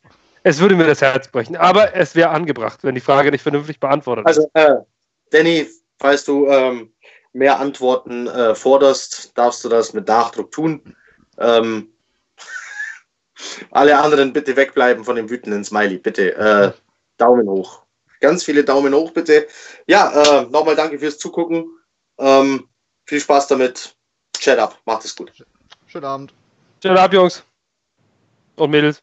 es 0.44 0.60
würde 0.60 0.76
mir 0.76 0.88
das 0.88 1.02
Herz 1.02 1.28
brechen, 1.28 1.56
aber 1.56 1.96
es 1.96 2.16
wäre 2.16 2.30
angebracht, 2.30 2.84
wenn 2.84 2.96
die 2.96 3.02
Frage 3.02 3.32
nicht 3.32 3.42
vernünftig 3.42 3.80
beantwortet 3.80 4.26
also, 4.26 4.50
Also, 4.54 4.74
äh, 4.74 4.84
Danny, 5.32 5.68
falls 6.00 6.24
du 6.24 6.48
ähm, 6.48 6.94
mehr 7.34 7.60
Antworten 7.60 8.28
äh, 8.28 8.56
forderst, 8.56 9.38
darfst 9.38 9.64
du 9.64 9.70
das 9.70 9.94
mit 9.94 10.08
Nachdruck 10.08 10.52
tun. 10.52 10.96
Ähm, 11.38 11.94
alle 13.72 13.98
anderen 13.98 14.34
bitte 14.34 14.56
wegbleiben 14.56 15.04
von 15.04 15.16
dem 15.16 15.30
wütenden 15.30 15.64
Smiley, 15.64 15.98
bitte. 15.98 16.36
Äh, 16.36 16.72
Daumen 17.18 17.48
hoch. 17.50 17.84
Ganz 18.22 18.44
viele 18.44 18.64
Daumen 18.64 18.94
hoch, 18.94 19.12
bitte. 19.12 19.48
Ja, 19.88 20.42
äh, 20.42 20.46
nochmal 20.50 20.76
danke 20.76 21.00
fürs 21.00 21.18
Zugucken. 21.18 21.66
Ähm, 22.18 22.68
viel 23.06 23.20
Spaß 23.20 23.48
damit. 23.48 23.96
Chat 24.38 24.60
ab. 24.60 24.80
Macht 24.86 25.06
es 25.06 25.16
gut. 25.16 25.32
Schönen 25.88 26.06
Abend. 26.06 26.34
Schönen 26.82 26.98
Abend, 26.98 27.14
Jungs. 27.14 27.44
Und 28.56 28.72
Mädels. 28.72 29.02